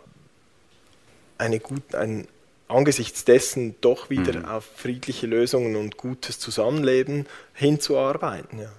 eine 1.37 1.61
gut, 1.61 1.95
ein, 1.95 2.27
angesichts 2.67 3.27
dessen 3.27 3.75
doch 3.83 4.09
wieder 4.09 4.39
mhm. 4.39 4.45
auf 4.47 4.65
friedliche 4.75 5.27
Lösungen 5.27 5.77
und 5.77 5.99
gutes 5.99 6.39
Zusammenleben 6.39 7.27
hinzuarbeiten. 7.53 8.59
Ja. 8.59 8.73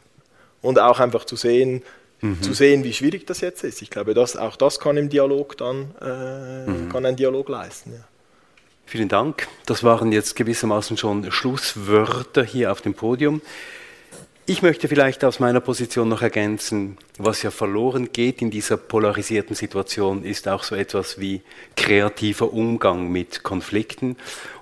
Und 0.63 0.79
auch 0.79 0.99
einfach 0.99 1.25
zu 1.25 1.35
sehen, 1.35 1.83
mhm. 2.21 2.41
zu 2.41 2.53
sehen, 2.53 2.83
wie 2.83 2.93
schwierig 2.93 3.27
das 3.27 3.41
jetzt 3.41 3.63
ist. 3.63 3.83
Ich 3.83 3.91
glaube, 3.91 4.15
das, 4.15 4.35
auch 4.35 4.55
das 4.55 4.79
kann 4.79 4.97
im 4.97 5.09
Dialog 5.09 5.55
dann, 5.57 5.93
äh, 6.01 6.67
mhm. 6.67 6.89
kann 6.89 7.05
ein 7.05 7.15
Dialog 7.15 7.49
leisten. 7.49 7.93
Ja. 7.93 8.03
Vielen 8.87 9.07
Dank. 9.07 9.47
Das 9.67 9.83
waren 9.83 10.11
jetzt 10.11 10.35
gewissermaßen 10.35 10.97
schon 10.97 11.31
Schlusswörter 11.31 12.43
hier 12.43 12.71
auf 12.71 12.81
dem 12.81 12.95
Podium. 12.95 13.43
Ich 14.49 14.61
möchte 14.61 14.87
vielleicht 14.87 15.25
aus 15.25 15.41
meiner 15.41 15.59
Position 15.59 16.07
noch 16.07 16.21
ergänzen, 16.21 16.97
was 17.17 17.43
ja 17.43 17.51
verloren 17.51 18.13
geht 18.13 18.41
in 18.41 18.49
dieser 18.49 18.77
polarisierten 18.77 19.57
Situation, 19.57 20.23
ist 20.23 20.47
auch 20.47 20.63
so 20.63 20.73
etwas 20.73 21.19
wie 21.19 21.41
kreativer 21.75 22.53
Umgang 22.53 23.11
mit 23.11 23.43
Konflikten. 23.43 24.15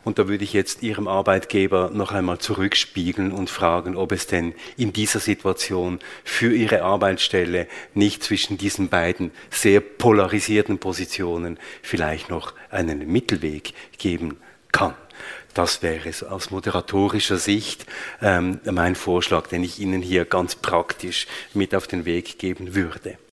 Und 0.03 0.17
da 0.17 0.27
würde 0.27 0.43
ich 0.43 0.53
jetzt 0.53 0.81
Ihrem 0.81 1.07
Arbeitgeber 1.07 1.91
noch 1.93 2.13
einmal 2.13 2.39
zurückspiegeln 2.39 3.31
und 3.31 3.51
fragen, 3.51 3.95
ob 3.95 4.11
es 4.11 4.25
denn 4.25 4.55
in 4.75 4.91
dieser 4.91 5.19
Situation 5.19 5.99
für 6.23 6.51
Ihre 6.51 6.81
Arbeitsstelle 6.81 7.67
nicht 7.93 8.23
zwischen 8.23 8.57
diesen 8.57 8.89
beiden 8.89 9.29
sehr 9.51 9.81
polarisierten 9.81 10.79
Positionen 10.79 11.59
vielleicht 11.83 12.31
noch 12.31 12.55
einen 12.71 13.11
Mittelweg 13.11 13.75
geben 13.99 14.37
kann. 14.71 14.95
Das 15.55 15.81
wäre 15.81 16.09
es 16.09 16.21
aus 16.21 16.51
moderatorischer 16.51 17.37
Sicht 17.37 17.85
ähm, 18.21 18.59
mein 18.65 18.93
Vorschlag, 18.93 19.47
den 19.47 19.63
ich 19.63 19.79
Ihnen 19.79 20.01
hier 20.01 20.25
ganz 20.25 20.53
praktisch 20.55 21.27
mit 21.53 21.73
auf 21.73 21.87
den 21.87 22.03
Weg 22.03 22.37
geben 22.39 22.75
würde. 22.75 23.17